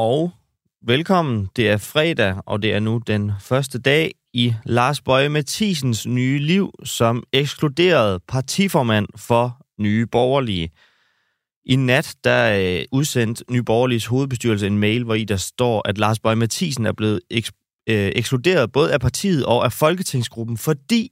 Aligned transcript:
og 0.00 0.30
velkommen. 0.82 1.48
Det 1.56 1.68
er 1.68 1.76
fredag, 1.76 2.36
og 2.46 2.62
det 2.62 2.74
er 2.74 2.80
nu 2.80 3.00
den 3.06 3.32
første 3.40 3.78
dag 3.78 4.12
i 4.32 4.54
Lars 4.64 5.00
Bøje 5.00 5.28
Mathisens 5.28 6.06
nye 6.06 6.38
liv 6.38 6.72
som 6.84 7.24
ekskluderet 7.32 8.22
partiformand 8.28 9.06
for 9.16 9.66
Nye 9.78 10.06
Borgerlige. 10.06 10.70
I 11.64 11.76
nat, 11.76 12.14
der 12.24 12.58
øh, 12.60 12.84
udsendte 12.92 13.44
Nye 13.50 13.62
Borgerliges 13.62 14.06
hovedbestyrelse 14.06 14.66
en 14.66 14.78
mail, 14.78 15.04
hvor 15.04 15.14
i 15.14 15.24
der 15.24 15.36
står, 15.36 15.88
at 15.88 15.98
Lars 15.98 16.18
Bøje 16.18 16.36
Mathisen 16.36 16.86
er 16.86 16.92
blevet 16.92 17.20
eks- 17.34 17.84
øh, 17.86 18.12
ekskluderet 18.14 18.72
både 18.72 18.92
af 18.92 19.00
partiet 19.00 19.46
og 19.46 19.64
af 19.64 19.72
Folketingsgruppen, 19.72 20.56
fordi 20.56 21.10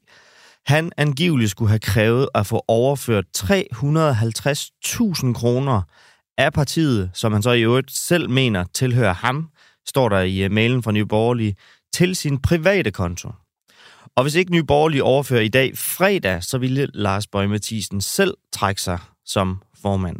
han 0.67 0.93
angiveligt 0.97 1.51
skulle 1.51 1.69
have 1.69 1.79
krævet 1.79 2.29
at 2.35 2.47
få 2.47 2.65
overført 2.69 3.25
350.000 3.39 5.33
kroner 5.35 5.83
af 6.39 6.53
partiet, 6.53 7.11
som 7.15 7.33
han 7.33 7.43
så 7.43 7.51
i 7.51 7.63
øvrigt 7.63 7.91
selv 7.93 8.31
mener 8.31 8.65
tilhører 8.75 9.15
ham, 9.15 9.49
står 9.89 10.09
der 10.09 10.21
i 10.21 10.43
øh, 10.43 10.51
mailen 10.51 10.83
fra 10.83 10.93
Nye 10.93 11.07
Borgerlige, 11.07 11.57
til 11.93 12.17
sin 12.17 12.39
private 12.39 12.91
konto. 12.91 13.31
Og 14.17 14.23
hvis 14.23 14.35
ikke 14.35 14.53
Nye 14.53 14.65
Borgerlige 14.65 15.03
overfører 15.03 15.41
i 15.41 15.49
dag 15.49 15.79
fredag, 15.79 16.43
så 16.43 16.59
ville 16.59 16.89
Lars 16.95 17.27
Bøge 17.27 17.49
Mathisen 17.49 18.01
selv 18.01 18.35
trække 18.53 18.83
sig 18.83 18.99
som 19.25 19.63
formand. 19.83 20.17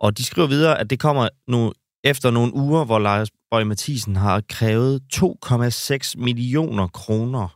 Og 0.00 0.18
de 0.18 0.24
skriver 0.24 0.48
videre, 0.48 0.78
at 0.78 0.90
det 0.90 1.00
kommer 1.00 1.28
nu 1.48 1.72
efter 2.04 2.30
nogle 2.30 2.54
uger, 2.54 2.84
hvor 2.84 2.98
Lars 2.98 3.28
Bøge 3.50 3.64
Mathisen 3.64 4.16
har 4.16 4.42
krævet 4.48 5.02
2,6 5.14 6.12
millioner 6.22 6.86
kroner 6.86 7.48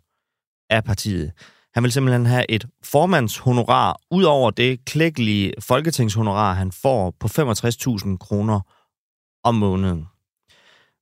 af 0.70 0.84
partiet. 0.84 1.32
Han 1.74 1.82
vil 1.82 1.92
simpelthen 1.92 2.26
have 2.26 2.50
et 2.50 2.66
formandshonorar, 2.84 4.00
ud 4.10 4.24
over 4.24 4.50
det 4.50 4.84
klækkelige 4.84 5.52
folketingshonorar, 5.60 6.54
han 6.54 6.72
får 6.72 7.14
på 7.20 7.26
65.000 7.26 8.16
kroner 8.16 8.60
om 9.44 9.54
måneden. 9.54 10.08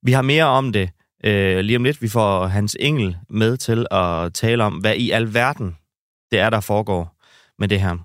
Vi 0.02 0.12
har 0.12 0.22
mere 0.22 0.44
om 0.44 0.72
det 0.72 0.91
øh, 1.25 1.58
lige 1.58 1.77
om 1.77 1.84
lidt. 1.84 2.02
Vi 2.02 2.08
får 2.08 2.47
Hans 2.47 2.77
Engel 2.80 3.16
med 3.30 3.56
til 3.56 3.86
at 3.91 4.34
tale 4.34 4.64
om, 4.64 4.75
hvad 4.75 4.97
i 4.97 5.10
alverden 5.10 5.77
det 6.30 6.38
er, 6.38 6.50
der 6.50 6.60
foregår 6.60 7.16
med 7.58 7.69
det 7.69 7.80
her. 7.80 7.97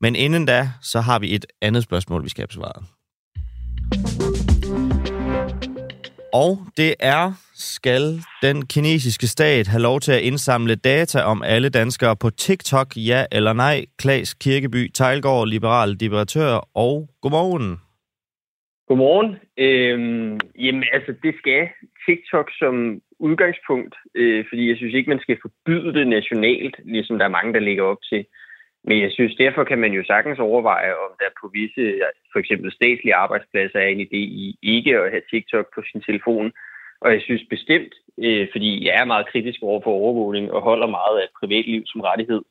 Men 0.00 0.16
inden 0.16 0.46
da, 0.46 0.70
så 0.80 1.00
har 1.00 1.18
vi 1.18 1.34
et 1.34 1.46
andet 1.62 1.82
spørgsmål, 1.82 2.24
vi 2.24 2.28
skal 2.28 2.42
have 2.42 2.48
besvaret. 2.48 2.84
Og 6.32 6.66
det 6.76 6.94
er, 7.00 7.32
skal 7.58 8.20
den 8.42 8.66
kinesiske 8.66 9.26
stat 9.26 9.66
have 9.66 9.82
lov 9.82 10.00
til 10.00 10.12
at 10.12 10.20
indsamle 10.20 10.74
data 10.74 11.18
om 11.20 11.42
alle 11.42 11.68
danskere 11.68 12.16
på 12.16 12.30
TikTok, 12.30 12.88
ja 12.96 13.24
eller 13.32 13.52
nej? 13.52 13.84
Klaas 13.98 14.34
Kirkeby, 14.34 14.88
Tejlgaard, 14.92 15.48
liberal 15.48 16.00
debattør, 16.00 16.68
og 16.74 17.08
godmorgen. 17.22 17.80
Godmorgen. 18.88 19.30
Øhm, 19.58 20.38
jamen, 20.58 20.84
altså, 20.92 21.14
det 21.22 21.34
skal 21.38 21.68
TikTok 22.06 22.50
som 22.58 23.00
udgangspunkt, 23.18 23.94
øh, 24.14 24.44
fordi 24.48 24.68
jeg 24.68 24.76
synes 24.76 24.94
ikke, 24.94 25.10
man 25.10 25.24
skal 25.24 25.38
forbyde 25.42 25.92
det 25.98 26.06
nationalt, 26.08 26.76
ligesom 26.84 27.18
der 27.18 27.24
er 27.24 27.36
mange, 27.38 27.54
der 27.54 27.60
ligger 27.60 27.84
op 27.84 28.02
til. 28.10 28.26
Men 28.88 29.00
jeg 29.04 29.10
synes, 29.12 29.34
derfor 29.34 29.64
kan 29.64 29.78
man 29.78 29.92
jo 29.92 30.02
sagtens 30.04 30.38
overveje, 30.38 30.92
om 31.04 31.10
der 31.20 31.38
på 31.40 31.50
visse, 31.58 32.00
for 32.32 32.38
eksempel 32.38 32.72
statslige 32.72 33.14
arbejdspladser, 33.14 33.78
er 33.78 33.88
en 33.88 34.00
idé 34.00 34.22
i 34.44 34.58
ikke 34.62 34.98
at 34.98 35.10
have 35.10 35.22
TikTok 35.30 35.66
på 35.74 35.80
sin 35.90 36.00
telefon. 36.00 36.52
Og 37.00 37.12
jeg 37.12 37.20
synes 37.22 37.42
bestemt, 37.50 37.92
øh, 38.18 38.48
fordi 38.52 38.86
jeg 38.86 38.94
er 39.00 39.04
meget 39.04 39.28
kritisk 39.32 39.62
over 39.62 39.80
for 39.84 39.90
overvågning 39.90 40.52
og 40.52 40.62
holder 40.62 40.86
meget 40.86 41.16
af 41.22 41.28
privatliv 41.40 41.82
som 41.86 42.00
rettighed, 42.00 42.42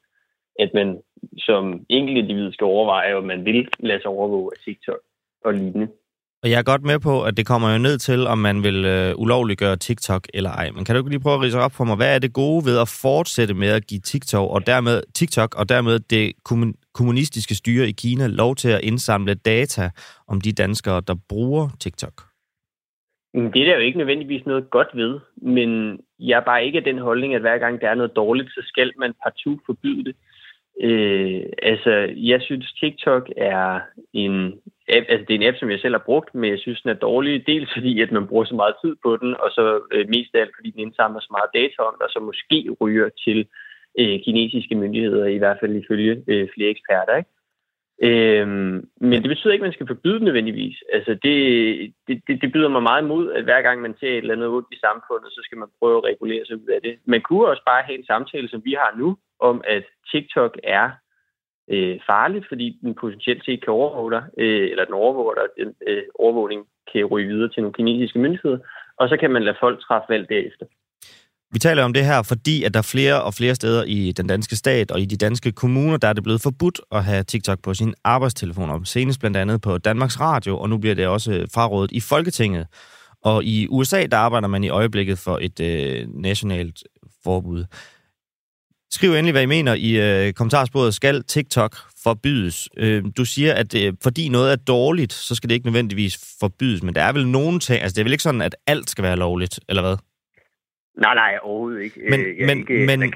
at 0.60 0.70
man 0.74 1.02
som 1.38 1.86
enkelt 1.90 2.18
individ 2.18 2.52
skal 2.52 2.66
overveje, 2.66 3.16
om 3.16 3.24
man 3.24 3.46
vil 3.46 3.68
lade 3.80 4.02
sig 4.02 4.10
overvåge 4.10 4.52
af 4.56 4.64
TikTok 4.66 5.02
og 5.46 5.54
lignende. 5.54 5.88
Og 6.44 6.52
jeg 6.52 6.60
er 6.60 6.64
godt 6.64 6.84
med 6.84 7.00
på, 7.00 7.24
at 7.24 7.38
det 7.38 7.46
kommer 7.46 7.72
jo 7.72 7.78
ned 7.78 7.98
til, 7.98 8.28
om 8.28 8.38
man 8.38 8.64
vil 8.64 8.86
øh, 8.86 9.14
ulovliggøre 9.18 9.78
TikTok 9.78 10.28
eller 10.34 10.52
ej. 10.52 10.72
Men 10.72 10.86
kan 10.86 10.96
du 10.96 11.00
ikke 11.00 11.10
lige 11.10 11.20
prøve 11.20 11.36
at 11.36 11.42
rise 11.42 11.60
op 11.60 11.72
for 11.72 11.84
mig, 11.84 11.96
hvad 11.96 12.16
er 12.16 12.20
det 12.20 12.34
gode 12.34 12.66
ved 12.66 12.80
at 12.80 12.90
fortsætte 13.02 13.54
med 13.54 13.68
at 13.68 13.88
give 13.88 14.00
TikTok 14.02 14.52
og 14.52 14.68
dermed, 14.68 15.04
TikTok 15.14 15.56
og 15.56 15.70
dermed 15.70 16.00
det 16.00 16.34
kommunistiske 16.94 17.56
styre 17.56 17.90
i 17.90 17.92
Kina 17.92 18.28
lov 18.28 18.56
til 18.56 18.70
at 18.70 18.82
indsamle 18.84 19.34
data 19.34 19.90
om 20.28 20.42
de 20.42 20.52
danskere, 20.52 21.02
der 21.08 21.16
bruger 21.30 21.70
TikTok? 21.80 22.35
Det 23.36 23.62
er 23.62 23.66
der 23.66 23.76
jo 23.76 23.88
ikke 23.88 23.98
nødvendigvis 23.98 24.46
noget 24.46 24.70
godt 24.70 24.88
ved, 24.94 25.20
men 25.36 26.00
jeg 26.20 26.38
er 26.38 26.46
bare 26.46 26.66
ikke 26.66 26.78
af 26.78 26.84
den 26.84 26.98
holdning, 26.98 27.36
at 27.36 27.42
hver 27.42 27.58
gang 27.58 27.82
der 27.82 27.90
er 27.90 27.96
noget 27.96 28.16
dårligt, 28.16 28.50
så 28.50 28.62
skal 28.64 28.92
man 28.98 29.14
partout 29.24 29.60
forbyde 29.66 30.04
det. 30.04 30.16
Øh, 30.82 31.44
altså, 31.64 31.92
jeg 32.16 32.42
synes, 32.42 32.74
TikTok 32.74 33.30
er 33.38 33.80
en 34.14 34.54
app, 34.90 35.06
altså 35.10 35.26
det 35.28 35.34
er 35.34 35.40
en 35.40 35.48
app, 35.48 35.58
som 35.58 35.72
jeg 35.72 35.80
selv 35.80 35.94
har 35.94 36.04
brugt, 36.06 36.36
men 36.36 36.50
jeg 36.50 36.60
synes, 36.60 36.82
den 36.82 36.92
er 36.92 37.04
dårlig. 37.10 37.48
Dels 37.48 37.70
fordi, 37.74 38.02
at 38.02 38.12
man 38.12 38.28
bruger 38.28 38.46
så 38.46 38.56
meget 38.56 38.76
tid 38.84 38.96
på 39.04 39.18
den, 39.22 39.36
og 39.40 39.50
så 39.52 39.82
øh, 39.92 40.08
mest 40.08 40.36
af 40.36 40.40
alt, 40.40 40.56
fordi 40.58 40.70
den 40.72 40.80
indsamler 40.80 41.20
så 41.20 41.32
meget 41.32 41.50
data 41.54 41.82
om 41.90 41.96
der 42.02 42.08
så 42.10 42.20
måske 42.20 42.76
ryger 42.82 43.10
til 43.26 43.48
øh, 44.00 44.20
kinesiske 44.26 44.76
myndigheder, 44.76 45.26
i 45.26 45.38
hvert 45.38 45.58
fald 45.60 45.76
ifølge 45.76 46.24
øh, 46.28 46.48
flere 46.56 46.70
eksperter. 46.70 47.16
Ikke? 47.18 47.30
Øhm, 48.04 48.90
men 49.02 49.22
det 49.22 49.30
betyder 49.30 49.54
ikke, 49.54 49.64
at 49.64 49.68
man 49.68 49.74
skal 49.74 49.88
forbyde 49.88 50.16
den 50.16 50.26
nødvendigvis. 50.26 50.84
Altså 50.94 51.12
det, 51.24 51.36
det, 52.08 52.22
det, 52.28 52.42
det 52.42 52.52
byder 52.52 52.70
mig 52.70 52.84
meget 52.84 53.02
imod, 53.04 53.34
at 53.34 53.44
hver 53.44 53.62
gang 53.62 53.82
man 53.82 53.96
ser 54.00 54.10
et 54.12 54.18
eller 54.18 54.34
andet 54.34 54.48
ondt 54.48 54.68
i 54.72 54.80
samfundet, 54.80 55.32
så 55.32 55.42
skal 55.44 55.58
man 55.58 55.68
prøve 55.80 55.98
at 55.98 56.04
regulere 56.04 56.46
sig 56.46 56.56
ud 56.56 56.68
af 56.68 56.82
det. 56.82 56.96
Man 57.06 57.22
kunne 57.22 57.48
også 57.48 57.64
bare 57.66 57.84
have 57.84 57.98
en 58.00 58.06
samtale, 58.06 58.50
som 58.50 58.62
vi 58.66 58.74
har 58.74 58.96
nu, 58.98 59.18
om 59.40 59.62
at 59.68 59.84
TikTok 60.12 60.60
er 60.64 60.90
øh, 61.70 62.00
farligt, 62.06 62.46
fordi 62.48 62.78
den 62.82 62.94
potentielt 62.96 63.46
set 63.46 63.64
kan 63.64 63.74
overvåge 63.74 64.12
dig, 64.12 64.24
øh, 64.38 64.72
eller 64.72 64.86
den 64.86 64.94
overvåger 64.94 65.34
dig, 65.34 65.66
den 65.66 65.76
øh, 65.88 66.04
overvågning 66.16 66.68
kan 66.94 67.06
ryge 67.06 67.28
videre 67.28 67.50
til 67.50 67.62
nogle 67.62 67.74
kinesiske 67.74 68.20
myndigheder, 68.20 68.60
og 68.98 69.10
så 69.10 69.18
kan 69.18 69.32
man 69.32 69.44
lade 69.44 69.58
folk 69.60 69.82
træffe 69.82 70.10
valg 70.10 70.30
derefter. 70.30 70.66
Vi 71.56 71.60
taler 71.60 71.84
om 71.84 71.94
det 71.94 72.06
her, 72.06 72.22
fordi 72.22 72.64
at 72.64 72.74
der 72.74 72.78
er 72.78 72.84
flere 72.84 73.24
og 73.24 73.34
flere 73.34 73.56
steder 73.56 73.84
i 73.84 74.12
den 74.12 74.28
danske 74.28 74.56
stat 74.56 74.92
og 74.92 75.02
i 75.02 75.06
de 75.06 75.18
danske 75.18 75.52
kommuner, 75.52 75.98
der 75.98 76.08
er 76.08 76.14
det 76.14 76.24
blevet 76.24 76.42
forbudt 76.42 76.82
at 76.92 77.04
have 77.04 77.24
TikTok 77.24 77.60
på 77.64 77.74
sin 77.74 77.94
arbejdstelefoner. 78.04 78.84
Senest 78.84 79.20
blandt 79.20 79.38
andet 79.38 79.62
på 79.62 79.78
Danmarks 79.78 80.20
Radio, 80.20 80.58
og 80.60 80.70
nu 80.70 80.78
bliver 80.78 80.96
det 80.96 81.08
også 81.08 81.32
øh, 81.32 81.48
frarådet 81.54 81.92
i 81.92 82.00
Folketinget. 82.00 82.68
Og 83.24 83.44
i 83.44 83.68
USA, 83.68 84.06
der 84.06 84.18
arbejder 84.18 84.48
man 84.48 84.64
i 84.64 84.70
øjeblikket 84.70 85.20
for 85.20 85.40
et 85.42 85.60
øh, 85.60 86.08
nationalt 86.22 86.84
forbud. 87.24 87.66
Skriv 88.92 89.12
endelig, 89.12 89.32
hvad 89.32 89.44
I 89.44 89.46
mener 89.46 89.74
i 89.74 89.92
øh, 90.28 90.34
kommentarsporet. 90.34 90.94
Skal 90.94 91.24
TikTok 91.24 91.78
forbydes? 92.04 92.70
Øh, 92.78 93.04
du 93.18 93.26
siger, 93.26 93.54
at 93.54 93.76
øh, 93.76 93.94
fordi 94.04 94.30
noget 94.30 94.52
er 94.52 94.56
dårligt, 94.56 95.14
så 95.14 95.36
skal 95.36 95.50
det 95.50 95.56
ikke 95.56 95.68
nødvendigvis 95.68 96.20
forbydes. 96.40 96.84
Men 96.84 96.96
der 96.96 97.02
er 97.02 97.12
vel 97.12 97.28
nogen 97.28 97.60
ting... 97.60 97.82
Altså, 97.82 97.96
det 97.96 98.00
er 98.00 98.04
vel 98.04 98.14
ikke 98.14 98.24
sådan, 98.24 98.42
at 98.42 98.56
alt 98.68 98.90
skal 98.90 99.04
være 99.04 99.16
lovligt, 99.16 99.60
eller 99.70 99.82
hvad? 99.82 99.98
Nej, 100.98 101.16
nej, 101.16 101.38
overhovedet 101.42 101.82
ikke. 101.84 102.00
Men, 102.10 102.20
men, 102.46 102.60
ikke 102.60 102.86
men, 102.86 103.14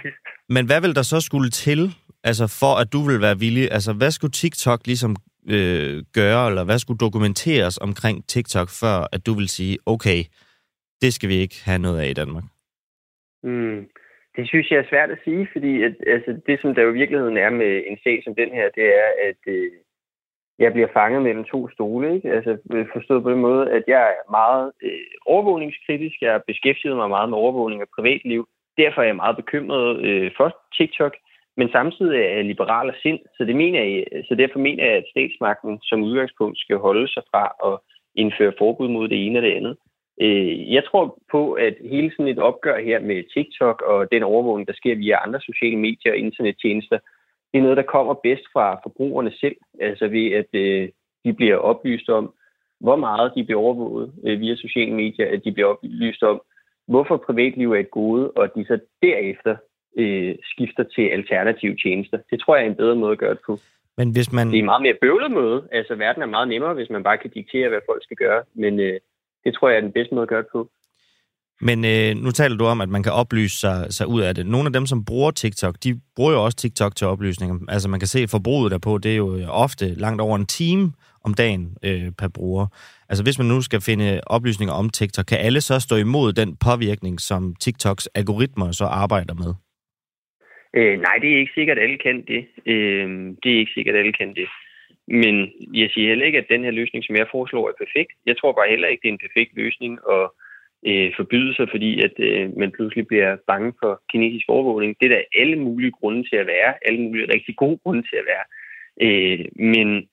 men 0.50 0.66
hvad 0.66 0.82
vil 0.82 0.96
der 0.96 1.02
så 1.02 1.22
skulle 1.22 1.50
til, 1.50 1.80
altså 2.24 2.46
for 2.60 2.74
at 2.82 2.94
du 2.94 3.00
vil 3.10 3.22
være 3.22 3.40
villig? 3.40 3.72
Altså, 3.72 3.94
hvad 3.94 4.12
skulle 4.12 4.32
TikTok 4.32 4.80
ligesom 4.86 5.16
øh, 5.56 6.04
gøre, 6.14 6.48
eller 6.50 6.64
hvad 6.66 6.80
skulle 6.80 6.98
dokumenteres 6.98 7.78
omkring 7.78 8.28
TikTok, 8.28 8.70
før 8.82 8.98
at 9.16 9.26
du 9.26 9.34
vil 9.34 9.50
sige, 9.50 9.78
okay, 9.86 10.20
det 11.02 11.14
skal 11.14 11.30
vi 11.30 11.36
ikke 11.36 11.58
have 11.66 11.80
noget 11.80 12.00
af 12.02 12.08
i 12.10 12.14
Danmark? 12.14 12.44
Mm. 13.44 13.88
Det 14.36 14.48
synes 14.48 14.72
jeg 14.72 14.80
er 14.80 14.90
svært 14.90 15.12
at 15.12 15.20
sige, 15.24 15.48
fordi 15.54 15.84
at, 15.84 15.94
altså, 16.16 16.32
det, 16.48 16.62
som 16.62 16.76
der 16.76 16.82
jo 16.82 16.94
i 16.94 17.00
virkeligheden 17.02 17.38
er 17.38 17.50
med 17.50 17.84
en 17.90 17.98
sag 18.04 18.22
som 18.24 18.36
den 18.36 18.52
her, 18.58 18.68
det 18.78 18.88
er, 19.04 19.10
at 19.30 19.42
øh, 19.48 19.72
jeg 20.60 20.74
bliver 20.74 20.88
fanget 20.94 21.22
mellem 21.22 21.44
to 21.44 21.70
stole. 21.70 22.16
Ikke? 22.16 22.32
Altså 22.32 22.58
øh, 22.74 22.86
forstået 22.94 23.24
på 23.24 23.32
den 23.32 23.40
måde, 23.40 23.72
at 23.72 23.84
jeg 23.88 24.02
er 24.02 24.32
meget 24.32 24.72
øh, 24.84 24.92
overvågningskritisk. 25.26 26.16
Jeg 26.22 26.32
har 26.32 26.44
beskæftiget 26.48 26.96
mig 26.96 27.10
meget 27.10 27.30
med 27.30 27.38
overvågning 27.38 27.82
af 27.82 27.88
privatliv. 27.96 28.48
Derfor 28.78 29.02
er 29.02 29.06
jeg 29.06 29.16
meget 29.16 29.36
bekymret 29.36 30.02
øh, 30.08 30.32
for 30.38 30.58
TikTok. 30.78 31.14
Men 31.58 31.70
samtidig 31.72 32.20
er 32.20 32.36
jeg 32.36 32.46
liberal 32.46 32.90
af 32.90 32.96
sind, 33.02 33.20
så, 33.38 33.44
det 33.46 33.56
mener 33.56 33.84
jeg, 33.84 34.06
så 34.28 34.36
derfor 34.36 34.60
mener 34.60 34.84
jeg, 34.86 34.96
at 34.96 35.10
statsmagten 35.12 35.80
som 35.82 36.04
udgangspunkt 36.04 36.60
skal 36.60 36.78
holde 36.78 37.08
sig 37.08 37.24
fra 37.32 37.44
at 37.70 37.80
indføre 38.16 38.54
forbud 38.58 38.88
mod 38.88 39.08
det 39.08 39.26
ene 39.26 39.40
og 39.40 39.44
det 39.44 39.54
andet. 39.54 39.78
Øh, 40.22 40.74
jeg 40.74 40.84
tror 40.86 41.18
på, 41.32 41.54
at 41.54 41.76
hele 41.92 42.12
sådan 42.12 42.28
et 42.28 42.40
opgør 42.40 42.80
her 42.80 43.00
med 43.00 43.24
TikTok 43.34 43.82
og 43.82 44.12
den 44.12 44.24
overvågning, 44.24 44.68
der 44.68 44.74
sker 44.74 44.96
via 44.96 45.24
andre 45.26 45.42
sociale 45.42 45.78
medier 45.78 46.12
og 46.12 46.18
internettjenester, 46.18 47.00
det 47.52 47.58
er 47.58 47.62
noget, 47.62 47.78
der 47.78 47.84
kommer 47.84 48.14
bedst 48.14 48.44
fra 48.54 48.80
forbrugerne 48.84 49.32
selv, 49.32 49.56
altså 49.82 50.08
ved 50.08 50.32
at 50.32 50.50
øh, 50.54 50.90
de 51.26 51.34
bliver 51.34 51.56
oplyst 51.56 52.10
om, 52.10 52.34
hvor 52.80 52.96
meget 52.96 53.32
de 53.36 53.44
bliver 53.44 53.60
overvåget 53.60 54.14
øh, 54.26 54.40
via 54.40 54.56
sociale 54.56 54.94
medier, 54.94 55.28
at 55.34 55.42
de 55.46 55.52
bliver 55.52 55.68
oplyst 55.68 56.24
om, 56.24 56.42
hvorfor 56.88 57.18
privatliv 57.18 57.72
er 57.72 57.80
et 57.80 57.92
gode, 57.92 58.32
og 58.32 58.44
at 58.44 58.56
de 58.56 58.66
så 58.66 58.80
derefter 59.02 59.56
øh, 59.98 60.36
skifter 60.44 60.84
til 60.84 61.02
alternative 61.02 61.76
tjenester. 61.84 62.18
Det 62.32 62.40
tror 62.40 62.56
jeg 62.56 62.66
er 62.66 62.70
en 62.70 62.76
bedre 62.76 62.96
måde 62.96 63.12
at 63.12 63.18
gøre 63.18 63.34
det 63.34 63.44
på. 63.46 63.58
Men 63.98 64.12
hvis 64.12 64.32
man... 64.34 64.48
Det 64.48 64.56
er 64.56 64.60
en 64.60 64.66
meget 64.74 64.82
mere 64.82 64.98
bøvlet 65.02 65.32
måde. 65.32 65.68
Altså, 65.72 65.96
verden 65.96 66.22
er 66.22 66.36
meget 66.36 66.48
nemmere, 66.48 66.74
hvis 66.74 66.90
man 66.90 67.04
bare 67.04 67.18
kan 67.18 67.30
diktere, 67.30 67.70
hvad 67.70 67.80
folk 67.90 68.04
skal 68.04 68.18
gøre. 68.18 68.44
Men 68.54 68.80
øh, 68.80 69.00
det 69.44 69.54
tror 69.54 69.70
jeg 69.70 69.78
er 69.78 69.82
den 69.82 69.92
bedste 69.92 70.16
måde 70.16 70.24
at 70.24 70.30
gøre 70.30 70.42
det 70.42 70.52
på. 70.52 70.70
Men 71.62 71.86
øh, 71.86 72.24
nu 72.24 72.32
taler 72.32 72.58
du 72.58 72.66
om, 72.66 72.82
at 72.82 72.90
man 72.90 73.04
kan 73.04 73.12
oplyse 73.12 73.60
sig, 73.60 73.88
sig 73.90 74.08
ud 74.08 74.22
af 74.22 74.36
det. 74.36 74.46
Nogle 74.46 74.68
af 74.68 74.74
dem, 74.74 74.86
som 74.86 75.06
bruger 75.06 75.32
TikTok, 75.32 75.76
de 75.84 76.02
bruger 76.16 76.32
jo 76.32 76.44
også 76.44 76.58
TikTok 76.58 76.96
til 76.96 77.08
oplysninger. 77.08 77.56
Altså 77.70 77.90
man 77.90 78.00
kan 78.00 78.08
se 78.08 78.28
forbruget 78.28 78.72
derpå, 78.72 78.98
det 78.98 79.12
er 79.12 79.16
jo 79.16 79.36
øh, 79.36 79.46
ofte 79.50 79.86
langt 79.86 80.22
over 80.22 80.36
en 80.36 80.46
time, 80.46 80.94
om 81.26 81.34
dagen 81.34 81.78
øh, 81.84 82.12
per 82.20 82.28
bruger. 82.28 82.66
Altså 83.10 83.24
hvis 83.24 83.40
man 83.40 83.48
nu 83.48 83.62
skal 83.62 83.82
finde 83.82 84.22
oplysninger 84.28 84.74
om 84.74 84.90
TikTok, 84.90 85.26
kan 85.26 85.38
alle 85.38 85.62
så 85.62 85.80
stå 85.80 85.96
imod 85.96 86.34
den 86.34 86.58
påvirkning, 86.68 87.20
som 87.20 87.56
TikToks 87.56 88.08
algoritmer 88.08 88.72
så 88.72 88.86
arbejder 88.86 89.34
med? 89.34 89.52
Øh, 90.78 90.96
nej, 91.06 91.16
det 91.22 91.30
er 91.32 91.40
ikke 91.40 91.58
sikkert, 91.60 91.78
at 91.78 91.84
alle 91.84 91.98
kan 91.98 92.18
det. 92.32 92.42
Øh, 92.74 93.08
det 93.44 93.50
er 93.52 93.60
ikke 93.60 93.76
sikkert, 93.76 93.96
at 93.96 94.00
alle 94.02 94.14
kan 94.14 94.34
det. 94.40 94.48
Men 95.08 95.36
jeg 95.82 95.90
siger 95.94 96.08
heller 96.10 96.26
ikke, 96.26 96.38
at 96.38 96.52
den 96.54 96.64
her 96.64 96.72
løsning, 96.72 97.04
som 97.06 97.16
jeg 97.16 97.28
foreslår, 97.32 97.70
er 97.70 97.82
perfekt. 97.84 98.12
Jeg 98.26 98.38
tror 98.38 98.52
bare 98.52 98.70
heller 98.74 98.88
ikke, 98.88 99.02
det 99.02 99.10
er 99.10 99.18
en 99.18 99.26
perfekt 99.28 99.52
løsning 99.56 99.94
at 100.16 100.26
øh, 100.88 101.12
forbyde 101.16 101.56
sig, 101.56 101.68
fordi 101.70 102.02
at 102.04 102.14
øh, 102.18 102.58
man 102.58 102.72
pludselig 102.72 103.08
bliver 103.08 103.38
bange 103.48 103.74
for 103.80 104.02
kinesisk 104.12 104.46
overvågning. 104.50 104.96
Det 105.00 105.06
er 105.12 105.16
der 105.16 105.40
alle 105.42 105.56
mulige 105.56 105.92
grunde 105.92 106.30
til 106.30 106.36
at 106.36 106.48
være. 106.48 106.74
Alle 106.88 107.02
mulige 107.02 107.34
rigtig 107.34 107.56
gode 107.56 107.80
grunde 107.84 108.02
til 108.02 108.18
at 108.22 108.26
være. 108.32 108.46
Øh, 109.06 109.46
men 109.56 110.10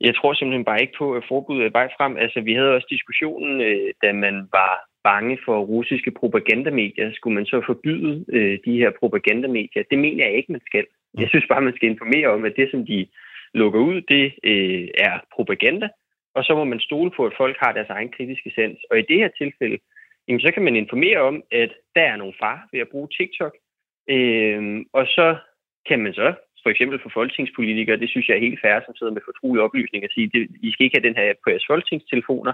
jeg 0.00 0.14
tror 0.14 0.32
simpelthen 0.34 0.64
bare 0.64 0.80
ikke 0.80 0.98
på, 0.98 1.14
at 1.14 1.24
forbuddet 1.28 1.66
er 1.66 1.70
vej 1.70 1.88
frem. 1.96 2.16
Altså, 2.16 2.40
vi 2.40 2.52
havde 2.54 2.74
også 2.74 2.86
diskussionen, 2.90 3.60
øh, 3.60 3.90
da 4.02 4.12
man 4.12 4.36
var 4.52 4.72
bange 5.04 5.38
for 5.44 5.58
russiske 5.60 6.10
propagandamedier. 6.10 7.12
Skulle 7.12 7.34
man 7.34 7.46
så 7.46 7.62
forbyde 7.66 8.24
øh, 8.28 8.58
de 8.64 8.78
her 8.78 8.90
propagandamedier? 9.00 9.82
Det 9.90 9.98
mener 9.98 10.24
jeg 10.24 10.36
ikke, 10.36 10.52
man 10.52 10.66
skal. 10.66 10.84
Jeg 11.18 11.28
synes 11.28 11.46
bare, 11.48 11.62
man 11.62 11.76
skal 11.76 11.88
informere 11.88 12.28
om, 12.28 12.44
at 12.44 12.56
det, 12.56 12.70
som 12.70 12.86
de 12.86 13.06
lukker 13.54 13.80
ud, 13.80 14.00
det 14.00 14.34
øh, 14.44 14.88
er 14.98 15.14
propaganda. 15.34 15.88
Og 16.34 16.44
så 16.44 16.54
må 16.54 16.64
man 16.64 16.80
stole 16.80 17.10
på, 17.16 17.26
at 17.26 17.34
folk 17.36 17.56
har 17.60 17.72
deres 17.72 17.90
egen 17.90 18.12
kritiske 18.16 18.52
sans. 18.54 18.78
Og 18.90 18.98
i 18.98 19.02
det 19.02 19.18
her 19.18 19.28
tilfælde, 19.38 19.78
jamen, 20.28 20.40
så 20.40 20.50
kan 20.54 20.62
man 20.64 20.76
informere 20.76 21.18
om, 21.18 21.42
at 21.50 21.70
der 21.94 22.02
er 22.02 22.16
nogle 22.16 22.34
far 22.40 22.68
ved 22.72 22.80
at 22.80 22.88
bruge 22.88 23.08
TikTok. 23.08 23.54
Øh, 24.10 24.84
og 24.92 25.06
så 25.06 25.36
kan 25.88 25.98
man 25.98 26.14
så 26.14 26.34
for 26.62 26.70
eksempel 26.70 26.98
for 27.02 27.10
folketingspolitikere, 27.14 28.00
det 28.02 28.10
synes 28.10 28.28
jeg 28.28 28.36
er 28.36 28.46
helt 28.46 28.60
færre, 28.60 28.82
som 28.84 28.96
sidder 28.96 29.12
med 29.12 29.28
fortrolige 29.28 29.64
oplysninger 29.66 30.08
og 30.08 30.12
siger, 30.14 30.28
det, 30.34 30.42
I 30.62 30.72
skal 30.72 30.84
ikke 30.84 30.98
have 30.98 31.08
den 31.08 31.16
her 31.20 31.32
på 31.44 31.50
jeres 31.50 31.70
folketingstelefoner, 31.70 32.52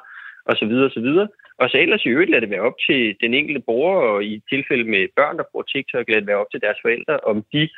og 0.49 0.55
så 0.57 0.65
videre, 0.67 0.87
og 0.91 0.95
så 0.97 1.01
videre. 1.01 1.29
Og 1.59 1.71
så 1.71 1.77
ellers 1.79 2.05
i 2.05 2.09
øvrigt 2.09 2.31
lader 2.31 2.41
det 2.41 2.51
være 2.51 2.69
op 2.69 2.79
til 2.89 3.17
den 3.21 3.35
enkelte 3.35 3.61
borger, 3.69 4.01
og 4.13 4.25
i 4.25 4.43
tilfælde 4.53 4.85
med 4.85 5.09
børn, 5.17 5.39
der 5.39 5.51
bruger 5.51 5.65
TikTok, 5.65 6.09
lade 6.09 6.21
det 6.21 6.27
være 6.27 6.43
op 6.43 6.51
til 6.51 6.61
deres 6.61 6.79
forældre, 6.83 7.15
om 7.31 7.45
de 7.53 7.69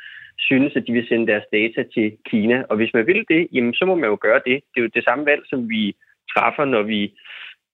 synes, 0.49 0.75
at 0.75 0.83
de 0.87 0.93
vil 0.93 1.07
sende 1.07 1.27
deres 1.31 1.47
data 1.51 1.83
til 1.93 2.17
Kina. 2.29 2.63
Og 2.69 2.75
hvis 2.77 2.93
man 2.93 3.07
vil 3.07 3.25
det, 3.29 3.47
jamen 3.53 3.73
så 3.73 3.85
må 3.85 3.95
man 3.95 4.09
jo 4.09 4.17
gøre 4.21 4.41
det. 4.47 4.57
Det 4.71 4.77
er 4.77 4.81
jo 4.81 4.95
det 4.97 5.03
samme 5.03 5.25
valg, 5.25 5.43
som 5.45 5.69
vi 5.69 5.95
træffer, 6.33 6.65
når 6.65 6.83
vi 6.83 7.01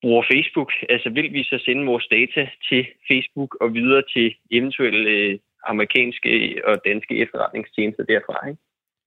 bruger 0.02 0.24
Facebook. 0.34 0.72
Altså 0.90 1.10
vil 1.10 1.34
vi 1.34 1.44
så 1.44 1.58
sende 1.66 1.86
vores 1.86 2.08
data 2.18 2.50
til 2.70 2.88
Facebook 3.10 3.52
og 3.62 3.74
videre 3.74 4.04
til 4.14 4.36
eventuelle 4.52 5.40
amerikanske 5.68 6.62
og 6.66 6.76
danske 6.86 7.14
efterretningstjenester 7.24 8.04
derfra. 8.04 8.48
Ikke? 8.48 8.62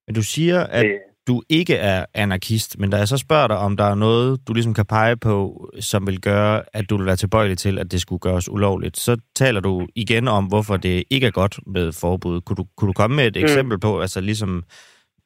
Men 0.06 0.14
du 0.14 0.22
siger, 0.22 0.60
at 0.78 0.86
øh. 0.86 1.00
Du 1.28 1.42
ikke 1.48 1.74
er 1.74 2.04
anarkist, 2.14 2.78
men 2.78 2.90
da 2.90 2.96
jeg 2.96 3.08
så 3.08 3.16
spørger 3.16 3.48
dig, 3.48 3.58
om 3.58 3.76
der 3.76 3.84
er 3.84 3.94
noget, 3.94 4.40
du 4.48 4.52
ligesom 4.52 4.74
kan 4.74 4.86
pege 4.86 5.16
på, 5.16 5.68
som 5.80 6.06
vil 6.06 6.20
gøre, 6.20 6.62
at 6.72 6.90
du 6.90 6.96
vil 6.96 7.06
være 7.06 7.16
tilbøjelig 7.16 7.58
til, 7.58 7.78
at 7.78 7.92
det 7.92 8.00
skulle 8.00 8.20
gøres 8.20 8.48
ulovligt, 8.48 8.96
så 8.96 9.16
taler 9.34 9.60
du 9.60 9.86
igen 9.94 10.28
om, 10.28 10.44
hvorfor 10.44 10.76
det 10.76 11.04
ikke 11.10 11.26
er 11.26 11.30
godt 11.30 11.60
med 11.66 11.92
forbud. 12.00 12.40
Kunne 12.40 12.56
du, 12.56 12.66
kunne 12.76 12.88
du 12.88 12.92
komme 12.92 13.16
med 13.16 13.26
et 13.26 13.36
mm. 13.36 13.42
eksempel 13.42 13.78
på, 13.80 14.00
altså 14.00 14.20
ligesom 14.20 14.64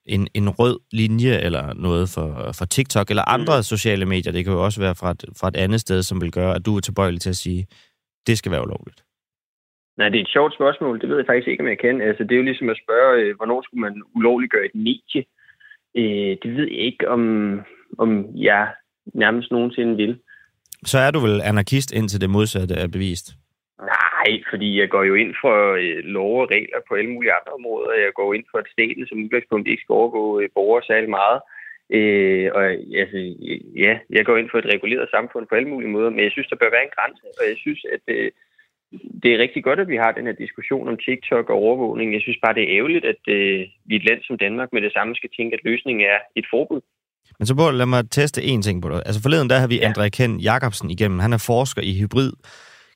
en, 0.07 0.29
en 0.35 0.49
rød 0.49 0.79
linje 0.93 1.39
eller 1.39 1.75
noget 1.75 2.09
for, 2.15 2.53
for 2.59 2.65
TikTok 2.65 3.11
eller 3.11 3.29
andre 3.29 3.57
mm. 3.59 3.63
sociale 3.63 4.07
medier, 4.07 4.33
det 4.33 4.45
kan 4.45 4.53
jo 4.53 4.65
også 4.65 4.81
være 4.81 4.95
fra 4.95 5.11
et, 5.11 5.25
fra 5.41 5.49
et 5.49 5.57
andet 5.57 5.81
sted, 5.81 6.03
som 6.03 6.21
vil 6.21 6.33
gøre, 6.33 6.55
at 6.55 6.67
du 6.67 6.77
er 6.77 6.81
tilbøjelig 6.81 7.21
til 7.21 7.31
at 7.31 7.37
sige, 7.37 7.67
det 8.27 8.39
skal 8.39 8.53
være 8.53 8.63
ulovligt? 8.63 9.05
Nej, 9.99 10.09
det 10.09 10.19
er 10.19 10.23
et 10.23 10.37
sjovt 10.37 10.55
spørgsmål. 10.55 11.01
Det 11.01 11.09
ved 11.09 11.17
jeg 11.17 11.27
faktisk 11.27 11.49
ikke, 11.49 11.63
om 11.65 11.69
jeg 11.69 11.79
kan. 11.79 12.01
Altså, 12.01 12.23
det 12.25 12.33
er 12.33 12.41
jo 12.43 12.51
ligesom 12.51 12.69
at 12.69 12.81
spørge, 12.85 13.13
øh, 13.23 13.37
hvornår 13.37 13.63
skulle 13.63 13.81
man 13.87 14.03
ulovliggøre 14.17 14.65
et 14.65 14.75
medie? 14.75 15.23
Øh, 15.97 16.37
det 16.43 16.57
ved 16.57 16.69
jeg 16.71 16.79
ikke, 16.79 17.09
om, 17.09 17.23
om 17.99 18.27
jeg 18.37 18.69
nærmest 19.05 19.51
nogensinde 19.51 19.97
vil. 19.97 20.19
Så 20.85 20.99
er 20.99 21.11
du 21.11 21.19
vel 21.19 21.41
anarkist, 21.45 21.93
indtil 21.93 22.21
det 22.21 22.31
modsatte 22.31 22.75
er 22.75 22.89
bevist? 22.89 23.27
Nej, 23.81 24.31
fordi 24.51 24.81
jeg 24.81 24.89
går 24.89 25.05
jo 25.05 25.15
ind 25.15 25.35
for 25.43 25.57
øh, 25.83 25.99
lov 26.17 26.41
og 26.43 26.51
regler 26.51 26.81
på 26.89 26.95
alle 26.95 27.11
mulige 27.11 27.37
andre 27.39 27.53
områder. 27.59 27.93
Jeg 28.07 28.13
går 28.15 28.35
ind 28.35 28.45
for, 28.51 28.59
at 28.59 28.73
staten 28.73 29.07
som 29.07 29.23
udgangspunkt 29.25 29.69
ikke 29.69 29.83
skal 29.83 29.93
overgå 30.01 30.41
øh, 30.41 30.49
borgere 30.55 30.83
særlig 30.91 31.11
meget. 31.11 31.41
Øh, 31.97 32.47
og 32.57 32.65
altså, 33.03 33.19
ja, 33.85 33.93
jeg 34.17 34.25
går 34.25 34.37
ind 34.37 34.49
for 34.51 34.59
et 34.59 34.73
reguleret 34.75 35.09
samfund 35.11 35.47
på 35.47 35.55
alle 35.55 35.69
mulige 35.69 35.95
måder, 35.97 36.11
men 36.11 36.25
jeg 36.25 36.33
synes, 36.33 36.49
der 36.49 36.61
bør 36.61 36.75
være 36.77 36.87
en 36.87 36.97
grænse, 36.97 37.27
og 37.39 37.45
jeg 37.51 37.57
synes, 37.65 37.83
at 37.95 38.05
øh, 38.17 38.31
det 39.23 39.31
er 39.33 39.39
rigtig 39.45 39.65
godt, 39.65 39.81
at 39.81 39.89
vi 39.89 39.97
har 39.97 40.13
den 40.13 40.27
her 40.27 40.37
diskussion 40.45 40.89
om 40.89 40.97
TikTok 41.07 41.51
og 41.51 41.57
overvågning. 41.65 42.13
Jeg 42.13 42.23
synes 42.23 42.39
bare, 42.45 42.55
det 42.55 42.63
er 42.63 42.77
ærgerligt, 42.79 43.05
at 43.13 43.23
øh, 43.37 43.61
vi 43.89 43.97
et 43.97 44.05
land 44.09 44.21
som 44.23 44.39
Danmark 44.39 44.69
med 44.73 44.83
det 44.83 44.93
samme 44.93 45.15
skal 45.15 45.31
tænke, 45.37 45.55
at 45.57 45.65
løsningen 45.65 46.05
er 46.15 46.19
et 46.37 46.47
forbud. 46.53 46.81
Men 47.39 47.47
så 47.47 47.71
lad 47.81 47.87
mig 47.87 48.11
teste 48.11 48.43
en 48.43 48.63
ting 48.63 48.83
på 48.83 48.89
dig. 48.89 49.03
Altså 49.07 49.23
forleden 49.23 49.51
der 49.51 49.59
har 49.59 49.67
vi 49.67 49.79
ja. 49.79 49.91
André 49.91 50.09
Ken 50.09 50.41
Jacobsen 50.41 50.91
igennem. 50.91 51.19
Han 51.19 51.33
er 51.33 51.45
forsker 51.47 51.83
i 51.83 51.99
hybrid 52.01 52.33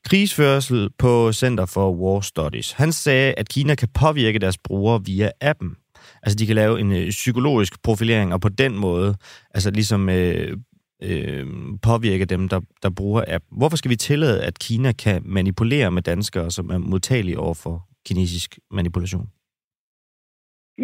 krigsførsel 0.04 0.90
på 0.98 1.32
Center 1.32 1.66
for 1.66 1.92
War 1.92 2.20
Studies. 2.20 2.72
Han 2.72 2.92
sagde, 2.92 3.34
at 3.36 3.48
Kina 3.48 3.74
kan 3.74 3.88
påvirke 3.94 4.38
deres 4.38 4.58
brugere 4.58 5.00
via 5.04 5.30
appen. 5.40 5.76
Altså 6.22 6.36
de 6.36 6.46
kan 6.46 6.54
lave 6.54 6.80
en 6.80 6.92
øh, 6.92 7.08
psykologisk 7.10 7.82
profilering, 7.82 8.32
og 8.32 8.40
på 8.40 8.48
den 8.48 8.78
måde, 8.78 9.14
altså 9.54 9.70
ligesom 9.70 10.08
øh, 10.08 10.56
øh, 11.02 11.46
påvirke 11.82 12.24
dem, 12.24 12.48
der, 12.48 12.60
der 12.82 12.90
bruger 12.96 13.22
app. 13.28 13.44
Hvorfor 13.50 13.76
skal 13.76 13.90
vi 13.90 13.96
tillade, 13.96 14.44
at 14.44 14.58
Kina 14.58 14.92
kan 14.92 15.22
manipulere 15.24 15.90
med 15.90 16.02
danskere, 16.02 16.50
som 16.50 16.70
er 16.70 16.78
modtagelige 16.78 17.38
over 17.38 17.54
for 17.54 17.74
kinesisk 18.06 18.58
manipulation? 18.70 19.26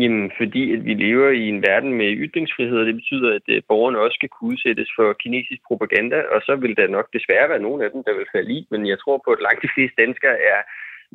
Jamen, 0.02 0.30
fordi 0.38 0.62
at 0.74 0.84
vi 0.84 0.94
lever 0.94 1.30
i 1.30 1.48
en 1.48 1.62
verden 1.62 1.92
med 2.00 2.16
ytringsfrihed, 2.26 2.78
og 2.78 2.86
det 2.86 2.94
betyder, 2.94 3.34
at 3.38 3.46
øh, 3.48 3.62
borgerne 3.68 3.98
også 3.98 4.14
skal 4.14 4.28
kunne 4.28 4.50
udsættes 4.52 4.88
for 4.96 5.12
kinesisk 5.22 5.62
propaganda, 5.68 6.18
og 6.34 6.40
så 6.46 6.56
vil 6.56 6.76
der 6.76 6.94
nok 6.96 7.08
desværre 7.12 7.48
være 7.48 7.66
nogle 7.66 7.84
af 7.84 7.90
dem, 7.90 8.02
der 8.06 8.14
vil 8.18 8.32
falde 8.34 8.52
i, 8.58 8.66
men 8.70 8.86
jeg 8.86 8.98
tror 9.00 9.22
på, 9.24 9.30
at 9.30 9.44
langt 9.46 9.62
de 9.62 9.74
fleste 9.74 9.96
danskere 10.02 10.36
er 10.52 10.60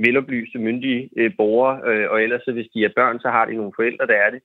veloplyste, 0.06 0.60
myndige 0.60 1.10
øh, 1.18 1.32
borgere, 1.38 1.76
øh, 1.90 2.06
og 2.12 2.24
ellers 2.24 2.42
så 2.46 2.52
hvis 2.52 2.72
de 2.74 2.80
er 2.84 2.96
børn, 2.96 3.20
så 3.20 3.30
har 3.30 3.46
de 3.46 3.60
nogle 3.60 3.74
forældre, 3.76 4.08
der 4.08 4.18
er 4.26 4.30
det, 4.36 4.42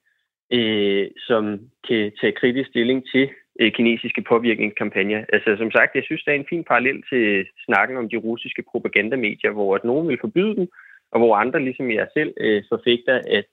øh, 0.59 1.07
som 1.29 1.43
kan 1.89 2.13
tage 2.21 2.39
kritisk 2.41 2.69
stilling 2.69 3.01
til 3.13 3.27
øh, 3.61 3.73
kinesiske 3.73 4.23
påvirkningskampagner. 4.23 5.25
Altså 5.33 5.57
som 5.59 5.71
sagt, 5.71 5.95
jeg 5.95 6.05
synes, 6.05 6.23
der 6.25 6.33
er 6.33 6.37
en 6.37 6.51
fin 6.51 6.65
parallel 6.65 7.03
til 7.11 7.47
snakken 7.67 7.97
om 7.97 8.09
de 8.09 8.17
russiske 8.17 8.63
propagandamedier, 8.71 9.51
hvor 9.51 9.75
at 9.75 9.85
nogen 9.85 10.09
vil 10.09 10.19
forbyde 10.21 10.57
dem, 10.57 10.69
og 11.13 11.19
hvor 11.21 11.37
andre, 11.37 11.61
ligesom 11.65 11.91
jeg 11.91 12.09
selv, 12.15 12.35
øh, 12.41 12.63
forfægter, 12.69 13.21
at 13.39 13.47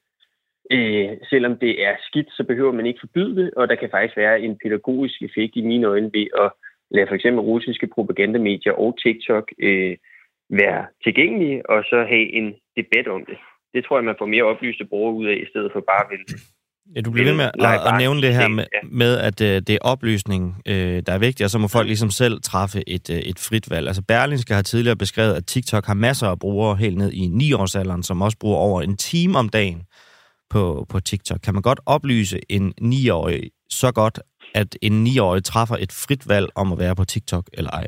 øh, 0.71 1.09
selvom 1.29 1.57
det 1.57 1.85
er 1.87 1.95
skidt, 2.07 2.29
så 2.31 2.43
behøver 2.43 2.71
man 2.71 2.85
ikke 2.85 2.99
forbyde 2.99 3.35
det, 3.41 3.53
og 3.53 3.69
der 3.69 3.75
kan 3.75 3.89
faktisk 3.89 4.17
være 4.17 4.41
en 4.41 4.57
pædagogisk 4.63 5.21
effekt 5.21 5.55
i 5.55 5.61
mine 5.61 5.87
øjne 5.87 6.11
ved 6.13 6.27
at 6.43 6.51
lade 6.91 7.07
for 7.07 7.15
eksempel 7.15 7.41
russiske 7.41 7.87
propagandamedier 7.87 8.73
og 8.73 8.97
TikTok 9.03 9.51
øh, 9.59 9.97
være 10.49 10.85
tilgængelige, 11.03 11.69
og 11.69 11.83
så 11.83 11.97
have 12.09 12.33
en 12.33 12.55
debat 12.77 13.07
om 13.07 13.25
det. 13.25 13.37
Det 13.73 13.85
tror 13.85 13.97
jeg, 13.97 14.05
man 14.05 14.15
får 14.19 14.25
mere 14.25 14.43
oplyste 14.43 14.85
borgere 14.85 15.15
ud 15.15 15.25
af, 15.27 15.35
i 15.35 15.49
stedet 15.49 15.71
for 15.71 15.79
bare 15.79 16.13
at 16.13 16.19
Ja, 16.95 17.01
du 17.01 17.11
bliver 17.11 17.27
ved 17.27 17.35
med 17.35 17.45
at, 17.45 17.51
at, 17.59 17.93
at 17.93 17.97
nævne 17.97 18.21
det 18.21 18.33
her 18.33 18.47
med, 18.47 18.65
med 18.91 19.17
at 19.17 19.41
uh, 19.41 19.47
det 19.47 19.69
er 19.69 19.77
oplysning, 19.81 20.43
uh, 20.69 20.73
der 21.05 21.13
er 21.13 21.17
vigtigt, 21.19 21.45
og 21.45 21.49
så 21.49 21.57
må 21.59 21.67
folk 21.67 21.87
ligesom 21.87 22.09
selv 22.09 22.41
træffe 22.41 22.89
et, 22.89 23.09
uh, 23.09 23.15
et 23.15 23.39
frit 23.39 23.69
valg. 23.69 23.87
Altså 23.87 24.03
Berlingske 24.07 24.53
har 24.53 24.61
tidligere 24.61 24.95
beskrevet, 24.95 25.33
at 25.33 25.45
TikTok 25.45 25.85
har 25.85 25.93
masser 25.93 26.27
af 26.27 26.39
brugere 26.39 26.75
helt 26.75 26.97
ned 26.97 27.11
i 27.11 27.25
9-årsalderen, 27.41 28.03
som 28.03 28.21
også 28.21 28.37
bruger 28.39 28.57
over 28.57 28.81
en 28.81 28.97
time 28.97 29.37
om 29.37 29.49
dagen 29.49 29.81
på, 30.49 30.85
på 30.89 30.99
TikTok. 30.99 31.39
Kan 31.43 31.53
man 31.53 31.63
godt 31.63 31.79
oplyse 31.85 32.39
en 32.49 32.73
9-årig 32.81 33.51
så 33.69 33.91
godt, 33.91 34.19
at 34.55 34.77
en 34.81 35.07
9-årig 35.07 35.43
træffer 35.43 35.75
et 35.79 35.91
frit 35.91 36.29
valg 36.29 36.47
om 36.55 36.71
at 36.73 36.79
være 36.79 36.95
på 36.95 37.05
TikTok 37.05 37.45
eller 37.53 37.71
ej? 37.71 37.87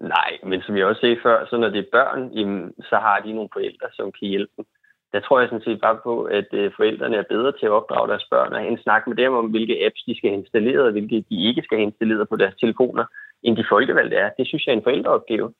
Nej, 0.00 0.30
men 0.48 0.62
som 0.62 0.76
jeg 0.76 0.86
også 0.86 1.00
sagde 1.00 1.18
før, 1.22 1.46
så 1.50 1.56
når 1.56 1.68
det 1.68 1.78
er 1.78 1.92
børn, 1.92 2.20
jamen, 2.38 2.72
så 2.90 2.96
har 2.96 3.20
de 3.24 3.32
nogle 3.32 3.50
forældre, 3.52 3.86
som 3.92 4.12
kan 4.18 4.28
hjælpe 4.28 4.52
dem 4.56 4.64
der 5.12 5.20
tror 5.20 5.40
jeg 5.40 5.48
sådan 5.48 5.66
set 5.68 5.80
bare 5.80 5.98
på, 6.06 6.14
at 6.22 6.48
øh, 6.52 6.72
forældrene 6.76 7.16
er 7.16 7.30
bedre 7.34 7.52
til 7.52 7.66
at 7.66 7.76
opdrage 7.78 8.08
deres 8.08 8.26
børn 8.30 8.52
og 8.52 8.66
en 8.66 8.78
snak 8.82 9.02
med 9.06 9.16
dem 9.16 9.32
om, 9.32 9.46
hvilke 9.46 9.84
apps 9.86 10.02
de 10.06 10.16
skal 10.16 10.30
have 10.30 10.40
installeret, 10.42 10.86
og 10.86 10.92
hvilke 10.92 11.24
de 11.30 11.36
ikke 11.48 11.62
skal 11.62 11.78
have 11.78 11.88
installeret 11.90 12.28
på 12.28 12.36
deres 12.36 12.56
telefoner, 12.60 13.04
end 13.42 13.56
de 13.56 13.70
folkevalgte 13.72 14.16
er. 14.16 14.30
Det 14.38 14.46
synes 14.46 14.66
jeg 14.66 14.72
er 14.72 14.76
en 14.76 14.88
forældreopgave. 14.88 15.52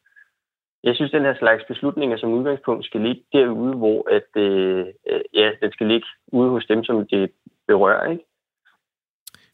Jeg 0.84 0.94
synes, 0.94 1.10
den 1.10 1.22
her 1.28 1.36
slags 1.38 1.64
beslutninger 1.68 2.16
som 2.16 2.32
udgangspunkt 2.32 2.84
skal 2.86 3.00
ligge 3.00 3.22
derude, 3.32 3.74
hvor 3.76 3.98
at, 4.16 4.42
øh, 4.42 4.86
øh 5.10 5.20
ja, 5.34 5.50
den 5.62 5.72
skal 5.72 5.86
ligge 5.86 6.06
ude 6.32 6.50
hos 6.50 6.66
dem, 6.66 6.84
som 6.84 7.06
det 7.06 7.30
berører. 7.68 8.10
Ikke? 8.10 8.24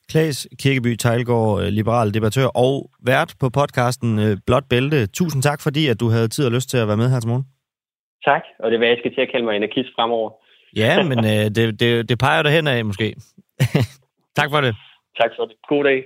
Klaas 0.09 0.49
Kirkeby 0.61 0.97
Tejlgaard, 0.97 1.63
øh, 1.63 1.69
liberal 1.69 2.15
debattør 2.15 2.47
og 2.55 2.91
vært 3.01 3.35
på 3.41 3.49
podcasten 3.49 4.19
øh, 4.19 4.37
Blot 4.47 4.69
Bælte. 4.71 5.07
Tusind 5.07 5.43
tak, 5.43 5.61
fordi 5.63 5.87
at 5.87 6.01
du 6.01 6.09
havde 6.09 6.29
tid 6.29 6.47
og 6.47 6.53
lyst 6.53 6.69
til 6.71 6.79
at 6.79 6.89
være 6.89 6.97
med 6.97 7.11
her 7.11 7.21
til 7.21 7.29
morgen. 7.29 7.56
Tak, 8.25 8.43
og 8.59 8.71
det 8.71 8.75
er, 8.75 8.79
hvad 8.79 8.89
jeg 8.89 8.99
skal 9.01 9.15
til 9.15 9.21
at 9.21 9.31
kalde 9.31 9.45
mig 9.45 9.55
anarkist 9.55 9.89
fremover. 9.97 10.31
Ja, 10.77 11.03
men 11.03 11.19
øh, 11.19 11.45
det, 11.57 11.81
det, 11.81 12.09
det 12.09 12.19
peger 12.19 12.43
der 12.43 12.51
hen 12.51 12.67
af, 12.67 12.85
måske. 12.85 13.15
tak 14.39 14.51
for 14.51 14.61
det. 14.61 14.75
Tak 15.21 15.31
for 15.37 15.45
det. 15.45 15.57
God 15.69 15.85
dag. 15.85 16.05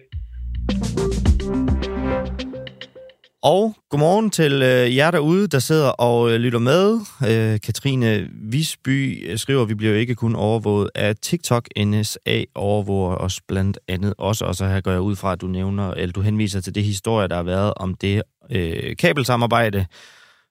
Og 3.42 3.74
godmorgen 3.90 4.30
til 4.30 4.52
øh, 4.52 4.96
jer 4.96 5.10
derude, 5.10 5.48
der 5.48 5.58
sidder 5.58 5.88
og 5.90 6.30
øh, 6.30 6.36
lytter 6.36 6.58
med. 6.58 7.00
Øh, 7.30 7.60
Katrine 7.60 8.28
Visby 8.32 9.26
skriver, 9.36 9.62
at 9.62 9.68
vi 9.68 9.74
bliver 9.74 9.94
ikke 9.94 10.14
kun 10.14 10.36
overvåget 10.36 10.90
af 10.94 11.16
TikTok. 11.16 11.68
NSA 11.78 12.44
overvåger 12.54 13.16
os 13.16 13.40
blandt 13.48 13.78
andet 13.88 14.14
også, 14.18 14.44
og 14.44 14.54
så 14.54 14.66
her 14.66 14.80
går 14.80 14.90
jeg 14.90 15.00
ud 15.00 15.16
fra, 15.16 15.32
at 15.32 15.40
du 15.40 15.46
nævner, 15.46 15.90
eller 15.90 16.12
du 16.12 16.20
henviser 16.20 16.60
til 16.60 16.74
det 16.74 16.84
historie, 16.84 17.28
der 17.28 17.36
har 17.36 17.42
været 17.42 17.72
om 17.76 17.94
det 17.94 18.22
øh, 18.50 18.96
kabelsamarbejde, 18.96 19.86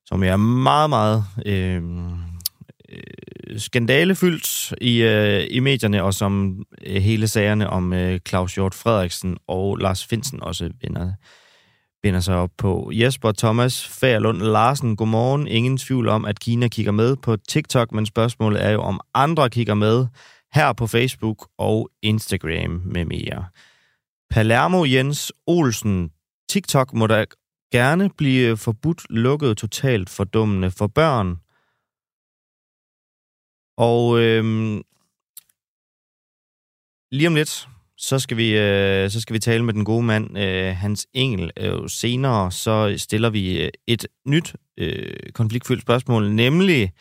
som 0.06 0.24
er 0.24 0.36
meget, 0.38 0.90
meget 0.90 1.26
øh, 1.46 1.84
øh, 2.90 3.60
skandalefyldt 3.60 4.74
i, 4.82 5.02
øh, 5.02 5.48
i 5.50 5.60
medierne, 5.60 6.04
og 6.04 6.14
som 6.14 6.64
øh, 6.86 7.02
hele 7.02 7.28
sagerne 7.28 7.70
om 7.70 7.94
øh, 7.94 8.20
Claus 8.28 8.56
Hjort 8.56 8.74
Frederiksen 8.74 9.38
og 9.48 9.78
Lars 9.78 10.06
Finsen 10.06 10.44
også 10.44 10.70
vinder 10.82 11.12
binder 12.04 12.20
sig 12.20 12.36
op 12.36 12.52
på. 12.58 12.92
Jesper 12.94 13.32
Thomas 13.32 13.88
Færlund 13.88 14.38
Larsen, 14.38 14.96
godmorgen. 14.96 15.48
Ingen 15.48 15.78
tvivl 15.78 16.08
om, 16.08 16.26
at 16.26 16.40
Kina 16.40 16.68
kigger 16.68 16.92
med 16.92 17.16
på 17.16 17.36
TikTok, 17.36 17.92
men 17.92 18.06
spørgsmålet 18.06 18.66
er 18.66 18.70
jo, 18.70 18.82
om 18.82 19.00
andre 19.14 19.50
kigger 19.50 19.74
med 19.74 20.08
her 20.54 20.74
på 20.74 20.88
Facebook 20.88 21.50
og 21.58 21.90
Instagram 22.02 22.82
med 22.86 23.06
mere. 23.06 23.46
Palermo 24.30 24.86
Jens 24.86 25.34
Olsen, 25.48 26.12
TikTok 26.50 26.94
må 26.94 27.08
da 27.08 27.26
gerne 27.72 28.10
blive 28.18 28.58
forbudt, 28.58 29.02
lukket, 29.10 29.58
totalt 29.58 30.10
fordummende 30.10 30.72
for 30.72 30.88
børn. 30.88 31.38
Og 33.78 34.20
øhm, 34.20 34.82
lige 37.12 37.28
om 37.28 37.36
lidt, 37.36 37.68
så 37.98 38.20
skal 38.20 38.38
vi, 38.38 38.58
øh, 38.58 39.10
så 39.10 39.22
skal 39.22 39.34
vi 39.34 39.40
tale 39.40 39.66
med 39.66 39.74
den 39.74 39.86
gode 39.86 40.04
mand, 40.04 40.38
øh, 40.38 40.76
Hans 40.76 41.08
Engel. 41.14 41.52
Øh, 41.58 41.90
senere 41.90 42.52
så 42.52 42.96
stiller 42.98 43.30
vi 43.30 43.64
øh, 43.64 43.70
et 43.88 44.08
nyt 44.26 44.56
øh, 44.78 45.14
konfliktfyldt 45.34 45.82
spørgsmål, 45.82 46.32
nemlig 46.32 46.92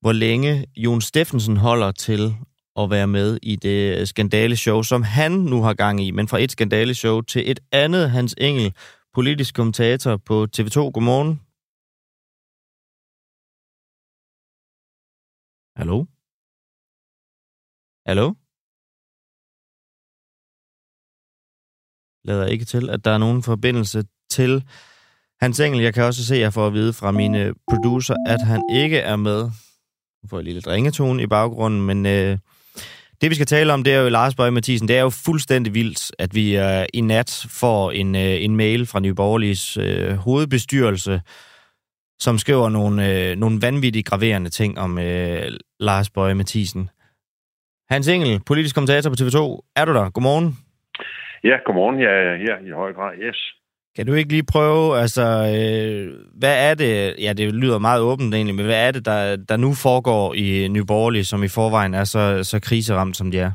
hvor 0.00 0.12
længe 0.12 0.66
Jon 0.76 1.00
Steffensen 1.00 1.56
holder 1.56 1.92
til 1.92 2.34
at 2.78 2.90
være 2.90 3.06
med 3.06 3.38
i 3.42 3.56
det 3.56 3.98
øh, 3.98 4.06
skandaleshow, 4.06 4.82
som 4.82 5.02
han 5.02 5.32
nu 5.32 5.62
har 5.62 5.74
gang 5.74 6.04
i, 6.06 6.10
men 6.10 6.28
fra 6.28 6.42
et 6.42 6.52
skandaleshow 6.52 7.20
til 7.20 7.50
et 7.50 7.60
andet. 7.72 8.10
Hans 8.10 8.34
Engel, 8.38 8.74
politisk 9.18 9.54
kommentator 9.54 10.16
på 10.16 10.46
TV2. 10.56 10.78
Godmorgen. 10.94 11.32
Hallo? 15.78 15.98
Hallo? 18.08 18.26
lader 22.28 22.46
ikke 22.46 22.64
til, 22.64 22.90
at 22.90 23.04
der 23.04 23.10
er 23.10 23.18
nogen 23.18 23.42
forbindelse 23.42 24.04
til 24.30 24.52
Hans 25.40 25.60
Engel. 25.60 25.80
Jeg 25.82 25.94
kan 25.94 26.04
også 26.04 26.24
se, 26.24 26.34
at 26.34 26.40
jeg 26.40 26.52
får 26.52 26.66
at 26.66 26.72
vide 26.72 26.92
fra 26.92 27.10
mine 27.10 27.54
producer, 27.70 28.16
at 28.26 28.42
han 28.42 28.62
ikke 28.70 28.98
er 28.98 29.16
med. 29.16 29.40
Nu 30.22 30.28
får 30.28 30.36
jeg 30.38 30.44
lige 30.44 30.54
lidt 30.54 30.66
ringetone 30.66 31.22
i 31.22 31.26
baggrunden, 31.26 31.82
men 31.86 32.06
øh, 32.06 32.38
det 33.20 33.30
vi 33.30 33.34
skal 33.34 33.46
tale 33.46 33.72
om, 33.72 33.84
det 33.84 33.94
er 33.94 34.00
jo 34.00 34.08
Lars 34.08 34.34
Bøge 34.34 34.50
Mathisen. 34.50 34.88
Det 34.88 34.96
er 34.98 35.02
jo 35.02 35.10
fuldstændig 35.26 35.74
vildt, 35.74 36.12
at 36.18 36.34
vi 36.34 36.56
øh, 36.58 36.84
i 36.94 37.00
nat 37.00 37.46
får 37.60 37.90
en, 37.90 38.14
øh, 38.14 38.44
en 38.44 38.56
mail 38.56 38.86
fra 38.86 39.00
Nye 39.00 39.14
Borgerliges 39.14 39.76
øh, 39.76 40.12
hovedbestyrelse, 40.16 41.20
som 42.18 42.38
skriver 42.38 42.68
nogle, 42.68 42.96
øh, 43.10 43.36
nogle 43.36 43.58
vanvittigt 43.62 44.06
graverende 44.06 44.50
ting 44.50 44.78
om 44.78 44.98
øh, 44.98 45.42
Lars 45.80 46.10
Bøge 46.10 46.34
Mathisen. 46.34 46.90
Hans 47.90 48.08
Engel, 48.08 48.40
politisk 48.46 48.74
kommentator 48.74 49.10
på 49.10 49.16
TV2. 49.20 49.38
Er 49.76 49.84
du 49.84 49.92
der? 49.92 50.10
Godmorgen. 50.10 50.48
Ja, 51.44 51.56
godmorgen. 51.66 52.00
Jeg 52.00 52.12
er 52.26 52.36
her 52.36 52.56
i 52.68 52.70
høj 52.70 52.92
grad, 52.92 53.12
yes. 53.18 53.54
Kan 53.96 54.06
du 54.06 54.12
ikke 54.12 54.32
lige 54.32 54.52
prøve, 54.52 54.98
altså, 55.04 55.26
øh, 55.56 56.04
hvad 56.40 56.56
er 56.68 56.74
det, 56.82 56.92
ja, 57.24 57.32
det 57.32 57.54
lyder 57.54 57.78
meget 57.78 58.02
åbent 58.02 58.34
egentlig, 58.34 58.56
men 58.56 58.64
hvad 58.64 58.88
er 58.88 58.92
det, 58.92 59.04
der, 59.06 59.36
der 59.50 59.56
nu 59.56 59.70
foregår 59.86 60.34
i 60.34 60.68
Nyborgerlig, 60.68 61.26
som 61.26 61.42
i 61.42 61.54
forvejen 61.58 61.94
er 61.94 62.04
så, 62.04 62.44
så 62.50 62.56
kriseramt, 62.68 63.16
som 63.16 63.30
de 63.30 63.38
er? 63.38 63.52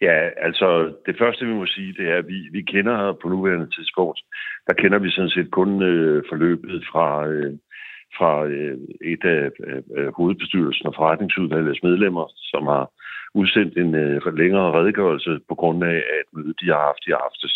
Ja, 0.00 0.18
altså, 0.46 0.68
det 1.06 1.14
første, 1.18 1.46
vi 1.46 1.54
må 1.54 1.66
sige, 1.66 1.94
det 1.98 2.06
er, 2.12 2.18
at 2.18 2.28
vi, 2.28 2.38
vi 2.52 2.62
kender 2.62 2.94
her 2.96 3.12
på 3.22 3.28
nuværende 3.28 3.70
tidspunkt, 3.76 4.20
der 4.66 4.74
kender 4.74 4.98
vi 4.98 5.10
sådan 5.10 5.34
set 5.36 5.50
kun 5.50 5.82
øh, 5.82 6.22
forløbet 6.30 6.84
fra, 6.92 7.26
øh, 7.26 7.52
fra 8.16 8.32
øh, 8.46 8.78
et 9.12 9.24
af 9.24 9.50
øh, 9.96 10.12
hovedbestyrelsen 10.16 10.86
og 10.86 10.94
forretningsudvalgets 10.96 11.82
medlemmer, 11.82 12.26
som 12.52 12.62
har 12.66 12.84
udsendt 13.34 13.78
en 13.78 13.94
øh, 13.94 14.36
længere 14.42 14.72
redegørelse 14.78 15.40
på 15.48 15.54
grund 15.54 15.84
af, 15.84 15.98
at 16.18 16.26
møde, 16.32 16.54
de 16.60 16.66
har 16.72 16.82
haft 16.88 17.04
i 17.06 17.12
aftes. 17.26 17.54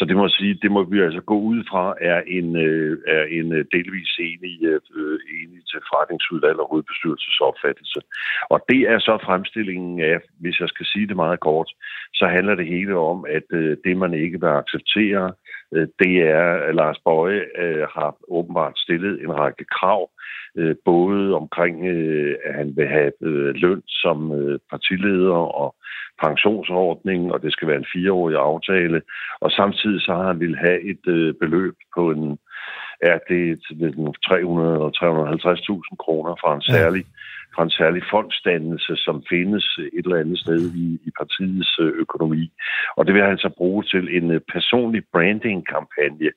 Så 0.00 0.06
det 0.08 0.16
må 0.16 0.28
sige, 0.28 0.54
det 0.62 0.70
må 0.70 0.82
vi 0.82 1.00
altså 1.00 1.20
gå 1.20 1.36
ud 1.50 1.64
fra, 1.70 1.94
er 2.00 2.20
en, 2.26 2.56
øh, 2.56 2.98
er 3.06 3.24
en 3.38 3.52
øh, 3.52 3.64
delvis 3.72 4.12
enig, 4.18 4.54
øh, 4.62 4.80
øh, 4.96 5.18
enig 5.40 5.60
til 5.70 5.80
forretningsudvalg 5.88 6.58
og 6.60 6.68
hovedbestyrelses 6.70 7.40
opfattelse. 7.48 8.00
Og 8.52 8.58
det 8.68 8.80
er 8.92 8.98
så 8.98 9.18
fremstillingen 9.26 10.00
af, 10.00 10.18
hvis 10.42 10.60
jeg 10.60 10.68
skal 10.68 10.86
sige 10.86 11.06
det 11.08 11.16
meget 11.16 11.40
kort, 11.40 11.70
så 12.14 12.26
handler 12.26 12.54
det 12.54 12.66
hele 12.66 12.96
om, 12.96 13.18
at 13.28 13.46
øh, 13.50 13.76
det 13.84 13.96
man 13.96 14.14
ikke 14.14 14.40
vil 14.40 14.58
acceptere, 14.62 15.32
øh, 15.74 15.86
det 15.98 16.14
er, 16.40 16.48
at 16.68 16.74
Lars 16.74 16.98
Bøje 17.04 17.42
øh, 17.62 17.86
har 17.94 18.16
åbenbart 18.28 18.78
stillet 18.78 19.22
en 19.24 19.32
række 19.40 19.64
krav 19.64 20.10
øh, 20.56 20.76
både 20.84 21.34
omkring, 21.34 21.86
øh, 21.86 22.36
at 22.44 22.54
han 22.54 22.76
vil 22.76 22.88
have 22.88 23.12
øh, 23.22 23.54
løn 23.54 23.82
som 23.86 24.32
øh, 24.32 24.58
partileder 24.70 25.42
og 25.62 25.74
pensionsordning, 26.22 27.32
og 27.32 27.42
det 27.42 27.52
skal 27.52 27.68
være 27.68 27.76
en 27.76 27.92
fireårig 27.92 28.36
aftale, 28.36 29.02
og 29.40 29.50
samtidig 29.50 30.00
så 30.00 30.14
har 30.14 30.26
han 30.26 30.40
vil 30.40 30.56
have 30.56 30.80
et 30.92 31.06
øh, 31.06 31.34
beløb 31.40 31.74
på 31.94 32.10
en 32.10 32.38
er 33.02 33.18
det 33.28 33.60
300 34.28 34.74
eller 34.74 34.90
350.000 35.90 35.96
kroner 35.96 36.34
fra 36.42 36.54
en 36.54 36.62
særlig 36.62 37.04
ja 37.04 37.20
fra 37.54 37.62
en 37.62 37.70
særlig 37.70 38.02
fondsdannelse, 38.10 38.92
som 38.96 39.16
findes 39.28 39.64
et 39.96 40.04
eller 40.04 40.22
andet 40.22 40.38
sted 40.38 40.60
i, 40.84 40.86
i 41.08 41.10
partiets 41.20 41.78
øh, 41.80 41.92
økonomi. 42.04 42.52
Og 42.96 43.06
det 43.06 43.14
vil 43.14 43.22
han 43.22 43.38
så 43.38 43.50
bruge 43.56 43.82
til 43.92 44.04
en 44.16 44.30
øh, 44.30 44.40
personlig 44.54 45.02
branding-kampagne, 45.12 46.30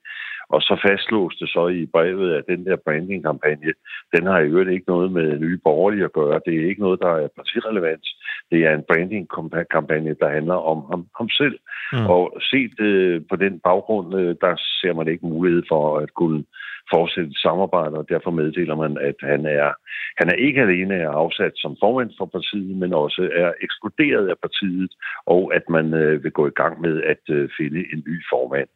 og 0.55 0.61
så 0.61 0.73
fastslås 0.85 1.35
det 1.41 1.49
så 1.49 1.67
i 1.67 1.85
brevet, 1.85 2.29
at 2.37 2.43
den 2.51 2.65
der 2.65 2.75
branding-kampagne, 2.85 3.73
den 4.15 4.23
har 4.25 4.39
i 4.39 4.49
øvrigt 4.51 4.71
ikke 4.71 4.91
noget 4.93 5.11
med 5.11 5.39
nye 5.39 5.59
borgerlige 5.63 6.03
at 6.03 6.13
gøre. 6.13 6.41
Det 6.45 6.53
er 6.55 6.69
ikke 6.69 6.81
noget, 6.81 6.99
der 6.99 7.13
er 7.23 7.27
partirelevant. 7.37 8.05
Det 8.51 8.59
er 8.67 8.73
en 8.73 8.87
branding-kampagne, 8.89 10.15
der 10.21 10.29
handler 10.37 10.57
om 10.71 10.79
ham, 10.91 11.01
ham 11.17 11.29
selv. 11.29 11.57
Mm. 11.93 12.05
Og 12.15 12.23
set 12.51 12.79
øh, 12.79 13.21
på 13.29 13.35
den 13.35 13.59
baggrund, 13.59 14.15
øh, 14.19 14.35
der 14.41 14.53
ser 14.81 14.93
man 14.93 15.07
ikke 15.07 15.25
mulighed 15.25 15.63
for 15.71 15.97
at 15.97 16.13
kunne 16.13 16.43
fortsætte 16.91 17.33
samarbejdet, 17.33 17.97
og 17.97 18.09
derfor 18.09 18.31
meddeler 18.31 18.75
man, 18.75 18.97
at 18.97 19.15
han 19.21 19.45
er, 19.45 19.71
han 20.19 20.29
er 20.29 20.33
ikke 20.33 20.61
alene 20.61 20.95
er 20.95 21.09
afsat 21.09 21.53
som 21.55 21.77
formand 21.79 22.11
for 22.17 22.25
partiet, 22.25 22.77
men 22.77 22.93
også 22.93 23.29
er 23.35 23.51
ekskluderet 23.61 24.27
af 24.27 24.37
partiet, 24.41 24.91
og 25.25 25.55
at 25.55 25.69
man 25.69 25.93
øh, 25.93 26.23
vil 26.23 26.31
gå 26.31 26.47
i 26.47 26.57
gang 26.61 26.81
med 26.81 27.03
at 27.03 27.23
øh, 27.29 27.49
finde 27.57 27.79
en 27.93 28.03
ny 28.07 28.15
formand. 28.31 28.69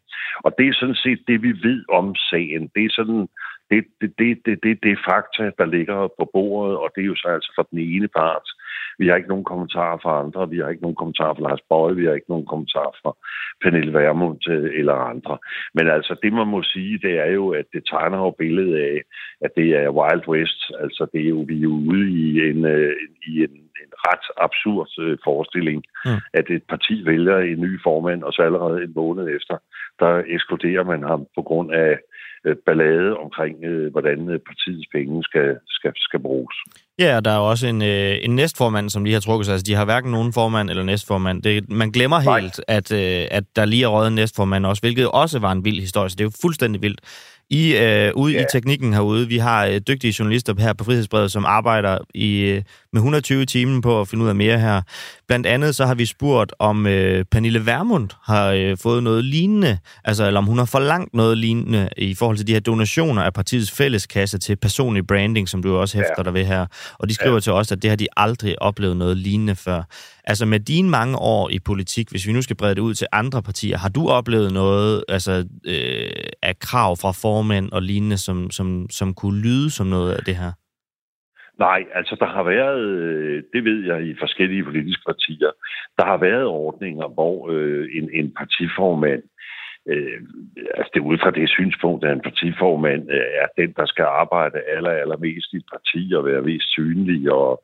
Og 0.45 0.51
det 0.57 0.67
er 0.67 0.73
sådan 0.73 1.01
set 1.05 1.21
det, 1.27 1.41
vi 1.41 1.51
ved 1.67 1.83
om 1.89 2.15
sagen. 2.29 2.71
Det 2.75 2.85
er 2.85 2.89
sådan 2.99 3.27
det, 3.71 3.85
det, 4.01 4.13
det, 4.19 4.37
det, 4.45 4.59
det, 4.63 4.83
det 4.83 4.91
er 4.91 5.05
fakta, 5.11 5.43
der 5.59 5.65
ligger 5.65 6.07
på 6.19 6.29
bordet, 6.33 6.77
og 6.77 6.89
det 6.95 7.01
er 7.01 7.05
jo 7.05 7.15
så 7.15 7.27
altså 7.27 7.51
for 7.55 7.67
den 7.71 7.79
ene 7.79 8.07
part. 8.07 8.47
Vi 8.99 9.07
har 9.07 9.15
ikke 9.15 9.29
nogen 9.29 9.43
kommentarer 9.43 9.97
fra 10.03 10.19
andre, 10.23 10.49
vi 10.49 10.57
har 10.57 10.69
ikke 10.69 10.81
nogen 10.81 10.95
kommentarer 11.01 11.33
fra 11.33 11.45
Lars 11.47 11.63
Bøje, 11.69 11.95
vi 11.95 12.05
har 12.05 12.13
ikke 12.13 12.29
nogen 12.29 12.45
kommentarer 12.45 12.93
fra 13.01 13.11
Pernille 13.61 13.93
Vermund 13.93 14.41
eller 14.79 14.93
andre. 14.93 15.37
Men 15.73 15.87
altså, 15.87 16.15
det 16.23 16.33
man 16.33 16.47
må 16.47 16.63
sige, 16.63 16.99
det 17.05 17.13
er 17.19 17.31
jo, 17.39 17.49
at 17.49 17.65
det 17.73 17.83
tegner 17.91 18.17
jo 18.17 18.31
billedet 18.31 18.77
af, 18.91 19.01
at 19.41 19.51
det 19.55 19.69
er 19.81 19.95
Wild 19.97 20.27
West. 20.27 20.61
Altså, 20.79 21.07
det 21.13 21.21
er 21.21 21.29
jo, 21.29 21.45
vi 21.47 21.57
er 21.57 21.67
jo 21.69 21.75
ude 21.91 22.09
i 22.09 22.49
en, 22.49 22.65
øh, 22.65 22.95
i 23.27 23.33
en, 23.45 23.55
en 23.83 23.91
ret 24.07 24.25
absurd 24.45 24.89
øh, 24.99 25.17
forestilling, 25.23 25.83
mm. 26.05 26.21
at 26.33 26.49
et 26.49 26.63
parti 26.69 27.05
vælger 27.05 27.37
en 27.37 27.61
ny 27.61 27.81
formand, 27.83 28.23
og 28.23 28.33
så 28.33 28.41
allerede 28.41 28.83
en 28.83 28.93
måned 28.95 29.35
efter, 29.37 29.57
der 29.99 30.23
ekskluderer 30.27 30.83
man 30.83 31.03
ham 31.03 31.25
på 31.35 31.41
grund 31.41 31.71
af 31.71 31.91
Øh, 31.91 31.97
ballade 32.65 33.17
omkring, 33.17 33.55
øh, 33.63 33.91
hvordan 33.91 34.29
øh, 34.29 34.39
partiets 34.49 34.87
penge 34.95 35.23
skal, 35.23 35.49
skal, 35.67 35.91
skal 35.95 36.19
bruges. 36.19 36.55
Ja, 36.99 37.15
og 37.15 37.25
der 37.25 37.31
er 37.31 37.37
også 37.37 37.67
en, 37.67 37.81
øh, 37.81 38.17
en 38.21 38.35
næstformand, 38.35 38.89
som 38.89 39.03
lige 39.03 39.13
har 39.13 39.19
trukket 39.21 39.45
sig. 39.45 39.53
Altså, 39.53 39.65
de 39.65 39.75
har 39.75 39.85
hverken 39.85 40.11
nogen 40.11 40.33
formand 40.33 40.69
eller 40.69 40.83
næstformand. 40.83 41.43
Det, 41.43 41.69
man 41.69 41.91
glemmer 41.91 42.23
Nej. 42.23 42.39
helt, 42.39 42.61
at, 42.67 42.91
øh, 42.91 43.27
at 43.31 43.43
der 43.55 43.65
lige 43.65 43.83
er 43.83 43.87
røget 43.87 44.13
næstformand 44.13 44.65
også, 44.65 44.81
hvilket 44.81 45.07
også 45.07 45.39
var 45.39 45.51
en 45.51 45.65
vild 45.65 45.79
historie, 45.79 46.09
så 46.09 46.15
det 46.15 46.21
er 46.21 46.29
jo 46.31 46.41
fuldstændig 46.41 46.81
vildt. 46.81 47.01
I 47.49 47.77
øh, 47.77 48.11
ude 48.15 48.33
ja. 48.33 48.41
i 48.41 48.45
teknikken 48.51 48.93
herude, 48.93 49.27
vi 49.27 49.37
har 49.37 49.65
øh, 49.65 49.81
dygtige 49.87 50.15
journalister 50.19 50.53
her 50.59 50.73
på 50.73 50.83
Frihedsbrevet, 50.83 51.31
som 51.31 51.45
arbejder 51.45 51.97
i, 52.13 52.39
øh, 52.39 52.63
med 52.93 53.01
120 53.01 53.45
timer 53.45 53.81
på 53.81 54.01
at 54.01 54.07
finde 54.07 54.23
ud 54.23 54.29
af 54.29 54.35
mere 54.35 54.59
her. 54.59 54.81
Blandt 55.27 55.47
andet 55.47 55.75
så 55.75 55.85
har 55.85 55.95
vi 55.95 56.05
spurgt, 56.05 56.53
om 56.59 56.87
øh, 56.87 57.25
Pernille 57.31 57.65
Vermund 57.65 58.09
har 58.23 58.51
øh, 58.51 58.77
fået 58.77 59.03
noget 59.03 59.23
lignende, 59.23 59.77
altså 60.03 60.27
eller 60.27 60.37
om 60.37 60.45
hun 60.45 60.57
har 60.57 60.65
forlangt 60.65 61.13
noget 61.13 61.37
lignende 61.37 61.89
i 61.97 62.15
forhold 62.15 62.37
til 62.37 62.47
de 62.47 62.53
her 62.53 62.59
donationer 62.59 63.21
af 63.21 63.33
partiets 63.33 63.71
fælleskasse 63.71 64.37
til 64.37 64.55
personlig 64.55 65.07
branding, 65.07 65.49
som 65.49 65.63
du 65.63 65.77
også 65.77 65.97
hæfter 65.97 66.13
ja. 66.17 66.23
dig 66.23 66.33
ved 66.33 66.45
her. 66.45 66.65
Og 66.99 67.09
de 67.09 67.13
skriver 67.13 67.33
ja. 67.33 67.39
til 67.39 67.53
os, 67.53 67.71
at 67.71 67.81
det 67.81 67.89
har 67.89 67.97
de 67.97 68.07
aldrig 68.17 68.61
oplevet 68.61 68.97
noget 68.97 69.17
lignende 69.17 69.55
før. 69.55 69.83
Altså 70.23 70.45
med 70.45 70.59
dine 70.59 70.89
mange 70.89 71.17
år 71.17 71.49
i 71.49 71.59
politik, 71.59 72.09
hvis 72.09 72.27
vi 72.27 72.31
nu 72.31 72.41
skal 72.41 72.55
brede 72.55 72.75
det 72.75 72.81
ud 72.81 72.93
til 72.93 73.07
andre 73.11 73.43
partier, 73.43 73.77
har 73.77 73.89
du 73.89 74.09
oplevet 74.09 74.53
noget 74.53 75.03
altså, 75.09 75.45
øh, 75.65 76.09
af 76.41 76.59
krav 76.59 76.97
fra 76.97 77.11
formænd 77.37 77.67
og 77.71 77.81
lignende, 77.81 78.17
som, 78.27 78.37
som, 78.57 78.67
som 78.89 79.09
kunne 79.13 79.39
lyde 79.47 79.69
som 79.77 79.87
noget 79.95 80.11
af 80.17 80.23
det 80.27 80.35
her? 80.43 80.51
Nej, 81.65 81.81
altså 81.99 82.15
der 82.21 82.29
har 82.35 82.43
været, 82.43 82.81
øh, 83.01 83.43
det 83.53 83.61
ved 83.69 83.79
jeg 83.89 83.99
i 84.09 84.15
forskellige 84.23 84.63
politiske 84.63 85.03
partier, 85.11 85.51
der 85.97 86.05
har 86.11 86.17
været 86.17 86.45
ordninger, 86.45 87.07
hvor 87.17 87.37
øh, 87.53 87.83
en, 87.97 88.05
en 88.19 88.27
partiformand 88.39 89.23
øh, 89.91 90.19
altså 90.77 90.89
det 90.93 90.99
er 90.99 91.11
ud 91.11 91.17
fra 91.23 91.31
det 91.31 91.49
synspunkt, 91.49 92.05
at 92.05 92.13
en 92.13 92.27
partiformand 92.29 93.03
øh, 93.17 93.27
er 93.41 93.47
den, 93.59 93.71
der 93.79 93.85
skal 93.85 94.05
arbejde 94.23 94.57
aller, 94.75 94.91
allermest 95.03 95.53
i 95.53 95.57
et 95.57 95.67
parti 95.73 96.13
og 96.17 96.25
være 96.25 96.41
mest 96.41 96.69
synlig 96.77 97.31
og 97.31 97.63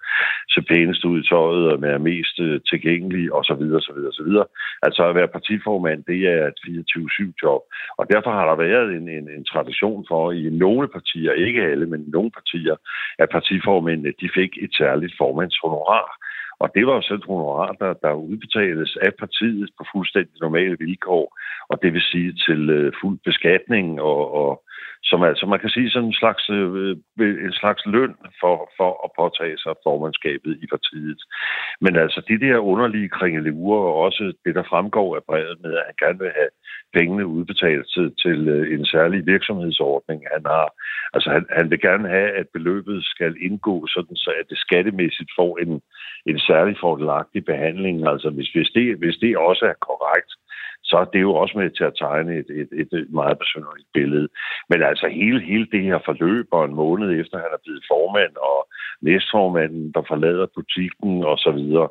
se 0.53 0.61
pænest 0.61 1.05
ud 1.05 1.19
i 1.19 1.27
tøjet 1.29 1.65
og 1.73 1.81
være 1.81 1.99
mest 1.99 2.39
øh, 2.39 2.61
tilgængelig 2.69 3.33
osv. 3.33 3.63
osv. 3.79 3.99
osv. 4.11 4.31
Altså 4.81 5.01
at 5.09 5.15
være 5.15 5.35
partiformand, 5.37 6.03
det 6.03 6.19
er 6.35 6.47
et 6.47 6.59
24-7-job. 6.67 7.61
Og 7.97 8.05
derfor 8.13 8.31
har 8.31 8.45
der 8.49 8.63
været 8.67 8.89
en, 8.97 9.09
en, 9.09 9.29
en 9.37 9.45
tradition 9.45 10.05
for 10.09 10.31
i 10.31 10.49
nogle 10.49 10.87
partier, 10.87 11.31
ikke 11.31 11.61
alle, 11.61 11.85
men 11.85 12.03
nogle 12.07 12.31
partier, 12.31 12.75
at 13.19 13.29
partiformændene 13.29 14.13
de 14.21 14.29
fik 14.35 14.51
et 14.61 14.73
særligt 14.75 15.13
formandshonorar. 15.17 16.22
Og 16.63 16.69
det 16.75 16.87
var 16.87 16.95
jo 16.95 17.01
sådan 17.01 17.17
et 17.17 17.29
honorar, 17.31 17.71
der, 17.81 17.93
der 17.93 18.13
udbetales 18.13 18.97
af 19.01 19.11
partiet 19.19 19.69
på 19.77 19.83
fuldstændig 19.93 20.37
normale 20.41 20.77
vilkår, 20.79 21.25
og 21.69 21.75
det 21.81 21.93
vil 21.93 22.01
sige 22.11 22.33
til 22.45 22.69
øh, 22.69 22.93
fuld 23.01 23.19
beskatning, 23.25 24.01
og, 24.01 24.33
og 24.41 24.63
som 25.03 25.23
altså, 25.23 25.45
man 25.45 25.59
kan 25.59 25.69
sige 25.69 25.89
sådan 25.89 26.07
en 26.07 26.19
slags, 26.21 26.49
øh, 26.49 26.95
øh 27.19 27.45
en 27.47 27.53
slags 27.61 27.81
løn 27.85 28.15
for, 28.41 28.55
for 28.77 28.91
at 29.05 29.09
påtage 29.19 29.57
sig 29.57 29.73
formandskabet 29.83 30.53
i 30.63 30.67
partiet. 30.73 31.21
Men 31.81 31.95
altså, 31.95 32.19
de 32.29 32.39
der 32.45 32.57
underlige 32.57 33.09
kringelurer, 33.09 33.79
og 33.79 33.95
også 33.95 34.33
det, 34.45 34.55
der 34.55 34.63
fremgår 34.71 35.15
af 35.15 35.23
brevet 35.23 35.57
med, 35.63 35.73
at 35.73 35.85
han 35.85 35.95
gerne 36.03 36.19
vil 36.19 36.31
have 36.39 36.51
pengene 36.93 37.25
udbetalt 37.25 37.85
til, 37.93 38.07
til 38.23 38.39
øh, 38.47 38.73
en 38.75 38.85
særlig 38.85 39.25
virksomhedsordning, 39.25 40.19
han 40.33 40.43
har. 40.45 40.67
Altså, 41.13 41.29
han, 41.35 41.45
han 41.57 41.69
vil 41.71 41.79
gerne 41.87 42.07
have, 42.09 42.29
at 42.41 42.47
beløbet 42.53 43.03
skal 43.03 43.33
indgå, 43.47 43.75
sådan 43.87 44.15
så 44.15 44.31
at 44.39 44.45
det 44.49 44.57
skattemæssigt 44.57 45.31
får 45.39 45.51
en, 45.63 45.81
en 46.25 46.39
særlig 46.39 46.75
fordelagtig 46.81 47.45
behandling. 47.45 48.07
Altså, 48.07 48.29
hvis, 48.29 48.49
hvis, 48.49 48.69
det, 48.75 48.97
hvis 48.97 49.17
det 49.17 49.37
også 49.37 49.65
er 49.65 49.85
korrekt, 49.89 50.31
så 50.83 50.97
er 50.97 51.05
det 51.05 51.21
jo 51.21 51.33
også 51.35 51.57
med 51.57 51.69
til 51.69 51.83
at 51.83 51.97
tegne 51.99 52.31
et, 52.39 52.49
et, 52.61 52.87
et 52.91 53.07
meget 53.09 53.37
personligt 53.37 53.87
billede. 53.93 54.27
Men 54.69 54.83
altså 54.83 55.07
hele, 55.07 55.41
hele 55.41 55.67
det 55.71 55.83
her 55.83 55.99
forløb, 56.05 56.47
og 56.51 56.65
en 56.65 56.75
måned 56.75 57.19
efter 57.19 57.37
han 57.37 57.51
er 57.53 57.63
blevet 57.63 57.83
formand, 57.91 58.35
og 58.35 58.67
næstformanden, 59.01 59.91
der 59.95 60.03
forlader 60.07 60.47
butikken 60.55 61.23
og 61.23 61.37
så 61.37 61.51
videre, 61.51 61.89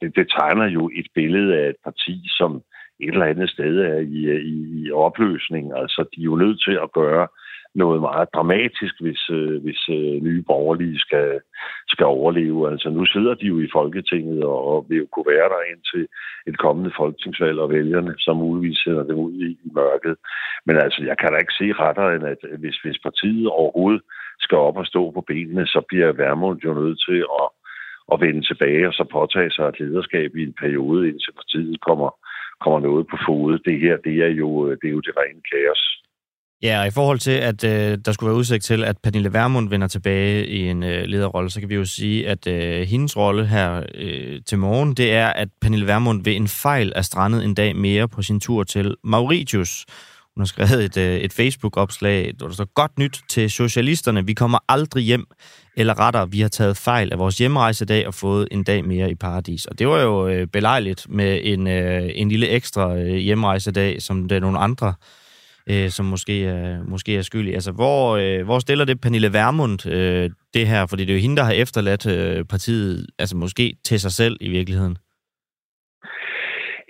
det, 0.00 0.16
det 0.16 0.26
tegner 0.38 0.66
jo 0.66 0.90
et 0.94 1.06
billede 1.14 1.58
af 1.60 1.68
et 1.68 1.80
parti, 1.84 2.16
som 2.38 2.62
et 3.00 3.12
eller 3.12 3.26
andet 3.26 3.50
sted 3.50 3.74
er 3.78 3.98
i, 3.98 4.20
i, 4.54 4.56
i 4.82 4.90
opløsning. 4.90 5.64
Altså, 5.80 6.00
de 6.12 6.20
er 6.20 6.24
jo 6.24 6.36
nødt 6.36 6.62
til 6.66 6.78
at 6.82 6.92
gøre 6.92 7.28
noget 7.74 8.00
meget 8.00 8.28
dramatisk, 8.34 8.94
hvis, 9.00 9.30
øh, 9.30 9.62
hvis 9.64 9.82
øh, 9.88 10.22
nye 10.26 10.42
borgerlige 10.42 10.98
skal, 10.98 11.40
skal 11.88 12.06
overleve. 12.06 12.70
Altså 12.70 12.88
nu 12.90 13.06
sidder 13.06 13.34
de 13.34 13.46
jo 13.46 13.60
i 13.60 13.68
Folketinget 13.72 14.44
og, 14.44 14.58
og 14.70 14.86
vil 14.88 14.98
jo 14.98 15.06
kunne 15.12 15.32
være 15.34 15.48
der 15.48 15.62
indtil 15.72 16.08
et 16.46 16.58
kommende 16.58 16.92
folketingsvalg, 16.96 17.58
og 17.58 17.70
vælgerne 17.70 18.14
som 18.18 18.36
muligvis 18.36 18.78
sender 18.78 19.02
dem 19.02 19.18
ud 19.18 19.32
i, 19.32 19.50
i 19.66 19.70
mørket. 19.74 20.16
Men 20.66 20.76
altså, 20.76 21.04
jeg 21.04 21.18
kan 21.18 21.28
da 21.32 21.36
ikke 21.36 21.58
se 21.60 21.72
rettere 21.72 22.14
end, 22.14 22.24
at 22.24 22.40
hvis, 22.58 22.76
hvis 22.84 22.98
partiet 22.98 23.48
overhovedet 23.48 24.02
skal 24.40 24.58
op 24.58 24.76
og 24.76 24.86
stå 24.86 25.10
på 25.10 25.20
benene, 25.20 25.66
så 25.66 25.80
bliver 25.88 26.12
Værmund 26.12 26.60
jo 26.64 26.74
nødt 26.74 27.00
til 27.08 27.20
at, 27.42 27.48
at 28.12 28.20
vende 28.20 28.42
tilbage 28.46 28.88
og 28.88 28.94
så 28.94 29.04
påtage 29.12 29.50
sig 29.50 29.64
et 29.68 29.80
lederskab 29.80 30.36
i 30.36 30.42
en 30.42 30.54
periode, 30.62 31.08
indtil 31.08 31.32
partiet 31.32 31.80
kommer, 31.80 32.10
kommer 32.60 32.80
noget 32.80 33.06
på 33.06 33.16
fod. 33.26 33.58
Det 33.58 33.80
her, 33.80 33.96
det 33.96 34.16
er 34.26 34.32
jo 34.42 34.70
det, 34.70 34.86
er 34.88 34.96
jo 34.98 35.00
det 35.00 35.14
rene 35.16 35.42
kaos. 35.52 36.01
Ja, 36.62 36.80
og 36.80 36.86
i 36.86 36.90
forhold 36.90 37.18
til, 37.18 37.30
at 37.30 37.64
øh, 37.64 37.98
der 38.04 38.12
skulle 38.12 38.28
være 38.28 38.38
udsigt 38.38 38.64
til, 38.64 38.84
at 38.84 38.98
Pernille 39.02 39.32
Vermund 39.32 39.68
vender 39.68 39.86
tilbage 39.86 40.46
i 40.46 40.68
en 40.68 40.82
øh, 40.82 41.04
lederrolle, 41.04 41.50
så 41.50 41.60
kan 41.60 41.68
vi 41.68 41.74
jo 41.74 41.84
sige, 41.84 42.28
at 42.28 42.46
øh, 42.46 42.86
hendes 42.88 43.16
rolle 43.16 43.46
her 43.46 43.82
øh, 43.94 44.40
til 44.46 44.58
morgen, 44.58 44.94
det 44.94 45.12
er, 45.12 45.26
at 45.26 45.48
Pernille 45.60 45.86
Vermund 45.86 46.24
ved 46.24 46.36
en 46.36 46.48
fejl 46.48 46.92
er 46.96 47.02
strandet 47.02 47.44
en 47.44 47.54
dag 47.54 47.76
mere 47.76 48.08
på 48.08 48.22
sin 48.22 48.40
tur 48.40 48.64
til 48.64 48.94
Mauritius. 49.04 49.84
Hun 50.34 50.40
har 50.40 50.46
skrevet 50.46 50.84
et, 50.84 50.96
øh, 50.96 51.16
et 51.16 51.32
Facebook-opslag, 51.32 52.32
hvor 52.38 52.46
der 52.46 52.54
står, 52.54 52.72
godt 52.74 52.98
nyt 52.98 53.20
til 53.28 53.50
socialisterne, 53.50 54.26
vi 54.26 54.34
kommer 54.34 54.58
aldrig 54.68 55.04
hjem, 55.04 55.26
eller 55.76 56.00
rettere, 56.00 56.30
vi 56.30 56.40
har 56.40 56.48
taget 56.48 56.76
fejl 56.76 57.12
af 57.12 57.18
vores 57.18 57.38
hjemrejsedag 57.38 58.06
og 58.06 58.14
fået 58.14 58.48
en 58.50 58.64
dag 58.64 58.84
mere 58.84 59.10
i 59.10 59.14
paradis. 59.14 59.66
Og 59.66 59.78
det 59.78 59.88
var 59.88 60.00
jo 60.00 60.28
øh, 60.28 60.46
belejligt 60.46 61.06
med 61.08 61.40
en, 61.42 61.66
øh, 61.66 62.10
en 62.14 62.28
lille 62.28 62.48
ekstra 62.48 62.96
øh, 62.96 63.16
hjemrejsedag, 63.16 64.02
som 64.02 64.28
det 64.28 64.36
er 64.36 64.40
nogle 64.40 64.58
andre 64.58 64.94
øh, 65.70 65.88
som 65.88 66.06
måske 66.06 66.44
er, 66.44 66.82
måske 66.84 67.16
er 67.16 67.22
skyldig. 67.22 67.54
Altså, 67.54 67.72
hvor, 67.72 68.16
øh, 68.16 68.44
hvor 68.44 68.58
stiller 68.58 68.84
det 68.84 69.00
Pernille 69.00 69.32
Vermund 69.32 69.86
øh, 69.86 70.30
det 70.54 70.66
her? 70.66 70.86
Fordi 70.86 71.04
det 71.04 71.10
er 71.10 71.16
jo 71.16 71.22
hende, 71.22 71.36
der 71.36 71.44
har 71.44 71.52
efterladt 71.52 72.06
øh, 72.06 72.44
partiet, 72.44 73.06
altså 73.18 73.36
måske 73.36 73.76
til 73.84 74.00
sig 74.00 74.10
selv 74.10 74.36
i 74.40 74.50
virkeligheden. 74.50 74.96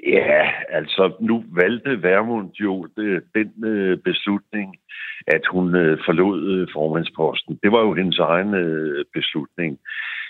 Ja, 0.07 0.43
altså 0.69 1.13
nu 1.21 1.45
valgte 1.51 2.03
Vermund 2.03 2.51
jo 2.53 2.87
det, 2.97 3.23
den 3.35 3.65
øh, 3.65 3.99
beslutning, 3.99 4.77
at 5.27 5.43
hun 5.51 5.75
øh, 5.75 5.99
forlod 6.05 6.39
øh, 6.53 6.69
formandsposten. 6.73 7.59
Det 7.63 7.73
var 7.73 7.81
jo 7.81 7.95
hendes 7.95 8.19
egen 8.19 8.55
øh, 8.55 9.05
beslutning. 9.15 9.79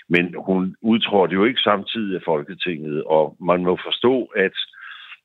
Men 0.09 0.35
hun 0.47 0.75
udtrådte 0.81 1.33
jo 1.33 1.45
ikke 1.45 1.59
samtidig 1.59 2.15
af 2.15 2.21
Folketinget, 2.25 3.03
og 3.03 3.35
man 3.39 3.63
må 3.63 3.77
forstå, 3.87 4.15
at 4.35 4.55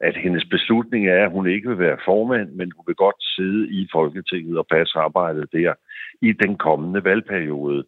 at 0.01 0.17
hendes 0.17 0.45
beslutning 0.45 1.09
er, 1.09 1.25
at 1.25 1.31
hun 1.31 1.47
ikke 1.49 1.69
vil 1.69 1.79
være 1.79 2.05
formand, 2.05 2.49
men 2.53 2.73
hun 2.77 2.85
vil 2.87 2.95
godt 2.95 3.21
sidde 3.37 3.69
i 3.69 3.89
Folketinget 3.93 4.59
og 4.59 4.67
passe 4.67 4.99
arbejdet 4.99 5.53
der 5.53 5.75
i 6.23 6.33
den 6.33 6.57
kommende 6.57 7.05
valgperiode. 7.05 7.85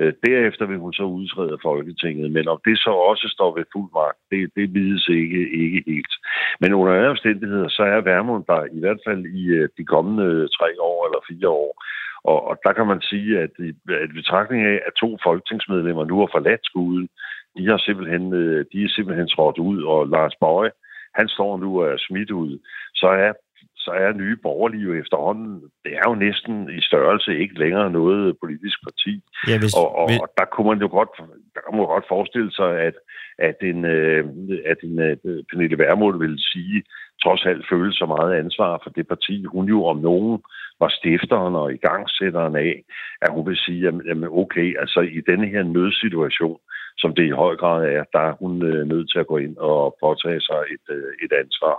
Øh, 0.00 0.12
derefter 0.26 0.66
vil 0.66 0.78
hun 0.78 0.92
så 0.92 1.02
udtræde 1.02 1.58
Folketinget, 1.62 2.30
men 2.30 2.48
om 2.48 2.60
det 2.64 2.78
så 2.78 2.90
også 2.90 3.26
står 3.36 3.56
ved 3.56 3.64
fuld 3.72 3.90
magt, 3.94 4.18
det, 4.30 4.50
det 4.56 4.74
vides 4.74 5.08
ikke, 5.08 5.40
ikke 5.62 5.82
helt. 5.86 6.14
Men 6.60 6.72
under 6.72 6.92
andre 6.92 7.10
omstændigheder, 7.10 7.68
så 7.68 7.82
er 7.82 8.00
Værmund 8.00 8.44
der 8.46 8.64
i 8.72 8.80
hvert 8.80 9.00
fald 9.06 9.26
i 9.26 9.44
øh, 9.46 9.68
de 9.78 9.84
kommende 9.84 10.48
tre 10.58 10.70
år 10.80 10.98
eller 11.06 11.20
fire 11.30 11.48
år. 11.48 11.84
Og, 12.24 12.38
og 12.48 12.56
der 12.64 12.72
kan 12.72 12.86
man 12.86 13.00
sige, 13.00 13.38
at 13.38 13.50
i 13.58 13.68
at 14.02 14.10
betragtning 14.14 14.62
af, 14.62 14.80
at 14.86 14.92
to 15.00 15.18
folketingsmedlemmer 15.24 16.04
nu 16.04 16.18
har 16.20 16.28
forladt 16.32 16.64
skuden, 16.64 17.08
de 17.56 17.66
har 17.66 17.78
simpelthen, 17.78 18.32
øh, 18.32 18.64
de 18.72 18.84
er 18.84 18.88
simpelthen 18.88 19.28
trådt 19.28 19.58
ud, 19.58 19.82
og 19.82 20.08
Lars 20.08 20.36
Bøje, 20.40 20.70
han 21.14 21.28
står 21.28 21.56
nu 21.56 21.82
og 21.82 21.88
er 21.88 21.96
smidt 21.98 22.30
ud, 22.30 22.58
så 22.94 23.06
er 23.06 23.32
så 23.76 23.90
er 23.90 24.12
nye 24.12 24.36
borgerlige 24.36 24.98
efterhånden, 25.02 25.62
det 25.84 25.92
er 26.00 26.04
jo 26.08 26.14
næsten 26.14 26.54
i 26.78 26.80
størrelse 26.80 27.38
ikke 27.38 27.58
længere 27.58 27.90
noget 27.90 28.38
politisk 28.42 28.78
parti. 28.86 29.12
Ja, 29.48 29.58
hvis, 29.58 29.74
og, 29.74 29.88
og, 29.98 30.06
hvis... 30.08 30.18
og 30.22 30.28
der 30.38 30.44
kunne 30.44 30.68
man 30.72 30.80
jo 30.84 30.88
godt, 30.98 31.08
der 31.54 31.60
kunne 31.60 31.78
man 31.78 31.86
godt 31.86 32.08
forestille 32.08 32.52
sig, 32.52 32.70
at, 32.88 32.96
at 33.38 33.56
en, 33.70 33.84
øh, 33.84 34.24
at 34.72 34.78
en 34.82 34.98
uh, 34.98 35.40
Pernille 35.48 35.78
Vermund 35.78 36.18
ville 36.18 36.40
sige, 36.52 36.82
trods 37.22 37.42
alt 37.46 37.68
føle 37.70 37.92
så 37.92 38.06
meget 38.06 38.32
ansvar 38.42 38.80
for 38.82 38.90
det 38.90 39.08
parti, 39.08 39.44
hun 39.44 39.64
jo 39.74 39.84
om 39.84 39.98
nogen 39.98 40.42
var 40.80 40.88
stifteren 40.98 41.54
og 41.54 41.72
igangsætteren 41.74 42.56
af, 42.56 42.82
at 43.22 43.30
hun 43.34 43.46
vil 43.46 43.56
sige, 43.56 43.80
jamen 43.80 44.28
okay, 44.42 44.68
altså 44.82 45.00
i 45.00 45.20
denne 45.30 45.46
her 45.46 45.62
nødsituation, 45.62 46.58
som 46.98 47.14
det 47.14 47.26
i 47.26 47.38
høj 47.42 47.56
grad 47.56 47.80
er, 47.96 48.04
der 48.12 48.22
er 48.28 48.34
hun 48.42 48.62
øh, 48.62 48.86
nødt 48.86 49.10
til 49.12 49.18
at 49.18 49.26
gå 49.26 49.36
ind 49.36 49.56
og 49.56 49.96
påtage 50.02 50.40
sig 50.40 50.60
et, 50.74 50.86
øh, 50.96 51.10
et 51.24 51.32
ansvar. 51.42 51.76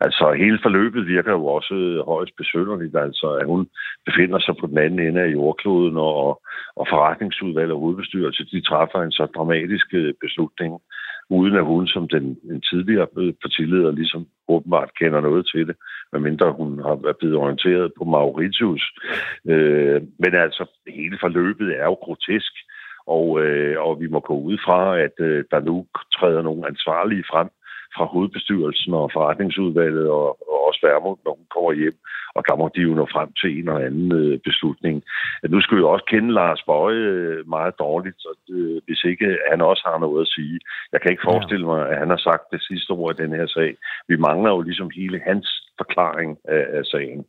Altså 0.00 0.32
hele 0.32 0.58
forløbet 0.62 1.06
virker 1.06 1.32
jo 1.32 1.46
også 1.46 2.02
højst 2.06 2.36
besønderligt, 2.36 2.96
altså 2.96 3.28
at 3.40 3.46
hun 3.46 3.68
befinder 4.06 4.38
sig 4.38 4.54
på 4.60 4.66
den 4.66 4.78
anden 4.78 5.00
ende 5.00 5.20
af 5.20 5.32
jordkloden, 5.32 5.96
og, 5.96 6.42
og 6.76 6.86
forretningsudvalg 6.90 7.72
og 7.72 7.80
hovedbestyrelse, 7.80 8.44
de 8.44 8.60
træffer 8.60 8.98
en 9.02 9.12
så 9.12 9.26
dramatisk 9.36 9.86
øh, 9.94 10.14
beslutning, 10.20 10.80
uden 11.30 11.54
at 11.56 11.64
hun 11.64 11.86
som 11.86 12.08
den, 12.08 12.24
den 12.50 12.60
tidligere 12.60 13.06
partileder 13.42 13.90
ligesom 13.90 14.26
åbenbart 14.48 14.90
kender 15.00 15.20
noget 15.20 15.46
til 15.52 15.66
det, 15.68 15.76
medmindre 16.12 16.52
hun 16.52 16.78
har 16.78 17.14
blevet 17.18 17.36
orienteret 17.36 17.92
på 17.98 18.04
Mauritius. 18.04 18.82
Øh, 19.48 20.02
men 20.18 20.34
altså, 20.34 20.64
hele 20.88 21.18
forløbet 21.20 21.68
er 21.80 21.84
jo 21.84 21.96
grotesk. 22.04 22.54
Og, 23.16 23.40
øh, 23.42 23.76
og 23.86 24.00
vi 24.00 24.06
må 24.08 24.20
gå 24.20 24.36
ud 24.48 24.58
fra, 24.66 24.98
at 24.98 25.16
øh, 25.18 25.44
der 25.50 25.60
nu 25.60 25.86
træder 26.16 26.42
nogle 26.42 26.66
ansvarlige 26.66 27.24
frem 27.30 27.48
fra 27.96 28.04
hovedbestyrelsen 28.04 28.94
og 28.94 29.10
forretningsudvalget 29.12 30.08
og, 30.10 30.28
og 30.52 30.58
også 30.68 30.80
Værmund, 30.82 31.18
når 31.24 31.34
hun 31.38 31.46
kommer 31.54 31.72
hjem, 31.72 31.98
og 32.36 32.42
der 32.48 32.56
må 32.56 32.70
de 32.76 32.80
jo 32.80 32.94
nå 32.94 33.06
frem 33.14 33.28
til 33.40 33.50
en 33.52 33.68
eller 33.68 33.86
anden 33.88 34.12
øh, 34.12 34.38
beslutning. 34.48 34.96
At 35.42 35.50
nu 35.50 35.60
skulle 35.60 35.82
jo 35.84 35.90
også 35.90 36.04
kende 36.04 36.32
Lars 36.32 36.62
Bøje 36.66 37.06
øh, 37.16 37.48
meget 37.48 37.74
dårligt, 37.78 38.18
så, 38.24 38.30
øh, 38.50 38.80
hvis 38.86 39.04
ikke 39.04 39.38
han 39.50 39.60
også 39.60 39.82
har 39.86 39.98
noget 39.98 40.20
at 40.22 40.32
sige. 40.36 40.60
Jeg 40.92 41.00
kan 41.00 41.10
ikke 41.10 41.28
forestille 41.30 41.66
mig, 41.66 41.80
at 41.90 41.98
han 41.98 42.10
har 42.10 42.22
sagt 42.28 42.44
det 42.52 42.62
sidste 42.62 42.90
ord 42.90 43.14
i 43.14 43.22
den 43.22 43.32
her 43.38 43.46
sag. 43.46 43.76
Vi 44.08 44.16
mangler 44.16 44.50
jo 44.50 44.60
ligesom 44.60 44.90
hele 45.00 45.18
hans 45.28 45.46
forklaring 45.80 46.38
af, 46.44 46.64
af 46.78 46.84
sagen. 46.84 47.24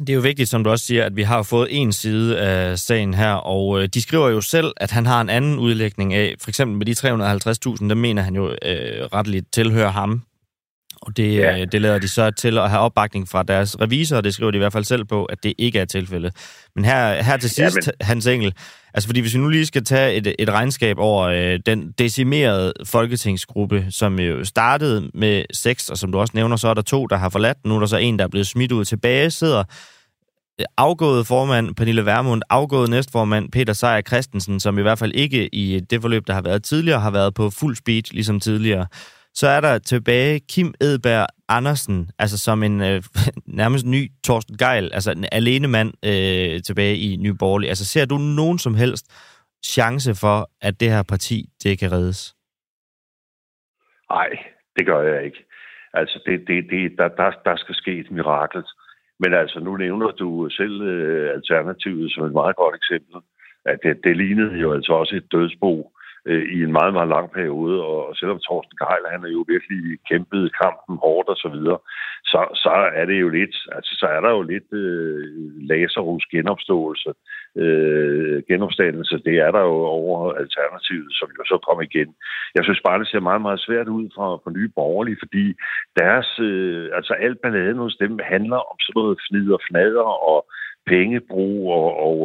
Det 0.00 0.10
er 0.10 0.14
jo 0.14 0.20
vigtigt, 0.20 0.48
som 0.48 0.64
du 0.64 0.70
også 0.70 0.84
siger, 0.84 1.04
at 1.04 1.16
vi 1.16 1.22
har 1.22 1.42
fået 1.42 1.68
en 1.70 1.92
side 1.92 2.38
af 2.38 2.78
sagen 2.78 3.14
her, 3.14 3.32
og 3.32 3.82
øh, 3.82 3.88
de 3.88 4.02
skriver 4.02 4.28
jo 4.28 4.40
selv, 4.40 4.72
at 4.76 4.90
han 4.90 5.06
har 5.06 5.20
en 5.20 5.28
anden 5.28 5.58
udlægning 5.58 6.14
af, 6.14 6.34
for 6.40 6.48
eksempel 6.48 6.76
med 6.76 6.86
de 6.86 6.92
350.000, 6.92 7.88
der 7.88 7.94
mener 7.94 8.22
han 8.22 8.36
jo 8.36 8.48
øh, 8.48 9.04
retteligt 9.12 9.52
tilhører 9.52 9.90
ham. 9.90 10.22
Og 11.02 11.16
det, 11.16 11.34
ja. 11.34 11.60
øh, 11.60 11.66
det 11.72 11.82
lader 11.82 11.98
de 11.98 12.08
så 12.08 12.30
til 12.30 12.58
at 12.58 12.70
have 12.70 12.80
opbakning 12.80 13.28
fra 13.28 13.42
deres 13.42 13.80
revisor, 13.80 14.16
og 14.16 14.24
det 14.24 14.34
skriver 14.34 14.50
de 14.50 14.56
i 14.56 14.58
hvert 14.58 14.72
fald 14.72 14.84
selv 14.84 15.04
på, 15.04 15.24
at 15.24 15.42
det 15.42 15.54
ikke 15.58 15.78
er 15.78 15.84
tilfældet. 15.84 16.32
Men 16.74 16.84
her, 16.84 17.22
her 17.22 17.36
til 17.36 17.50
sidst, 17.50 17.76
ja, 17.86 17.90
men... 18.00 18.06
Hans 18.06 18.26
Engel, 18.26 18.54
altså 18.94 19.08
fordi 19.08 19.20
hvis 19.20 19.34
vi 19.34 19.38
nu 19.38 19.48
lige 19.48 19.66
skal 19.66 19.84
tage 19.84 20.14
et, 20.14 20.34
et 20.38 20.50
regnskab 20.50 20.98
over 20.98 21.26
øh, 21.26 21.60
den 21.66 21.92
decimerede 21.98 22.72
folketingsgruppe, 22.84 23.86
som 23.90 24.18
jo 24.18 24.44
startede 24.44 25.10
med 25.14 25.44
seks, 25.52 25.88
og 25.88 25.98
som 25.98 26.12
du 26.12 26.18
også 26.18 26.32
nævner, 26.34 26.56
så 26.56 26.68
er 26.68 26.74
der 26.74 26.82
to, 26.82 27.06
der 27.06 27.16
har 27.16 27.28
forladt, 27.28 27.58
nu 27.64 27.76
er 27.76 27.80
der 27.80 27.86
så 27.86 27.96
en, 27.96 28.18
der 28.18 28.24
er 28.24 28.28
blevet 28.28 28.46
smidt 28.46 28.72
ud 28.72 28.84
tilbage, 28.84 29.30
sidder 29.30 29.64
øh, 30.60 30.66
afgået 30.76 31.26
formand 31.26 31.74
Pernille 31.74 32.06
Vermund, 32.06 32.42
afgået 32.50 32.90
næstformand 32.90 33.50
Peter 33.52 33.72
Sejer 33.72 34.02
Christensen, 34.02 34.60
som 34.60 34.78
i 34.78 34.82
hvert 34.82 34.98
fald 34.98 35.12
ikke 35.14 35.54
i 35.54 35.80
det 35.80 36.00
forløb, 36.00 36.26
der 36.26 36.34
har 36.34 36.42
været 36.42 36.62
tidligere, 36.62 37.00
har 37.00 37.10
været 37.10 37.34
på 37.34 37.50
fuld 37.50 37.76
speed, 37.76 38.02
ligesom 38.12 38.40
tidligere. 38.40 38.86
Så 39.34 39.46
er 39.48 39.60
der 39.60 39.78
tilbage 39.78 40.40
Kim 40.40 40.74
Edberg 40.80 41.26
Andersen, 41.48 42.10
altså 42.18 42.38
som 42.38 42.62
en 42.62 42.80
øh, 42.80 43.02
nærmest 43.60 43.86
ny 43.86 44.10
Torsten 44.24 44.56
Geil, 44.56 44.90
altså 44.92 45.10
en 45.10 45.24
alene 45.32 45.68
mand 45.68 45.90
øh, 46.04 46.62
tilbage 46.62 46.96
i 46.96 47.16
Nye 47.16 47.34
Borgerlige. 47.34 47.68
Altså 47.68 47.84
ser 47.84 48.04
du 48.06 48.16
nogen 48.16 48.58
som 48.58 48.74
helst 48.74 49.06
chance 49.64 50.14
for, 50.20 50.50
at 50.60 50.80
det 50.80 50.90
her 50.90 51.02
parti, 51.02 51.48
det 51.62 51.78
kan 51.78 51.92
reddes? 51.92 52.34
Nej, 54.10 54.30
det 54.76 54.86
gør 54.86 55.02
jeg 55.02 55.24
ikke. 55.24 55.44
Altså, 55.92 56.22
det, 56.26 56.48
det, 56.48 56.70
det, 56.70 56.98
der, 56.98 57.08
der, 57.08 57.30
der 57.44 57.56
skal 57.56 57.74
ske 57.74 57.98
et 57.98 58.10
mirakel. 58.10 58.62
Men 59.18 59.34
altså, 59.34 59.60
nu 59.60 59.76
nævner 59.76 60.10
du 60.10 60.48
selv 60.50 60.82
øh, 60.82 61.34
Alternativet 61.34 62.12
som 62.12 62.24
et 62.24 62.32
meget 62.32 62.56
godt 62.56 62.74
eksempel. 62.74 63.16
At 63.64 63.78
det, 63.82 64.00
det 64.04 64.16
lignede 64.16 64.54
jo 64.60 64.72
altså 64.72 64.92
også 64.92 65.16
et 65.16 65.32
dødsbo 65.32 65.92
øh, 66.26 66.44
i 66.56 66.62
en 66.62 66.72
meget, 66.72 66.92
meget 66.92 67.08
lang 67.08 67.30
periode, 67.30 67.76
og 67.84 68.16
selvom 68.16 68.40
Thorsten 68.46 68.76
Geil, 68.82 69.04
han 69.12 69.24
er 69.24 69.32
jo 69.36 69.44
virkelig 69.54 69.98
kæmpet 70.10 70.44
kampen 70.62 70.96
hårdt 71.04 71.28
og 71.28 71.36
så 71.36 71.48
videre, 71.56 71.78
så, 72.24 72.40
så 72.64 72.74
er 73.00 73.04
det 73.04 73.20
jo 73.20 73.28
lidt, 73.28 73.56
altså 73.76 73.92
så 74.00 74.06
er 74.06 74.20
der 74.20 74.30
jo 74.30 74.42
lidt 74.42 74.68
øh, 74.72 75.24
Lazarus 75.70 76.24
genopståelse, 76.34 77.10
øh, 77.62 78.42
genopstandelse, 78.48 79.22
det 79.26 79.36
er 79.46 79.50
der 79.50 79.62
jo 79.70 79.78
over 80.00 80.32
alternativet, 80.32 81.10
som 81.18 81.28
jo 81.38 81.42
så 81.44 81.56
kom 81.68 81.82
igen. 81.82 82.10
Jeg 82.56 82.64
synes 82.64 82.80
bare, 82.86 82.98
det 82.98 83.08
ser 83.08 83.28
meget, 83.28 83.42
meget 83.42 83.60
svært 83.60 83.88
ud 83.88 84.06
for, 84.16 84.40
for 84.42 84.50
nye 84.50 84.70
borgerlige, 84.78 85.20
fordi 85.22 85.44
deres, 86.00 86.28
øh, 86.48 86.88
altså 86.98 87.12
alt 87.12 87.38
balladen 87.42 87.78
hos 87.84 87.96
dem 87.96 88.18
handler 88.34 88.60
om 88.70 88.76
sådan 88.80 88.98
noget 89.00 89.18
fnid 89.28 89.52
og 89.56 89.60
fnader 89.68 90.08
og 90.30 90.38
pengebrug, 90.92 91.72
og, 91.78 91.88
og, 92.06 92.16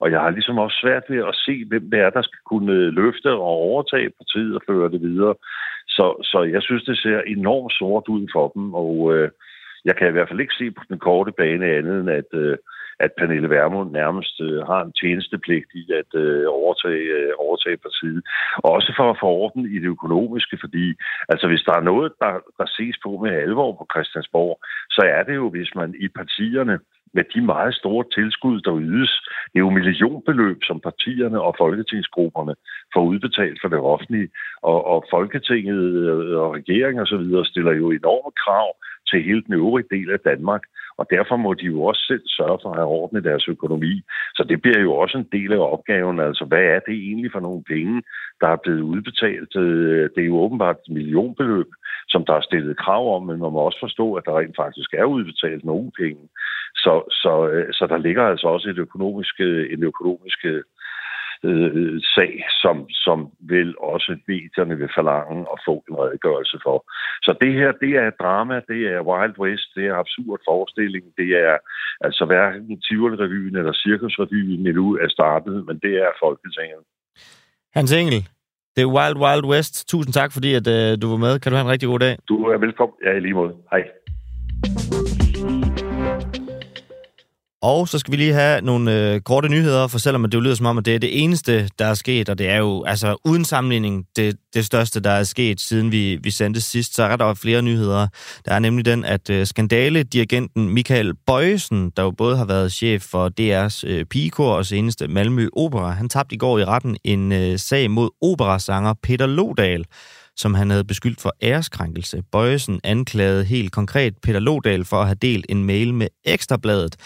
og 0.00 0.06
jeg 0.12 0.20
har 0.20 0.30
ligesom 0.30 0.58
også 0.58 0.76
svært 0.82 1.04
ved 1.08 1.20
at 1.30 1.34
se, 1.46 1.54
hvem 1.70 1.84
det 1.90 2.00
er, 2.00 2.10
der 2.10 2.22
skal 2.22 2.40
kunne 2.50 2.72
øh, 2.72 2.92
løfte 3.00 3.30
og 3.32 3.54
overtage 3.68 4.10
partiet 4.20 4.54
og 4.56 4.62
føre 4.68 4.92
det 4.94 5.00
videre. 5.08 5.34
Så, 5.96 6.06
så 6.30 6.38
jeg 6.54 6.62
synes, 6.62 6.84
det 6.84 6.98
ser 6.98 7.20
enormt 7.20 7.72
sort 7.78 8.08
ud 8.08 8.24
for 8.34 8.46
dem, 8.54 8.74
og 8.74 9.14
øh, 9.14 9.28
jeg 9.84 9.96
kan 9.96 10.08
i 10.08 10.10
hvert 10.10 10.28
fald 10.28 10.40
ikke 10.40 10.58
se 10.58 10.70
på 10.70 10.82
den 10.88 10.98
korte 10.98 11.32
bane 11.32 11.66
andet 11.78 12.00
end, 12.00 12.10
at, 12.10 12.30
øh, 12.32 12.56
at 13.04 13.10
Pernille 13.18 13.50
Vermund 13.50 13.90
nærmest 13.90 14.40
øh, 14.40 14.60
har 14.70 14.80
en 14.84 14.92
tjenestepligt 15.00 15.70
i 15.74 15.84
at 16.00 16.20
øh, 16.24 16.44
overtage, 16.48 17.08
øh, 17.18 17.32
overtage 17.38 17.76
partiet. 17.76 18.22
Også 18.56 18.90
for 18.98 19.10
at 19.10 19.20
få 19.20 19.26
orden 19.26 19.64
i 19.76 19.78
det 19.82 19.90
økonomiske, 19.96 20.56
fordi 20.60 20.94
altså, 21.28 21.46
hvis 21.48 21.66
der 21.68 21.74
er 21.76 21.88
noget, 21.90 22.12
der, 22.20 22.32
der 22.58 22.66
ses 22.66 22.96
på 23.04 23.10
med 23.22 23.30
alvor 23.30 23.72
på 23.72 23.86
Christiansborg, 23.92 24.54
så 24.90 25.02
er 25.16 25.22
det 25.22 25.34
jo, 25.34 25.46
hvis 25.50 25.70
man 25.74 25.94
i 26.04 26.08
partierne 26.08 26.78
med 27.14 27.24
de 27.34 27.40
meget 27.40 27.74
store 27.74 28.04
tilskud, 28.14 28.60
der 28.60 28.80
ydes. 28.80 29.12
Det 29.52 29.58
er 29.58 29.66
jo 29.66 29.70
millionbeløb, 29.70 30.58
som 30.62 30.80
partierne 30.80 31.40
og 31.42 31.54
folketingsgrupperne 31.58 32.54
får 32.94 33.04
udbetalt 33.12 33.58
for 33.60 33.68
det 33.68 33.78
offentlige. 33.78 34.28
Og, 34.62 34.86
og 34.86 35.04
Folketinget 35.10 35.82
øh, 36.08 36.40
og 36.42 36.54
regeringen 36.54 37.02
osv. 37.02 37.24
stiller 37.50 37.72
jo 37.72 37.90
enorme 37.90 38.32
krav 38.44 38.68
til 39.08 39.22
hele 39.22 39.42
den 39.46 39.54
øvrige 39.54 39.88
del 39.90 40.10
af 40.10 40.20
Danmark. 40.20 40.62
Og 40.98 41.06
derfor 41.10 41.36
må 41.36 41.54
de 41.54 41.66
jo 41.66 41.82
også 41.84 42.02
selv 42.06 42.22
sørge 42.26 42.58
for 42.62 42.70
at 42.70 42.76
have 42.76 42.94
orden 42.98 43.18
i 43.18 43.26
deres 43.28 43.48
økonomi. 43.48 44.02
Så 44.36 44.42
det 44.48 44.62
bliver 44.62 44.80
jo 44.80 44.92
også 44.94 45.18
en 45.18 45.28
del 45.32 45.52
af 45.52 45.72
opgaven. 45.74 46.20
Altså, 46.20 46.44
hvad 46.44 46.64
er 46.74 46.80
det 46.86 46.94
egentlig 46.94 47.32
for 47.32 47.40
nogle 47.40 47.62
penge, 47.68 48.02
der 48.40 48.48
er 48.48 48.62
blevet 48.62 48.80
udbetalt? 48.80 49.56
Øh, 49.56 50.10
det 50.14 50.20
er 50.22 50.30
jo 50.32 50.38
åbenbart 50.44 50.76
et 50.76 50.94
millionbeløb, 50.94 51.70
som 52.08 52.24
der 52.24 52.34
er 52.34 52.40
stillet 52.40 52.76
krav 52.84 53.16
om, 53.16 53.22
men 53.22 53.38
man 53.38 53.52
må 53.52 53.58
også 53.58 53.80
forstå, 53.80 54.14
at 54.14 54.24
der 54.26 54.38
rent 54.38 54.56
faktisk 54.56 54.90
er 54.92 55.04
udbetalt 55.04 55.64
nogle 55.64 55.90
penge. 56.02 56.24
Så, 56.74 56.94
så, 57.10 57.32
så 57.72 57.86
der 57.86 57.98
ligger 57.98 58.22
altså 58.22 58.46
også 58.46 58.68
et 58.68 58.78
økonomisk, 58.78 59.40
en 59.74 59.82
økonomisk 59.82 60.44
øh, 61.44 62.00
sag, 62.14 62.44
som, 62.62 62.76
som 62.90 63.18
vil 63.40 63.74
også 63.78 64.16
medierne 64.28 64.78
vil 64.78 64.90
forlange 64.94 65.40
at 65.54 65.58
få 65.68 65.84
en 65.88 65.94
redegørelse 66.02 66.58
for. 66.62 66.76
Så 67.22 67.30
det 67.40 67.52
her, 67.54 67.72
det 67.72 67.92
er 68.04 68.10
drama, 68.22 68.54
det 68.68 68.80
er 68.94 69.06
Wild 69.10 69.38
West, 69.38 69.68
det 69.76 69.84
er 69.86 69.94
absurd 70.02 70.40
forestilling, 70.48 71.04
det 71.16 71.30
er 71.46 71.56
altså 72.00 72.24
hverken 72.24 72.82
Tivoli-revyen 72.86 73.56
eller 73.60 73.72
Cirkusrevyen 73.72 74.66
endnu 74.66 74.86
er 75.04 75.08
startet, 75.08 75.66
men 75.66 75.76
det 75.78 75.94
er 76.04 76.10
Folketinget. 76.24 76.82
Hans 77.74 77.92
Engel, 77.92 78.20
det 78.76 78.82
er 78.82 78.94
Wild 78.96 79.18
Wild 79.24 79.44
West. 79.52 79.88
Tusind 79.88 80.12
tak, 80.12 80.32
fordi 80.32 80.54
at, 80.54 80.66
øh, 80.76 81.02
du 81.02 81.06
var 81.10 81.20
med. 81.26 81.40
Kan 81.40 81.52
du 81.52 81.56
have 81.56 81.66
en 81.66 81.72
rigtig 81.72 81.88
god 81.88 81.98
dag? 81.98 82.16
Du 82.28 82.44
er 82.44 82.58
velkommen. 82.58 82.96
Ja, 83.04 83.10
i 83.16 83.20
lige 83.20 83.34
måde. 83.34 83.54
Hej. 83.70 83.82
Og 87.62 87.88
så 87.88 87.98
skal 87.98 88.12
vi 88.12 88.16
lige 88.16 88.32
have 88.32 88.60
nogle 88.60 89.12
øh, 89.14 89.20
korte 89.20 89.48
nyheder, 89.48 89.86
for 89.86 89.98
selvom 89.98 90.22
det 90.22 90.34
jo 90.34 90.40
lyder 90.40 90.54
som 90.54 90.66
om, 90.66 90.78
at 90.78 90.84
det 90.84 90.94
er 90.94 90.98
det 90.98 91.22
eneste, 91.22 91.68
der 91.78 91.86
er 91.86 91.94
sket, 91.94 92.28
og 92.28 92.38
det 92.38 92.48
er 92.48 92.56
jo 92.56 92.84
altså 92.84 93.16
uden 93.24 93.44
sammenligning 93.44 94.04
det, 94.16 94.36
det 94.54 94.66
største, 94.66 95.00
der 95.00 95.10
er 95.10 95.24
sket, 95.24 95.60
siden 95.60 95.92
vi, 95.92 96.18
vi 96.22 96.30
sendte 96.30 96.60
sidst, 96.60 96.94
så 96.94 97.02
er 97.02 97.16
der 97.16 97.34
flere 97.34 97.62
nyheder. 97.62 98.06
Der 98.44 98.54
er 98.54 98.58
nemlig 98.58 98.84
den, 98.84 99.04
at 99.04 99.30
øh, 99.30 99.46
skandale-dirigenten 99.46 100.68
Michael 100.68 101.14
Bøjesen, 101.26 101.92
der 101.96 102.02
jo 102.02 102.10
både 102.10 102.36
har 102.36 102.44
været 102.44 102.72
chef 102.72 103.02
for 103.02 103.30
DR's 103.40 103.82
øh, 103.86 104.04
pigekor 104.04 104.54
og 104.54 104.66
seneste 104.66 105.08
Malmø 105.08 105.48
Opera, 105.56 105.90
han 105.90 106.08
tabte 106.08 106.34
i 106.34 106.38
går 106.38 106.58
i 106.58 106.64
retten 106.64 106.96
en 107.04 107.32
øh, 107.32 107.58
sag 107.58 107.90
mod 107.90 108.10
operasanger 108.22 108.94
Peter 109.02 109.26
Lodal, 109.26 109.84
som 110.36 110.54
han 110.54 110.70
havde 110.70 110.84
beskyldt 110.84 111.20
for 111.20 111.34
æreskrænkelse. 111.42 112.22
Bøjesen 112.32 112.80
anklagede 112.84 113.44
helt 113.44 113.72
konkret 113.72 114.14
Peter 114.22 114.40
Lodal 114.40 114.84
for 114.84 115.00
at 115.00 115.06
have 115.06 115.18
delt 115.22 115.46
en 115.48 115.64
mail 115.64 115.94
med 115.94 116.08
Ekstrabladet, 116.24 116.96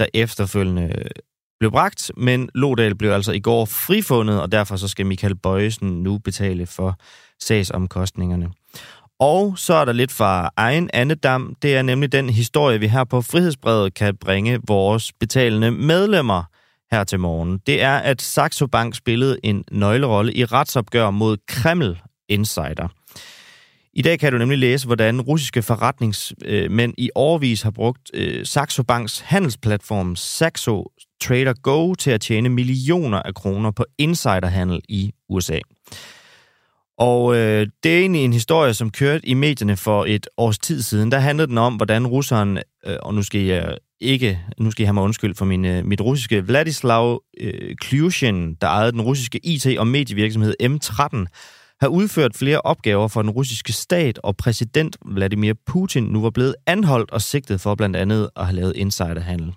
der 0.00 0.06
efterfølgende 0.14 0.92
blev 1.60 1.70
bragt, 1.70 2.10
men 2.16 2.48
Lodal 2.54 2.94
blev 2.94 3.10
altså 3.10 3.32
i 3.32 3.40
går 3.40 3.64
frifundet, 3.64 4.42
og 4.42 4.52
derfor 4.52 4.76
så 4.76 4.88
skal 4.88 5.06
Michael 5.06 5.36
Bøjesen 5.36 6.02
nu 6.02 6.18
betale 6.18 6.66
for 6.66 6.96
sagsomkostningerne. 7.40 8.50
Og 9.20 9.58
så 9.58 9.74
er 9.74 9.84
der 9.84 9.92
lidt 9.92 10.12
fra 10.12 10.50
egen 10.56 10.90
andedam. 10.92 11.54
Det 11.62 11.76
er 11.76 11.82
nemlig 11.82 12.12
den 12.12 12.30
historie, 12.30 12.80
vi 12.80 12.88
her 12.88 13.04
på 13.04 13.22
Frihedsbrevet 13.22 13.94
kan 13.94 14.16
bringe 14.16 14.60
vores 14.68 15.12
betalende 15.20 15.70
medlemmer 15.70 16.42
her 16.92 17.04
til 17.04 17.20
morgen. 17.20 17.58
Det 17.66 17.82
er, 17.82 17.96
at 17.96 18.22
Saxo 18.22 18.66
Bank 18.66 18.94
spillede 18.94 19.38
en 19.42 19.64
nøglerolle 19.70 20.34
i 20.34 20.44
retsopgør 20.44 21.10
mod 21.10 21.36
Kreml 21.48 22.00
Insider. 22.28 22.88
I 24.00 24.02
dag 24.02 24.18
kan 24.18 24.32
du 24.32 24.38
nemlig 24.38 24.58
læse, 24.58 24.86
hvordan 24.86 25.20
russiske 25.20 25.62
forretningsmænd 25.62 26.94
i 26.98 27.10
årvis 27.14 27.62
har 27.62 27.70
brugt 27.70 28.10
øh, 28.14 28.46
Saxo 28.46 28.82
Banks 28.82 29.20
handelsplatform 29.20 30.16
Saxo 30.16 30.84
Trader 31.22 31.52
Go 31.62 31.94
til 31.94 32.10
at 32.10 32.20
tjene 32.20 32.48
millioner 32.48 33.22
af 33.22 33.34
kroner 33.34 33.70
på 33.70 33.84
insiderhandel 33.98 34.80
i 34.88 35.12
USA. 35.28 35.58
Og 36.98 37.36
øh, 37.36 37.66
det 37.82 37.94
er 37.94 38.00
egentlig 38.00 38.24
en 38.24 38.32
historie, 38.32 38.74
som 38.74 38.90
kørte 38.90 39.28
i 39.28 39.34
medierne 39.34 39.76
for 39.76 40.04
et 40.08 40.26
års 40.36 40.58
tid 40.58 40.82
siden. 40.82 41.12
Der 41.12 41.18
handlede 41.18 41.48
den 41.48 41.58
om, 41.58 41.74
hvordan 41.74 42.06
russeren, 42.06 42.58
øh, 42.86 42.96
og 43.02 43.14
nu 43.14 43.22
skal 43.22 43.40
jeg 43.40 43.76
ikke, 44.00 44.40
nu 44.58 44.70
skal 44.70 44.82
jeg 44.82 44.88
have 44.88 44.94
mig 44.94 45.02
undskyld 45.02 45.34
for 45.34 45.44
min, 45.44 45.64
øh, 45.64 45.86
mit 45.86 46.00
russiske, 46.00 46.46
Vladislav 46.46 47.22
øh, 47.40 47.76
Klyushin, 47.76 48.54
der 48.54 48.66
ejede 48.66 48.92
den 48.92 49.00
russiske 49.00 49.40
IT- 49.46 49.78
og 49.78 49.86
medievirksomhed 49.86 50.54
M13, 50.62 51.26
har 51.80 51.88
udført 51.88 52.36
flere 52.36 52.60
opgaver 52.60 53.08
for 53.08 53.22
den 53.22 53.30
russiske 53.30 53.72
stat, 53.72 54.18
og 54.22 54.36
præsident 54.36 54.96
Vladimir 55.04 55.52
Putin 55.66 56.04
nu 56.04 56.22
var 56.22 56.30
blevet 56.30 56.54
anholdt 56.66 57.10
og 57.10 57.22
sigtet 57.22 57.60
for 57.60 57.74
blandt 57.74 57.96
andet 57.96 58.30
at 58.36 58.46
have 58.46 58.56
lavet 58.56 58.76
insiderhandel. 58.76 59.52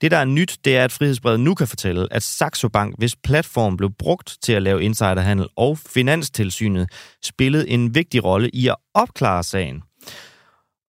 Det, 0.00 0.10
der 0.10 0.16
er 0.16 0.24
nyt, 0.24 0.58
det 0.64 0.76
er, 0.76 0.84
at 0.84 0.92
Frihedsbrevet 0.92 1.40
nu 1.40 1.54
kan 1.54 1.66
fortælle, 1.66 2.08
at 2.10 2.22
Saxo 2.22 2.68
Bank, 2.68 2.94
hvis 2.98 3.16
platform 3.16 3.76
blev 3.76 3.90
brugt 3.98 4.36
til 4.42 4.52
at 4.52 4.62
lave 4.62 4.82
insiderhandel, 4.82 5.48
og 5.56 5.78
Finanstilsynet 5.78 6.88
spillede 7.24 7.68
en 7.68 7.94
vigtig 7.94 8.24
rolle 8.24 8.50
i 8.52 8.68
at 8.68 8.76
opklare 8.94 9.42
sagen. 9.42 9.82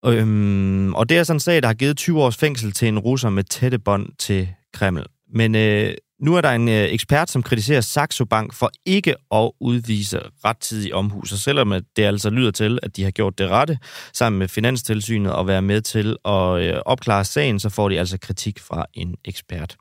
Øhm, 0.06 0.94
og 0.94 1.10
det 1.10 1.17
er 1.17 1.24
sådan 1.24 1.36
en 1.36 1.39
sag, 1.39 1.62
der 1.62 1.67
har 1.67 1.74
givet 1.74 1.98
20 1.98 2.24
års 2.24 2.38
fængsel 2.38 2.72
til 2.72 2.88
en 2.88 3.00
russer 3.00 3.30
med 3.30 3.44
tætte 3.44 3.80
bånd 3.80 4.10
til 4.20 4.50
Kreml. 4.74 5.06
Men 5.34 5.56
øh, 5.56 5.94
nu 6.22 6.36
er 6.36 6.42
der 6.42 6.52
en 6.52 6.70
øh, 6.70 6.84
ekspert, 6.84 7.30
som 7.30 7.44
kritiserer 7.44 7.82
Saxo 7.82 8.26
Bank 8.26 8.54
for 8.54 8.72
ikke 8.86 9.16
at 9.32 9.52
udvise 9.60 10.20
rettidig 10.46 10.94
omhu. 10.94 11.20
og 11.20 11.28
selvom 11.28 11.74
det 11.96 12.04
altså 12.04 12.30
lyder 12.30 12.52
til, 12.52 12.80
at 12.84 12.96
de 12.96 13.04
har 13.04 13.12
gjort 13.12 13.38
det 13.38 13.50
rette 13.50 13.78
sammen 14.14 14.40
med 14.40 14.48
Finanstilsynet 14.48 15.34
og 15.34 15.48
være 15.48 15.62
med 15.62 15.82
til 15.82 16.18
at 16.26 16.62
øh, 16.62 16.82
opklare 16.86 17.26
sagen, 17.26 17.60
så 17.60 17.70
får 17.70 17.90
de 17.90 18.00
altså 18.00 18.18
kritik 18.18 18.60
fra 18.60 18.86
en 18.94 19.16
ekspert. 19.26 19.78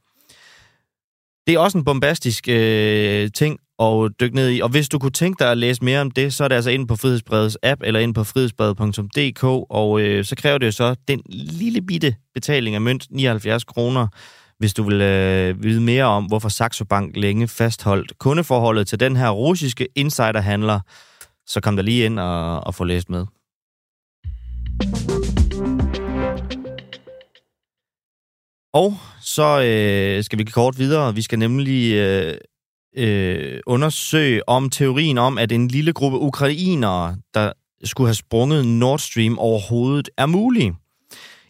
Det 1.46 1.54
er 1.54 1.58
også 1.58 1.78
en 1.78 1.84
bombastisk 1.84 2.48
øh, 2.48 3.30
ting 3.34 3.58
at 3.80 4.10
dykke 4.20 4.36
ned 4.36 4.50
i. 4.50 4.60
Og 4.60 4.68
hvis 4.68 4.88
du 4.88 4.98
kunne 4.98 5.10
tænke 5.10 5.44
dig 5.44 5.50
at 5.50 5.58
læse 5.58 5.84
mere 5.84 6.00
om 6.00 6.10
det, 6.10 6.34
så 6.34 6.44
er 6.44 6.48
det 6.48 6.54
altså 6.54 6.70
ind 6.70 6.88
på 6.88 6.96
Frihedsbredets 6.96 7.58
app 7.62 7.82
eller 7.84 8.00
ind 8.00 8.14
på 8.14 8.24
frihedsbredet.dk, 8.24 9.44
og 9.70 10.00
øh, 10.00 10.24
så 10.24 10.36
kræver 10.36 10.58
det 10.58 10.66
jo 10.66 10.72
så 10.72 10.94
den 11.08 11.22
lille 11.28 11.82
bitte 11.82 12.14
betaling 12.34 12.74
af 12.74 12.80
mønt, 12.80 13.06
79 13.10 13.64
kroner, 13.64 14.06
hvis 14.60 14.74
du 14.74 14.82
vil 14.82 15.00
øh, 15.00 15.62
vide 15.62 15.80
mere 15.80 16.04
om, 16.04 16.24
hvorfor 16.24 16.48
Saxo 16.48 16.84
Bank 16.84 17.16
længe 17.16 17.48
fastholdt 17.48 18.18
kundeforholdet 18.18 18.88
til 18.88 19.00
den 19.00 19.16
her 19.16 19.30
russiske 19.30 19.88
insiderhandler, 19.96 20.80
så 21.46 21.60
kom 21.60 21.76
der 21.76 21.82
lige 21.82 22.04
ind 22.04 22.18
og, 22.18 22.66
og 22.66 22.74
få 22.74 22.84
læst 22.84 23.10
med. 23.10 23.26
Og 28.72 28.94
så 29.20 29.62
øh, 29.62 30.24
skal 30.24 30.38
vi 30.38 30.44
kort 30.44 30.78
videre. 30.78 31.14
Vi 31.14 31.22
skal 31.22 31.38
nemlig 31.38 31.94
øh, 31.94 32.34
øh, 32.96 33.60
undersøge 33.66 34.48
om 34.48 34.70
teorien 34.70 35.18
om, 35.18 35.38
at 35.38 35.52
en 35.52 35.68
lille 35.68 35.92
gruppe 35.92 36.18
ukrainere, 36.18 37.16
der 37.34 37.52
skulle 37.84 38.08
have 38.08 38.14
sprunget 38.14 38.66
Nord 38.66 38.98
Stream 38.98 39.38
overhovedet, 39.38 40.10
er 40.16 40.26
mulig. 40.26 40.72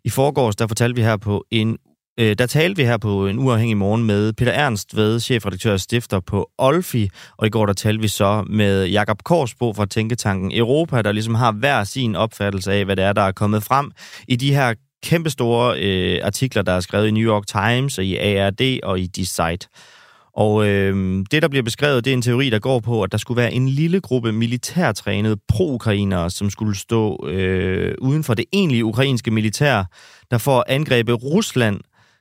I 0.04 0.10
forgårs, 0.10 0.56
der 0.56 0.66
fortalte 0.66 0.96
vi 0.96 1.02
her 1.02 1.16
på 1.16 1.44
en 1.50 1.78
øh, 2.18 2.34
der 2.38 2.46
talte 2.46 2.76
vi 2.76 2.84
her 2.84 2.96
på 2.96 3.26
en 3.26 3.38
uafhængig 3.38 3.76
morgen 3.76 4.04
med 4.04 4.32
Peter 4.32 4.52
Ernst 4.52 4.96
ved 4.96 5.20
chefredaktør 5.20 5.72
og 5.72 5.80
stifter 5.80 6.20
på 6.20 6.50
Olfi, 6.58 7.10
og 7.36 7.46
i 7.46 7.50
går 7.50 7.66
der 7.66 7.72
talte 7.72 8.02
vi 8.02 8.08
så 8.08 8.44
med 8.50 8.86
Jakob 8.86 9.22
Korsbo 9.22 9.72
fra 9.72 9.86
Tænketanken 9.86 10.52
Europa, 10.54 11.02
der 11.02 11.12
ligesom 11.12 11.34
har 11.34 11.52
hver 11.52 11.84
sin 11.84 12.16
opfattelse 12.16 12.72
af, 12.72 12.84
hvad 12.84 12.96
det 12.96 13.04
er, 13.04 13.12
der 13.12 13.22
er 13.22 13.32
kommet 13.32 13.62
frem 13.62 13.90
i 14.28 14.36
de 14.36 14.54
her 14.54 14.74
kæmpestore 15.02 15.78
øh, 15.80 16.20
artikler, 16.24 16.62
der 16.62 16.72
er 16.72 16.80
skrevet 16.80 17.08
i 17.08 17.10
New 17.10 17.32
York 17.32 17.46
Times 17.46 17.98
og 17.98 18.04
i 18.04 18.16
ARD 18.16 18.80
og 18.82 19.00
i 19.00 19.06
Decide. 19.06 19.66
Og 20.34 20.66
øh, 20.66 21.24
det, 21.30 21.42
der 21.42 21.48
bliver 21.48 21.62
beskrevet, 21.62 22.04
det 22.04 22.10
er 22.10 22.14
en 22.14 22.22
teori, 22.22 22.50
der 22.50 22.58
går 22.58 22.80
på, 22.80 23.02
at 23.02 23.12
der 23.12 23.18
skulle 23.18 23.40
være 23.40 23.52
en 23.52 23.68
lille 23.68 24.00
gruppe 24.00 24.32
militærtrænede 24.32 25.36
pro-ukrainere, 25.48 26.30
som 26.30 26.50
skulle 26.50 26.76
stå 26.76 27.26
øh, 27.26 27.94
uden 28.00 28.24
for 28.24 28.34
det 28.34 28.44
egentlige 28.52 28.84
ukrainske 28.84 29.30
militær, 29.30 29.84
der 30.30 30.38
får 30.38 30.64
angrebet 30.68 31.22
Rusland 31.22 31.80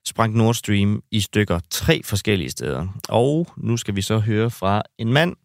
sprang 0.09 0.37
Nord 0.37 0.53
Stream 0.53 1.01
i 1.11 1.19
stykker 1.19 1.59
tre 1.69 2.01
forskellige 2.03 2.49
steder. 2.49 2.87
Og 3.09 3.47
nu 3.57 3.77
skal 3.77 3.95
vi 3.95 4.01
så 4.01 4.17
høre 4.19 4.49
fra 4.49 4.83
en 4.97 5.13
mand, 5.13 5.35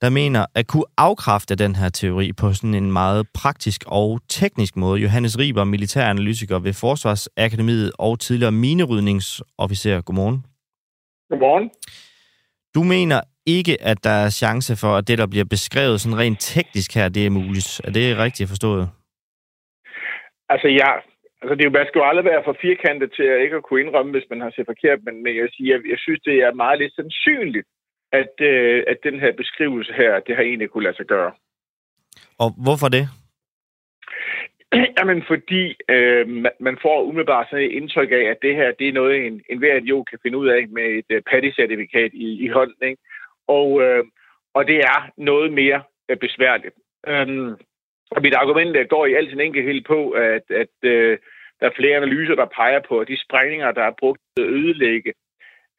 der 0.00 0.10
mener 0.10 0.46
at 0.54 0.66
kunne 0.66 0.84
afkræfte 0.96 1.54
den 1.54 1.76
her 1.76 1.88
teori 1.88 2.32
på 2.32 2.52
sådan 2.52 2.74
en 2.74 2.92
meget 2.92 3.26
praktisk 3.34 3.84
og 3.86 4.20
teknisk 4.28 4.76
måde. 4.76 5.00
Johannes 5.00 5.38
Riber, 5.38 5.64
militæranalytiker 5.64 6.58
ved 6.58 6.72
Forsvarsakademiet 6.72 7.92
og 7.98 8.20
tidligere 8.20 8.52
minerydningsofficer. 8.52 10.00
Godmorgen. 10.00 10.44
Godmorgen. 11.30 11.70
Du 12.74 12.82
mener 12.82 13.20
ikke, 13.46 13.82
at 13.82 14.04
der 14.04 14.10
er 14.10 14.30
chance 14.30 14.76
for, 14.76 14.96
at 14.96 15.08
det, 15.08 15.18
der 15.18 15.26
bliver 15.26 15.44
beskrevet 15.44 16.00
sådan 16.00 16.18
rent 16.18 16.40
teknisk 16.40 16.94
her, 16.94 17.08
det 17.08 17.26
er 17.26 17.30
muligt. 17.30 17.80
Er 17.84 17.90
det 17.90 18.18
rigtigt 18.18 18.48
forstået? 18.48 18.88
Altså, 20.48 20.68
ja, 20.68 20.90
Altså, 21.40 21.54
det 21.54 21.62
er 21.62 21.68
jo, 21.70 21.78
man 21.78 21.86
skal 21.86 22.00
jo 22.00 22.08
aldrig 22.10 22.24
være 22.24 22.42
for 22.44 22.56
firkantet 22.60 23.12
til 23.16 23.22
at 23.22 23.42
ikke 23.44 23.56
at 23.56 23.62
kunne 23.62 23.80
indrømme, 23.80 24.12
hvis 24.12 24.30
man 24.30 24.40
har 24.40 24.50
set 24.50 24.66
forkert, 24.72 24.98
men, 25.04 25.26
jeg, 25.26 25.48
siger, 25.54 25.74
jeg, 25.74 25.80
jeg 25.92 25.98
synes, 25.98 26.20
det 26.20 26.36
er 26.46 26.60
meget 26.62 26.78
lidt 26.78 26.94
sandsynligt, 26.94 27.66
at, 28.12 28.34
øh, 28.40 28.84
at 28.86 28.98
den 29.04 29.20
her 29.20 29.32
beskrivelse 29.32 29.92
her, 29.92 30.20
det 30.20 30.36
har 30.36 30.42
egentlig 30.42 30.70
kunne 30.70 30.84
lade 30.84 30.96
sig 30.96 31.06
gøre. 31.06 31.32
Og 32.38 32.50
hvorfor 32.64 32.88
det? 32.96 33.04
Jamen, 34.98 35.22
fordi 35.26 35.62
øh, 35.88 36.28
man 36.60 36.76
får 36.82 37.02
umiddelbart 37.02 37.46
sådan 37.50 37.64
et 37.64 37.70
indtryk 37.70 38.10
af, 38.10 38.24
at 38.32 38.38
det 38.42 38.54
her, 38.56 38.72
det 38.78 38.88
er 38.88 38.92
noget, 38.92 39.26
en, 39.26 39.42
en 39.50 39.58
hver 39.58 39.76
idiot 39.76 40.06
kan 40.10 40.18
finde 40.22 40.38
ud 40.38 40.48
af 40.48 40.68
med 40.68 40.86
et 40.98 41.16
uh, 41.16 41.22
PADI-certifikat 41.30 42.10
i, 42.12 42.44
i 42.44 42.48
hånden, 42.48 42.82
ikke? 42.82 43.02
Og, 43.48 43.82
øh, 43.82 44.04
og 44.54 44.66
det 44.66 44.76
er 44.76 45.10
noget 45.16 45.52
mere 45.52 45.82
uh, 46.12 46.18
besværligt. 46.18 46.74
Um, 47.10 47.56
og 48.10 48.22
mit 48.22 48.34
argument 48.34 48.88
går 48.88 49.06
i 49.06 49.14
al 49.14 49.28
sin 49.28 49.40
enkelhed 49.40 49.80
på, 49.92 50.10
at, 50.10 50.46
at 50.62 50.74
øh, 50.82 51.18
der 51.60 51.66
er 51.66 51.76
flere 51.76 51.96
analyser, 51.96 52.34
der 52.34 52.54
peger 52.56 52.80
på, 52.88 52.98
at 52.98 53.08
de 53.08 53.24
sprængninger, 53.24 53.72
der 53.72 53.82
er 53.82 53.98
brugt 53.98 54.20
til 54.36 54.44
at 54.44 54.50
ødelægge 54.50 55.12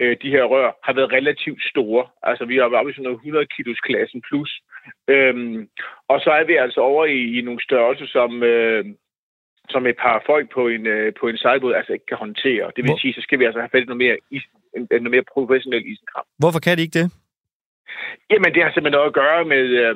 øh, 0.01 0.17
de 0.21 0.29
her 0.35 0.43
rør, 0.43 0.71
har 0.83 0.93
været 0.93 1.11
relativt 1.11 1.63
store. 1.71 2.03
Altså 2.23 2.45
vi 2.45 2.55
har 2.55 2.69
været 2.69 2.79
oppe 2.79 2.91
i 2.91 2.93
sådan 2.93 3.03
noget 3.03 3.23
100 3.25 3.45
kilos 3.55 3.79
klassen 3.79 4.21
plus. 4.27 4.51
Øhm, 5.07 5.69
og 6.07 6.19
så 6.19 6.29
er 6.39 6.43
vi 6.43 6.55
altså 6.55 6.79
over 6.79 7.05
i, 7.05 7.21
i 7.37 7.41
nogle 7.41 7.63
størrelser, 7.63 8.07
som, 8.07 8.43
øh, 8.43 8.85
som 9.69 9.87
et 9.87 9.97
par 9.97 10.23
folk 10.25 10.53
på 10.53 10.67
en, 10.67 10.87
øh, 10.87 11.13
på 11.19 11.27
en 11.27 11.37
sejlbåd 11.37 11.73
altså 11.73 11.93
ikke 11.93 12.05
kan 12.05 12.17
håndtere. 12.17 12.65
Det 12.75 12.81
vil 12.83 12.91
Hvor... 12.91 13.01
sige, 13.01 13.13
så 13.13 13.21
skal 13.21 13.39
vi 13.39 13.45
altså 13.45 13.59
have 13.59 13.73
fat 13.73 13.83
i 13.83 13.91
noget 13.91 14.03
mere, 14.05 14.17
is, 14.31 14.43
noget 14.73 15.11
mere 15.15 15.31
professionel 15.33 15.85
isenkram. 15.91 16.25
Hvorfor 16.39 16.59
kan 16.59 16.77
de 16.77 16.81
ikke 16.81 16.99
det? 16.99 17.07
Jamen, 18.31 18.53
det 18.53 18.63
har 18.63 18.71
simpelthen 18.71 18.97
noget 18.97 19.11
at 19.11 19.19
gøre 19.23 19.45
med... 19.45 19.65
Øh, 19.83 19.95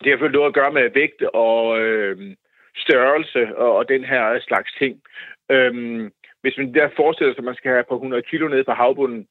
det 0.00 0.06
har 0.08 0.16
selvfølgelig 0.16 0.38
noget 0.38 0.52
at 0.52 0.58
gøre 0.60 0.72
med 0.72 0.90
vægt 0.94 1.22
og 1.22 1.80
øh, 1.80 2.36
størrelse 2.76 3.56
og, 3.56 3.76
og 3.76 3.88
den 3.88 4.04
her 4.04 4.40
slags 4.40 4.72
ting. 4.78 5.02
Øhm, 5.50 6.12
hvis 6.42 6.56
man 6.58 6.74
der 6.74 6.88
forestiller 6.96 7.32
sig, 7.34 7.38
at 7.38 7.44
man 7.44 7.54
skal 7.54 7.70
have 7.70 7.84
på 7.88 7.94
100 7.94 8.22
kilo 8.22 8.48
ned 8.48 8.64
på 8.64 8.72
havbunden, 8.72 9.26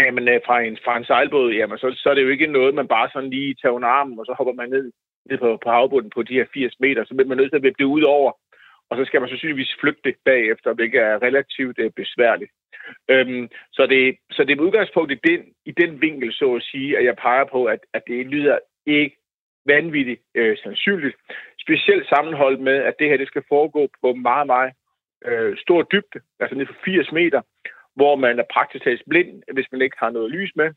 jamen, 0.00 0.28
øh, 0.28 0.40
fra, 0.46 0.60
en, 0.60 0.78
fra 0.84 0.96
en 0.96 1.04
sejlbåd, 1.04 1.52
jamen, 1.52 1.78
så, 1.78 1.94
så 1.96 2.10
er 2.10 2.14
det 2.14 2.22
jo 2.22 2.28
ikke 2.28 2.46
noget, 2.46 2.74
man 2.74 2.88
bare 2.88 3.08
sådan 3.12 3.30
lige 3.30 3.54
tager 3.54 3.72
under 3.72 3.88
armen, 3.88 4.18
og 4.18 4.26
så 4.26 4.34
hopper 4.38 4.52
man 4.52 4.70
ned, 4.70 4.92
ned 5.30 5.38
på, 5.38 5.58
på 5.64 5.70
havbunden 5.70 6.10
på 6.10 6.22
de 6.22 6.34
her 6.34 6.46
80 6.54 6.80
meter. 6.80 7.04
Så 7.04 7.14
bliver 7.14 7.28
man 7.28 7.36
nødt 7.36 7.50
til 7.50 7.56
at 7.56 7.62
vippe 7.62 7.82
det 7.82 7.94
ud 7.96 8.02
over, 8.02 8.32
og 8.90 8.96
så 8.96 9.04
skal 9.04 9.20
man 9.20 9.28
sandsynligvis 9.28 9.76
flygte 9.80 10.14
bagefter, 10.24 10.72
hvilket 10.72 11.00
er 11.00 11.22
relativt 11.22 11.78
øh, 11.78 11.90
besværligt. 11.90 12.50
Øhm, 13.10 13.48
så, 13.72 13.86
det, 13.86 14.16
så 14.30 14.44
det 14.44 14.52
er 14.52 14.56
med 14.56 14.64
udgangspunkt 14.64 15.12
i 15.12 15.20
den, 15.28 15.40
i 15.64 15.72
den 15.72 16.00
vinkel, 16.00 16.32
så 16.32 16.54
at 16.54 16.62
sige, 16.62 16.98
at 16.98 17.04
jeg 17.04 17.16
peger 17.16 17.44
på, 17.44 17.64
at, 17.64 17.80
at 17.92 18.02
det 18.06 18.26
lyder 18.26 18.58
ikke 18.86 19.16
vanvittigt 19.68 20.20
øh, 20.34 20.56
sandsynligt. 20.62 21.16
Specielt 21.64 22.08
sammenholdt 22.08 22.60
med, 22.60 22.76
at 22.88 22.94
det 22.98 23.08
her 23.08 23.16
det 23.16 23.28
skal 23.28 23.44
foregå 23.48 23.88
på 24.00 24.12
meget, 24.12 24.46
meget 24.46 24.72
øh, 25.24 25.56
stor 25.56 25.82
dybde, 25.82 26.20
altså 26.40 26.54
ned 26.56 26.66
for 26.66 26.76
80 26.84 27.12
meter, 27.12 27.40
hvor 27.96 28.16
man 28.16 28.38
er 28.38 28.52
praktisk 28.54 28.84
talt 28.84 29.02
blind, 29.10 29.42
hvis 29.52 29.68
man 29.72 29.82
ikke 29.82 29.96
har 29.98 30.10
noget 30.10 30.30
lys 30.30 30.52
med. 30.56 30.70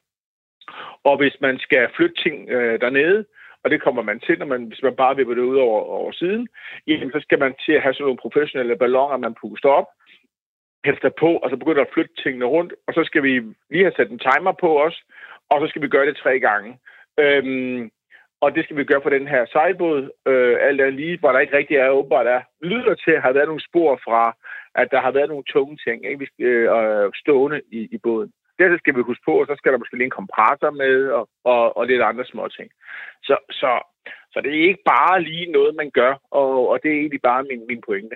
Og 1.03 1.17
hvis 1.17 1.35
man 1.41 1.59
skal 1.59 1.89
flytte 1.95 2.15
ting 2.23 2.49
øh, 2.49 2.81
dernede, 2.81 3.25
og 3.63 3.69
det 3.71 3.81
kommer 3.81 4.01
man 4.01 4.19
til, 4.19 4.39
når 4.39 4.45
man, 4.45 4.63
hvis 4.63 4.83
man 4.83 4.95
bare 4.95 5.15
vipper 5.15 5.33
det 5.33 5.41
ud 5.41 5.57
over, 5.57 5.81
over 5.81 6.11
siden, 6.11 6.47
jamen, 6.87 7.11
så 7.11 7.19
skal 7.21 7.39
man 7.39 7.53
til 7.65 7.73
at 7.73 7.81
have 7.81 7.93
sådan 7.93 8.03
nogle 8.03 8.23
professionelle 8.25 8.75
balloner, 8.75 9.17
man 9.17 9.35
puster 9.41 9.69
op, 9.69 9.87
hæfter 10.85 11.09
på, 11.19 11.29
og 11.37 11.49
så 11.49 11.55
begynder 11.57 11.81
at 11.81 11.93
flytte 11.93 12.13
tingene 12.23 12.45
rundt, 12.45 12.73
og 12.87 12.93
så 12.93 13.03
skal 13.03 13.23
vi 13.23 13.33
lige 13.69 13.83
have 13.83 13.97
sat 13.97 14.09
en 14.11 14.19
timer 14.19 14.53
på 14.59 14.83
os, 14.85 15.03
og 15.49 15.61
så 15.61 15.67
skal 15.67 15.81
vi 15.81 15.87
gøre 15.87 16.05
det 16.05 16.17
tre 16.17 16.39
gange. 16.39 16.79
Øhm, 17.19 17.91
og 18.41 18.55
det 18.55 18.63
skal 18.63 18.77
vi 18.77 18.83
gøre 18.83 19.01
på 19.01 19.09
den 19.09 19.27
her 19.27 19.45
sejlbåd. 19.45 20.09
Øh, 20.27 20.57
alt 20.61 20.81
andet 20.81 20.93
lige, 20.93 21.19
hvor 21.19 21.31
der 21.31 21.39
ikke 21.39 21.57
rigtig 21.57 21.77
er 21.77 21.89
åbenbart 21.89 22.27
er. 22.27 22.41
Lyder 22.61 22.95
til 22.95 23.11
at 23.11 23.21
have 23.21 23.35
været 23.35 23.47
nogle 23.47 23.67
spor 23.69 23.99
fra, 24.05 24.35
at 24.75 24.87
der 24.91 25.01
har 25.01 25.11
været 25.11 25.29
nogle 25.29 25.43
tunge 25.53 25.77
ting 25.85 26.05
ikke? 26.11 26.27
Øh, 26.39 27.11
stående 27.15 27.61
i, 27.71 27.79
i 27.95 27.97
båden. 27.97 28.31
Det 28.59 28.79
skal 28.79 28.95
vi 28.95 29.01
huske 29.01 29.23
på, 29.25 29.33
og 29.41 29.47
så 29.47 29.55
skal 29.57 29.71
der 29.71 29.77
måske 29.77 29.97
lige 29.97 30.11
en 30.11 30.19
kompressor 30.19 30.71
med, 30.71 31.07
og, 31.07 31.29
og, 31.43 31.77
og 31.77 31.87
lidt 31.87 32.01
andre 32.01 32.25
små 32.25 32.47
ting. 32.47 32.69
Så, 33.23 33.35
så, 33.49 33.71
så 34.33 34.41
det 34.41 34.51
er 34.51 34.67
ikke 34.69 34.83
bare 34.85 35.21
lige 35.21 35.51
noget, 35.51 35.75
man 35.75 35.91
gør, 35.91 36.13
og, 36.31 36.69
og 36.69 36.83
det 36.83 36.91
er 36.91 36.99
egentlig 36.99 37.21
bare 37.21 37.43
min, 37.43 37.67
min 37.67 37.81
pointe. 37.87 38.15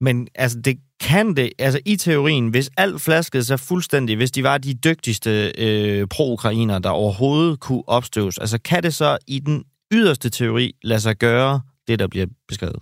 Men 0.00 0.28
altså, 0.34 0.58
det 0.64 0.76
kan 1.08 1.26
det, 1.38 1.52
altså 1.58 1.80
i 1.86 1.96
teorien, 1.96 2.50
hvis 2.50 2.70
alt 2.78 2.98
flaskede 3.06 3.44
sig 3.44 3.58
fuldstændig, 3.70 4.16
hvis 4.16 4.30
de 4.30 4.42
var 4.42 4.58
de 4.58 4.74
dygtigste 4.88 5.30
øh, 5.64 6.06
pro-ukrainere, 6.14 6.80
der 6.86 6.90
overhovedet 6.90 7.60
kunne 7.60 7.84
opstøves, 7.86 8.38
altså 8.38 8.58
kan 8.70 8.82
det 8.82 8.94
så 8.94 9.10
i 9.28 9.38
den 9.48 9.64
yderste 9.92 10.30
teori 10.30 10.66
lade 10.82 11.00
sig 11.00 11.16
gøre 11.16 11.60
det, 11.88 11.98
der 11.98 12.08
bliver 12.08 12.26
beskrevet? 12.48 12.80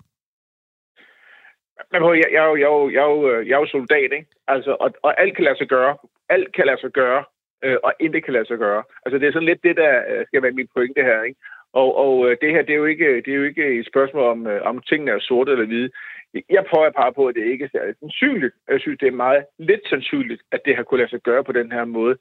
Men 1.93 2.01
jeg, 2.03 2.29
jeg, 2.37 2.45
jeg, 2.59 2.61
jeg, 2.65 2.73
jeg, 2.99 3.07
jeg 3.49 3.55
er 3.57 3.63
jo 3.65 3.67
soldat, 3.67 4.11
ikke? 4.19 4.31
Altså, 4.49 4.77
og, 4.81 4.91
og 5.03 5.21
alt 5.21 5.35
kan 5.37 5.45
lade 5.45 5.59
sig 5.59 5.69
gøre. 5.69 5.97
Alt 6.29 6.55
kan 6.57 6.67
lade 6.67 6.81
sig 6.81 6.91
gøre, 6.91 7.25
øh, 7.65 7.77
og 7.85 7.93
intet 8.01 8.25
kan 8.25 8.33
lade 8.33 8.47
sig 8.47 8.59
gøre. 8.59 8.83
Altså, 9.05 9.19
det 9.19 9.27
er 9.29 9.33
sådan 9.33 9.51
lidt 9.51 9.63
det, 9.63 9.77
der 9.77 9.93
øh, 10.11 10.27
skal 10.27 10.43
være 10.43 10.59
min 10.59 10.69
pointe 10.75 11.03
her, 11.03 11.23
ikke? 11.23 11.41
Og, 11.73 11.89
og 12.05 12.13
øh, 12.27 12.37
det 12.43 12.51
her, 12.55 12.63
det 12.63 12.73
er, 12.73 12.83
jo 12.83 12.85
ikke, 12.85 13.17
det 13.25 13.31
er 13.33 13.41
jo 13.41 13.45
ikke 13.45 13.67
et 13.79 13.87
spørgsmål 13.87 14.25
om, 14.35 14.47
øh, 14.47 14.63
om 14.63 14.83
tingene 14.89 15.11
er 15.11 15.21
sorte 15.21 15.53
eller 15.53 15.67
hvide. 15.67 15.91
Jeg 16.35 16.64
prøver 16.71 16.91
bare 16.91 17.12
på, 17.12 17.27
at 17.27 17.35
det 17.35 17.45
ikke 17.47 17.64
er 17.64 17.69
særlig 17.73 17.95
sandsynligt. 18.01 18.55
Jeg 18.69 18.81
synes, 18.81 18.99
det 18.99 19.09
er 19.09 19.23
meget 19.27 19.45
lidt 19.59 19.81
sandsynligt, 19.88 20.43
at 20.53 20.61
det 20.64 20.77
har 20.77 20.83
kunne 20.83 20.99
lade 20.99 21.11
sig 21.11 21.21
gøre 21.21 21.45
på 21.45 21.53
den 21.53 21.73
her 21.73 21.85
måde. 21.85 22.17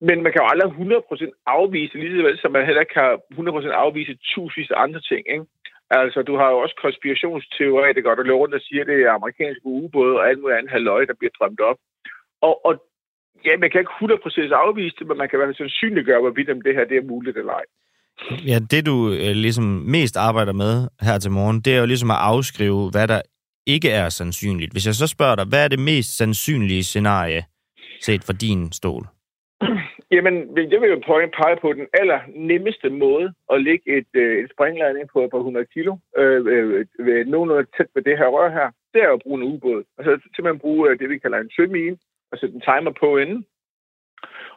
Men 0.00 0.22
man 0.22 0.32
kan 0.32 0.42
jo 0.42 0.48
aldrig 0.52 0.70
100% 0.70 1.42
afvise, 1.46 1.98
lige 1.98 2.24
vel 2.24 2.38
som 2.38 2.52
man 2.52 2.66
heller 2.66 2.84
kan 2.84 3.18
100% 3.32 3.68
afvise 3.84 4.18
tusindvis 4.22 4.70
af 4.70 4.82
andre 4.82 5.00
ting. 5.00 5.22
Ikke? 5.34 5.44
Altså, 5.90 6.22
du 6.22 6.36
har 6.36 6.50
jo 6.50 6.58
også 6.58 6.76
konspirationsteoretikere, 6.82 8.16
der 8.16 8.22
løber 8.22 8.38
rundt 8.38 8.54
og 8.54 8.60
siger, 8.60 8.80
at 8.80 8.86
det 8.86 9.02
er 9.02 9.10
amerikanske 9.10 9.66
ubåde 9.66 10.16
og 10.18 10.28
alt 10.28 10.40
muligt 10.40 10.58
andet 10.58 10.70
halvøje, 10.70 11.06
der 11.06 11.14
bliver 11.14 11.34
drømt 11.38 11.60
op. 11.60 11.78
Og, 12.40 12.66
og 12.66 12.74
ja, 13.44 13.56
man 13.56 13.70
kan 13.70 13.80
ikke 13.80 13.98
100% 14.52 14.54
afvise 14.64 14.96
det, 14.98 15.06
men 15.06 15.18
man 15.18 15.28
kan 15.28 15.36
i 15.36 15.38
hvert 15.38 15.48
fald 15.48 15.62
sandsynliggøre, 15.62 16.20
hvorvidt 16.20 16.50
om 16.50 16.62
det 16.62 16.74
her 16.74 16.84
det 16.84 16.96
er 16.96 17.10
muligt 17.12 17.36
eller 17.38 17.52
ej. 17.52 17.64
Ja, 18.46 18.58
det 18.70 18.86
du 18.86 19.12
øh, 19.12 19.32
ligesom 19.46 19.64
mest 19.64 20.16
arbejder 20.16 20.52
med 20.52 20.88
her 21.00 21.18
til 21.18 21.30
morgen, 21.30 21.60
det 21.60 21.74
er 21.74 21.80
jo 21.80 21.86
ligesom 21.86 22.10
at 22.10 22.16
afskrive, 22.20 22.90
hvad 22.90 23.08
der 23.08 23.20
ikke 23.66 23.90
er 23.90 24.08
sandsynligt. 24.08 24.72
Hvis 24.72 24.86
jeg 24.86 24.94
så 24.94 25.06
spørger 25.06 25.36
dig, 25.36 25.46
hvad 25.48 25.64
er 25.64 25.68
det 25.68 25.78
mest 25.78 26.16
sandsynlige 26.16 26.82
scenarie, 26.82 27.42
set 28.00 28.24
fra 28.24 28.32
din 28.32 28.72
stol? 28.72 29.04
Jamen, 30.14 30.34
jeg 30.72 30.80
vil 30.80 30.90
jo 30.94 31.00
pege 31.40 31.56
på 31.60 31.72
den 31.72 31.86
aller 32.00 32.20
nemmeste 32.50 32.90
måde 32.90 33.32
at 33.52 33.62
lægge 33.62 33.98
et, 33.98 34.12
øh, 34.14 34.44
et 34.44 34.50
springladning 34.54 35.08
på, 35.12 35.28
på 35.30 35.36
100 35.38 35.66
kilo, 35.74 35.96
øh, 36.18 36.40
øh, 36.98 37.26
nogenlunde 37.26 37.70
tæt 37.76 37.90
ved 37.94 38.02
det 38.02 38.18
her 38.18 38.28
rør 38.36 38.50
her. 38.50 38.68
Det 38.94 39.02
er 39.02 39.12
at 39.12 39.22
bruge 39.22 39.38
en 39.40 39.48
ubåd. 39.52 39.82
Altså 39.98 40.12
simpelthen 40.34 40.64
bruge 40.64 40.90
øh, 40.90 40.98
det, 40.98 41.08
vi 41.08 41.18
kalder 41.18 41.38
en 41.38 41.50
sømine, 41.56 41.96
og 42.32 42.38
sætte 42.38 42.54
en 42.54 42.66
timer 42.68 42.92
på 43.00 43.08
inden. 43.22 43.44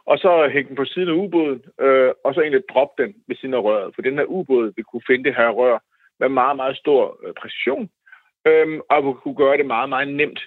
Og 0.04 0.18
så 0.18 0.48
hænge 0.52 0.68
den 0.68 0.76
på 0.76 0.84
siden 0.84 1.08
af 1.08 1.12
ubåden, 1.12 1.62
øh, 1.80 2.12
og 2.24 2.34
så 2.34 2.40
egentlig 2.40 2.68
droppe 2.68 3.02
den 3.02 3.14
ved 3.28 3.36
siden 3.36 3.54
af 3.54 3.62
røret. 3.62 3.94
For 3.94 4.02
den 4.02 4.18
her 4.18 4.24
ubåd 4.24 4.72
vil 4.76 4.84
kunne 4.84 5.06
finde 5.06 5.24
det 5.24 5.34
her 5.36 5.48
rør 5.48 5.78
med 6.20 6.28
meget, 6.28 6.56
meget 6.56 6.76
stor 6.76 7.18
øh, 7.26 7.34
præcision, 7.40 7.90
øh, 8.46 8.80
og 8.90 9.04
vil 9.06 9.14
kunne 9.14 9.34
gøre 9.34 9.56
det 9.56 9.66
meget, 9.66 9.88
meget 9.88 10.08
nemt 10.08 10.40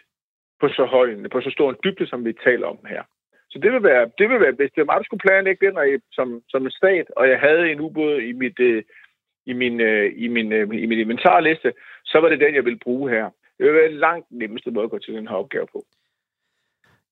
på 0.62 0.68
så 0.68 0.86
høj, 0.86 1.08
på 1.32 1.42
så 1.42 1.50
stor 1.50 1.70
en 1.70 1.82
dybde, 1.84 2.08
som 2.08 2.26
vi 2.26 2.34
taler 2.34 2.68
om 2.68 2.80
her. 2.90 3.04
Så 3.52 3.60
det 3.60 3.72
vil 3.72 3.84
være, 3.84 4.12
det 4.18 4.30
vil 4.30 4.40
være 4.40 4.52
hvis 4.52 4.72
det 4.72 4.82
var 4.82 4.86
mig, 4.86 4.98
der 4.98 5.04
skulle 5.04 5.26
planlægge 5.28 5.66
den 5.66 5.78
jeg, 5.78 6.00
som, 6.12 6.42
som 6.50 6.66
en 6.66 6.72
stat, 6.72 7.08
og 7.18 7.30
jeg 7.30 7.40
havde 7.40 7.72
en 7.72 7.80
ubåd 7.80 8.22
i 8.22 8.32
mit, 8.32 8.60
øh, 8.60 8.84
i 9.46 9.54
min, 9.54 9.82
øh, 9.82 10.14
i 10.16 10.28
min, 10.28 10.52
øh, 10.54 10.68
i 10.84 10.86
min 10.86 11.00
inventarliste, 11.00 11.74
så 12.06 12.20
var 12.20 12.30
det 12.30 12.40
den, 12.40 12.56
jeg 12.56 12.66
ville 12.66 12.80
bruge 12.80 13.10
her. 13.10 13.30
Det 13.58 13.66
vil 13.66 13.74
være 13.74 13.92
langt 13.92 14.28
nemmeste 14.32 14.72
måde 14.72 14.84
at 14.84 14.92
gå 14.92 15.00
til 15.00 15.14
den 15.14 15.28
her 15.28 15.36
opgave 15.36 15.68
på. 15.74 15.86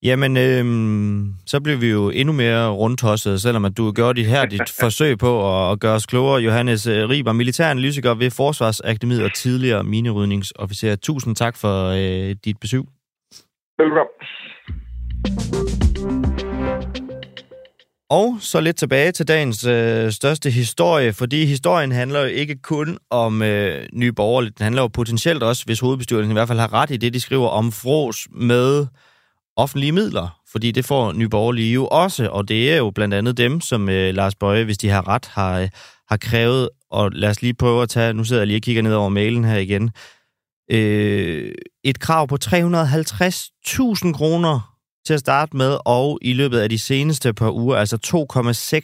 Jamen, 0.04 0.38
øhm, 0.38 1.34
så 1.46 1.60
bliver 1.60 1.78
vi 1.78 1.88
jo 1.88 2.10
endnu 2.10 2.34
mere 2.34 2.70
rundtosset, 2.70 3.42
selvom 3.42 3.66
at 3.66 3.78
du 3.78 3.92
gør 3.92 4.14
dit 4.14 4.26
her 4.26 4.46
dit 4.46 4.70
forsøg 4.82 5.18
på 5.18 5.64
at, 5.66 5.72
at 5.72 5.80
gøre 5.80 5.96
os 5.96 6.06
klogere. 6.06 6.42
Johannes 6.42 6.88
øh, 6.88 7.10
Riber, 7.10 7.32
militæranalytiker 7.32 8.14
ved 8.14 8.32
Forsvarsakademiet 8.32 9.24
og 9.24 9.34
tidligere 9.34 9.84
minerydningsofficer. 9.84 10.96
Tusind 10.96 11.36
tak 11.36 11.58
for 11.58 11.88
øh, 11.88 12.36
dit 12.46 12.58
besøg. 12.60 12.84
Velkommen. 13.80 14.14
Og 18.10 18.38
så 18.40 18.62
lidt 18.62 18.78
tilbage 18.78 19.12
til 19.12 19.28
dagens 19.28 19.66
øh, 19.66 20.12
største 20.12 20.50
historie, 20.50 21.14
fordi 21.14 21.46
historien 21.46 21.92
handler 21.92 22.20
jo 22.20 22.28
ikke 22.28 22.56
kun 22.62 22.98
om 23.10 23.42
øh, 23.42 23.86
nye 23.94 24.12
borgerlige. 24.12 24.54
Den 24.58 24.64
handler 24.64 24.82
jo 24.82 24.88
potentielt 24.88 25.44
også, 25.44 25.66
hvis 25.66 25.80
hovedbestyrelsen 25.80 26.32
i 26.32 26.34
hvert 26.34 26.48
fald 26.48 26.60
har 26.60 26.74
ret 26.74 26.92
i 26.92 26.98
det, 26.98 27.14
de 27.14 27.20
skriver 27.20 27.48
om 27.48 27.72
fros 27.72 28.28
med 28.32 28.88
offentlige 29.58 29.92
midler. 29.92 30.42
Fordi 30.52 30.72
det 30.72 30.86
får 30.86 31.12
nye 31.12 31.30
borgerlige 31.30 31.74
jo 31.74 31.88
også, 31.88 32.30
og 32.30 32.48
det 32.48 32.74
er 32.74 32.78
jo 32.78 32.92
blandt 32.92 33.14
andet 33.14 33.38
dem, 33.38 33.62
som 33.62 33.90
øh, 33.90 34.16
Lars 34.16 34.36
Bøje, 34.36 34.64
hvis 34.64 34.78
de 34.78 34.90
har 34.90 35.08
ret, 35.08 35.26
har, 35.26 35.60
øh, 35.60 35.70
har 36.10 36.18
krævet. 36.18 36.70
Og 36.92 37.12
lad 37.12 37.30
os 37.30 37.42
lige 37.42 37.54
prøve 37.54 37.84
at 37.84 37.90
tage, 37.90 38.14
nu 38.14 38.24
sidder 38.24 38.42
jeg 38.42 38.48
lige 38.48 38.58
og 38.58 38.62
kigger 38.62 38.82
ned 38.82 38.94
over 38.94 39.10
mailen 39.10 39.46
her 39.46 39.58
igen, 39.58 39.92
øh, 40.72 41.52
et 41.84 42.00
krav 42.00 42.28
på 42.28 42.38
350.000 42.46 44.14
kroner 44.14 44.78
til 45.06 45.14
at 45.14 45.20
starte 45.20 45.58
med, 45.58 45.78
og 45.86 46.20
i 46.22 46.34
løbet 46.34 46.60
af 46.60 46.70
de 46.70 46.80
seneste 46.80 47.34
par 47.34 47.52
uger, 47.52 47.76
altså 47.78 47.98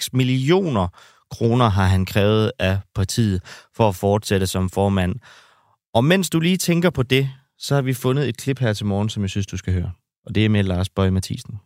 2,6 0.02 0.08
millioner 0.14 0.88
kroner 1.32 1.70
har 1.70 1.86
han 1.86 2.06
krævet 2.06 2.52
af 2.60 2.80
partiet 2.96 3.42
for 3.76 3.90
at 3.90 3.96
fortsætte 3.96 4.48
som 4.48 4.70
formand. 4.70 5.16
Og 5.94 6.06
mens 6.06 6.30
du 6.30 6.40
lige 6.40 6.58
tænker 6.58 6.90
på 6.90 7.04
det, 7.04 7.30
så 7.58 7.76
har 7.76 7.82
vi 7.82 7.94
fundet 7.94 8.30
et 8.30 8.38
klip 8.38 8.60
her 8.60 8.74
til 8.74 8.86
morgen, 8.86 9.10
som 9.10 9.24
jeg 9.24 9.30
synes, 9.30 9.48
du 9.48 9.58
skal 9.58 9.74
høre. 9.74 9.92
Og 10.26 10.36
det 10.36 10.46
er 10.46 10.50
med 10.50 10.64
Lars 10.64 10.90
Bøge 10.90 11.12
Mathisen. 11.12 11.58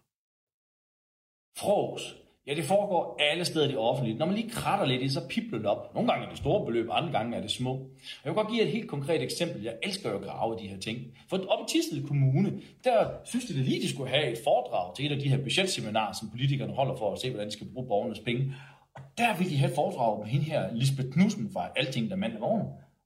Fros. 1.58 2.15
Ja, 2.48 2.54
det 2.56 2.63
foregår 2.63 3.17
alle 3.20 3.46
steder 3.46 3.65
i 3.65 3.67
det 3.67 3.78
offentlige. 3.78 4.17
Når 4.17 4.26
man 4.26 4.36
lige 4.36 4.50
kratter 4.50 4.86
lidt 4.86 5.02
i, 5.02 5.10
så 5.10 5.28
pipler 5.30 5.58
det 5.58 5.67
op. 5.67 5.93
Nogle 5.93 6.10
gange 6.10 6.26
er 6.26 6.30
det 6.30 6.38
store 6.38 6.65
beløb, 6.65 6.88
andre 6.91 7.12
gange 7.12 7.38
er 7.38 7.41
det 7.41 7.52
små. 7.52 7.89
Jeg 8.24 8.30
vil 8.30 8.34
godt 8.34 8.48
give 8.48 8.62
et 8.62 8.72
helt 8.72 8.89
konkret 8.89 9.22
eksempel. 9.22 9.63
Jeg 9.63 9.76
elsker 9.84 10.10
jo 10.10 10.17
at 10.17 10.24
grave 10.24 10.60
de 10.60 10.67
her 10.67 10.80
ting. 10.80 10.98
For 11.30 11.38
op 11.38 11.60
i 11.65 11.72
Tisted 11.72 12.08
Kommune, 12.08 12.62
der 12.84 13.10
synes 13.26 13.46
de, 13.46 13.54
det 13.54 13.65
lige, 13.65 13.82
de 13.82 13.89
skulle 13.89 14.10
have 14.10 14.32
et 14.32 14.38
foredrag 14.43 14.96
til 14.96 15.06
et 15.06 15.12
af 15.12 15.20
de 15.20 15.30
her 15.30 15.43
budgetseminarer, 15.43 16.13
som 16.13 16.30
politikerne 16.30 16.74
holder 16.74 16.96
for 16.96 17.13
at 17.13 17.20
se, 17.20 17.30
hvordan 17.30 17.48
de 17.48 17.54
skal 17.54 17.67
bruge 17.74 17.88
borgernes 17.88 18.20
penge. 18.20 18.56
Og 18.96 19.02
der 19.17 19.38
ville 19.38 19.54
de 19.54 19.58
have 19.58 19.70
et 19.70 19.76
foredrag 19.76 20.20
med 20.20 20.28
hende 20.28 20.46
her, 20.46 20.74
Lisbeth 20.74 21.10
Knudsen 21.10 21.52
fra 21.54 21.70
Alting, 21.76 22.10
der 22.10 22.15
mand 22.15 22.34
af. 22.34 22.41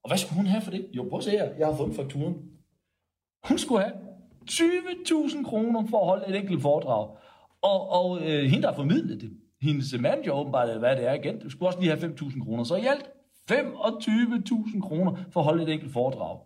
Og 0.04 0.10
hvad 0.10 0.18
skulle 0.18 0.38
hun 0.38 0.46
have 0.46 0.62
for 0.62 0.72
det? 0.72 0.88
Jo, 0.94 1.08
prøv 1.10 1.18
at 1.18 1.24
se 1.24 1.32
her. 1.32 1.50
Jeg 1.60 1.68
har 1.68 1.76
fundet 1.76 1.96
fakturen. 1.96 2.36
Hun 3.44 3.58
skulle 3.58 3.82
have 3.84 3.94
20.000 4.52 5.44
kroner 5.44 5.88
for 5.90 6.00
at 6.00 6.06
holde 6.06 6.30
et 6.30 6.36
enkelt 6.36 6.62
foredrag. 6.62 7.18
Og, 7.62 7.90
og 7.90 8.22
øh, 8.22 8.44
hende, 8.44 8.64
der 8.64 8.76
formidlede 8.76 9.20
det, 9.20 9.32
hendes 9.62 9.96
manager 10.00 10.32
åbenbart, 10.32 10.70
eller 10.70 10.80
hvad 10.80 10.96
det 10.96 11.08
er 11.08 11.14
igen, 11.14 11.40
du 11.40 11.50
skulle 11.50 11.70
også 11.70 11.80
lige 11.80 11.98
have 11.98 12.14
5.000 12.14 12.44
kroner. 12.44 12.64
Så 12.64 12.76
i 12.76 12.86
alt 12.86 13.10
25.000 13.52 14.82
kroner 14.82 15.16
for 15.32 15.40
at 15.40 15.46
holde 15.46 15.64
et 15.64 15.70
enkelt 15.70 15.94
foredrag. 15.94 16.40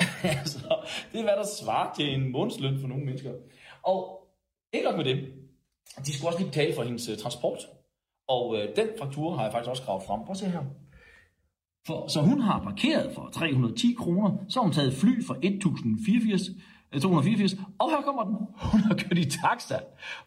altså, 0.40 0.58
det 1.12 1.18
er, 1.20 1.22
hvad 1.22 1.36
der 1.36 1.46
svarer 1.60 1.94
til 1.94 2.14
en 2.14 2.32
månedsløn 2.32 2.80
for 2.80 2.88
nogle 2.88 3.04
mennesker. 3.04 3.32
Og 3.82 4.28
ikke 4.72 4.86
nok 4.86 4.96
med 4.96 5.04
det. 5.04 5.32
De 6.06 6.12
skulle 6.12 6.28
også 6.28 6.38
lige 6.38 6.50
betale 6.50 6.74
for 6.74 6.82
hendes 6.82 7.08
uh, 7.08 7.16
transport. 7.16 7.58
Og 8.28 8.56
øh, 8.56 8.76
den 8.76 8.88
faktur 8.98 9.36
har 9.36 9.42
jeg 9.42 9.52
faktisk 9.52 9.70
også 9.70 9.82
gravet 9.82 10.02
frem. 10.06 10.20
Prøv 10.20 10.30
at 10.30 10.36
se 10.36 10.46
her. 10.46 10.64
For, 11.86 12.08
så 12.08 12.20
hun 12.20 12.40
har 12.40 12.62
parkeret 12.62 13.14
for 13.14 13.30
310 13.32 13.94
kroner, 13.98 14.30
så 14.48 14.58
har 14.58 14.64
hun 14.64 14.72
taget 14.72 14.94
fly 14.94 15.24
for 15.26 15.34
1084, 15.34 16.40
284, 17.00 17.52
øh, 17.52 17.58
og 17.78 17.90
her 17.90 18.00
kommer 18.00 18.24
den. 18.24 18.36
Hun 18.72 18.80
har 18.80 18.94
kørt 18.94 19.18
i 19.18 19.24
taxa 19.24 19.78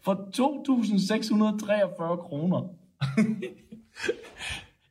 for 0.02 0.14
2.643 0.14 2.28
kroner. 2.28 2.62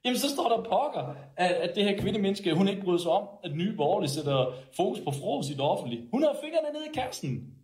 Jamen, 0.05 0.19
så 0.19 0.31
står 0.31 0.49
der 0.49 0.57
pokker, 0.57 1.17
at, 1.37 1.51
at 1.51 1.73
det 1.75 1.85
her 1.85 2.01
kvindemenneske, 2.01 2.55
hun 2.55 2.69
ikke 2.69 2.83
bryder 2.83 2.99
sig 2.99 3.11
om, 3.11 3.29
at 3.45 3.57
nye 3.57 3.77
borgerlige 3.77 4.11
sætter 4.11 4.55
fokus 4.77 4.99
på 4.99 5.11
fros 5.11 5.51
i 5.51 5.53
det 5.53 5.61
offentlige. 5.61 6.03
Hun 6.11 6.23
har 6.23 6.37
fingrene 6.43 6.73
nede 6.73 6.87
i 6.87 6.95
kassen. 6.95 7.55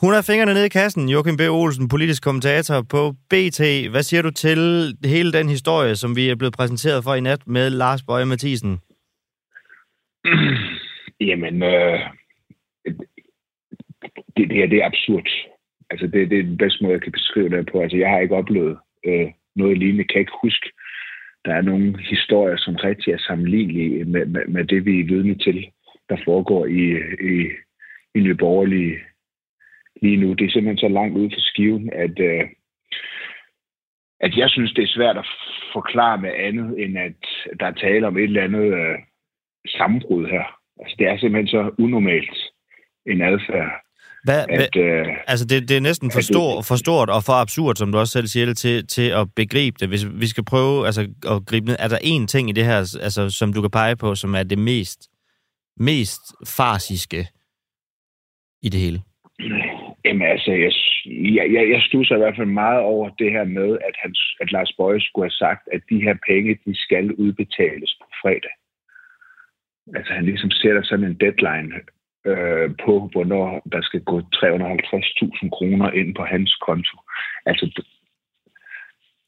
Hun 0.00 0.12
har 0.12 0.22
fingrene 0.22 0.54
nede 0.54 0.66
i 0.66 0.68
kassen. 0.68 1.08
Joachim 1.08 1.36
B. 1.36 1.40
Olsen, 1.40 1.88
politisk 1.88 2.22
kommentator 2.22 2.82
på 2.82 3.14
BT. 3.30 3.60
Hvad 3.90 4.02
siger 4.02 4.22
du 4.22 4.30
til 4.30 4.58
hele 5.04 5.32
den 5.32 5.48
historie, 5.48 5.96
som 5.96 6.16
vi 6.16 6.28
er 6.28 6.34
blevet 6.34 6.54
præsenteret 6.54 7.04
for 7.04 7.14
i 7.14 7.20
nat 7.20 7.46
med 7.46 7.70
Lars 7.70 8.02
Bøje 8.02 8.24
Mathisen? 8.24 8.80
Jamen, 11.28 11.62
øh, 11.62 12.00
det, 14.36 14.50
det, 14.50 14.62
er, 14.62 14.66
det 14.66 14.78
er 14.78 14.86
absurd. 14.86 15.28
Altså, 15.90 16.06
det, 16.06 16.30
det 16.30 16.38
er 16.38 16.42
den 16.42 16.58
bedste 16.58 16.82
måde, 16.82 16.92
jeg 16.94 17.02
kan 17.02 17.12
beskrive 17.12 17.48
det 17.48 17.68
på. 17.72 17.80
Altså, 17.80 17.96
jeg 17.96 18.10
har 18.10 18.18
ikke 18.20 18.36
oplevet 18.36 18.78
øh, 19.06 19.28
noget 19.56 19.78
lignende. 19.78 20.02
Jeg 20.02 20.08
kan 20.08 20.20
ikke 20.20 20.40
huske, 20.42 20.70
der 21.44 21.54
er 21.54 21.62
nogle 21.62 22.02
historier, 22.02 22.56
som 22.56 22.74
rigtig 22.74 23.12
er 23.12 23.18
sammenlignelige 23.18 24.04
med, 24.04 24.26
med, 24.26 24.46
med 24.46 24.64
det, 24.64 24.84
vi 24.84 25.00
er 25.00 25.04
vidne 25.04 25.38
til, 25.38 25.66
der 26.08 26.16
foregår 26.24 26.66
i, 26.66 26.84
i, 27.32 27.48
i 28.14 28.20
Nye 28.20 28.34
Borgerlige 28.34 28.98
lige 30.02 30.16
nu. 30.16 30.32
Det 30.32 30.44
er 30.44 30.50
simpelthen 30.50 30.78
så 30.78 30.88
langt 30.88 31.18
ude 31.18 31.30
for 31.30 31.40
skiven, 31.40 31.92
at, 31.92 32.18
øh, 32.18 32.44
at 34.20 34.36
jeg 34.36 34.50
synes, 34.50 34.72
det 34.72 34.84
er 34.84 34.96
svært 34.96 35.16
at 35.16 35.26
forklare 35.72 36.18
med 36.18 36.32
andet, 36.36 36.84
end 36.84 36.98
at 36.98 37.22
der 37.60 37.66
er 37.66 37.72
tale 37.72 38.06
om 38.06 38.16
et 38.16 38.22
eller 38.22 38.44
andet 38.44 38.74
øh, 38.74 38.98
sammenbrud 39.66 40.26
her. 40.26 40.60
Altså, 40.80 40.96
det 40.98 41.06
er 41.06 41.18
simpelthen 41.18 41.48
så 41.48 41.74
unormalt 41.78 42.36
en 43.06 43.22
adfærd. 43.22 43.70
Hvad, 44.24 44.44
at, 44.48 44.58
hvad, 44.58 44.82
øh, 44.82 45.06
altså 45.26 45.46
det, 45.46 45.68
det 45.68 45.76
er 45.76 45.80
næsten 45.80 46.10
for, 46.10 46.20
stor, 46.20 46.62
for 46.68 46.76
stort 46.76 47.10
og 47.10 47.22
for 47.26 47.32
absurd, 47.32 47.74
som 47.76 47.92
du 47.92 47.98
også 47.98 48.12
selv 48.12 48.26
siger 48.26 48.46
det, 48.46 48.56
til, 48.56 48.86
til 48.86 49.08
at 49.20 49.24
begribe 49.36 49.76
det. 49.80 49.88
Hvis 49.88 50.06
vi 50.22 50.26
skal 50.26 50.44
prøve 50.44 50.86
altså, 50.86 51.02
at 51.32 51.46
gribe 51.48 51.66
ned, 51.66 51.76
er 51.78 51.88
der 51.88 51.98
én 52.12 52.26
ting 52.26 52.50
i 52.50 52.52
det 52.52 52.64
her, 52.64 52.78
altså, 53.06 53.30
som 53.30 53.52
du 53.52 53.60
kan 53.60 53.70
pege 53.70 53.96
på, 53.96 54.14
som 54.14 54.34
er 54.34 54.42
det 54.42 54.58
mest, 54.58 55.00
mest 55.76 56.22
farsiske 56.56 57.26
i 58.62 58.68
det 58.68 58.80
hele? 58.80 59.00
Jamen 60.04 60.26
altså, 60.34 60.50
jeg, 60.64 60.72
jeg, 61.36 61.46
jeg, 61.54 61.70
jeg 61.74 61.82
stusser 61.88 62.14
i 62.14 62.18
hvert 62.18 62.36
fald 62.36 62.48
meget 62.64 62.80
over 62.80 63.08
det 63.08 63.30
her 63.32 63.44
med, 63.44 63.70
at, 63.88 63.94
han, 64.02 64.14
at 64.40 64.52
Lars 64.52 64.72
Bøje 64.78 65.00
skulle 65.00 65.24
have 65.24 65.40
sagt, 65.44 65.62
at 65.72 65.80
de 65.90 66.02
her 66.06 66.16
penge, 66.28 66.58
de 66.66 66.74
skal 66.84 67.12
udbetales 67.12 67.92
på 68.00 68.06
fredag. 68.22 68.54
Altså 69.96 70.12
han 70.12 70.24
ligesom 70.24 70.50
sætter 70.50 70.82
sådan 70.82 71.04
en 71.04 71.20
deadline 71.24 71.72
øh, 72.30 72.70
på, 72.84 72.92
hvornår 73.12 73.62
der 73.72 73.82
skal 73.82 74.00
gå 74.00 74.16
350.000 74.20 75.50
kroner 75.56 75.90
ind 75.90 76.14
på 76.14 76.22
hans 76.32 76.54
konto. 76.66 76.96
Altså, 77.46 77.82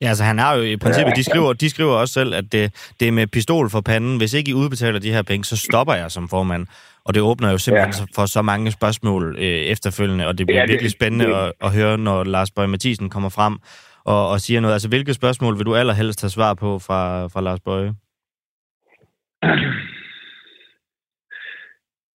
Ja, 0.00 0.08
altså 0.08 0.24
han 0.24 0.38
har 0.38 0.54
jo 0.54 0.62
i 0.62 0.76
princippet, 0.76 1.16
de 1.16 1.24
skriver, 1.24 1.52
de 1.52 1.70
skriver 1.70 1.92
også 1.92 2.14
selv, 2.14 2.34
at 2.34 2.52
det, 2.52 2.92
det 3.00 3.08
er 3.08 3.12
med 3.12 3.26
pistol 3.26 3.70
for 3.70 3.80
panden. 3.80 4.16
Hvis 4.18 4.34
ikke 4.34 4.50
I 4.50 4.54
udbetaler 4.54 4.98
de 4.98 5.12
her 5.12 5.22
penge, 5.22 5.44
så 5.44 5.56
stopper 5.56 5.94
jeg 5.94 6.10
som 6.10 6.28
formand. 6.28 6.66
Og 7.04 7.14
det 7.14 7.22
åbner 7.22 7.50
jo 7.50 7.58
simpelthen 7.58 7.94
ja. 8.16 8.22
for 8.22 8.26
så 8.26 8.42
mange 8.42 8.70
spørgsmål 8.70 9.36
øh, 9.38 9.44
efterfølgende, 9.44 10.26
og 10.26 10.38
det 10.38 10.46
bliver 10.46 10.60
ja, 10.60 10.66
det, 10.66 10.70
virkelig 10.70 10.90
spændende 10.90 11.24
det, 11.24 11.34
at, 11.34 11.52
at 11.62 11.72
høre, 11.72 11.98
når 11.98 12.24
Lars 12.24 12.50
Bøge 12.50 12.68
Mathisen 12.68 13.10
kommer 13.10 13.28
frem 13.28 13.58
og, 14.04 14.28
og 14.28 14.40
siger 14.40 14.60
noget. 14.60 14.72
Altså, 14.74 14.88
hvilke 14.88 15.14
spørgsmål 15.14 15.58
vil 15.58 15.66
du 15.66 15.76
allerhelst 15.76 16.20
have 16.20 16.30
svar 16.30 16.54
på 16.54 16.78
fra, 16.78 17.26
fra 17.26 17.40
Lars 17.40 17.60
Bøge? 17.60 17.94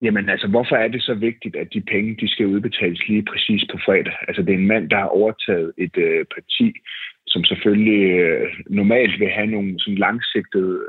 Jamen 0.02 0.30
altså, 0.30 0.48
hvorfor 0.48 0.76
er 0.76 0.88
det 0.88 1.04
så 1.04 1.14
vigtigt, 1.14 1.56
at 1.56 1.74
de 1.74 1.82
penge, 1.82 2.16
de 2.22 2.28
skal 2.30 2.46
udbetales 2.46 3.08
lige 3.08 3.26
præcis 3.32 3.64
på 3.72 3.78
fredag? 3.86 4.14
Altså, 4.28 4.42
det 4.42 4.54
er 4.54 4.58
en 4.58 4.68
mand, 4.68 4.90
der 4.90 4.98
har 4.98 5.08
overtaget 5.22 5.74
et 5.78 5.98
øh, 5.98 6.26
parti, 6.36 6.74
som 7.28 7.44
selvfølgelig 7.44 8.04
øh, 8.20 8.48
normalt 8.70 9.20
vil 9.20 9.30
have 9.30 9.48
nogle 9.48 9.80
sådan 9.80 9.98
langsigtede 9.98 10.80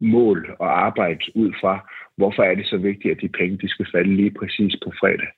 mål 0.00 0.56
og 0.58 0.86
arbejde 0.86 1.20
ud 1.34 1.52
fra. 1.60 1.92
Hvorfor 2.16 2.42
er 2.42 2.54
det 2.54 2.66
så 2.66 2.76
vigtigt, 2.76 3.12
at 3.14 3.20
de 3.22 3.28
penge, 3.28 3.58
de 3.58 3.68
skal 3.68 3.86
falde 3.92 4.16
lige 4.16 4.34
præcis 4.40 4.74
på 4.84 4.92
fredag? 5.00 5.30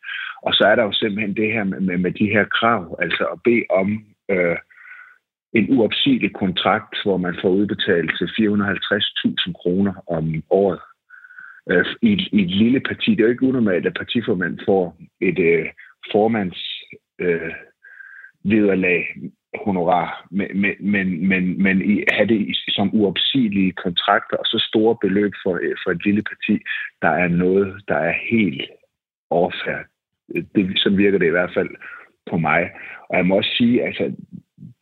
Og 0.42 0.52
så 0.54 0.64
er 0.64 0.74
der 0.76 0.84
jo 0.84 0.92
simpelthen 0.92 1.36
det 1.36 1.52
her 1.52 1.64
med, 1.64 1.80
med, 1.80 1.98
med 1.98 2.12
de 2.12 2.26
her 2.26 2.44
krav, 2.44 2.98
altså 3.02 3.24
at 3.24 3.38
bede 3.44 3.64
om 3.70 4.04
øh, 4.30 4.56
en 5.52 5.66
uopsigelig 5.78 6.32
kontrakt, 6.34 6.94
hvor 7.04 7.16
man 7.16 7.36
får 7.42 7.48
udbetalt 7.48 8.10
til 8.18 8.26
450.000 8.26 9.52
kroner 9.52 9.94
om 10.06 10.42
året 10.50 10.80
øh, 11.70 11.86
i, 12.02 12.28
i 12.32 12.42
et 12.42 12.50
lille 12.50 12.80
parti. 12.80 13.10
Det 13.10 13.20
er 13.20 13.24
jo 13.24 13.30
ikke 13.30 13.46
unormalt, 13.46 13.86
at 13.86 13.94
partiformand 13.94 14.58
får 14.66 14.96
et 15.20 15.38
øh, 15.38 15.66
formands 16.12 16.58
øh, 17.18 17.52
vederlag 18.44 19.06
honorar, 19.64 20.26
men, 20.30 20.48
men, 20.80 21.28
men, 21.28 21.62
men 21.62 21.82
i, 21.82 22.04
have 22.12 22.28
det 22.28 22.56
som 22.68 22.90
uopsigelige 22.92 23.72
kontrakter 23.72 24.36
og 24.36 24.44
så 24.46 24.64
store 24.68 24.96
beløb 25.00 25.32
for, 25.42 25.54
øh, 25.62 25.76
for 25.84 25.90
et 25.90 26.04
lille 26.04 26.22
parti, 26.22 26.62
der 27.02 27.08
er 27.08 27.28
noget, 27.28 27.82
der 27.88 27.96
er 27.96 28.14
helt 28.30 28.62
overfærd. 29.30 29.84
Det, 30.54 30.78
sådan 30.78 30.98
virker 30.98 31.18
det 31.18 31.26
i 31.26 31.36
hvert 31.36 31.54
fald 31.54 31.68
på 32.30 32.36
mig. 32.36 32.70
Og 33.08 33.16
jeg 33.16 33.26
må 33.26 33.36
også 33.36 33.54
sige, 33.56 33.84
altså, 33.84 34.04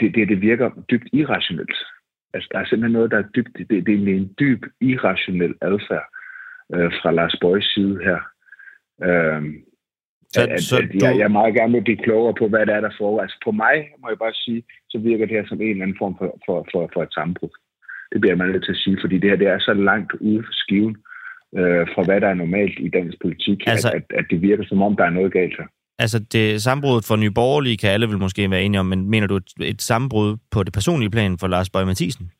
det, 0.00 0.14
det, 0.14 0.28
det 0.28 0.40
virker 0.40 0.70
dybt 0.90 1.08
irrationelt. 1.12 1.76
Altså, 2.34 2.48
der 2.52 2.58
er 2.58 2.64
simpelthen 2.64 2.92
noget, 2.92 3.10
der 3.10 3.18
er 3.18 3.28
dybt, 3.36 3.58
det, 3.58 3.86
det 3.86 3.94
er 3.94 4.14
en 4.14 4.34
dyb 4.38 4.62
irrationel 4.80 5.54
adfærd 5.62 6.13
øh, 6.74 6.90
fra 7.02 7.10
Lars 7.12 7.36
Bøjs 7.40 7.64
side 7.74 7.98
her. 8.06 8.20
Øh, 9.08 9.42
så, 10.34 10.40
at, 10.50 10.62
så 10.62 10.76
at 10.76 10.94
jeg, 11.02 11.14
du... 11.14 11.18
jeg 11.18 11.30
meget 11.30 11.54
gerne 11.54 11.72
vil 11.72 11.84
blive 11.84 12.04
klogere 12.06 12.34
på, 12.38 12.48
hvad 12.48 12.66
det 12.66 12.74
er, 12.74 12.80
der 12.80 12.98
foregår. 12.98 13.22
Altså 13.22 13.38
på 13.44 13.50
mig, 13.50 13.76
må 14.00 14.08
jeg 14.08 14.18
bare 14.18 14.34
sige, 14.44 14.62
så 14.90 14.98
virker 14.98 15.26
det 15.26 15.36
her 15.36 15.46
som 15.46 15.60
en 15.60 15.70
eller 15.70 15.82
anden 15.82 16.02
form 16.02 16.14
for, 16.18 16.38
for, 16.46 16.66
for, 16.72 16.90
for 16.92 17.02
et 17.02 17.14
sammenbrud. 17.14 17.54
Det 18.12 18.20
bliver 18.20 18.36
man 18.36 18.48
nødt 18.48 18.64
til 18.64 18.76
at 18.76 18.82
sige, 18.84 18.98
fordi 19.00 19.18
det 19.18 19.30
her 19.30 19.36
det 19.36 19.48
er 19.48 19.58
så 19.58 19.74
langt 19.74 20.12
ude 20.12 20.42
for 20.46 20.54
skiven 20.62 20.96
øh, 21.58 21.86
fra, 21.92 22.02
hvad 22.02 22.20
der 22.20 22.28
er 22.28 22.34
normalt 22.34 22.78
i 22.78 22.88
dansk 22.88 23.16
politik, 23.22 23.58
altså, 23.66 23.88
at, 23.88 23.94
at, 23.94 24.18
at 24.18 24.24
det 24.30 24.42
virker 24.42 24.64
som 24.66 24.82
om, 24.82 24.96
der 24.96 25.04
er 25.04 25.10
noget 25.18 25.32
galt 25.32 25.56
her. 25.58 25.66
Altså, 25.98 26.18
det 26.32 26.62
sammenbrud 26.62 27.02
for 27.08 27.16
Nye 27.16 27.30
Borgerlige 27.30 27.76
kan 27.76 27.90
alle 27.90 28.06
vel 28.06 28.18
måske 28.18 28.50
være 28.50 28.62
enige 28.62 28.80
om, 28.80 28.86
men 28.86 29.10
mener 29.10 29.26
du 29.26 29.36
et, 29.36 29.50
et 29.60 29.82
sammenbrud 29.82 30.36
på 30.50 30.62
det 30.62 30.72
personlige 30.72 31.10
plan 31.10 31.38
for 31.38 31.46
Lars 31.46 31.70
Bøge 31.70 31.86
Mathisen? 31.86 32.30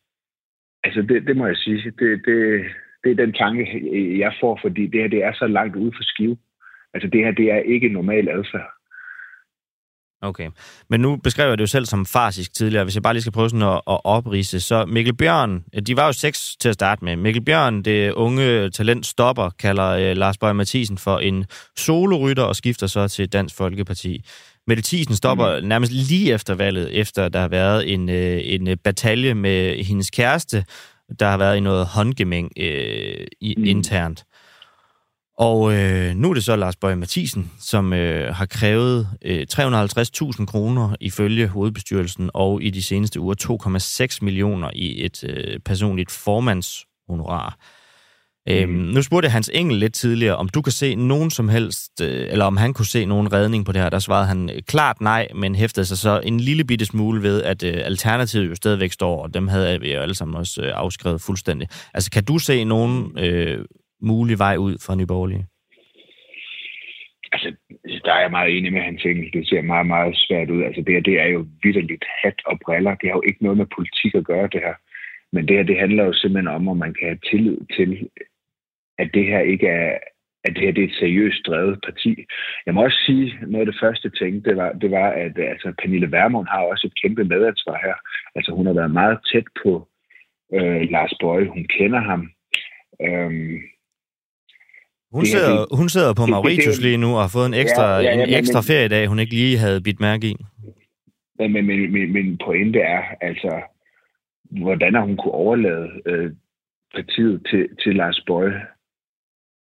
Altså, 0.85 1.03
det, 1.03 1.27
det 1.27 1.37
må 1.37 1.47
jeg 1.47 1.57
sige. 1.57 1.91
Det, 1.91 2.22
det, 2.27 2.64
det 3.05 3.11
er 3.11 3.25
den 3.25 3.33
tanke, 3.33 3.63
jeg 4.19 4.33
får, 4.41 4.59
fordi 4.63 4.87
det 4.87 5.01
her 5.01 5.09
det 5.09 5.25
er 5.25 5.33
så 5.35 5.47
langt 5.47 5.77
ude 5.77 5.93
for 5.97 6.03
skive. 6.03 6.37
Altså, 6.95 7.09
det 7.13 7.21
her 7.25 7.33
det 7.33 7.53
er 7.53 7.61
ikke 7.75 7.89
normal 7.89 8.29
adfærd. 8.29 8.71
Okay. 10.25 10.51
Men 10.91 11.01
nu 11.01 11.17
beskrev 11.17 11.49
jeg 11.49 11.59
det 11.59 11.63
jo 11.63 11.67
selv 11.67 11.87
som 11.87 12.07
farsisk 12.07 12.55
tidligere. 12.55 12.85
Hvis 12.85 12.95
jeg 12.95 13.03
bare 13.03 13.15
lige 13.15 13.23
skal 13.23 13.33
prøve 13.33 13.51
sådan 13.51 13.69
at, 13.69 13.81
at 13.95 14.01
oprise, 14.05 14.61
så 14.61 14.85
Mikkel 14.87 15.15
Bjørn, 15.15 15.65
de 15.87 15.97
var 15.97 16.07
jo 16.07 16.13
seks 16.13 16.57
til 16.57 16.69
at 16.69 16.75
starte 16.75 17.05
med. 17.05 17.17
Mikkel 17.17 17.45
Bjørn, 17.45 17.83
det 17.83 18.13
unge 18.13 18.71
talent 18.71 19.07
stopper, 19.07 19.51
kalder 19.59 20.11
uh, 20.11 20.17
Lars 20.17 20.39
Bøge 20.39 20.55
Mathisen 20.55 20.99
for 20.99 21.19
en 21.19 21.45
solorytter 21.77 22.43
og 22.43 22.57
skifter 22.57 22.87
så 22.87 23.09
til 23.09 23.33
Dansk 23.33 23.57
Folkeparti. 23.57 24.25
Mette 24.67 24.83
Thiesen 24.83 25.15
stopper 25.15 25.61
mm. 25.61 25.69
nærmest 25.69 25.93
lige 25.93 26.35
efter 26.35 26.55
valget, 26.55 27.01
efter 27.01 27.29
der 27.29 27.41
har 27.41 27.49
været 27.49 27.93
en, 27.93 28.09
uh, 28.09 28.71
en 28.71 28.79
batalje 28.85 29.35
med 29.35 29.85
hendes 29.85 30.11
kæreste. 30.11 30.65
Der 31.21 31.27
har 31.27 31.37
været 31.37 31.57
i 31.57 31.61
noget 31.61 31.87
håndgemæng 31.87 32.51
uh, 32.61 32.65
i, 33.41 33.55
mm. 33.59 33.65
internt. 33.65 34.25
Og 35.39 35.75
øh, 35.75 36.15
nu 36.15 36.31
er 36.31 36.35
det 36.35 36.45
så 36.45 36.57
Lars 36.57 36.77
Bøge 36.77 36.97
Mathisen, 36.97 37.53
som 37.61 37.93
øh, 37.93 38.35
har 38.35 38.47
krævet 38.47 39.09
øh, 39.23 39.47
350.000 39.53 40.47
kroner 40.47 40.97
ifølge 41.01 41.47
hovedbestyrelsen, 41.47 42.31
og 42.35 42.62
i 42.62 42.71
de 42.71 42.83
seneste 42.83 43.21
uger 43.21 43.35
2,6 44.12 44.19
millioner 44.23 44.71
i 44.75 45.05
et 45.05 45.25
øh, 45.25 45.61
personligt 45.61 46.11
formandshonorar. 46.11 47.59
Øhm, 48.51 48.71
mm. 48.71 48.77
Nu 48.95 49.03
spurgte 49.03 49.29
Hans 49.29 49.51
Engel 49.55 49.77
lidt 49.77 49.95
tidligere, 49.95 50.37
om 50.37 50.49
du 50.49 50.63
kan 50.63 50.73
se 50.73 50.95
nogen 50.95 51.31
som 51.31 51.49
helst, 51.49 52.03
øh, 52.03 52.27
eller 52.33 52.45
om 52.45 52.57
han 52.57 52.75
kunne 52.75 52.87
se 52.97 53.05
nogen 53.05 53.33
redning 53.33 53.67
på 53.67 53.73
det 53.73 53.81
her. 53.83 53.91
Der 53.91 53.99
svarede 53.99 54.27
han 54.27 54.51
øh, 54.51 54.63
klart 54.69 55.01
nej, 55.01 55.29
men 55.35 55.55
hæftede 55.55 55.87
sig 55.87 55.99
så 55.99 56.21
en 56.25 56.41
lille 56.41 56.65
bitte 56.65 56.87
smule 56.87 57.23
ved, 57.23 57.43
at 57.43 57.65
øh, 57.65 57.75
alternativet 57.85 58.51
jo 58.51 58.55
stadigvæk 58.55 58.93
står, 58.93 59.23
og 59.23 59.35
dem 59.35 59.49
havde 59.49 59.81
vi 59.81 59.95
jo 59.95 60.01
alle 60.01 60.15
sammen 60.15 60.37
også 60.37 60.63
øh, 60.65 60.73
afskrevet 60.75 61.21
fuldstændig. 61.27 61.69
Altså, 61.95 62.11
kan 62.11 62.25
du 62.25 62.39
se 62.39 62.65
nogen 62.65 63.19
øh, 63.19 63.65
mulig 64.03 64.39
vej 64.39 64.57
ud 64.57 64.75
fra 64.87 64.95
Nyborgerlige? 64.95 65.47
Altså, 67.33 67.49
der 68.05 68.13
er 68.13 68.21
jeg 68.21 68.31
meget 68.31 68.57
enig 68.57 68.73
med 68.73 68.83
hans 68.83 69.03
engel. 69.05 69.33
Det 69.33 69.49
ser 69.49 69.63
meget, 69.63 69.87
meget 69.87 70.15
svært 70.17 70.51
ud. 70.51 70.63
Altså, 70.63 70.81
det 70.81 70.95
her, 70.95 71.01
det 71.01 71.21
er 71.21 71.29
jo 71.37 71.47
vidderligt 71.63 72.05
hat 72.23 72.39
og 72.47 72.59
briller. 72.65 72.95
Det 72.95 73.09
har 73.09 73.17
jo 73.17 73.29
ikke 73.29 73.43
noget 73.45 73.59
med 73.59 73.67
politik 73.77 74.15
at 74.15 74.25
gøre, 74.25 74.49
det 74.55 74.61
her. 74.67 74.75
Men 75.35 75.49
det 75.49 75.57
her, 75.57 75.65
det 75.71 75.79
handler 75.85 76.05
jo 76.05 76.13
simpelthen 76.13 76.55
om, 76.57 76.69
om 76.69 76.77
man 76.77 76.95
kan 76.95 77.07
have 77.09 77.25
tillid 77.31 77.59
til, 77.77 78.09
at 78.99 79.11
det 79.15 79.25
her 79.27 79.41
ikke 79.41 79.67
er, 79.67 79.99
at 80.45 80.53
det 80.55 80.63
her 80.63 80.73
det 80.73 80.85
er 80.85 80.89
et 80.89 80.99
seriøst 81.01 81.47
drevet 81.47 81.79
parti. 81.85 82.25
Jeg 82.67 82.75
må 82.75 82.85
også 82.85 82.99
sige, 83.07 83.39
noget 83.47 83.67
af 83.67 83.73
det 83.73 83.81
første 83.83 84.11
ting, 84.11 84.45
det 84.45 84.57
var, 84.57 84.73
det 84.73 84.91
var 84.91 85.09
at 85.11 85.39
altså, 85.39 85.73
Pernille 85.83 86.13
Vermund 86.13 86.47
har 86.47 86.61
også 86.61 86.87
et 86.87 87.01
kæmpe 87.03 87.25
medansvar 87.25 87.79
her. 87.87 87.95
Altså 88.35 88.53
hun 88.53 88.67
har 88.67 88.73
været 88.73 88.91
meget 88.91 89.19
tæt 89.33 89.49
på 89.63 89.89
øh, 90.55 90.91
Lars 90.91 91.15
Bøje. 91.21 91.49
Hun 91.49 91.65
kender 91.79 92.01
ham. 92.01 92.31
Øhm, 93.07 93.59
hun 95.13 95.25
sidder, 95.25 95.59
det, 95.59 95.79
hun 95.81 95.89
sidder 95.89 96.15
på 96.15 96.27
Mauritius 96.27 96.81
lige 96.81 96.97
nu 96.97 97.11
og 97.17 97.21
har 97.21 97.33
fået 97.37 97.47
en 97.47 97.55
ekstra, 97.55 97.87
ja, 97.97 98.03
ja, 98.03 98.17
ja, 98.17 98.23
en 98.23 98.35
ekstra 98.41 98.61
men, 98.61 98.67
feriedag, 98.71 99.07
hun 99.07 99.19
ikke 99.19 99.35
lige 99.35 99.59
havde 99.59 99.81
bidt 99.87 100.01
mærke 100.01 100.27
i. 100.27 100.35
Men, 101.39 101.53
men, 101.53 101.67
men, 101.67 101.93
men, 101.93 102.13
men 102.13 102.39
pointe 102.45 102.79
er, 102.79 103.03
altså, 103.21 103.53
hvordan 104.51 104.95
har 104.95 105.01
hun 105.01 105.17
kunne 105.17 105.33
overlade 105.33 105.89
øh, 106.07 106.31
partiet 106.95 107.47
til, 107.51 107.69
til 107.83 107.97
Lars 107.97 108.21
Bøje? 108.27 108.61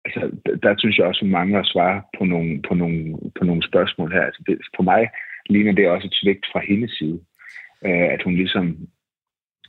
Altså, 0.04 0.36
der, 0.46 0.56
der 0.56 0.74
synes 0.78 0.98
jeg 0.98 1.06
også, 1.06 1.20
hun 1.20 1.30
mangler 1.30 1.60
at 1.60 1.66
svare 1.66 2.02
på 2.18 2.24
nogle, 2.24 2.62
på 2.68 2.74
nogle, 2.74 3.18
på 3.38 3.44
nogle 3.44 3.62
spørgsmål 3.62 4.12
her. 4.12 4.22
Altså, 4.22 4.42
det, 4.46 4.58
for 4.76 4.82
mig 4.82 5.08
ligner 5.50 5.72
det 5.72 5.88
også 5.88 6.06
et 6.06 6.14
svigt 6.14 6.46
fra 6.52 6.60
hendes 6.68 6.92
side, 6.98 7.20
øh, 7.86 8.08
at 8.14 8.22
hun 8.22 8.34
ligesom 8.34 8.78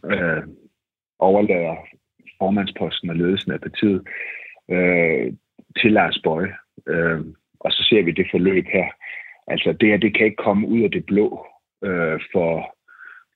øh, 0.06 0.44
overlader 1.20 1.76
formandsposten 2.38 3.10
og 3.10 3.16
ledelsen 3.16 3.52
af 3.52 3.62
partiet 3.62 4.08
øh, 4.72 5.34
til 5.82 5.92
Lars 5.92 6.20
Bøje. 6.24 6.54
Øh, 6.88 7.22
og 7.60 7.72
så 7.72 7.86
ser 7.90 8.04
vi 8.04 8.12
det 8.12 8.28
forløb 8.32 8.66
her. 8.74 8.88
Altså 9.48 9.74
det 9.80 9.90
her, 9.90 9.98
det 9.98 10.18
kan 10.18 10.26
ikke 10.26 10.44
komme 10.44 10.68
ud 10.68 10.82
af 10.82 10.92
det 10.92 11.06
blå 11.06 11.48
øh, 11.84 12.20
for 12.34 12.75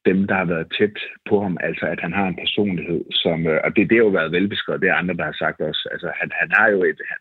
dem, 0.10 0.20
der 0.28 0.36
har 0.36 0.47
været 0.53 0.74
tæt 0.78 0.97
på 1.30 1.36
ham. 1.41 1.57
Altså 1.68 1.86
at 1.86 1.99
han 2.05 2.14
har 2.14 2.28
en 2.28 2.41
personlighed, 2.43 3.01
som... 3.12 3.47
Øh, 3.47 3.60
og 3.64 3.70
det, 3.76 3.89
det 3.89 3.97
har 3.97 4.05
jo 4.07 4.18
været 4.20 4.32
velbeskrevet, 4.32 4.82
det 4.82 4.89
er 4.89 5.01
andre, 5.01 5.18
der 5.20 5.24
har 5.24 5.38
sagt 5.43 5.60
også. 5.62 5.84
Altså 5.91 6.12
han, 6.20 6.30
han 6.41 6.49
har 6.57 6.68
jo 6.70 6.80
et... 6.84 7.01
Han, 7.10 7.20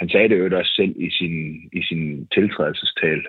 han 0.00 0.08
sagde 0.08 0.28
det 0.28 0.38
jo 0.38 0.58
også 0.58 0.72
selv 0.76 0.94
i 0.96 1.10
sin, 1.10 1.34
i 1.72 1.82
sin 1.88 2.26
tiltrædelsestal, 2.34 3.20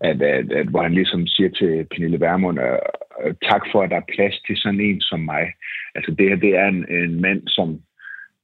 at, 0.00 0.22
at, 0.22 0.52
at, 0.52 0.66
hvor 0.66 0.82
han 0.82 0.94
ligesom 0.94 1.26
siger 1.26 1.50
til 1.50 1.86
Pernille 1.90 2.20
Vermund, 2.20 2.60
øh, 2.60 2.78
øh, 3.24 3.34
tak 3.50 3.62
for, 3.72 3.82
at 3.82 3.90
der 3.90 3.96
er 3.96 4.12
plads 4.14 4.40
til 4.46 4.56
sådan 4.56 4.80
en 4.80 5.00
som 5.00 5.20
mig. 5.20 5.52
Altså 5.94 6.10
det 6.18 6.28
her, 6.28 6.36
det 6.36 6.56
er 6.56 6.68
en, 6.68 6.88
en 6.88 7.20
mand, 7.20 7.42
som 7.48 7.80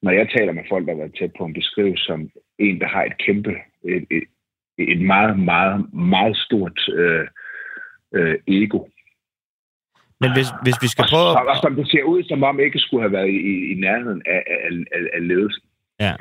når 0.03 0.11
jeg 0.11 0.29
taler 0.29 0.53
med 0.53 0.63
folk, 0.69 0.87
der 0.87 0.93
har 0.93 0.99
været 0.99 1.17
tæt 1.19 1.33
på 1.39 1.45
ham, 1.45 1.53
beskrives 1.53 2.01
som 2.01 2.31
en, 2.59 2.81
der 2.81 2.89
har 2.89 3.05
et 3.05 3.19
kæmpe, 3.19 3.55
et, 3.85 4.05
et, 4.11 4.25
et 4.79 5.01
meget, 5.01 5.39
meget, 5.39 5.95
meget 5.95 6.37
stort 6.37 6.89
øh, 6.89 7.27
øh, 8.15 8.39
ego. 8.47 8.81
Men 10.21 10.33
hvis, 10.37 10.49
hvis 10.63 10.79
vi 10.83 10.89
skal 10.89 11.05
prøve... 11.11 11.29
Og, 11.39 11.47
og 11.53 11.57
som 11.65 11.77
det 11.77 11.91
ser 11.91 12.03
ud, 12.03 12.23
som 12.23 12.43
om 12.43 12.61
ikke 12.61 12.79
skulle 12.79 13.03
have 13.03 13.13
været 13.13 13.29
i, 13.29 13.73
i 13.73 13.75
nærheden 13.87 14.23
af, 14.27 14.43
af, 14.47 14.59
af, 14.97 15.01
af 15.17 15.29
ledelsen. 15.29 15.65
Ja. 16.01 16.15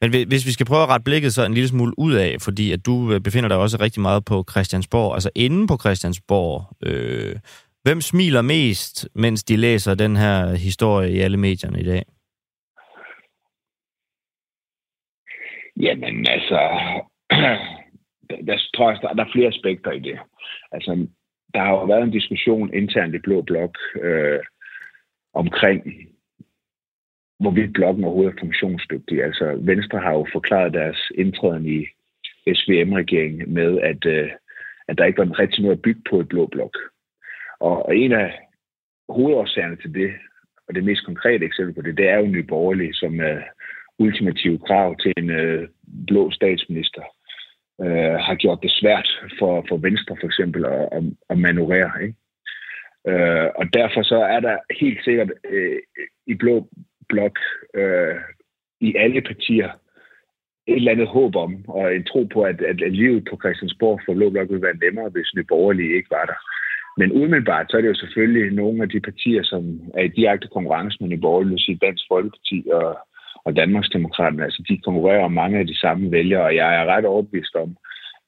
Men 0.00 0.10
hvis 0.10 0.46
vi 0.46 0.52
skal 0.52 0.66
prøve 0.66 0.82
at 0.82 0.88
rette 0.88 1.04
blikket 1.04 1.34
så 1.34 1.44
en 1.44 1.54
lille 1.54 1.68
smule 1.68 1.92
ud 1.98 2.14
af, 2.14 2.36
fordi 2.40 2.72
at 2.72 2.86
du 2.86 3.12
øh, 3.12 3.20
befinder 3.20 3.48
dig 3.48 3.58
også 3.58 3.76
rigtig 3.80 4.02
meget 4.02 4.24
på 4.24 4.44
Christiansborg, 4.50 5.14
altså 5.14 5.30
inde 5.34 5.66
på 5.66 5.76
Christiansborg, 5.76 6.58
øh, 6.86 7.36
hvem 7.82 8.00
smiler 8.00 8.42
mest, 8.42 9.08
mens 9.14 9.44
de 9.44 9.56
læser 9.56 9.94
den 9.94 10.16
her 10.16 10.56
historie 10.56 11.12
i 11.12 11.18
alle 11.18 11.36
medierne 11.36 11.80
i 11.80 11.84
dag? 11.84 12.02
Jamen 15.76 16.26
altså, 16.26 16.58
der, 18.46 18.56
tror 18.76 18.90
jeg, 18.90 18.98
der, 19.02 19.12
der 19.12 19.24
er 19.24 19.32
flere 19.32 19.48
aspekter 19.48 19.90
i 19.90 19.98
det. 19.98 20.18
Altså, 20.72 21.06
der 21.54 21.60
har 21.60 21.70
jo 21.70 21.84
været 21.84 22.02
en 22.02 22.10
diskussion 22.10 22.74
internt 22.74 23.14
i 23.14 23.18
Blå 23.18 23.42
Blok 23.42 23.78
øh, 24.02 24.40
omkring, 25.34 25.82
hvorvidt 27.40 27.72
blokken 27.72 28.04
overhovedet 28.04 28.34
er 28.34 28.40
funktionsdygtig. 28.40 29.24
Altså, 29.24 29.58
Venstre 29.60 29.98
har 29.98 30.12
jo 30.12 30.26
forklaret 30.32 30.72
deres 30.72 31.12
indtræden 31.14 31.66
i 31.66 31.86
SVM-regeringen 32.54 33.54
med, 33.54 33.80
at, 33.80 34.06
øh, 34.06 34.30
at 34.88 34.98
der 34.98 35.04
ikke 35.04 35.18
var 35.18 35.38
rigtig 35.38 35.62
noget 35.62 35.76
at 35.76 35.82
bygge 35.82 36.02
på 36.10 36.20
i 36.20 36.24
Blå 36.24 36.46
Blok. 36.46 36.76
Og, 37.60 37.86
og 37.86 37.96
en 37.96 38.12
af 38.12 38.38
hovedårsagerne 39.08 39.76
til 39.76 39.94
det 39.94 40.12
og 40.68 40.74
det 40.74 40.84
mest 40.84 41.04
konkrete 41.04 41.44
eksempel 41.44 41.74
på 41.74 41.82
det, 41.82 41.96
det 41.96 42.08
er 42.08 42.18
jo 42.18 42.26
Nye 42.26 42.42
Borgerlige, 42.42 42.94
som 42.94 43.20
øh, 43.20 43.42
ultimative 43.98 44.58
krav 44.58 44.96
til 44.96 45.12
en 45.16 45.30
øh, 45.30 45.68
blå 46.06 46.30
statsminister, 46.30 47.02
øh, 47.84 48.14
har 48.26 48.34
gjort 48.34 48.62
det 48.62 48.70
svært 48.70 49.08
for, 49.38 49.64
for 49.68 49.76
Venstre 49.76 50.16
for 50.20 50.26
eksempel 50.26 50.64
at, 50.64 50.88
at, 50.92 51.02
at 51.30 51.38
manøvrere. 51.38 52.02
Ikke? 52.02 52.14
Øh, 53.08 53.48
og 53.54 53.64
derfor 53.72 54.02
så 54.02 54.16
er 54.16 54.40
der 54.40 54.56
helt 54.80 55.04
sikkert 55.04 55.30
øh, 55.50 55.78
i 56.26 56.34
blå 56.34 56.68
blok 57.08 57.38
øh, 57.74 58.16
i 58.80 58.94
alle 58.96 59.20
partier 59.20 59.70
et 60.66 60.76
eller 60.76 60.92
andet 60.92 61.08
håb 61.08 61.36
om, 61.36 61.64
og 61.68 61.96
en 61.96 62.04
tro 62.04 62.24
på, 62.24 62.42
at, 62.42 62.60
at, 62.60 62.92
livet 62.92 63.28
på 63.30 63.36
Christiansborg 63.42 64.00
for 64.04 64.14
blå 64.14 64.30
blok 64.30 64.48
ville 64.48 64.62
være 64.62 64.82
nemmere, 64.84 65.08
hvis 65.10 65.34
Nye 65.36 65.44
Borgerlige 65.48 65.96
ikke 65.96 66.10
var 66.10 66.24
der. 66.24 66.38
Men 66.98 67.12
umiddelbart, 67.12 67.66
så 67.70 67.76
er 67.76 67.80
det 67.80 67.88
jo 67.88 68.02
selvfølgelig 68.02 68.52
nogle 68.52 68.82
af 68.82 68.88
de 68.88 69.00
partier, 69.00 69.42
som 69.42 69.62
er 69.94 70.02
i 70.02 70.16
direkte 70.18 70.48
konkurrence 70.48 70.96
med 71.00 71.08
Nye 71.08 71.24
Borgerlige, 71.26 71.58
sige 71.58 71.78
Dansk 71.82 72.04
Folkeparti 72.08 72.58
og, 72.72 72.98
og 73.44 73.56
Danmarksdemokraterne. 73.56 74.44
Altså, 74.44 74.64
de 74.68 74.78
konkurrerer 74.78 75.24
om 75.24 75.32
mange 75.32 75.58
af 75.58 75.66
de 75.66 75.78
samme 75.78 76.10
vælgere, 76.10 76.44
og 76.44 76.54
jeg 76.56 76.74
er 76.80 76.84
ret 76.84 77.04
overbevist 77.04 77.54
om, 77.54 77.76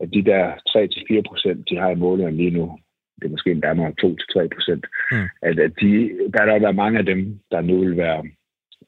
at 0.00 0.08
de 0.14 0.24
der 0.24 0.44
3-4 0.68 1.22
procent, 1.28 1.68
de 1.70 1.76
har 1.76 1.90
i 1.90 1.94
målene 1.94 2.36
lige 2.36 2.50
nu, 2.50 2.78
det 3.18 3.24
er 3.26 3.30
måske 3.30 3.54
nærmere 3.54 3.92
2-3 4.02 4.48
procent, 4.54 4.84
mm. 5.10 5.28
at, 5.42 5.58
at 5.58 5.72
de, 5.80 5.92
der 6.34 6.42
er 6.42 6.58
der 6.58 6.72
mange 6.72 6.98
af 6.98 7.04
dem, 7.04 7.40
der 7.50 7.60
nu 7.60 7.80
vil 7.80 7.96
være 7.96 8.24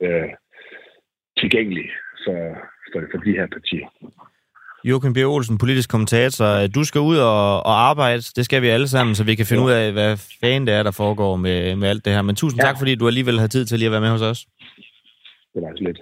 øh, 0.02 0.30
tilgængelige 1.38 1.90
for, 2.24 2.38
for, 2.92 3.00
for 3.10 3.18
de 3.18 3.32
her 3.38 3.46
partier. 3.46 3.86
Joachim 4.84 5.12
B. 5.14 5.16
Olsen, 5.16 5.58
politisk 5.58 5.90
kommentator. 5.90 6.66
Du 6.66 6.84
skal 6.84 7.00
ud 7.00 7.16
og, 7.16 7.66
og 7.66 7.74
arbejde. 7.90 8.22
Det 8.36 8.44
skal 8.44 8.62
vi 8.62 8.68
alle 8.68 8.88
sammen, 8.88 9.14
så 9.14 9.24
vi 9.24 9.34
kan 9.34 9.46
finde 9.46 9.62
ud 9.62 9.70
af, 9.70 9.92
hvad 9.92 10.16
fanden 10.40 10.66
det 10.66 10.74
er, 10.74 10.82
der 10.82 10.90
foregår 10.90 11.36
med, 11.36 11.76
med 11.76 11.88
alt 11.88 12.04
det 12.04 12.12
her. 12.12 12.22
Men 12.22 12.36
tusind 12.36 12.60
ja. 12.60 12.66
tak, 12.66 12.78
fordi 12.78 12.94
du 12.94 13.06
alligevel 13.06 13.38
har 13.40 13.46
tid 13.46 13.64
til 13.64 13.78
lige 13.78 13.86
at 13.86 13.92
være 13.92 14.00
med 14.00 14.10
hos 14.10 14.22
os. 14.22 14.46
Det 15.54 15.62
var 15.62 15.72
så 15.76 15.84
lidt. 15.84 16.00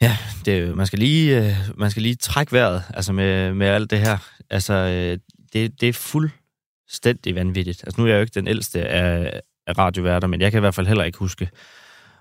Ja, 0.00 0.16
det, 0.44 0.76
man, 0.76 0.86
skal 0.86 0.98
lige, 0.98 1.38
øh, 1.38 1.54
man 1.76 1.90
skal 1.90 2.02
lige 2.02 2.14
trække 2.14 2.52
vejret 2.52 2.82
altså 2.94 3.12
med, 3.12 3.54
med 3.54 3.66
alt 3.66 3.90
det 3.90 4.00
her. 4.00 4.18
Altså, 4.50 4.74
øh, 4.74 5.18
det, 5.52 5.80
det 5.80 5.88
er 5.88 5.92
fuldstændig 5.92 7.34
vanvittigt. 7.34 7.84
Altså, 7.84 8.00
nu 8.00 8.04
er 8.06 8.10
jeg 8.10 8.16
jo 8.16 8.20
ikke 8.20 8.40
den 8.40 8.48
ældste 8.48 8.88
af, 8.88 9.40
af 9.66 9.78
radioværter, 9.78 10.28
men 10.28 10.40
jeg 10.40 10.50
kan 10.50 10.58
i 10.58 10.60
hvert 10.60 10.74
fald 10.74 10.86
heller 10.86 11.04
ikke 11.04 11.18
huske 11.18 11.50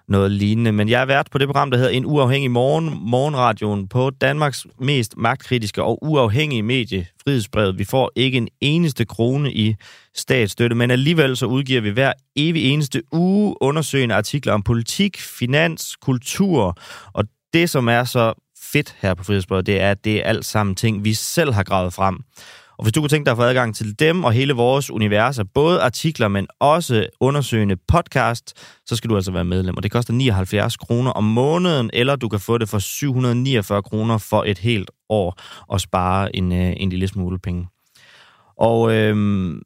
noget 0.07 0.31
lignende. 0.31 0.71
Men 0.71 0.89
jeg 0.89 1.01
er 1.01 1.05
vært 1.05 1.27
på 1.31 1.37
det 1.37 1.47
program, 1.47 1.71
der 1.71 1.77
hedder 1.77 1.91
En 1.91 2.05
Uafhængig 2.05 2.51
Morgen, 2.51 2.97
Morgenradioen 3.01 3.87
på 3.87 4.09
Danmarks 4.09 4.67
mest 4.79 5.17
magtkritiske 5.17 5.83
og 5.83 6.03
uafhængige 6.03 6.63
medie, 6.63 7.07
Frihedsbrevet. 7.23 7.79
Vi 7.79 7.83
får 7.83 8.11
ikke 8.15 8.37
en 8.37 8.47
eneste 8.61 9.05
krone 9.05 9.53
i 9.53 9.75
statsstøtte, 10.15 10.75
men 10.75 10.91
alligevel 10.91 11.37
så 11.37 11.45
udgiver 11.45 11.81
vi 11.81 11.89
hver 11.89 12.13
evig 12.35 12.63
eneste 12.63 13.01
uge 13.11 13.55
undersøgende 13.61 14.15
artikler 14.15 14.53
om 14.53 14.63
politik, 14.63 15.17
finans, 15.17 15.95
kultur, 16.01 16.77
og 17.13 17.25
det, 17.53 17.69
som 17.69 17.87
er 17.87 18.03
så 18.03 18.33
fedt 18.71 18.95
her 19.01 19.13
på 19.13 19.23
Frihedsbrevet, 19.23 19.65
det 19.65 19.81
er, 19.81 19.91
at 19.91 20.05
det 20.05 20.17
er 20.17 20.23
alt 20.23 20.45
sammen 20.45 20.75
ting, 20.75 21.03
vi 21.03 21.13
selv 21.13 21.53
har 21.53 21.63
gravet 21.63 21.93
frem. 21.93 22.19
Og 22.77 22.83
hvis 22.83 22.93
du 22.93 23.01
kunne 23.01 23.09
tænke 23.09 23.25
dig 23.25 23.31
at 23.31 23.37
få 23.37 23.43
adgang 23.43 23.75
til 23.75 23.99
dem 23.99 24.23
og 24.23 24.31
hele 24.31 24.53
vores 24.53 24.91
univers, 24.91 25.39
både 25.53 25.81
artikler, 25.81 26.27
men 26.27 26.47
også 26.59 27.07
undersøgende 27.19 27.75
podcast, 27.87 28.53
så 28.85 28.95
skal 28.95 29.09
du 29.09 29.15
altså 29.15 29.31
være 29.31 29.45
medlem. 29.45 29.77
Og 29.77 29.83
det 29.83 29.91
koster 29.91 30.13
79 30.13 30.77
kroner 30.77 31.11
om 31.11 31.23
måneden, 31.23 31.89
eller 31.93 32.15
du 32.15 32.29
kan 32.29 32.39
få 32.39 32.57
det 32.57 32.69
for 32.69 32.79
749 32.79 33.83
kroner 33.83 34.17
for 34.17 34.43
et 34.47 34.57
helt 34.57 34.91
år 35.09 35.35
og 35.67 35.81
spare 35.81 36.35
en, 36.35 36.51
øh, 36.51 36.73
en 36.77 36.89
lille 36.89 37.07
smule 37.07 37.39
penge. 37.39 37.67
Og 38.57 38.93
øhm, 38.93 39.61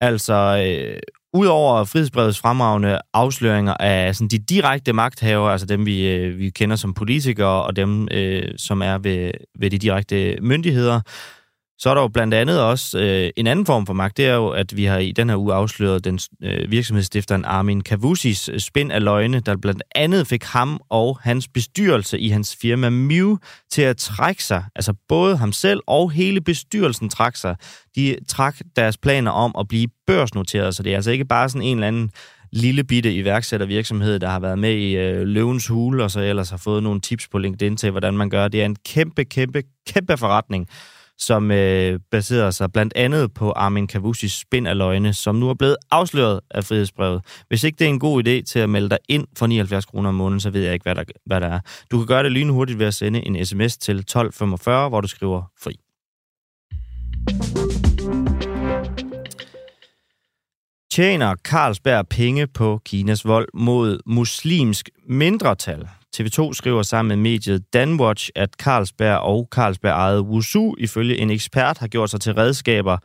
altså, 0.00 0.64
øh, 0.66 1.00
Udover 1.36 1.84
frihedsbrevets 1.84 2.38
fremragende 2.38 2.98
afsløringer 3.14 3.74
af 3.74 4.14
sådan, 4.14 4.28
de 4.28 4.38
direkte 4.38 4.92
magthavere, 4.92 5.52
altså 5.52 5.66
dem, 5.66 5.86
vi, 5.86 6.08
øh, 6.08 6.38
vi 6.38 6.50
kender 6.50 6.76
som 6.76 6.94
politikere, 6.94 7.62
og 7.62 7.76
dem, 7.76 8.08
øh, 8.10 8.52
som 8.56 8.82
er 8.82 8.98
ved, 8.98 9.30
ved 9.58 9.70
de 9.70 9.78
direkte 9.78 10.38
myndigheder, 10.40 11.00
så 11.84 11.90
er 11.90 11.94
der 11.94 12.02
jo 12.02 12.08
blandt 12.08 12.34
andet 12.34 12.60
også 12.60 12.98
øh, 12.98 13.30
en 13.36 13.46
anden 13.46 13.66
form 13.66 13.86
for 13.86 13.92
magt. 13.92 14.16
Det 14.16 14.26
er 14.26 14.34
jo, 14.34 14.48
at 14.48 14.76
vi 14.76 14.84
har 14.84 14.98
i 14.98 15.12
den 15.12 15.28
her 15.28 15.36
uge 15.36 15.54
afsløret 15.54 16.04
den 16.04 16.18
øh, 16.42 16.70
virksomhedsstifteren 16.70 17.44
Armin 17.44 17.80
Kavusis 17.80 18.48
øh, 18.48 18.60
spind 18.60 18.92
af 18.92 19.04
løgne, 19.04 19.40
der 19.40 19.56
blandt 19.56 19.82
andet 19.94 20.26
fik 20.26 20.44
ham 20.44 20.80
og 20.88 21.18
hans 21.22 21.48
bestyrelse 21.48 22.18
i 22.18 22.28
hans 22.28 22.56
firma 22.60 22.90
Mew 22.90 23.36
til 23.70 23.82
at 23.82 23.96
trække 23.96 24.44
sig. 24.44 24.64
Altså 24.74 24.94
både 25.08 25.36
ham 25.36 25.52
selv 25.52 25.80
og 25.86 26.10
hele 26.10 26.40
bestyrelsen 26.40 27.08
trak 27.08 27.36
sig. 27.36 27.56
De 27.96 28.16
trak 28.28 28.56
deres 28.76 28.98
planer 28.98 29.30
om 29.30 29.54
at 29.58 29.68
blive 29.68 29.88
børsnoteret, 30.06 30.76
så 30.76 30.82
det 30.82 30.92
er 30.92 30.96
altså 30.96 31.10
ikke 31.10 31.24
bare 31.24 31.48
sådan 31.48 31.62
en 31.62 31.76
eller 31.76 31.88
anden 31.88 32.10
lille 32.52 32.84
bitte 32.84 33.14
iværksættervirksomhed, 33.14 34.18
der 34.18 34.28
har 34.28 34.40
været 34.40 34.58
med 34.58 34.74
i 34.74 34.96
øh, 34.96 35.26
løvens 35.26 35.66
hule, 35.66 36.04
og 36.04 36.10
så 36.10 36.20
ellers 36.20 36.50
har 36.50 36.56
fået 36.56 36.82
nogle 36.82 37.00
tips 37.00 37.28
på 37.28 37.38
LinkedIn 37.38 37.76
til, 37.76 37.90
hvordan 37.90 38.16
man 38.16 38.30
gør. 38.30 38.48
Det 38.48 38.62
er 38.62 38.66
en 38.66 38.76
kæmpe, 38.86 39.24
kæmpe, 39.24 39.62
kæmpe 39.86 40.16
forretning, 40.16 40.68
som 41.18 41.50
øh, 41.50 42.00
baserer 42.10 42.50
sig 42.50 42.72
blandt 42.72 42.92
andet 42.96 43.34
på 43.34 43.52
Armin 43.52 43.86
Kavusis 43.86 44.32
spind 44.32 44.68
af 44.68 44.78
løgne, 44.78 45.14
som 45.14 45.34
nu 45.34 45.48
er 45.48 45.54
blevet 45.54 45.76
afsløret 45.90 46.40
af 46.50 46.64
frihedsbrevet. 46.64 47.22
Hvis 47.48 47.64
ikke 47.64 47.76
det 47.76 47.84
er 47.84 47.88
en 47.88 47.98
god 47.98 48.26
idé 48.26 48.42
til 48.42 48.58
at 48.58 48.70
melde 48.70 48.88
dig 48.88 48.98
ind 49.08 49.26
for 49.36 49.46
79 49.46 49.84
kroner 49.84 50.08
om 50.08 50.14
måneden, 50.14 50.40
så 50.40 50.50
ved 50.50 50.62
jeg 50.62 50.74
ikke, 50.74 50.82
hvad 50.82 50.94
der, 50.94 51.04
hvad 51.26 51.40
der 51.40 51.46
er. 51.46 51.60
Du 51.90 51.98
kan 51.98 52.06
gøre 52.06 52.22
det 52.22 52.32
lynhurtigt 52.32 52.78
ved 52.78 52.86
at 52.86 52.94
sende 52.94 53.26
en 53.26 53.46
sms 53.46 53.76
til 53.76 53.98
1245, 53.98 54.88
hvor 54.88 55.00
du 55.00 55.08
skriver 55.08 55.42
fri. 55.62 55.76
Tjener 60.94 61.34
Carlsberg 61.44 62.08
penge 62.08 62.46
på 62.46 62.80
Kinas 62.84 63.24
vold 63.24 63.48
mod 63.54 63.98
muslimsk 64.06 64.90
mindretal? 65.08 65.88
TV2 66.16 66.52
skriver 66.52 66.82
sammen 66.82 67.08
med 67.08 67.30
mediet 67.30 67.72
Danwatch, 67.72 68.30
at 68.34 68.52
Carlsberg 68.52 69.18
og 69.18 69.48
Carlsberg 69.50 69.92
ejet 69.92 70.20
Wusu 70.20 70.74
ifølge 70.78 71.18
en 71.18 71.30
ekspert 71.30 71.78
har 71.78 71.88
gjort 71.88 72.10
sig 72.10 72.20
til 72.20 72.34
redskaber 72.34 72.98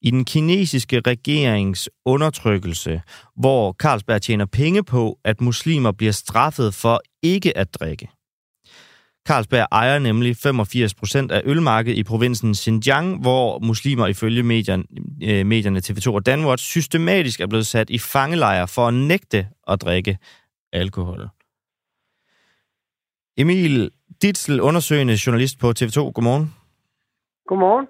i 0.00 0.10
den 0.10 0.24
kinesiske 0.24 1.00
regerings 1.06 1.90
undertrykkelse, 2.04 3.02
hvor 3.36 3.72
Carlsberg 3.72 4.22
tjener 4.22 4.46
penge 4.46 4.84
på, 4.84 5.18
at 5.24 5.40
muslimer 5.40 5.92
bliver 5.92 6.12
straffet 6.12 6.74
for 6.74 7.00
ikke 7.22 7.58
at 7.58 7.74
drikke. 7.74 8.08
Carlsberg 9.28 9.66
ejer 9.72 9.98
nemlig 9.98 10.36
85 10.36 10.94
procent 10.94 11.32
af 11.32 11.42
ølmarkedet 11.44 11.98
i 11.98 12.02
provinsen 12.02 12.54
Xinjiang, 12.54 13.20
hvor 13.20 13.58
muslimer 13.58 14.06
ifølge 14.06 14.42
medierne, 14.42 14.84
øh, 15.22 15.46
medierne 15.46 15.80
TV2 15.86 16.14
og 16.14 16.26
Danwatch 16.26 16.64
systematisk 16.64 17.40
er 17.40 17.46
blevet 17.46 17.66
sat 17.66 17.90
i 17.90 17.98
fangelejre 17.98 18.68
for 18.68 18.88
at 18.88 18.94
nægte 18.94 19.46
at 19.68 19.80
drikke 19.82 20.18
alkohol. 20.72 21.28
Emil 23.38 23.90
Ditzel, 24.22 24.60
undersøgende 24.60 25.16
journalist 25.26 25.60
på 25.60 25.68
TV2. 25.78 26.12
Godmorgen. 26.12 26.54
Godmorgen. 27.46 27.86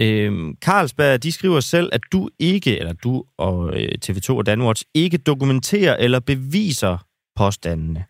Øhm, 0.00 0.56
Carlsberg, 0.64 1.22
de 1.22 1.32
skriver 1.32 1.60
selv, 1.60 1.88
at 1.92 2.00
du 2.12 2.28
ikke, 2.38 2.78
eller 2.78 2.92
du 2.92 3.24
og 3.38 3.68
øh, 3.76 3.88
TV2 4.04 4.36
og 4.36 4.46
Danwatch, 4.46 4.84
ikke 4.94 5.18
dokumenterer 5.18 5.96
eller 5.96 6.20
beviser 6.20 7.06
påstandene. 7.36 8.04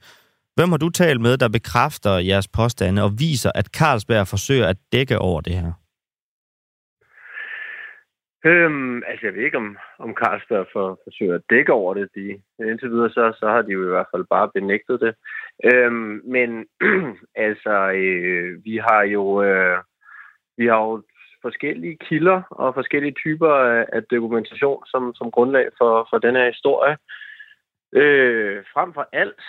Hvem 0.56 0.70
har 0.70 0.78
du 0.78 0.88
talt 0.90 1.20
med, 1.20 1.36
der 1.36 1.48
bekræfter 1.48 2.18
jeres 2.18 2.48
påstande 2.48 3.02
og 3.02 3.10
viser, 3.18 3.50
at 3.54 3.66
Carlsberg 3.66 4.26
forsøger 4.26 4.66
at 4.66 4.76
dække 4.92 5.18
over 5.18 5.40
det 5.40 5.52
her? 5.52 5.72
Øhm, 8.46 8.96
altså, 9.08 9.26
jeg 9.26 9.34
ved 9.34 9.44
ikke, 9.44 9.56
om, 9.56 9.76
om 9.98 10.14
Carlsberg 10.20 10.66
for, 10.72 11.00
forsøger 11.04 11.34
at 11.34 11.48
dække 11.50 11.72
over 11.72 11.94
det. 11.94 12.08
De, 12.14 12.26
indtil 12.70 12.90
videre, 12.90 13.10
så, 13.10 13.36
så 13.40 13.46
har 13.48 13.62
de 13.62 13.72
jo 13.72 13.82
i 13.86 13.92
hvert 13.94 14.10
fald 14.14 14.24
bare 14.30 14.50
benægtet 14.54 15.00
det. 15.00 15.14
Øhm, 15.64 16.20
men 16.24 16.66
altså, 17.46 17.90
øh, 17.90 18.64
vi 18.64 18.76
har 18.76 19.02
jo 19.02 19.42
øh, 19.42 19.78
vi 20.56 20.66
har 20.66 20.78
jo 20.78 21.02
forskellige 21.42 21.96
kilder 21.96 22.42
og 22.50 22.74
forskellige 22.74 23.14
typer 23.24 23.48
af, 23.48 23.86
af 23.92 24.02
dokumentation 24.04 24.86
som, 24.86 25.14
som 25.14 25.30
grundlag 25.30 25.66
for, 25.78 26.06
for 26.10 26.18
den 26.18 26.34
her 26.34 26.46
historie. 26.46 26.96
Øh, 27.92 28.64
frem 28.74 28.94
for 28.94 29.08
alt, 29.12 29.42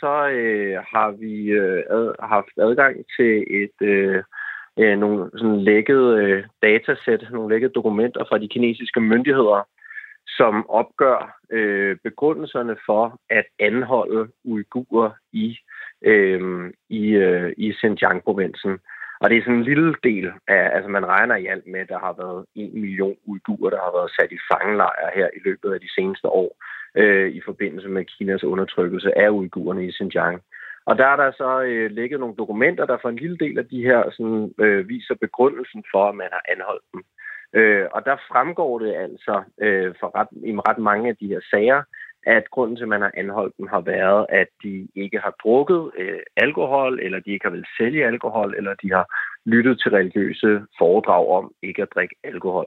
så 0.00 0.28
øh, 0.28 0.76
har 0.92 1.10
vi 1.10 1.34
øh, 1.46 1.82
ad, 1.90 2.14
haft 2.20 2.54
adgang 2.58 2.94
til 3.16 3.32
et 3.62 3.78
øh, 3.82 4.22
øh, 4.78 4.98
nogle 4.98 5.30
sådan 5.34 5.60
lækkede 5.60 6.08
øh, 6.22 6.44
datasæt, 6.62 7.22
nogle 7.30 7.52
lækkede 7.54 7.72
dokumenter 7.72 8.24
fra 8.28 8.38
de 8.38 8.48
kinesiske 8.48 9.00
myndigheder, 9.00 9.68
som 10.36 10.70
opgør 10.70 11.38
øh, 11.50 11.96
begrundelserne 12.04 12.76
for 12.86 13.20
at 13.30 13.46
anholde 13.58 14.28
uigurer 14.44 15.10
i, 15.32 15.58
øh, 16.02 16.72
i, 16.88 17.08
øh, 17.08 17.52
i 17.56 17.72
Xinjiang-provinsen. 17.72 18.78
Og 19.20 19.30
det 19.30 19.38
er 19.38 19.42
sådan 19.42 19.54
en 19.54 19.70
lille 19.72 19.94
del 20.04 20.32
af, 20.48 20.70
altså 20.76 20.90
man 20.90 21.06
regner 21.06 21.36
i 21.36 21.46
alt 21.46 21.66
med, 21.66 21.80
at 21.80 21.88
der 21.88 21.98
har 21.98 22.14
været 22.22 22.44
en 22.54 22.80
million 22.80 23.16
uigurer, 23.26 23.70
der 23.70 23.80
har 23.86 23.92
været 23.98 24.10
sat 24.10 24.32
i 24.32 24.44
fangelejre 24.52 25.10
her 25.14 25.28
i 25.36 25.40
løbet 25.44 25.72
af 25.74 25.80
de 25.80 25.94
seneste 25.94 26.28
år 26.28 26.50
øh, 26.94 27.28
i 27.30 27.40
forbindelse 27.44 27.88
med 27.88 28.04
Kinas 28.04 28.44
undertrykkelse 28.44 29.18
af 29.18 29.28
uigurerne 29.30 29.86
i 29.86 29.92
Xinjiang. 29.92 30.42
Og 30.86 30.98
der 30.98 31.06
er 31.06 31.16
der 31.16 31.30
så 31.32 31.62
øh, 31.62 31.90
ligget 31.90 32.20
nogle 32.20 32.36
dokumenter, 32.36 32.86
der 32.86 32.98
for 33.02 33.08
en 33.08 33.22
lille 33.24 33.36
del 33.36 33.58
af 33.58 33.66
de 33.66 33.82
her 33.82 34.10
sådan, 34.10 34.54
øh, 34.58 34.88
viser 34.88 35.14
begrundelsen 35.14 35.84
for, 35.92 36.08
at 36.08 36.14
man 36.14 36.28
har 36.32 36.42
anholdt 36.48 36.84
dem. 36.92 37.02
Øh, 37.54 37.86
og 37.92 38.04
der 38.04 38.16
fremgår 38.30 38.78
det 38.78 38.94
altså 38.94 39.42
øh, 39.60 39.94
for 40.00 40.10
ret, 40.18 40.28
i 40.50 40.52
ret 40.68 40.78
mange 40.78 41.08
af 41.08 41.16
de 41.16 41.26
her 41.26 41.40
sager, 41.50 41.82
at 42.26 42.44
grunden 42.50 42.76
til, 42.76 42.82
at 42.82 42.88
man 42.88 43.00
har 43.00 43.12
anholdt 43.16 43.54
dem, 43.58 43.66
har 43.66 43.80
været, 43.80 44.26
at 44.28 44.48
de 44.62 44.88
ikke 44.94 45.18
har 45.18 45.34
drukket 45.42 45.90
øh, 45.98 46.20
alkohol, 46.36 47.00
eller 47.02 47.18
de 47.20 47.30
ikke 47.30 47.46
har 47.48 47.56
vel 47.56 47.66
sælge 47.78 48.06
alkohol, 48.06 48.54
eller 48.58 48.74
de 48.82 48.88
har 48.92 49.06
lyttet 49.46 49.80
til 49.80 49.90
religiøse 49.90 50.60
foredrag 50.78 51.28
om 51.38 51.52
ikke 51.62 51.82
at 51.82 51.88
drikke 51.94 52.14
alkohol. 52.24 52.66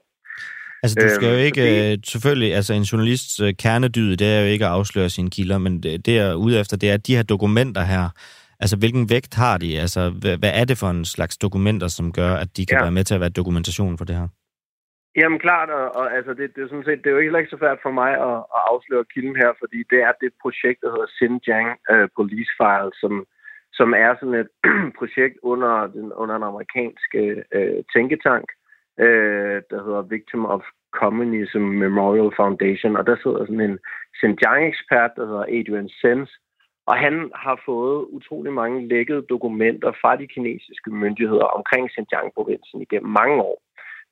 Altså, 0.84 0.96
du 1.02 1.10
skal 1.10 1.28
øhm, 1.28 1.38
jo 1.38 1.44
ikke, 1.48 1.62
det... 1.62 1.92
Øh, 1.92 1.98
selvfølgelig, 2.06 2.56
altså 2.56 2.74
en 2.74 2.82
journalists 2.82 3.40
øh, 3.40 3.54
kernedyd, 3.54 4.18
det 4.18 4.28
er 4.28 4.40
jo 4.42 4.48
ikke 4.48 4.66
at 4.66 4.72
afsløre 4.72 5.10
sine 5.10 5.30
kilder, 5.30 5.58
men 5.58 5.84
det, 5.84 6.06
det 6.06 6.20
er 6.20 6.34
ude 6.34 6.60
efter, 6.60 6.78
det 6.78 6.90
er, 6.90 6.94
at 6.94 7.08
de 7.08 7.16
her 7.16 7.24
dokumenter 7.24 7.82
her, 7.82 8.10
altså 8.60 8.78
hvilken 8.78 9.10
vægt 9.10 9.36
har 9.36 9.58
de? 9.58 9.80
Altså, 9.80 10.10
hvad, 10.10 10.38
hvad 10.38 10.52
er 10.54 10.66
det 10.66 10.78
for 10.78 10.90
en 10.90 11.06
slags 11.06 11.38
dokumenter, 11.38 11.88
som 11.88 12.14
gør, 12.14 12.34
at 12.34 12.58
de 12.58 12.66
kan 12.66 12.78
ja. 12.78 12.84
være 12.84 12.92
med 12.92 13.04
til 13.04 13.16
at 13.16 13.22
være 13.22 13.30
dokumentation 13.30 13.98
for 13.98 14.06
det 14.06 14.16
her? 14.16 14.28
Jamen 15.20 15.40
klart, 15.40 15.70
og, 15.70 15.86
og 16.00 16.06
altså 16.18 16.34
det, 16.34 16.56
det, 16.56 16.64
er 16.64 16.68
sådan 16.68 16.88
set, 16.88 17.04
det 17.04 17.10
er 17.10 17.16
jo 17.16 17.38
ikke 17.38 17.54
så 17.54 17.58
svært 17.60 17.80
for 17.82 17.92
mig 18.02 18.12
at, 18.30 18.38
at 18.58 18.62
afsløre 18.72 19.10
kilden 19.14 19.36
her, 19.36 19.52
fordi 19.62 19.80
det 19.92 20.00
er 20.08 20.14
det 20.22 20.32
projekt, 20.44 20.80
der 20.82 20.92
hedder 20.92 21.14
Xinjiang 21.18 21.70
uh, 21.94 22.08
Police 22.18 22.54
File, 22.60 22.92
som, 23.02 23.14
som 23.74 23.90
er 23.94 24.12
sådan 24.16 24.40
et 24.44 24.52
projekt 25.00 25.38
under 25.52 25.74
den, 25.96 26.14
under 26.22 26.36
en 26.36 26.50
amerikansk 26.52 27.10
uh, 27.58 27.80
tænketank, 27.94 28.48
uh, 29.04 29.58
der 29.72 29.80
hedder 29.86 30.10
Victim 30.14 30.46
of 30.46 30.64
Communism 31.02 31.64
Memorial 31.86 32.32
Foundation, 32.40 32.96
og 33.00 33.04
der 33.08 33.16
sidder 33.24 33.42
sådan 33.46 33.68
en 33.70 33.80
Xinjiang-ekspert, 34.20 35.12
der 35.18 35.26
hedder 35.30 35.46
Adrian 35.58 35.90
Sens, 36.02 36.30
og 36.90 36.96
han 36.98 37.32
har 37.36 37.62
fået 37.66 38.06
utrolig 38.18 38.54
mange 38.54 38.88
lækkede 38.88 39.22
dokumenter 39.34 39.92
fra 40.02 40.16
de 40.16 40.28
kinesiske 40.28 40.92
myndigheder 40.92 41.48
omkring 41.58 41.84
Xinjiang-provincen 41.94 42.82
igennem 42.82 43.12
mange 43.22 43.38
år 43.42 43.58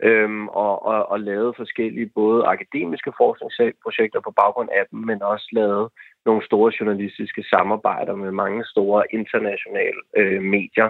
øhm, 0.04 0.48
og, 0.48 0.86
og, 0.86 1.12
og 1.12 1.20
lavet 1.20 1.56
forskellige 1.56 2.12
både 2.16 2.46
akademiske 2.46 3.12
forskningsprojekter 3.18 4.20
på 4.20 4.32
baggrund 4.32 4.70
af 4.72 4.84
dem, 4.92 5.00
men 5.00 5.22
også 5.22 5.48
lavet 5.52 5.90
nogle 6.26 6.46
store 6.46 6.72
journalistiske 6.80 7.44
samarbejder 7.44 8.16
med 8.16 8.32
mange 8.32 8.66
store 8.66 9.04
internationale 9.10 10.02
øh, 10.18 10.42
medier. 10.42 10.90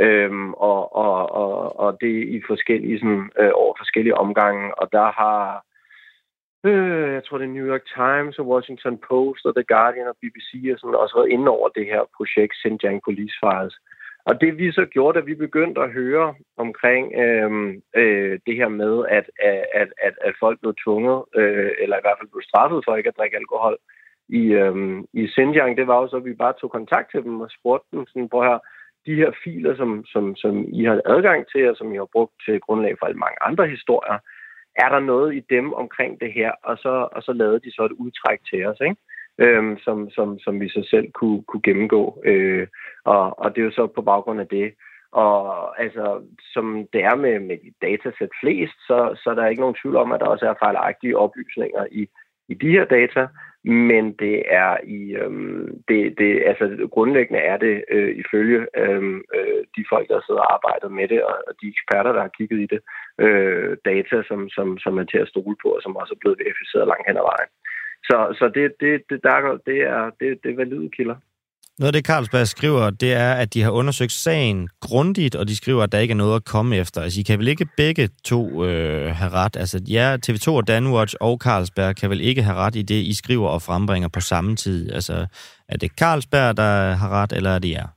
Øhm, 0.00 0.52
og, 0.52 0.96
og, 0.96 1.32
og, 1.32 1.78
og 1.80 1.98
det 2.00 2.28
i 2.28 2.40
forskellige 2.46 2.98
sådan, 2.98 3.30
øh, 3.38 3.50
over 3.54 3.74
forskellige 3.78 4.18
omgange. 4.18 4.78
Og 4.80 4.92
der 4.92 5.08
har 5.20 5.64
øh, 6.64 7.12
jeg 7.14 7.24
tror 7.24 7.38
det 7.38 7.44
er 7.44 7.56
New 7.56 7.66
York 7.72 7.86
Times 8.00 8.38
og 8.38 8.48
Washington 8.52 8.98
Post 9.08 9.46
og 9.46 9.54
The 9.54 9.64
Guardian 9.74 10.12
og 10.12 10.16
BBC 10.22 10.50
og 10.72 10.78
sådan 10.78 11.02
også 11.02 11.16
været 11.18 11.32
inde 11.34 11.48
over 11.56 11.68
det 11.68 11.86
her 11.86 12.02
projekt 12.16 12.54
Xinjiang 12.60 13.00
Police 13.04 13.36
Files. 13.42 13.74
Og 14.28 14.40
det 14.40 14.58
vi 14.58 14.72
så 14.72 14.84
gjorde, 14.94 15.18
da 15.18 15.24
vi 15.24 15.34
begyndte 15.34 15.80
at 15.80 15.90
høre 15.90 16.34
omkring 16.56 17.04
øh, 17.22 17.50
øh, 18.00 18.38
det 18.46 18.56
her 18.60 18.68
med, 18.68 18.94
at, 19.18 19.26
at, 19.74 19.90
at, 20.06 20.14
at 20.26 20.34
folk 20.40 20.60
blev 20.60 20.74
tvunget, 20.84 21.18
øh, 21.34 21.70
eller 21.82 21.96
i 21.96 22.04
hvert 22.04 22.18
fald 22.18 22.32
blev 22.32 22.42
straffet 22.50 22.80
for 22.84 22.96
ikke 22.96 23.08
at 23.08 23.18
drikke 23.18 23.36
alkohol 23.36 23.76
i, 24.28 24.42
øh, 24.62 24.76
i 25.12 25.22
Xinjiang, 25.34 25.76
det 25.76 25.86
var 25.86 25.98
jo 26.00 26.08
så, 26.08 26.16
at 26.16 26.24
vi 26.24 26.42
bare 26.44 26.58
tog 26.60 26.70
kontakt 26.70 27.10
til 27.10 27.22
dem 27.22 27.40
og 27.40 27.50
spurgte 27.58 27.88
dem 27.92 28.06
sådan, 28.06 28.28
prøv 28.28 28.42
her, 28.42 28.58
de 29.06 29.14
her 29.14 29.30
filer, 29.44 29.76
som, 29.76 30.04
som, 30.12 30.36
som 30.36 30.54
I 30.72 30.84
har 30.84 31.00
adgang 31.04 31.40
til, 31.52 31.70
og 31.70 31.76
som 31.76 31.92
I 31.92 31.96
har 31.96 32.08
brugt 32.12 32.34
til 32.44 32.60
grundlag 32.60 32.94
for 32.98 33.06
alle 33.06 33.18
mange 33.24 33.38
andre 33.48 33.66
historier, 33.74 34.18
er 34.84 34.88
der 34.94 35.00
noget 35.00 35.34
i 35.34 35.42
dem 35.50 35.72
omkring 35.72 36.20
det 36.20 36.32
her? 36.32 36.52
Og 36.62 36.78
så, 36.78 37.08
og 37.12 37.22
så 37.22 37.32
lavede 37.32 37.60
de 37.60 37.70
så 37.72 37.82
et 37.84 37.98
udtræk 38.02 38.40
til 38.50 38.66
os, 38.66 38.80
ikke? 38.80 38.96
Øhm, 39.38 39.78
som, 39.78 40.10
som, 40.10 40.38
som 40.38 40.60
vi 40.60 40.68
så 40.68 40.86
selv 40.90 41.12
kunne, 41.12 41.42
kunne 41.42 41.62
gennemgå. 41.62 42.22
Øh, 42.24 42.66
og, 43.04 43.38
og 43.38 43.54
det 43.54 43.60
er 43.60 43.64
jo 43.64 43.70
så 43.70 43.86
på 43.86 44.02
baggrund 44.02 44.40
af 44.40 44.48
det. 44.48 44.74
Og 45.12 45.80
altså, 45.82 46.22
som 46.40 46.88
det 46.92 47.04
er 47.04 47.16
med, 47.16 47.40
med 47.40 47.56
de 47.56 47.72
datasæt 47.82 48.30
flest, 48.42 48.76
så, 48.86 49.20
så 49.22 49.30
der 49.30 49.36
er 49.36 49.42
der 49.42 49.48
ikke 49.48 49.60
nogen 49.60 49.80
tvivl 49.82 49.96
om, 49.96 50.12
at 50.12 50.20
der 50.20 50.26
også 50.26 50.46
er 50.46 50.62
fejlagtige 50.64 51.18
oplysninger 51.18 51.86
i, 51.90 52.08
i 52.48 52.54
de 52.54 52.70
her 52.70 52.84
data. 52.84 53.26
Men 53.64 54.12
det 54.12 54.42
er 54.46 54.76
i 54.84 55.14
øhm, 55.16 55.82
det, 55.88 56.18
det, 56.18 56.42
altså 56.46 56.88
grundlæggende 56.90 57.40
er 57.40 57.56
det 57.56 57.84
øh, 57.90 58.16
ifølge 58.22 58.66
øhm, 58.76 59.22
øh, 59.36 59.60
de 59.76 59.84
folk, 59.92 60.08
der 60.08 60.20
sidder 60.26 60.40
og 60.40 60.54
arbejder 60.54 60.88
med 60.88 61.08
det, 61.08 61.22
og, 61.24 61.36
og 61.48 61.54
de 61.62 61.68
eksperter, 61.74 62.12
der 62.12 62.20
har 62.20 62.36
kigget 62.38 62.58
i 62.60 62.66
det, 62.74 62.80
øh, 63.24 63.76
data, 63.84 64.22
som, 64.28 64.48
som, 64.48 64.78
som 64.78 64.98
er 64.98 65.04
til 65.04 65.18
at 65.18 65.28
stole 65.28 65.56
på, 65.62 65.68
og 65.68 65.82
som 65.82 65.96
også 65.96 66.14
er 66.14 66.22
blevet 66.22 66.38
verificeret 66.44 66.88
langt 66.88 67.06
hen 67.08 67.16
ad 67.16 67.26
vejen. 67.32 67.50
Så, 68.04 68.36
så 68.38 68.50
det, 68.54 68.72
det, 68.80 69.02
det, 69.10 69.20
der, 69.22 69.58
det, 69.66 69.78
er, 69.80 70.10
det, 70.20 70.38
det 70.42 70.50
er 70.52 70.56
valide 70.56 70.90
kilder. 70.96 71.16
Noget 71.78 71.92
af 71.92 71.92
det, 71.92 72.06
Carlsberg 72.06 72.46
skriver, 72.46 72.90
det 72.90 73.12
er, 73.12 73.32
at 73.42 73.54
de 73.54 73.62
har 73.62 73.70
undersøgt 73.70 74.12
sagen 74.12 74.68
grundigt, 74.80 75.34
og 75.36 75.48
de 75.48 75.56
skriver, 75.56 75.82
at 75.82 75.92
der 75.92 75.98
ikke 75.98 76.12
er 76.12 76.22
noget 76.24 76.36
at 76.36 76.44
komme 76.44 76.76
efter. 76.76 77.00
Altså, 77.00 77.20
I 77.20 77.22
kan 77.22 77.38
vel 77.38 77.48
ikke 77.48 77.66
begge 77.76 78.08
to 78.24 78.64
øh, 78.64 79.06
have 79.20 79.32
ret? 79.40 79.56
Altså, 79.56 79.78
ja, 79.88 80.16
TV2 80.26 80.50
og 80.50 80.68
Danwatch 80.68 81.14
og 81.20 81.38
Carlsberg 81.44 81.96
kan 81.96 82.10
vel 82.10 82.20
ikke 82.20 82.42
have 82.42 82.56
ret 82.56 82.76
i 82.76 82.82
det, 82.82 83.00
I 83.10 83.16
skriver 83.16 83.48
og 83.48 83.62
frembringer 83.62 84.08
på 84.14 84.20
samme 84.20 84.56
tid? 84.56 84.92
Altså, 84.92 85.26
er 85.68 85.76
det 85.76 85.90
Carlsberg, 86.00 86.56
der 86.56 86.72
har 87.00 87.10
ret, 87.22 87.32
eller 87.32 87.50
er 87.50 87.58
det 87.58 87.70
jer? 87.70 87.88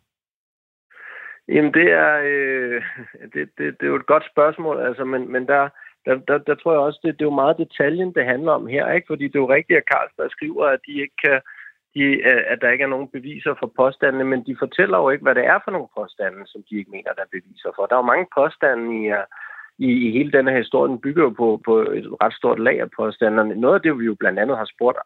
Jamen, 1.54 1.74
det 1.74 1.88
er, 2.04 2.12
øh, 2.32 2.82
det, 3.34 3.44
det, 3.58 3.66
det 3.78 3.84
er 3.86 3.92
jo 3.94 3.96
et 3.96 4.12
godt 4.14 4.26
spørgsmål, 4.32 4.86
altså, 4.88 5.04
men, 5.06 5.32
men 5.32 5.48
der, 5.48 5.70
der, 6.06 6.16
der, 6.28 6.38
der 6.38 6.56
tror 6.56 6.72
jeg 6.72 6.82
også, 6.82 7.00
det, 7.04 7.14
det 7.14 7.22
er 7.22 7.32
jo 7.32 7.42
meget 7.44 7.58
detaljen, 7.58 8.14
det 8.14 8.26
handler 8.26 8.52
om 8.52 8.68
her, 8.68 8.92
ikke? 8.92 9.08
Fordi 9.08 9.24
det 9.28 9.36
er 9.36 9.46
jo 9.46 9.54
rigtigt, 9.54 9.78
at 9.78 9.90
Carlsberg 9.92 10.32
skriver, 10.32 10.66
at 10.66 10.80
de 10.88 10.94
ikke 11.02 11.18
kan, 11.24 11.42
de, 11.96 12.04
at 12.52 12.58
der 12.62 12.70
ikke 12.70 12.84
er 12.84 12.96
nogen 12.96 13.08
beviser 13.08 13.54
for 13.60 13.72
påstandene, 13.82 14.24
men 14.24 14.46
de 14.48 14.56
fortæller 14.60 14.98
jo 14.98 15.10
ikke, 15.10 15.24
hvad 15.24 15.36
det 15.36 15.46
er 15.46 15.60
for 15.64 15.72
nogle 15.72 15.88
påstande, 15.98 16.42
som 16.46 16.62
de 16.70 16.78
ikke 16.78 16.92
mener, 16.92 17.12
der 17.14 17.22
er 17.22 17.36
beviser 17.38 17.72
for. 17.76 17.86
Der 17.86 17.96
er 17.96 18.00
jo 18.04 18.12
mange 18.14 18.28
påstande 18.40 18.86
i, 19.00 19.04
i, 19.88 19.90
i 20.08 20.12
hele 20.18 20.32
denne 20.32 20.52
her 20.52 20.58
historie, 20.58 20.92
den 20.92 21.02
bygger 21.06 21.24
jo 21.24 21.30
på, 21.30 21.62
på 21.66 21.74
et 21.80 22.08
ret 22.24 22.34
stort 22.34 22.60
lag 22.60 22.82
af 22.82 22.92
påstanderne. 23.00 23.56
Noget 23.56 23.76
af 23.76 23.82
det, 23.82 24.00
vi 24.00 24.06
jo 24.06 24.16
blandt 24.20 24.40
andet 24.40 24.58
har 24.58 24.70
spurgt 24.76 24.98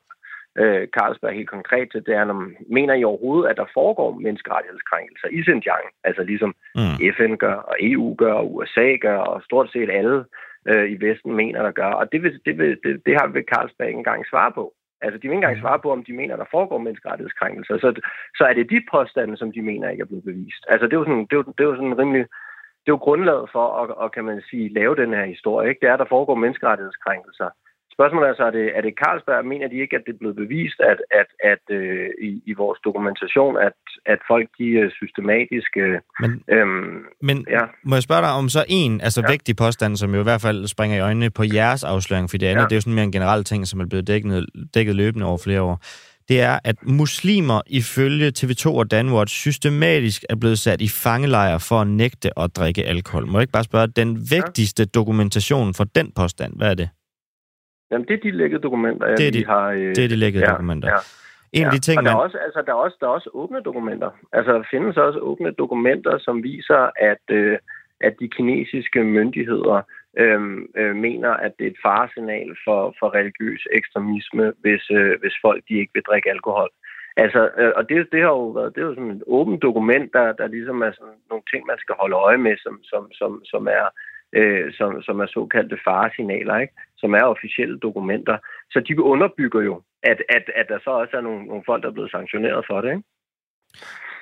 øh, 0.61 0.87
Carlsberg 0.95 1.33
helt 1.33 1.49
konkret 1.49 1.87
til, 1.91 2.05
det 2.05 2.13
er, 2.15 2.25
man 2.25 2.55
mener 2.67 2.93
I 2.93 3.03
overhovedet, 3.03 3.49
at 3.49 3.57
der 3.57 3.73
foregår 3.73 4.19
menneskerettighedskrænkelser 4.25 5.27
i 5.27 5.43
Xinjiang, 5.43 5.85
altså 6.03 6.23
ligesom 6.23 6.55
mm. 6.75 6.97
FN 7.17 7.33
gør, 7.35 7.55
og 7.55 7.75
EU 7.79 8.15
gør, 8.17 8.33
og 8.33 8.55
USA 8.55 8.95
gør, 9.01 9.17
og 9.17 9.41
stort 9.43 9.71
set 9.71 9.89
alle 9.89 10.25
øh, 10.69 10.91
i 10.91 10.95
Vesten 11.05 11.35
mener, 11.35 11.61
der 11.63 11.71
gør. 11.71 11.91
Og 12.01 12.11
det, 12.11 12.23
vil, 12.23 12.39
det, 12.45 12.57
vil, 12.57 12.79
det, 12.83 13.01
det 13.05 13.13
har 13.19 13.27
vil 13.27 13.45
Carlsberg 13.53 13.87
ikke 13.87 13.97
engang 13.97 14.25
svare 14.29 14.51
på. 14.51 14.73
Altså, 15.01 15.17
de 15.17 15.21
vil 15.21 15.35
ikke 15.35 15.43
engang 15.43 15.59
svare 15.59 15.79
på, 15.79 15.91
om 15.91 16.03
de 16.03 16.13
mener, 16.13 16.35
der 16.35 16.51
foregår 16.51 16.77
menneskerettighedskrænkelser. 16.77 17.77
Så, 17.77 18.01
så 18.37 18.43
er 18.49 18.53
det 18.53 18.69
de 18.69 18.81
påstande, 18.91 19.37
som 19.37 19.51
de 19.51 19.61
mener 19.61 19.89
ikke 19.89 20.01
er 20.01 20.11
blevet 20.11 20.23
bevist. 20.23 20.63
Altså, 20.67 20.85
det 20.85 20.93
er 20.93 21.01
jo 21.01 21.07
sådan, 21.09 21.25
det 21.29 21.33
er 21.33 21.41
jo, 21.41 21.43
det 21.43 21.63
er 21.63 21.69
jo 21.69 21.75
sådan 21.75 21.99
rimelig... 21.99 22.25
Det 22.81 22.91
er 22.91 22.97
jo 22.97 23.07
grundlaget 23.07 23.49
for 23.51 23.65
at, 23.81 24.05
at, 24.05 24.11
kan 24.11 24.25
man 24.25 24.41
sige, 24.49 24.73
lave 24.73 24.95
den 24.95 25.13
her 25.13 25.25
historie. 25.25 25.69
Ikke? 25.69 25.79
Det 25.81 25.89
er, 25.89 25.93
at 25.93 25.99
der 25.99 26.13
foregår 26.15 26.35
menneskerettighedskrænkelser. 26.35 27.49
Spørgsmålet 27.97 28.29
er 28.29 28.35
så, 28.37 28.43
er 28.43 28.53
det, 28.59 28.65
er 28.77 28.81
det 28.81 28.93
Carlsberg, 29.01 29.45
mener 29.45 29.67
de 29.67 29.77
ikke, 29.83 29.95
at 29.97 30.03
det 30.05 30.13
er 30.13 30.21
blevet 30.21 30.35
bevist, 30.43 30.79
at, 30.91 30.99
at, 31.21 31.29
at 31.51 31.63
øh, 31.77 32.09
i, 32.27 32.31
i 32.45 32.53
vores 32.53 32.79
dokumentation, 32.87 33.57
at, 33.67 33.79
at 34.05 34.19
folk 34.31 34.47
de 34.59 34.67
er 34.79 34.89
systematisk... 35.01 35.71
Øh, 35.77 35.97
men 36.19 36.31
øhm, 36.55 37.05
men 37.21 37.37
ja. 37.49 37.63
må 37.83 37.95
jeg 37.95 38.03
spørge 38.03 38.21
dig 38.21 38.33
om 38.41 38.49
så 38.49 38.65
en 38.67 39.01
altså 39.01 39.21
ja. 39.21 39.31
vigtig 39.33 39.55
påstand, 39.55 39.97
som 39.97 40.13
jo 40.15 40.19
i 40.19 40.29
hvert 40.29 40.41
fald 40.41 40.67
springer 40.67 40.97
i 40.97 41.05
øjnene 41.09 41.29
på 41.29 41.43
jeres 41.53 41.83
afsløring, 41.83 42.29
for 42.29 42.37
det 42.37 42.47
andet, 42.47 42.61
ja. 42.61 42.65
det 42.65 42.71
er 42.71 42.79
jo 42.79 42.81
sådan 42.81 42.93
mere 42.93 43.09
en 43.11 43.17
generel 43.17 43.43
ting, 43.43 43.67
som 43.67 43.79
er 43.79 43.87
blevet 43.91 44.07
dækket, 44.07 44.45
dækket 44.73 44.95
løbende 44.95 45.25
over 45.25 45.37
flere 45.45 45.61
år 45.61 45.77
det 46.29 46.41
er, 46.41 46.59
at 46.63 46.75
muslimer 46.83 47.61
ifølge 47.67 48.31
TV2 48.39 48.69
og 48.69 48.91
Danwatch 48.91 49.35
systematisk 49.35 50.23
er 50.29 50.35
blevet 50.35 50.59
sat 50.59 50.81
i 50.81 50.89
fangelejre 50.89 51.59
for 51.59 51.81
at 51.81 51.87
nægte 51.87 52.39
at 52.39 52.55
drikke 52.55 52.85
alkohol. 52.85 53.27
Må 53.27 53.37
jeg 53.37 53.43
ikke 53.43 53.51
bare 53.51 53.63
spørge, 53.63 53.87
den 53.87 54.31
vigtigste 54.31 54.85
dokumentation 54.85 55.73
for 55.73 55.83
den 55.83 56.11
påstand, 56.15 56.53
hvad 56.57 56.69
er 56.69 56.73
det? 56.73 56.89
Jamen, 57.91 58.07
det 58.07 58.13
er 58.13 58.21
de 58.21 58.31
lækkede 58.31 58.61
dokumenter, 58.61 59.07
jeg 59.07 59.17
det 59.17 59.27
er 59.27 59.31
de, 59.31 59.45
har... 59.45 59.69
Øh, 59.69 59.95
det 59.95 60.03
er 60.03 60.07
de 60.07 60.15
lækkede 60.15 60.45
ja, 60.45 60.51
dokumenter. 60.51 60.89
Ja. 60.89 60.97
En 61.53 61.65
af 61.65 61.71
de 61.71 61.79
ting, 61.79 61.97
og 61.99 62.05
der, 62.05 62.11
er 62.11 62.15
også, 62.15 62.37
altså, 62.37 62.61
der, 62.65 62.71
er 62.71 62.81
også, 62.85 62.97
der 62.99 63.07
er 63.07 63.11
også 63.11 63.29
åbne 63.33 63.59
dokumenter. 63.61 64.09
Altså, 64.33 64.53
der 64.53 64.63
findes 64.71 64.97
også 64.97 65.19
åbne 65.19 65.51
dokumenter, 65.51 66.17
som 66.17 66.43
viser, 66.43 66.91
at, 67.11 67.25
øh, 67.29 67.57
at 68.01 68.13
de 68.19 68.27
kinesiske 68.27 69.03
myndigheder 69.03 69.81
øh, 70.17 70.41
øh, 70.77 70.95
mener, 70.95 71.29
at 71.29 71.51
det 71.59 71.67
er 71.67 71.71
et 71.71 71.83
faresignal 71.85 72.49
for, 72.65 72.95
for 72.99 73.07
religiøs 73.13 73.67
ekstremisme, 73.71 74.53
hvis, 74.61 74.83
øh, 74.91 75.19
hvis 75.21 75.35
folk 75.41 75.63
de 75.69 75.73
ikke 75.79 75.91
vil 75.93 76.03
drikke 76.09 76.29
alkohol. 76.29 76.69
Altså, 77.17 77.49
øh, 77.57 77.71
og 77.75 77.89
det, 77.89 78.07
det 78.11 78.21
har 78.21 78.33
jo 78.41 78.47
været, 78.57 78.75
det 78.75 78.81
er 78.81 78.87
jo 78.87 78.95
sådan 78.95 79.11
et 79.11 79.23
åbent 79.27 79.61
dokument, 79.61 80.13
der, 80.13 80.33
der 80.33 80.47
ligesom 80.47 80.81
er 80.81 80.91
sådan 80.91 81.19
nogle 81.29 81.43
ting, 81.51 81.65
man 81.65 81.79
skal 81.79 81.95
holde 81.99 82.15
øje 82.15 82.37
med, 82.37 82.55
som, 82.57 82.79
som, 82.83 83.11
som, 83.11 83.41
som 83.45 83.67
er 83.67 83.85
øh, 84.33 84.73
som, 84.73 85.01
som 85.01 85.19
er 85.19 85.27
såkaldte 85.27 85.77
faresignaler, 85.83 86.57
ikke? 86.57 86.73
som 86.97 87.13
er 87.13 87.23
officielle 87.23 87.79
dokumenter. 87.79 88.37
Så 88.71 88.79
de 88.87 89.01
underbygger 89.01 89.61
jo, 89.61 89.81
at, 90.03 90.19
at, 90.29 90.43
at 90.55 90.65
der 90.69 90.79
så 90.83 90.89
også 90.89 91.17
er 91.17 91.21
nogle, 91.21 91.45
nogle 91.45 91.63
folk, 91.65 91.83
der 91.83 91.89
er 91.89 91.93
blevet 91.93 92.11
sanktioneret 92.11 92.65
for 92.69 92.81
det. 92.81 92.89
Ikke? 92.89 93.03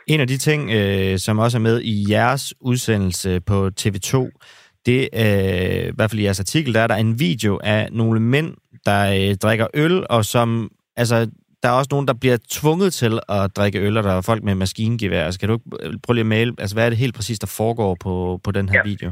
En 0.08 0.20
af 0.20 0.28
de 0.28 0.38
ting, 0.38 0.72
øh, 0.72 1.18
som 1.18 1.40
også 1.40 1.58
er 1.58 1.62
med 1.62 1.82
i 1.82 2.12
jeres 2.12 2.54
udsendelse 2.62 3.42
på 3.42 3.70
TV2, 3.80 4.30
det 4.86 5.10
øh, 5.14 5.88
i 5.88 5.96
hvert 5.96 6.12
fald 6.12 6.20
i 6.20 6.24
jeres 6.24 6.40
artikel, 6.40 6.74
der 6.74 6.80
er 6.82 6.88
der 6.88 6.96
en 6.96 7.20
video 7.20 7.60
af 7.64 7.90
nogle 7.92 8.20
mænd, 8.20 8.56
der 8.86 9.30
øh, 9.30 9.36
drikker 9.36 9.68
øl, 9.74 10.06
og 10.10 10.26
som, 10.26 10.72
altså, 10.96 11.30
der 11.64 11.70
er 11.70 11.74
også 11.74 11.88
nogen, 11.92 12.08
der 12.08 12.14
bliver 12.14 12.38
tvunget 12.50 12.94
til 12.94 13.20
at 13.30 13.56
drikke 13.56 13.80
øl, 13.80 13.98
og 13.98 14.04
der 14.04 14.12
er 14.12 14.22
folk 14.22 14.44
med 14.44 14.56
maskingevær. 14.56 15.26
Altså, 15.26 15.40
kan 15.40 15.50
du 15.50 15.56
ikke 15.56 16.00
prøve 16.04 16.16
lige 16.16 16.22
at 16.22 16.26
male, 16.26 16.54
altså, 16.58 16.76
hvad 16.76 16.86
er 16.86 16.90
det 16.90 16.98
helt 16.98 17.16
præcis, 17.16 17.40
der 17.40 17.48
foregår 17.48 17.96
på, 17.96 18.40
på 18.44 18.52
den 18.52 18.70
her 18.70 18.82
ja. 18.86 18.90
video? 18.90 19.12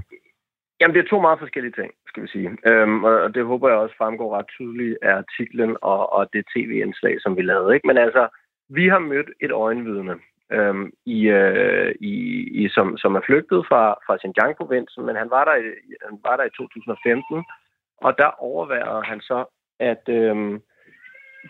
Jamen, 0.81 0.95
det 0.95 1.03
er 1.03 1.09
to 1.09 1.19
meget 1.21 1.39
forskellige 1.39 1.77
ting, 1.79 1.91
skal 2.07 2.23
vi 2.23 2.27
sige. 2.27 2.49
Øhm, 2.65 3.03
og 3.03 3.35
det 3.35 3.45
håber 3.45 3.69
jeg 3.69 3.77
også 3.77 3.95
fremgår 3.97 4.37
ret 4.37 4.47
tydeligt 4.47 4.97
af 5.01 5.13
artiklen 5.13 5.77
og, 5.81 6.13
og 6.13 6.33
det 6.33 6.45
tv-indslag, 6.55 7.15
som 7.21 7.37
vi 7.37 7.41
lavede. 7.41 7.73
Ikke? 7.75 7.87
Men 7.87 7.97
altså, 7.97 8.27
vi 8.69 8.87
har 8.87 8.99
mødt 8.99 9.29
et 9.41 9.51
øjenvidne, 9.51 10.15
øhm, 10.51 10.91
i, 11.05 11.19
øh, 11.27 11.95
i, 11.99 12.13
i, 12.61 12.69
som, 12.69 12.97
som 12.97 13.15
er 13.15 13.21
flygtet 13.25 13.65
fra, 13.69 13.83
fra 14.05 14.17
Xinjiang-provinsen, 14.21 15.05
men 15.05 15.15
han 15.15 15.29
var, 15.29 15.43
der 15.45 15.55
i, 15.55 15.63
han 16.09 16.19
var 16.23 16.35
der 16.37 16.43
i 16.43 16.55
2015, 16.57 17.43
og 17.97 18.17
der 18.17 18.41
overværede 18.49 19.03
han 19.03 19.21
så, 19.21 19.45
at... 19.79 20.03
Øhm, 20.09 20.61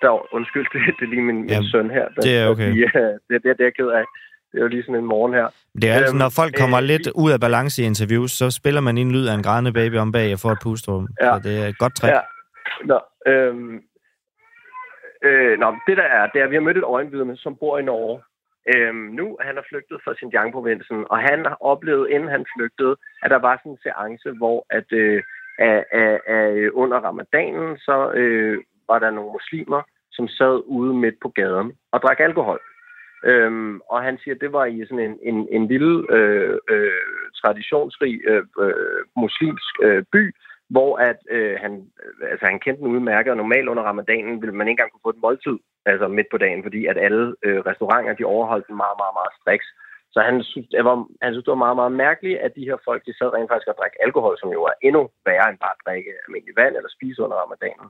der, 0.02 0.34
undskyld, 0.34 0.66
det, 0.74 0.82
det 1.00 1.06
er 1.06 1.10
lige 1.10 1.22
min, 1.22 1.42
min 1.42 1.64
søn 1.72 1.90
her. 1.92 2.08
Der, 2.16 2.22
det 2.22 2.38
er 2.42 2.48
okay. 2.48 2.70
Der, 2.72 2.90
ja, 2.94 3.02
det, 3.30 3.44
det, 3.44 3.58
det 3.60 3.66
er 3.68 3.78
ked 3.80 3.90
af. 4.00 4.06
Det 4.52 4.58
er 4.58 4.62
jo 4.62 4.68
lige 4.68 4.84
sådan 4.84 4.96
en 4.96 5.06
morgen 5.06 5.34
her. 5.34 5.48
Det 5.82 5.90
er 5.90 5.94
altså, 5.94 6.14
øhm, 6.14 6.20
når 6.24 6.30
folk 6.30 6.54
kommer 6.62 6.80
øh, 6.80 6.84
lidt 6.92 7.08
ud 7.16 7.32
af 7.32 7.40
balance 7.40 7.84
i 7.84 7.86
interviews, 7.86 8.32
så 8.32 8.52
spiller 8.60 8.82
man 8.82 8.98
en 8.98 9.12
lyd 9.12 9.26
af 9.28 9.34
en 9.34 9.44
grædende 9.44 9.74
baby 9.74 9.98
om 9.98 10.12
bag 10.12 10.34
og 10.34 10.40
får 10.40 10.52
et 10.52 10.62
pustrum. 10.64 11.08
Ja. 11.22 11.34
Så 11.34 11.40
det 11.50 11.64
er 11.64 11.68
et 11.68 11.78
godt 11.78 11.96
trick. 11.96 12.14
Ja. 12.14 12.22
Nå, 12.92 13.00
øhm, 13.32 13.76
øh, 15.28 15.60
nå, 15.60 15.68
det 15.88 15.98
der 15.98 16.08
er, 16.18 16.24
det 16.32 16.40
er, 16.40 16.46
at 16.46 16.52
vi 16.52 16.56
har 16.56 16.68
mødt 16.68 16.78
et 16.78 16.84
øjenvidne, 16.84 17.38
som 17.38 17.56
bor 17.62 17.78
i 17.80 17.84
Norge. 17.84 18.22
Øhm, 18.76 19.06
nu 19.20 19.38
han 19.42 19.58
er 19.58 19.62
flygtet 19.70 19.98
fra 20.04 20.14
Xinjiang-provinsen, 20.18 21.00
og 21.12 21.18
han 21.30 21.40
har 21.46 21.58
oplevet, 21.72 22.10
inden 22.10 22.30
han 22.30 22.46
flygtede, 22.56 22.96
at 23.24 23.32
der 23.32 23.40
var 23.48 23.58
sådan 23.58 23.72
en 23.72 23.84
seance, 23.84 24.32
hvor 24.32 24.66
at, 24.70 24.88
øh, 24.92 25.24
at, 25.60 25.84
at, 25.92 26.20
at 26.36 26.70
under 26.82 26.98
ramadanen, 26.98 27.78
så 27.78 28.12
øh, 28.12 28.58
var 28.90 29.00
der 29.00 29.12
nogle 29.12 29.32
muslimer, 29.32 29.82
som 30.12 30.28
sad 30.28 30.64
ude 30.66 30.94
midt 30.94 31.16
på 31.22 31.30
gaden 31.30 31.72
og 31.92 32.02
drak 32.02 32.20
alkohol. 32.20 32.60
Øhm, 33.24 33.82
og 33.90 34.02
han 34.04 34.18
siger, 34.18 34.36
at 34.36 34.42
det 34.42 34.54
var 34.54 34.66
i 34.66 34.86
sådan 34.86 35.06
en, 35.10 35.20
en, 35.22 35.48
en 35.52 35.68
lille 35.68 36.06
øh, 36.10 36.58
øh, 36.70 36.92
traditionsrig 37.42 38.22
øh, 38.28 38.44
øh, 38.60 39.02
muslimsk 39.16 39.74
øh, 39.84 40.04
by, 40.14 40.36
hvor 40.70 40.98
at, 40.98 41.20
øh, 41.30 41.56
han, 41.64 41.74
øh, 42.04 42.32
altså, 42.32 42.46
han 42.46 42.60
kendte 42.60 42.84
den 42.84 42.94
udmærket, 42.96 43.32
og 43.32 43.38
normalt 43.38 43.68
under 43.70 43.84
ramadanen 43.84 44.42
ville 44.42 44.56
man 44.56 44.68
ikke 44.68 44.72
engang 44.72 44.92
kunne 44.92 45.08
få 45.08 45.10
et 45.16 45.24
måltid 45.26 45.58
altså 45.86 46.08
midt 46.08 46.30
på 46.32 46.38
dagen, 46.38 46.64
fordi 46.64 46.86
at 46.86 46.98
alle 46.98 47.36
øh, 47.46 47.60
restauranter 47.70 48.14
de 48.14 48.32
overholdt 48.34 48.68
den 48.68 48.78
meget, 48.84 48.98
meget, 49.02 49.16
meget 49.20 49.34
striks. 49.40 49.68
Så 50.14 50.20
han 50.28 50.44
synes, 50.44 50.68
det 50.76 50.86
var, 50.86 50.96
han 51.24 51.34
synes, 51.34 51.46
det 51.46 51.56
var 51.56 51.66
meget, 51.66 51.80
meget 51.82 51.96
mærkeligt, 52.06 52.40
at 52.46 52.56
de 52.56 52.68
her 52.70 52.78
folk, 52.88 53.02
de 53.06 53.18
sad 53.18 53.30
rent 53.34 53.50
faktisk 53.50 53.72
og 53.72 53.78
drak 53.80 53.96
alkohol, 54.06 54.36
som 54.40 54.50
jo 54.58 54.62
er 54.72 54.76
endnu 54.88 55.02
værre 55.26 55.50
end 55.50 55.62
bare 55.64 55.76
at 55.76 55.84
drikke 55.86 56.12
almindelig 56.26 56.56
vand 56.62 56.74
eller 56.76 56.92
spise 56.98 57.24
under 57.26 57.38
ramadanen. 57.44 57.88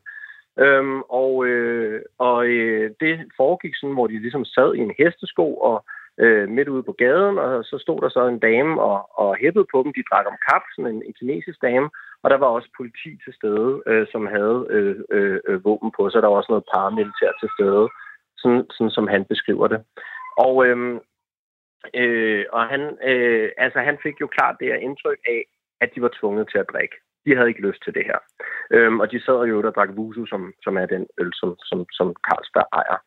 Øhm, 0.59 1.01
og 1.01 1.45
øh, 1.45 2.01
og 2.17 2.45
øh, 2.45 2.91
det 2.99 3.31
foregik 3.37 3.75
sådan, 3.75 3.93
hvor 3.93 4.07
de 4.07 4.19
ligesom 4.19 4.45
sad 4.45 4.75
i 4.75 4.79
en 4.79 4.93
hestesko 4.99 5.55
og 5.55 5.85
øh, 6.17 6.49
midt 6.49 6.67
ude 6.67 6.83
på 6.83 6.91
gaden, 6.91 7.37
og 7.37 7.63
så 7.63 7.77
stod 7.81 8.01
der 8.01 8.09
så 8.09 8.27
en 8.27 8.39
dame 8.39 8.81
og, 8.81 9.19
og 9.19 9.35
hæppede 9.35 9.65
på 9.71 9.83
dem. 9.83 9.93
De 9.93 10.03
drak 10.11 10.25
om 10.27 10.37
kap, 10.49 10.61
sådan 10.75 10.95
en, 10.95 11.03
en 11.07 11.13
kinesisk 11.13 11.61
dame, 11.61 11.89
og 12.23 12.29
der 12.29 12.37
var 12.37 12.47
også 12.47 12.69
politi 12.77 13.11
til 13.23 13.33
stede, 13.33 13.83
øh, 13.87 14.07
som 14.11 14.25
havde 14.25 14.67
øh, 14.69 14.95
øh, 15.11 15.39
øh 15.47 15.65
våben 15.65 15.91
på 15.97 16.09
sig. 16.09 16.21
Der 16.21 16.27
var 16.27 16.37
også 16.37 16.51
noget 16.51 16.69
paramilitær 16.73 17.31
til 17.39 17.49
stede, 17.55 17.89
sådan, 18.37 18.63
sådan 18.75 18.91
som 18.97 19.07
han 19.07 19.25
beskriver 19.25 19.67
det. 19.67 19.79
Og, 20.37 20.65
øh, 20.67 20.99
øh, 21.95 22.45
og 22.51 22.63
han, 22.71 22.81
øh, 23.11 23.49
altså, 23.57 23.79
han 23.79 23.97
fik 24.03 24.21
jo 24.21 24.27
klart 24.27 24.55
det 24.59 24.67
her 24.67 24.79
indtryk 24.87 25.19
af, 25.27 25.41
at 25.81 25.89
de 25.95 26.01
var 26.01 26.11
tvunget 26.19 26.49
til 26.51 26.57
at 26.57 26.69
drikke 26.73 26.95
de 27.25 27.35
havde 27.35 27.49
ikke 27.49 27.67
lyst 27.67 27.83
til 27.83 27.93
det 27.93 28.05
her. 28.05 28.19
Øhm, 28.71 28.99
og 28.99 29.11
de 29.11 29.21
sad 29.25 29.45
jo 29.45 29.61
der 29.61 29.67
og 29.67 29.75
drak 29.75 29.89
Vusu, 29.97 30.25
som, 30.25 30.53
som 30.63 30.77
er 30.77 30.85
den 30.85 31.07
øl, 31.17 31.31
som, 31.33 31.55
som, 31.69 31.85
som 31.91 32.07
Carlsberg 32.27 32.67
ejer. 32.73 32.99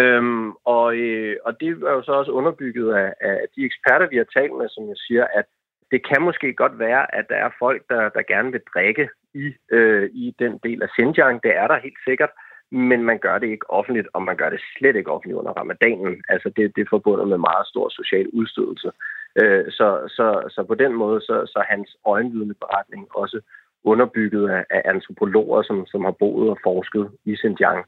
Øhm, 0.00 0.52
og, 0.76 0.96
øh, 0.96 1.36
og 1.46 1.60
det 1.60 1.68
er 1.68 1.92
jo 1.98 2.02
så 2.02 2.12
også 2.12 2.32
underbygget 2.32 2.94
af, 2.94 3.14
af 3.20 3.46
de 3.56 3.64
eksperter, 3.64 4.06
vi 4.08 4.16
har 4.16 4.28
talt 4.36 4.54
med, 4.58 4.68
som 4.68 4.88
jeg 4.88 4.96
siger, 4.96 5.26
at 5.34 5.44
det 5.90 6.08
kan 6.08 6.22
måske 6.22 6.54
godt 6.54 6.78
være, 6.78 7.14
at 7.14 7.24
der 7.28 7.34
er 7.34 7.50
folk, 7.58 7.82
der, 7.88 8.08
der 8.08 8.22
gerne 8.22 8.52
vil 8.52 8.60
drikke 8.74 9.08
i, 9.34 9.54
øh, 9.70 10.10
i 10.12 10.34
den 10.38 10.58
del 10.62 10.82
af 10.82 10.88
Xinjiang. 10.94 11.42
Det 11.42 11.56
er 11.56 11.66
der 11.66 11.78
helt 11.78 12.00
sikkert, 12.08 12.30
men 12.70 13.02
man 13.02 13.18
gør 13.18 13.38
det 13.38 13.48
ikke 13.48 13.70
offentligt, 13.70 14.08
og 14.14 14.22
man 14.22 14.36
gør 14.36 14.50
det 14.50 14.60
slet 14.76 14.96
ikke 14.96 15.10
offentligt 15.10 15.38
under 15.38 15.52
ramadanen. 15.52 16.22
Altså 16.28 16.48
det, 16.56 16.76
det 16.76 16.82
er 16.82 16.90
forbundet 16.90 17.28
med 17.28 17.38
meget 17.38 17.66
stor 17.66 17.88
social 17.88 18.28
udstødelse. 18.32 18.90
Øh, 19.36 19.64
så, 19.70 19.88
så, 20.16 20.26
så 20.54 20.64
på 20.64 20.74
den 20.74 20.92
måde, 20.92 21.20
så, 21.20 21.36
så 21.46 21.64
hans 21.68 21.96
øjenvidende 22.04 22.54
beretning 22.54 23.08
også 23.16 23.40
underbygget 23.84 24.50
af, 24.50 24.64
af 24.70 24.82
antropologer, 24.84 25.62
som, 25.62 25.86
som 25.86 26.04
har 26.04 26.10
boet 26.10 26.50
og 26.50 26.58
forsket 26.62 27.10
i 27.24 27.36
Xinjiang. 27.36 27.84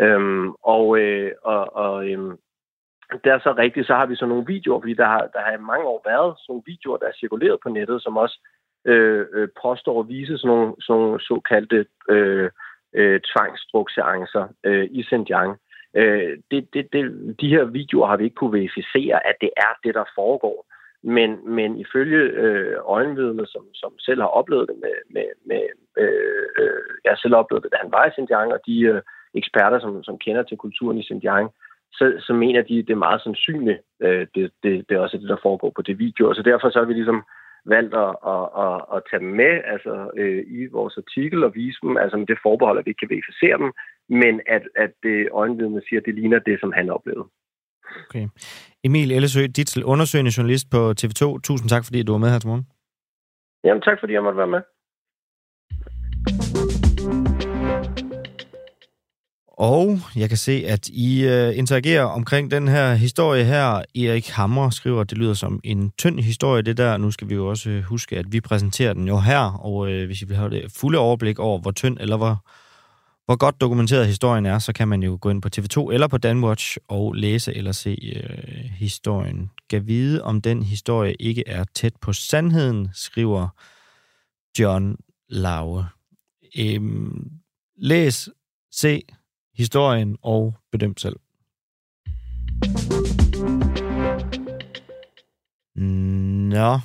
Øhm, 0.00 0.50
og, 0.50 0.98
øh, 1.00 1.32
og, 1.42 1.76
og 1.76 2.10
øhm, 2.10 2.36
det 3.24 3.30
er 3.32 3.38
så 3.38 3.54
rigtigt, 3.58 3.86
så 3.86 3.94
har 3.94 4.06
vi 4.06 4.16
så 4.16 4.26
nogle 4.26 4.46
videoer, 4.46 4.80
fordi 4.80 4.94
der 4.94 5.04
har, 5.04 5.28
der 5.34 5.40
har 5.40 5.52
i 5.52 5.68
mange 5.70 5.84
år 5.84 6.02
været 6.06 6.34
sådan 6.38 6.44
nogle 6.48 6.62
videoer, 6.66 6.96
der 6.96 7.06
er 7.06 7.18
cirkuleret 7.20 7.58
på 7.62 7.68
nettet, 7.68 8.02
som 8.02 8.16
også 8.16 8.38
øh, 8.84 9.26
øh, 9.32 9.48
påstår 9.62 10.00
at 10.00 10.08
vise 10.08 10.38
sådan 10.38 10.56
nogle, 10.56 10.74
sådan 10.80 11.00
nogle 11.00 11.20
såkaldte 11.20 11.86
øh, 12.08 12.50
øh, 12.94 13.20
tvangstrukseancer 13.20 14.48
øh, 14.64 14.88
i 14.90 15.02
Xinjiang. 15.02 15.58
Øh, 15.94 16.38
det, 16.50 16.74
det, 16.74 16.92
det, 16.92 17.36
de 17.40 17.48
her 17.48 17.64
videoer 17.64 18.06
har 18.06 18.16
vi 18.16 18.24
ikke 18.24 18.34
kunne 18.34 18.58
verificere, 18.58 19.26
at 19.26 19.36
det 19.40 19.50
er 19.56 19.72
det, 19.84 19.94
der 19.94 20.04
foregår. 20.14 20.66
Men, 21.02 21.54
men 21.56 21.78
ifølge 21.78 22.22
øh, 22.42 22.76
øjenvidner, 22.84 23.44
som, 23.44 23.64
som 23.74 23.92
selv 23.98 24.20
har 24.20 24.28
oplevet 24.28 24.68
det 24.68 24.76
med, 24.80 24.96
med, 25.10 25.26
med 25.46 25.62
øh, 25.98 26.46
øh, 26.58 26.90
jeg 27.04 27.10
har 27.12 27.20
selv 27.22 27.34
oplevet 27.34 27.64
det, 27.64 27.72
da 27.72 27.76
han 27.82 27.92
var 27.92 28.06
i 28.06 28.10
Xinjiang, 28.14 28.52
og 28.52 28.60
de 28.66 28.80
øh, 28.80 29.02
eksperter, 29.34 29.78
som, 29.80 30.02
som 30.02 30.18
kender 30.18 30.42
til 30.42 30.56
kulturen 30.56 30.98
i 30.98 31.06
Xinjiang, 31.08 31.50
så, 31.92 32.12
så 32.18 32.32
mener 32.32 32.62
de, 32.62 32.78
at 32.78 32.86
det 32.86 32.92
er 32.92 33.06
meget 33.08 33.22
sandsynligt, 33.22 33.80
øh, 34.02 34.26
det, 34.34 34.50
det, 34.62 34.88
det 34.88 34.94
er 34.94 35.00
også 35.00 35.18
det, 35.18 35.28
der 35.28 35.36
foregår 35.42 35.72
på 35.76 35.82
det 35.82 35.98
video. 35.98 36.34
Så 36.34 36.42
derfor 36.42 36.70
så 36.70 36.78
har 36.78 36.86
vi 36.86 36.92
ligesom 36.92 37.22
valgt 37.66 37.94
at, 37.94 38.14
at, 38.32 38.44
at, 38.64 38.76
at 38.94 39.02
tage 39.10 39.20
dem 39.20 39.32
med 39.42 39.54
altså, 39.64 40.10
øh, 40.16 40.44
i 40.46 40.66
vores 40.66 40.96
artikel 40.96 41.44
og 41.44 41.54
vise 41.54 41.78
dem, 41.82 41.96
altså 41.96 42.16
med 42.16 42.26
det 42.26 42.38
forbehold, 42.42 42.78
at 42.78 42.86
vi 42.86 42.90
ikke 42.90 42.98
kan 42.98 43.14
verificere 43.14 43.58
dem, 43.58 43.72
men 44.08 44.40
at, 44.46 44.62
at 44.76 44.94
øh, 45.04 45.10
det 45.10 45.28
øjenvidne 45.32 45.82
siger, 45.88 46.00
at 46.00 46.06
det 46.06 46.14
ligner 46.14 46.38
det, 46.38 46.60
som 46.60 46.72
han 46.72 46.90
oplevede. 46.90 47.28
Okay. 48.08 48.28
Emil 48.84 49.12
Ellesø, 49.12 49.46
Ditzel, 49.46 49.84
undersøgende 49.84 50.32
journalist 50.36 50.70
på 50.70 50.94
TV2. 51.00 51.40
Tusind 51.40 51.68
tak, 51.68 51.84
fordi 51.84 52.02
du 52.02 52.12
var 52.12 52.18
med 52.18 52.30
her 52.30 52.38
til 52.38 52.48
morgen. 52.48 52.66
Jamen, 53.64 53.82
tak 53.82 53.96
fordi 54.00 54.12
jeg 54.12 54.22
måtte 54.22 54.38
være 54.38 54.46
med. 54.46 54.62
Og 59.60 59.98
jeg 60.16 60.28
kan 60.28 60.38
se, 60.38 60.64
at 60.66 60.88
I 60.88 61.26
uh, 61.26 61.58
interagerer 61.58 62.04
omkring 62.04 62.50
den 62.50 62.68
her 62.68 62.94
historie 62.94 63.44
her. 63.44 63.82
Erik 63.94 64.28
Hammer 64.28 64.70
skriver, 64.70 65.00
at 65.00 65.10
det 65.10 65.18
lyder 65.18 65.34
som 65.34 65.60
en 65.64 65.90
tynd 65.98 66.20
historie, 66.20 66.62
det 66.62 66.76
der. 66.76 66.96
Nu 66.96 67.10
skal 67.10 67.28
vi 67.28 67.34
jo 67.34 67.46
også 67.46 67.82
huske, 67.88 68.16
at 68.16 68.24
vi 68.32 68.40
præsenterer 68.40 68.92
den 68.92 69.08
jo 69.08 69.18
her, 69.18 69.58
og 69.60 69.74
uh, 69.74 69.86
hvis 69.86 70.22
I 70.22 70.24
vil 70.24 70.36
have 70.36 70.50
det 70.50 70.64
fulde 70.80 70.98
overblik 70.98 71.38
over, 71.38 71.58
hvor 71.60 71.70
tynd 71.70 71.98
eller 72.00 72.16
hvor 72.16 72.44
hvor 73.30 73.36
godt 73.36 73.60
dokumenteret 73.60 74.06
historien 74.06 74.46
er, 74.46 74.58
så 74.58 74.72
kan 74.72 74.88
man 74.88 75.02
jo 75.02 75.18
gå 75.20 75.30
ind 75.30 75.42
på 75.42 75.48
TV2 75.56 75.92
eller 75.92 76.08
på 76.08 76.18
Danwatch 76.18 76.76
og 76.88 77.14
læse 77.14 77.54
eller 77.54 77.72
se 77.72 77.98
øh, 78.16 78.70
historien. 78.70 79.50
Gav 79.68 79.86
vide, 79.86 80.22
om 80.22 80.40
den 80.40 80.62
historie 80.62 81.14
ikke 81.14 81.48
er 81.48 81.64
tæt 81.74 81.92
på 82.00 82.12
sandheden, 82.12 82.88
skriver 82.92 83.48
John 84.58 84.96
Laue. 85.28 85.86
Øhm, 86.58 87.30
læs, 87.76 88.28
se 88.72 89.02
historien 89.54 90.16
og 90.22 90.54
bedøm 90.72 90.96
selv. 90.96 91.16
Nå, 95.76 96.78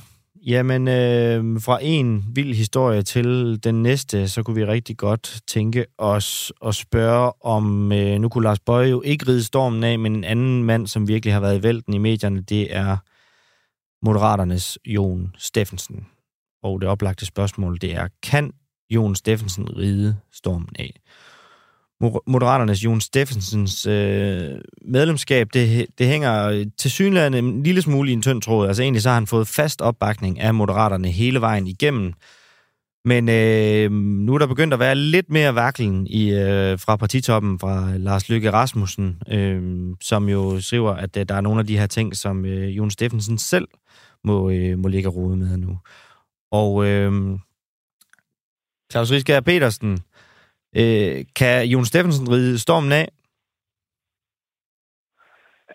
Jamen, 0.48 0.88
øh, 0.88 1.62
fra 1.62 1.80
en 1.82 2.26
vild 2.36 2.56
historie 2.56 3.02
til 3.02 3.60
den 3.64 3.84
næste, 3.84 4.30
så 4.30 4.43
kunne 4.43 4.56
vi 4.56 4.66
rigtig 4.66 4.98
godt 4.98 5.41
tænke 5.48 5.86
os 5.98 6.54
at 6.66 6.76
spørge 6.76 7.32
om, 7.46 7.91
øh, 7.91 8.20
nu 8.20 8.30
kunne 8.30 8.43
Lars 8.43 8.60
Bøje 8.60 8.89
jo 8.89 9.02
ikke 9.02 9.28
ride 9.28 9.43
stormen 9.43 9.84
af, 9.84 10.00
men 10.00 10.16
en 10.16 10.24
anden 10.24 10.64
mand, 10.64 10.88
som 10.88 11.08
virkelig 11.08 11.34
har 11.34 11.39
været 11.39 11.60
i 11.60 11.64
vælten 11.64 11.93
i 11.93 11.98
medierne, 11.98 12.41
det 12.41 12.76
er 12.76 12.98
Moderaternes 14.06 14.78
Jon 14.86 15.36
Steffensen. 15.38 16.08
Og 16.64 16.82
det 16.82 16.89
oplagte 16.89 17.26
spørgsmål, 17.26 17.78
det 17.82 17.96
er, 17.96 18.08
kan 18.24 18.52
Jon 18.89 19.16
Steffensen 19.16 19.78
ride 19.78 20.18
stormen 20.32 20.70
af? 20.80 20.93
Moderaternes 22.02 22.84
Jon 22.84 23.02
Steffensens 23.02 23.86
øh, 23.86 24.52
medlemskab, 24.86 25.48
det, 25.54 25.86
det 25.98 26.08
hænger 26.08 26.66
til 26.78 26.91
synligheden 26.91 27.34
en 27.34 27.64
lille 27.64 27.82
smule 27.82 28.10
i 28.10 28.14
en 28.14 28.22
tynd 28.22 28.41
tråd. 28.41 28.68
Altså 28.68 28.84
egentlig 28.84 29.02
så 29.02 29.10
har 29.10 29.14
han 29.14 29.28
fået 29.28 29.48
fast 29.48 29.82
opbakning 29.82 30.39
af 30.39 30.54
Moderaterne 30.54 31.08
hele 31.08 31.41
vejen 31.41 31.68
igennem. 31.68 32.14
Men 33.06 33.30
øh, 33.30 33.91
nu 33.91 34.34
er 34.34 34.38
der 34.38 34.48
begyndt 34.48 34.74
at 34.74 34.80
være 34.80 34.96
lidt 34.96 35.30
mere 35.30 35.56
vaklen 35.56 36.08
i, 36.08 36.34
øh, 36.34 36.80
fra 36.80 36.96
partitoppen, 36.96 37.60
fra 37.60 37.98
Lars 37.98 38.30
Lykke 38.30 38.52
Rasmussen, 38.52 39.22
øh, 39.30 39.93
som 40.02 40.30
jo 40.30 40.62
skriver, 40.62 40.93
at 40.93 41.18
øh, 41.18 41.26
der 41.30 41.36
er 41.36 41.41
nogle 41.41 41.60
af 41.60 41.68
de 41.68 41.78
her 41.78 41.88
ting, 41.88 42.16
som 42.16 42.46
øh, 42.46 42.78
Jon 42.78 42.91
Steffensen 42.91 43.38
selv 43.38 43.68
må, 44.24 44.50
øh, 44.50 44.80
må 44.80 44.88
ligge 44.88 45.10
rode 45.10 45.38
med 45.38 45.58
nu. 45.58 45.78
Og 46.52 46.86
øh, 46.86 47.39
Claus 48.91 49.12
Rieskjær 49.12 49.39
Petersen, 49.39 50.00
Øh, 50.82 51.26
kan 51.39 51.65
Jon 51.65 51.86
Steffensen 51.86 52.32
ride 52.32 52.59
stormen 52.59 52.91
af? 52.91 53.07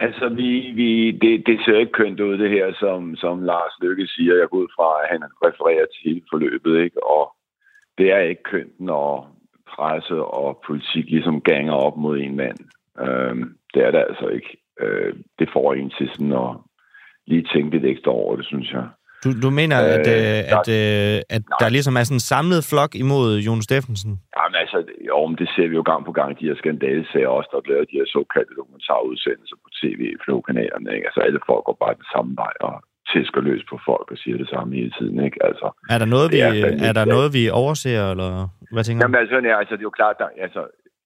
Altså, 0.01 0.29
vi, 0.29 0.51
vi, 0.81 1.11
det, 1.11 1.47
det 1.47 1.61
ser 1.65 1.79
ikke 1.79 1.93
kønt 1.93 2.21
ud, 2.21 2.39
det 2.39 2.51
her, 2.51 2.73
som, 2.81 3.17
som 3.17 3.43
Lars 3.43 3.73
Lykke 3.83 4.07
siger. 4.07 4.35
Jeg 4.37 4.49
går 4.49 4.59
ud 4.59 4.69
fra, 4.77 4.89
at 5.03 5.09
han 5.11 5.23
refererer 5.45 5.87
til 5.87 6.01
hele 6.05 6.23
forløbet, 6.31 6.85
ikke? 6.85 7.07
Og 7.07 7.35
det 7.99 8.13
er 8.13 8.19
ikke 8.19 8.43
kønt, 8.43 8.81
når 8.81 9.37
presse 9.69 10.15
og 10.15 10.63
politik 10.67 11.05
ligesom 11.11 11.41
ganger 11.41 11.73
op 11.73 11.97
mod 11.97 12.19
en 12.19 12.37
mand. 12.37 12.59
Øhm, 13.01 13.57
det 13.75 13.85
er 13.87 13.91
det 13.91 14.05
altså 14.09 14.29
ikke. 14.29 14.57
Øh, 14.81 15.15
det 15.39 15.49
får 15.53 15.75
en 15.75 15.91
til 15.91 16.09
sådan 16.13 16.33
at 16.33 16.57
lige 17.27 17.49
tænke 17.55 17.71
lidt 17.71 17.85
ekstra 17.85 18.11
over 18.11 18.37
det, 18.37 18.47
synes 18.47 18.73
jeg. 18.73 18.89
Du, 19.25 19.29
du 19.45 19.49
mener, 19.61 19.77
øh, 19.85 19.97
at, 19.97 20.07
øh, 20.17 20.57
at, 20.57 20.67
øh, 20.79 21.37
at 21.37 21.43
der 21.63 21.69
ligesom 21.77 21.95
er 22.01 22.05
sådan 22.05 22.21
en 22.21 22.29
samlet 22.33 22.63
flok 22.71 22.93
imod 23.05 23.29
Jon 23.47 23.63
Steffensen? 23.67 24.13
Jamen 24.37 24.57
altså, 24.63 24.79
jo, 25.11 25.19
men 25.29 25.37
det 25.43 25.49
ser 25.55 25.67
vi 25.71 25.75
jo 25.81 25.85
gang 25.91 26.03
på 26.09 26.15
gang, 26.19 26.31
de 26.41 26.49
her 26.49 26.57
skandalesager 26.63 27.31
også, 27.39 27.51
der 27.55 27.61
bliver 27.67 27.81
de 27.91 27.99
her 28.01 28.09
såkaldte 28.17 28.55
dokumentarudsendelser 28.61 29.57
på 29.65 29.69
tv 29.81 30.01
i 30.15 30.21
flowkanalerne. 30.25 30.89
Ikke? 30.97 31.07
Altså 31.09 31.21
alle 31.27 31.41
folk 31.51 31.63
går 31.69 31.77
bare 31.85 31.95
den 32.01 32.09
samme 32.15 32.33
vej 32.43 32.55
og 32.69 32.75
tæsker 33.13 33.41
løs 33.49 33.65
på 33.71 33.77
folk 33.89 34.07
og 34.15 34.19
siger 34.23 34.37
det 34.43 34.49
samme 34.55 34.71
hele 34.81 34.93
tiden. 34.99 35.17
Ikke? 35.27 35.39
Altså, 35.49 35.67
er 35.95 35.99
der 36.03 36.09
noget, 36.15 36.29
vi, 36.35 36.41
er, 36.49 36.53
er 36.89 36.95
der 36.99 37.05
noget, 37.15 37.29
vi 37.39 37.43
overser, 37.63 38.11
eller 38.13 38.31
hvad 38.75 38.85
tænker 38.85 39.01
du? 39.01 39.05
Jamen 39.05 39.21
altså, 39.23 39.37
ja, 39.51 39.55
altså, 39.63 39.75
det 39.77 39.83
er 39.85 39.91
jo 39.91 39.99
klart, 40.01 40.17
der, 40.23 40.29
altså, 40.47 40.63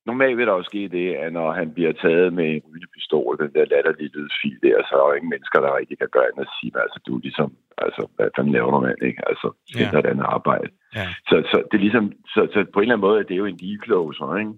normalt 0.06 0.36
vil 0.38 0.46
der 0.46 0.52
jo 0.52 0.62
ske 0.62 0.88
det, 0.88 1.06
at 1.14 1.32
når 1.32 1.52
han 1.52 1.68
bliver 1.74 1.92
taget 1.92 2.32
med 2.32 2.48
en 2.56 2.62
rygepistol, 2.72 3.38
den 3.38 3.52
der 3.56 3.64
latterlige 3.72 4.14
lydfil 4.16 4.58
der, 4.62 4.76
så 4.82 4.90
er 4.94 4.98
der 4.98 5.08
jo 5.08 5.16
ingen 5.18 5.30
mennesker, 5.34 5.58
der 5.60 5.78
rigtig 5.78 5.98
kan 5.98 6.08
gøre 6.14 6.26
andet 6.28 6.46
at 6.48 6.54
sige, 6.58 6.72
altså 6.84 6.98
du 7.06 7.16
er 7.16 7.20
ligesom, 7.26 7.48
altså 7.84 8.02
hvad 8.16 8.28
fanden 8.36 8.52
laver 8.52 8.70
du 8.70 8.80
mand, 8.80 9.02
ikke? 9.10 9.22
Altså, 9.30 9.48
det 9.68 9.92
ja. 9.92 9.98
et 9.98 10.12
andet 10.12 10.26
arbejde. 10.36 10.68
Ja. 10.98 11.06
Så, 11.28 11.36
så, 11.50 11.56
det 11.68 11.76
er 11.76 11.86
ligesom, 11.86 12.06
så, 12.34 12.40
så, 12.52 12.58
på 12.72 12.78
en 12.78 12.84
eller 12.84 12.94
anden 12.94 13.06
måde, 13.08 13.24
det 13.28 13.34
er 13.34 13.42
jo 13.44 13.52
en 13.52 13.62
decloser, 13.66 14.36
ikke? 14.42 14.54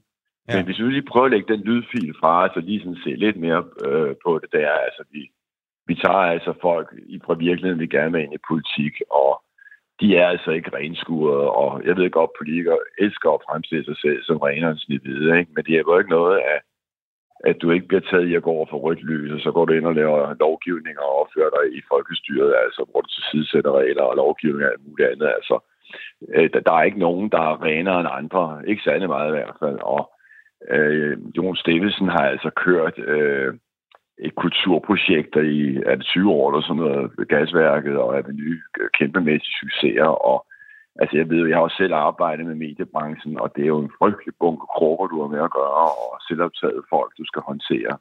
Ja. 0.49 0.57
Men 0.57 0.65
hvis 0.67 0.79
vi 0.79 0.85
lige 0.91 1.11
prøver 1.13 1.27
at 1.27 1.35
lægge 1.35 1.53
den 1.55 1.63
lydfil 1.69 2.15
fra, 2.21 2.49
så 2.55 2.61
lige 2.61 2.81
sådan 2.81 3.05
se 3.05 3.11
lidt 3.25 3.37
mere 3.37 3.63
øh, 3.87 4.15
på 4.25 4.31
det, 4.43 4.49
der 4.53 4.63
er, 4.73 4.79
altså 4.89 5.03
vi, 5.13 5.23
vi 5.89 5.95
tager 6.05 6.25
altså 6.35 6.53
folk 6.63 6.89
i 7.15 7.17
fra 7.27 7.35
virkeligheden, 7.35 7.81
vi 7.81 7.95
gerne 7.97 8.13
vil 8.13 8.23
ind 8.23 8.35
i 8.35 8.47
politik, 8.51 8.95
og 9.11 9.31
de 10.01 10.17
er 10.17 10.27
altså 10.27 10.51
ikke 10.51 10.77
renskuret, 10.77 11.49
og 11.49 11.83
jeg 11.85 11.97
ved 11.97 12.11
godt, 12.11 12.31
politikere 12.39 12.79
elsker 12.99 13.31
at 13.31 13.45
fremstille 13.49 13.85
sig 13.85 13.97
selv 14.05 14.23
som 14.23 14.37
renere 14.37 14.71
end 14.71 15.01
hvide, 15.03 15.39
ikke? 15.39 15.53
men 15.55 15.65
det 15.65 15.75
er 15.75 15.79
jo 15.79 15.99
ikke 15.99 16.11
noget 16.11 16.39
af, 16.39 16.61
at 17.45 17.57
du 17.63 17.71
ikke 17.71 17.89
bliver 17.89 18.01
taget 18.11 18.29
i 18.29 18.35
at 18.35 18.43
gå 18.43 18.51
over 18.51 18.67
for 18.71 18.79
rødt 18.79 19.03
lys, 19.03 19.33
og 19.33 19.41
så 19.41 19.51
går 19.53 19.65
du 19.65 19.73
ind 19.73 19.87
og 19.87 19.95
laver 19.95 20.35
lovgivning 20.41 20.99
og 20.99 21.21
opfører 21.21 21.51
dig 21.57 21.79
i 21.79 21.81
folkestyret, 21.89 22.55
altså 22.65 22.85
hvor 22.91 23.01
du 23.01 23.09
tilsidesætter 23.09 23.73
regler 23.79 24.03
og 24.03 24.17
lovgivning 24.17 24.65
og 24.65 24.73
alt 24.73 24.87
muligt 24.89 25.09
andet. 25.09 25.27
Altså, 25.39 25.57
øh, 26.35 26.51
der 26.67 26.73
er 26.73 26.83
ikke 26.83 26.99
nogen, 26.99 27.31
der 27.31 27.41
er 27.41 27.63
renere 27.65 28.01
end 28.01 28.09
andre. 28.13 28.63
Ikke 28.67 28.83
særlig 28.83 29.09
meget 29.09 29.29
i 29.29 29.37
hvert 29.37 29.57
fald. 29.63 29.79
Og 29.83 30.03
øh, 30.71 31.19
Jon 31.37 31.57
Steffensen 31.57 32.09
har 32.09 32.25
altså 32.33 32.51
kørt 32.51 32.99
øh, 32.99 33.55
et 34.19 34.35
kulturprojekt 34.35 35.37
i 35.37 35.77
er 35.87 35.95
det 35.97 36.07
20 36.07 36.31
år 36.31 36.51
eller 36.51 36.63
sådan 36.63 36.83
noget, 36.83 37.29
gasværket 37.29 37.97
og 37.97 38.19
Aveny, 38.19 38.63
kæmpemæssige 38.99 39.59
succeser, 39.61 40.11
og 40.31 40.47
altså 41.01 41.17
jeg 41.17 41.31
ved 41.31 41.39
jo, 41.39 41.49
jeg 41.49 41.57
har 41.57 41.63
også 41.63 41.77
selv 41.77 41.95
arbejdet 41.95 42.47
med 42.47 42.55
mediebranchen, 42.55 43.41
og 43.41 43.53
det 43.57 43.63
er 43.63 43.73
jo 43.75 43.79
en 43.79 43.97
frygtelig 43.99 44.35
bunke 44.41 44.67
krukker, 44.77 45.07
du 45.07 45.21
har 45.23 45.29
med 45.29 45.43
at 45.45 45.57
gøre, 45.61 45.89
og 46.03 46.21
selvoptaget 46.29 46.83
folk, 46.91 47.11
du 47.19 47.25
skal 47.27 47.43
håndtere. 47.43 47.99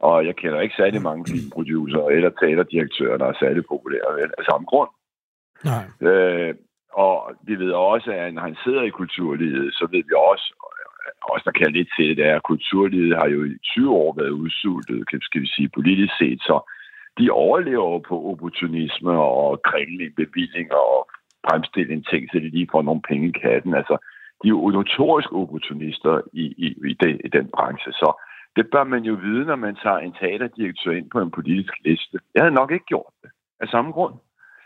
Og 0.00 0.26
jeg 0.26 0.36
kender 0.36 0.60
ikke 0.60 0.80
særlig 0.82 1.02
mange 1.02 1.24
filmproducer 1.30 2.02
eller 2.06 2.30
teaterdirektører, 2.30 3.16
der 3.18 3.26
er 3.26 3.40
særlig 3.40 3.62
populære 3.66 4.10
vel, 4.20 4.30
af 4.38 4.44
samme 4.50 4.66
grund. 4.66 4.90
Nej. 5.70 5.84
Øh, 6.08 6.54
og 6.92 7.16
vi 7.42 7.54
ved 7.54 7.72
også, 7.72 8.10
at 8.12 8.34
når 8.34 8.42
han 8.42 8.56
sidder 8.64 8.82
i 8.82 8.96
kulturlivet, 9.00 9.74
så 9.74 9.88
ved 9.90 10.02
vi 10.08 10.14
også, 10.32 10.46
også 11.32 11.44
der 11.44 11.58
kan 11.58 11.72
lidt 11.72 11.90
til 11.96 12.16
det, 12.16 12.26
er, 12.26 12.36
at 12.36 12.42
kulturlivet 12.42 13.16
har 13.20 13.28
jo 13.28 13.44
i 13.44 13.58
20 13.74 13.90
år 13.90 14.14
været 14.20 14.30
udsultet, 14.30 15.22
skal 15.22 15.40
vi 15.40 15.46
sige, 15.46 15.68
politisk 15.68 16.12
set, 16.18 16.40
så 16.48 16.56
de 17.18 17.30
overlever 17.30 17.98
på 17.98 18.14
opportunisme 18.30 19.10
og 19.10 19.62
kringling 19.62 20.14
bevillinger 20.16 20.80
og 20.96 21.00
fremstille 21.46 22.02
ting, 22.10 22.22
så 22.32 22.38
de 22.38 22.48
lige 22.50 22.68
får 22.72 22.82
nogle 22.82 23.02
penge 23.08 23.28
i 23.28 23.38
katten. 23.44 23.74
Altså, 23.74 23.96
de 24.42 24.48
er 24.48 24.56
jo 24.56 24.70
notorisk 24.70 25.32
opportunister 25.32 26.20
i, 26.32 26.44
i, 26.64 26.66
i, 26.90 26.96
den, 27.02 27.20
i 27.24 27.28
den 27.28 27.46
branche, 27.54 27.92
så 27.92 28.08
det 28.56 28.66
bør 28.72 28.84
man 28.84 29.02
jo 29.02 29.14
vide, 29.14 29.44
når 29.44 29.56
man 29.56 29.76
tager 29.82 29.98
en 29.98 30.12
teaterdirektør 30.12 30.90
ind 30.90 31.10
på 31.10 31.20
en 31.20 31.30
politisk 31.30 31.72
liste. 31.84 32.18
Jeg 32.34 32.42
havde 32.42 32.54
nok 32.54 32.70
ikke 32.72 32.84
gjort 32.84 33.12
det 33.22 33.30
af 33.60 33.68
samme 33.68 33.92
grund. 33.92 34.14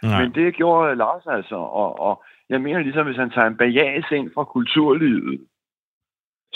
Nej. 0.02 0.22
Men 0.22 0.34
det 0.34 0.54
gjorde 0.54 0.96
Lars 0.96 1.26
altså, 1.26 1.56
og, 1.56 2.00
og 2.00 2.24
jeg 2.48 2.60
mener 2.60 2.80
ligesom, 2.80 3.06
hvis 3.06 3.16
han 3.16 3.30
tager 3.30 3.46
en 3.46 3.56
bajas 3.56 4.10
ind 4.10 4.30
fra 4.34 4.44
kulturlivet, 4.44 5.40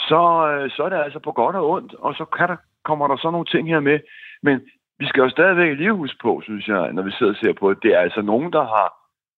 så, 0.09 0.22
øh, 0.51 0.70
så 0.70 0.82
er 0.82 0.88
det 0.88 0.96
altså 0.96 1.18
på 1.18 1.32
godt 1.32 1.57
og 1.57 1.70
ondt, 1.70 1.94
og 1.94 2.14
så 2.14 2.24
kan 2.24 2.49
der, 2.49 2.57
kommer 2.84 3.07
der 3.09 3.16
så 3.16 3.30
nogle 3.30 3.46
ting 3.46 3.68
her 3.68 3.80
med. 3.80 3.99
Men 4.42 4.61
vi 4.99 5.07
skal 5.07 5.20
jo 5.20 5.30
stadigvæk 5.30 5.78
lige 5.78 5.92
huske 5.92 6.18
på, 6.22 6.40
synes 6.44 6.68
jeg, 6.68 6.92
når 6.92 7.03
vi 7.03 7.11
sidder 7.11 7.32
og 7.32 7.38
ser 7.38 7.53
på 7.53 7.70
det, 7.70 7.82
det 7.82 7.94
er 7.94 8.01
altså 8.01 8.22
nogen, 8.22 8.53
der 8.53 8.64
har 8.76 8.88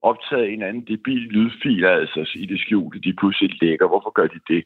optaget 0.02 0.52
en 0.52 0.62
anden 0.62 0.84
debil 0.92 1.22
lydfil, 1.36 1.84
altså 1.84 2.30
i 2.34 2.46
det 2.46 2.60
skjulte, 2.60 3.00
de 3.00 3.12
pludselig 3.20 3.62
lægger. 3.62 3.88
Hvorfor 3.88 4.10
gør 4.10 4.26
de 4.26 4.40
det? 4.48 4.64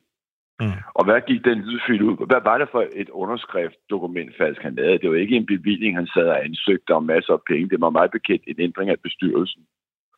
Mm. 0.60 0.80
Og 0.94 1.04
hvad 1.04 1.20
gik 1.28 1.44
den 1.44 1.58
lydfil 1.58 2.02
ud 2.02 2.26
Hvad 2.26 2.42
var 2.44 2.58
det 2.58 2.68
for 2.72 2.84
et 2.94 3.08
underskriftdokument 3.08 4.36
falsk, 4.38 4.62
han 4.62 4.74
lavede? 4.74 4.98
Det 4.98 5.10
var 5.10 5.16
ikke 5.16 5.36
en 5.36 5.46
bevilling, 5.46 5.96
han 5.96 6.06
sad 6.06 6.28
og 6.28 6.44
ansøgte 6.44 6.90
om 6.94 7.04
masser 7.04 7.32
af 7.32 7.42
penge. 7.48 7.68
Det 7.68 7.80
var 7.80 7.90
meget 7.90 8.10
bekendt 8.10 8.44
en 8.46 8.60
ændring 8.60 8.90
af 8.90 9.00
bestyrelsen. 9.00 9.62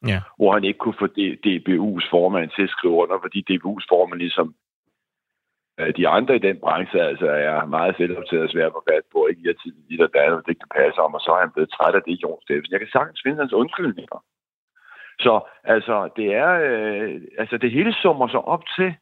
Ja. 0.06 0.20
Hvor 0.36 0.52
han 0.52 0.64
ikke 0.64 0.78
kunne 0.78 1.00
få 1.02 1.08
DBU's 1.46 2.06
formand 2.10 2.50
til 2.50 2.62
at 2.62 2.74
skrive 2.76 2.94
under, 2.94 3.18
fordi 3.22 3.38
DBU's 3.50 3.86
formand 3.92 4.20
ligesom 4.20 4.54
Øh, 5.80 5.96
de 5.96 6.08
andre 6.08 6.36
i 6.36 6.38
den 6.48 6.58
branche 6.64 7.00
altså 7.00 7.26
er 7.26 7.64
meget 7.64 7.96
selvoptaget 7.96 8.44
og 8.44 8.50
svært 8.50 8.72
på 8.72 8.82
fat 8.90 9.04
på, 9.12 9.26
ikke 9.26 9.50
i 9.50 9.54
tid 9.62 9.74
lige 9.88 9.98
der 9.98 10.06
der, 10.06 10.40
det 10.48 10.56
kan 10.60 10.70
passe 10.76 11.00
om, 11.00 11.14
og 11.14 11.20
så 11.20 11.30
er 11.32 11.40
han 11.40 11.50
blevet 11.54 11.70
træt 11.70 11.94
af 11.94 12.02
det, 12.02 12.22
Jon 12.22 12.42
Steffensen. 12.42 12.72
Jeg 12.72 12.80
kan 12.80 12.88
sagtens 12.92 13.20
finde 13.24 13.38
hans 13.38 13.52
undskyldninger. 13.52 14.18
Så 15.20 15.40
altså, 15.64 16.08
det 16.16 16.34
er, 16.34 16.50
øh, 16.68 17.20
altså 17.38 17.56
det 17.58 17.70
hele 17.70 17.92
summer 18.02 18.28
sig 18.28 18.40
op 18.40 18.62
til, 18.76 18.94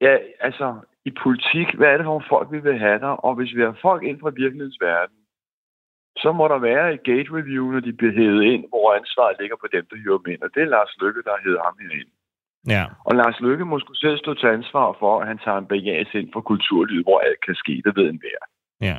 ja, 0.00 0.16
altså 0.40 0.80
i 1.04 1.10
politik, 1.22 1.68
hvad 1.74 1.88
er 1.88 1.96
det 1.96 2.06
for 2.06 2.24
folk, 2.28 2.52
vi 2.52 2.58
vil 2.58 2.78
have 2.78 2.98
der? 2.98 3.14
Og 3.26 3.34
hvis 3.34 3.54
vi 3.56 3.62
har 3.62 3.78
folk 3.82 4.02
ind 4.02 4.20
fra 4.20 4.30
virkelighedens 4.30 4.80
verden, 4.80 5.16
så 6.16 6.32
må 6.32 6.48
der 6.48 6.58
være 6.58 6.94
et 6.94 7.02
gate 7.02 7.30
review, 7.38 7.64
når 7.72 7.80
de 7.80 7.92
bliver 7.92 8.12
hævet 8.12 8.42
ind, 8.42 8.64
hvor 8.68 8.94
ansvaret 8.94 9.36
ligger 9.40 9.56
på 9.56 9.68
dem, 9.72 9.86
der 9.90 9.96
hiver 9.96 10.18
dem 10.18 10.32
ind. 10.32 10.42
Og 10.42 10.50
det 10.54 10.62
er 10.62 10.72
Lars 10.74 10.96
Lykke, 11.00 11.22
der 11.22 11.36
hedder 11.44 11.62
ham 11.62 11.76
ind. 11.80 12.10
Ja. 12.74 12.84
Og 13.04 13.14
Lars 13.16 13.40
Lykke 13.40 13.64
må 13.64 13.78
skulle 13.78 13.98
selv 13.98 14.18
stå 14.18 14.34
til 14.34 14.46
ansvar 14.46 14.96
for, 14.98 15.20
at 15.20 15.28
han 15.28 15.38
tager 15.38 15.58
en 15.58 15.66
bagas 15.66 16.14
ind 16.14 16.28
for 16.32 16.40
kulturlivet, 16.40 17.04
hvor 17.04 17.18
alt 17.18 17.40
kan 17.46 17.54
ske. 17.54 17.82
Det 17.84 17.96
ved 17.96 18.08
en 18.10 18.22
hver. 18.22 18.40
Ja. 18.88 18.98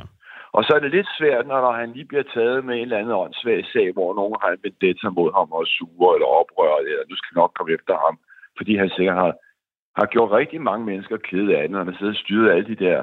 Og 0.52 0.64
så 0.64 0.70
er 0.76 0.80
det 0.80 0.90
lidt 0.90 1.08
svært, 1.18 1.46
når 1.46 1.72
han 1.72 1.92
lige 1.92 2.10
bliver 2.10 2.26
taget 2.34 2.64
med 2.64 2.74
en 2.74 2.82
eller 2.82 2.98
anden 2.98 3.20
åndssvag 3.22 3.64
sag, 3.72 3.92
hvor 3.92 4.14
nogen 4.14 4.36
har 4.42 4.50
en 4.50 4.64
vendetta 4.64 5.08
mod 5.18 5.30
ham 5.38 5.48
og 5.52 5.66
suger 5.66 6.14
eller 6.14 6.28
oprører, 6.40 6.78
eller 6.78 7.04
nu 7.10 7.16
skal 7.16 7.34
nok 7.40 7.52
komme 7.56 7.72
efter 7.78 7.94
ham, 8.04 8.14
fordi 8.56 8.72
han 8.76 8.90
sikkert 8.96 9.16
har, 9.16 9.32
har 9.98 10.06
gjort 10.06 10.30
rigtig 10.40 10.60
mange 10.60 10.84
mennesker 10.86 11.16
kede 11.16 11.56
af 11.56 11.62
det, 11.62 11.70
når 11.70 11.78
han 11.78 11.88
har 11.88 11.98
siddet 11.98 12.16
og 12.16 12.22
styret 12.24 12.50
alle 12.50 12.68
de 12.72 12.84
der 12.84 13.02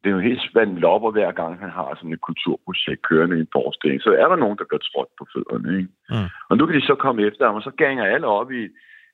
det 0.00 0.10
er 0.10 0.14
jo 0.14 0.28
helt 0.30 0.42
spændt 0.50 0.80
lopper, 0.80 1.10
hver 1.10 1.32
gang 1.32 1.52
han 1.64 1.70
har 1.70 1.94
sådan 1.94 2.12
et 2.12 2.20
kulturprojekt 2.20 3.02
kørende 3.08 3.36
i 3.36 3.40
en 3.40 3.54
forestilling. 3.56 4.02
Så 4.02 4.10
er 4.22 4.28
der 4.28 4.36
nogen, 4.36 4.58
der 4.58 4.64
gør 4.64 4.80
trådt 4.88 5.12
på 5.18 5.24
fødderne. 5.32 5.68
Ikke? 5.78 5.90
Mm. 6.10 6.28
Og 6.48 6.56
nu 6.56 6.66
kan 6.66 6.76
de 6.76 6.86
så 6.86 6.94
komme 6.94 7.22
efter 7.22 7.46
ham, 7.46 7.54
og 7.54 7.62
så 7.62 7.70
ganger 7.70 8.04
alle 8.04 8.26
op 8.26 8.50
i, 8.52 8.62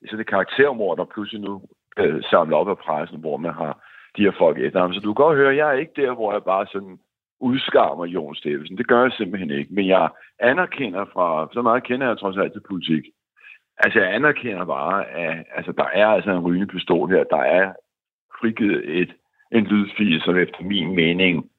sådan 0.05 0.19
et 0.19 0.27
karaktermord, 0.27 0.97
der 0.97 1.05
pludselig 1.05 1.41
nu 1.41 1.61
øh, 1.97 2.23
samler 2.23 2.57
op 2.57 2.69
af 2.69 2.77
pressen, 2.77 3.19
hvor 3.19 3.37
man 3.37 3.53
har 3.53 3.73
de 4.17 4.21
her 4.21 4.31
folk 4.37 4.59
efter. 4.59 4.91
Så 4.93 4.99
du 4.99 5.13
kan 5.13 5.23
godt 5.23 5.37
høre, 5.37 5.55
jeg 5.55 5.67
er 5.69 5.79
ikke 5.79 6.01
der, 6.01 6.13
hvor 6.13 6.31
jeg 6.33 6.43
bare 6.43 6.65
sådan 6.71 6.99
udskammer 7.39 8.05
Jon 8.05 8.35
Steffensen. 8.35 8.77
Det 8.77 8.87
gør 8.87 9.01
jeg 9.01 9.11
simpelthen 9.11 9.51
ikke. 9.51 9.73
Men 9.73 9.87
jeg 9.87 10.09
anerkender 10.39 11.05
fra, 11.13 11.49
så 11.53 11.61
meget 11.61 11.83
kender 11.83 12.07
jeg 12.07 12.17
trods 12.17 12.37
alt 12.37 12.53
til 12.53 12.61
politik, 12.67 13.03
altså 13.77 13.99
jeg 13.99 14.13
anerkender 14.15 14.65
bare, 14.65 15.09
at 15.09 15.45
altså, 15.55 15.71
der 15.71 15.87
er 15.93 16.07
altså 16.07 16.31
en 16.31 16.45
rygende 16.45 16.67
pistol 16.67 17.09
her. 17.09 17.23
Der 17.23 17.43
er 17.59 17.73
frigivet 18.39 18.99
et, 19.01 19.13
en 19.51 19.63
lydfil, 19.63 20.21
som 20.21 20.37
efter 20.37 20.63
min 20.63 20.95
mening 20.95 21.49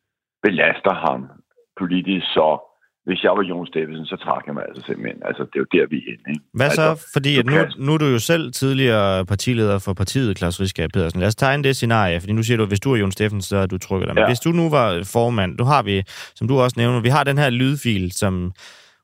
belaster 0.43 0.95
ham 0.95 1.31
politisk 1.77 2.27
så 2.27 2.59
hvis 3.07 3.23
jeg 3.25 3.31
var 3.31 3.43
Jon 3.43 3.67
Steffensen, 3.67 4.07
så 4.07 4.17
trak 4.17 4.43
jeg 4.47 4.55
mig 4.55 4.65
altså 4.69 4.83
simpelthen. 4.87 5.23
Altså, 5.25 5.43
det 5.43 5.57
er 5.59 5.65
jo 5.65 5.71
der, 5.77 5.87
vi 5.93 5.97
er 5.97 6.07
inde. 6.13 6.25
Ikke? 6.29 6.41
Hvad 6.55 6.67
altså, 6.67 6.95
så? 6.97 7.09
Fordi 7.13 7.39
at 7.39 7.47
nu, 7.47 7.53
nu 7.79 7.95
er 7.95 7.99
du 7.99 8.07
jo 8.07 8.19
selv 8.19 8.53
tidligere 8.53 9.27
partileder 9.27 9.79
for 9.79 9.93
partiet, 9.93 10.37
Klaus 10.37 10.61
Riskab 10.61 10.91
Pedersen. 10.95 11.21
Lad 11.21 11.29
os 11.29 11.35
tegne 11.35 11.63
det 11.63 11.77
scenarie, 11.77 12.21
fordi 12.21 12.33
nu 12.33 12.43
siger 12.43 12.57
du, 12.57 12.63
at 12.63 12.69
hvis 12.69 12.81
du 12.81 12.93
er 12.93 12.97
Jon 12.97 13.13
Steffensen, 13.13 13.49
så 13.49 13.57
er 13.57 13.67
du 13.67 13.79
trykket 13.79 14.07
dig. 14.09 14.15
Men 14.15 14.23
ja. 14.23 14.29
hvis 14.29 14.41
du 14.41 14.51
nu 14.51 14.71
var 14.71 15.03
formand, 15.13 15.55
nu 15.59 15.65
har 15.65 15.83
vi, 15.83 16.03
som 16.35 16.49
du 16.49 16.61
også 16.61 16.75
nævner, 16.77 17.01
vi 17.01 17.09
har 17.09 17.25
den 17.25 17.39
her 17.39 17.51
lydfil, 17.51 18.13
som 18.13 18.53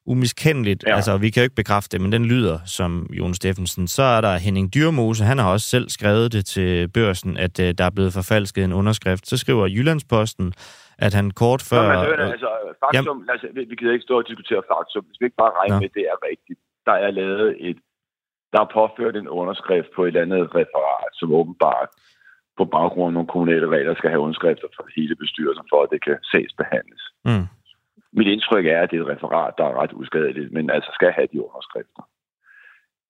umiskendeligt, 0.06 0.84
ja. 0.86 0.96
altså 0.96 1.16
vi 1.16 1.30
kan 1.30 1.40
jo 1.40 1.44
ikke 1.44 1.54
bekræfte 1.54 1.92
det, 1.92 2.00
men 2.00 2.12
den 2.12 2.24
lyder 2.24 2.58
som 2.64 3.06
Jon 3.10 3.34
Steffensen. 3.34 3.88
Så 3.88 4.02
er 4.02 4.20
der 4.20 4.36
Henning 4.36 4.74
Dyrmose, 4.74 5.24
han 5.24 5.38
har 5.38 5.48
også 5.48 5.68
selv 5.68 5.88
skrevet 5.88 6.32
det 6.32 6.46
til 6.46 6.88
børsen, 6.88 7.36
at 7.36 7.58
uh, 7.58 7.64
der 7.78 7.84
er 7.84 7.90
blevet 7.90 8.12
forfalsket 8.12 8.64
en 8.64 8.72
underskrift. 8.72 9.28
Så 9.28 9.36
skriver 9.36 9.66
Jyllandsposten, 9.66 10.52
at 11.06 11.12
han 11.18 11.26
kort 11.42 11.62
før... 11.70 11.82
Nå, 11.82 11.88
men, 11.88 12.20
altså, 12.34 12.48
altså, 12.58 12.72
faktum, 12.82 13.04
jamen, 13.08 13.30
altså, 13.34 13.46
vi 13.70 13.74
gider 13.78 13.92
ikke 13.96 14.08
stå 14.08 14.14
og 14.22 14.28
diskutere 14.30 14.62
faktum, 14.72 15.04
hvis 15.06 15.20
vi 15.20 15.24
ikke 15.26 15.40
bare 15.44 15.54
regner 15.60 15.78
med, 15.80 15.90
at 15.90 15.96
det 15.98 16.04
er 16.12 16.18
rigtigt. 16.30 16.60
Der 16.88 16.96
er 17.06 17.10
lavet 17.20 17.48
et... 17.68 17.78
Der 18.52 18.60
er 18.60 18.74
påført 18.78 19.16
en 19.16 19.28
underskrift 19.40 19.90
på 19.96 20.00
et 20.04 20.08
eller 20.08 20.22
andet 20.22 20.54
referat, 20.60 21.12
som 21.20 21.28
åbenbart 21.40 21.90
på 22.58 22.64
baggrund 22.64 23.10
af 23.10 23.14
nogle 23.16 23.32
kommunale 23.34 23.68
regler 23.76 23.94
skal 23.94 24.10
have 24.10 24.24
underskrifter 24.26 24.68
fra 24.76 24.84
hele 24.96 25.14
bestyrelsen 25.22 25.66
for, 25.72 25.78
at 25.82 25.90
det 25.92 26.00
kan 26.06 26.16
sagsbehandles. 26.32 27.02
Mm. 27.28 27.46
Mit 28.18 28.28
indtryk 28.34 28.66
er, 28.66 28.80
at 28.82 28.90
det 28.90 28.96
er 28.98 29.04
et 29.04 29.12
referat, 29.14 29.54
der 29.58 29.64
er 29.64 29.80
ret 29.82 29.92
uskadeligt, 30.00 30.52
men 30.56 30.70
altså 30.76 30.90
skal 30.94 31.10
have 31.18 31.28
de 31.32 31.44
underskrifter. 31.46 32.02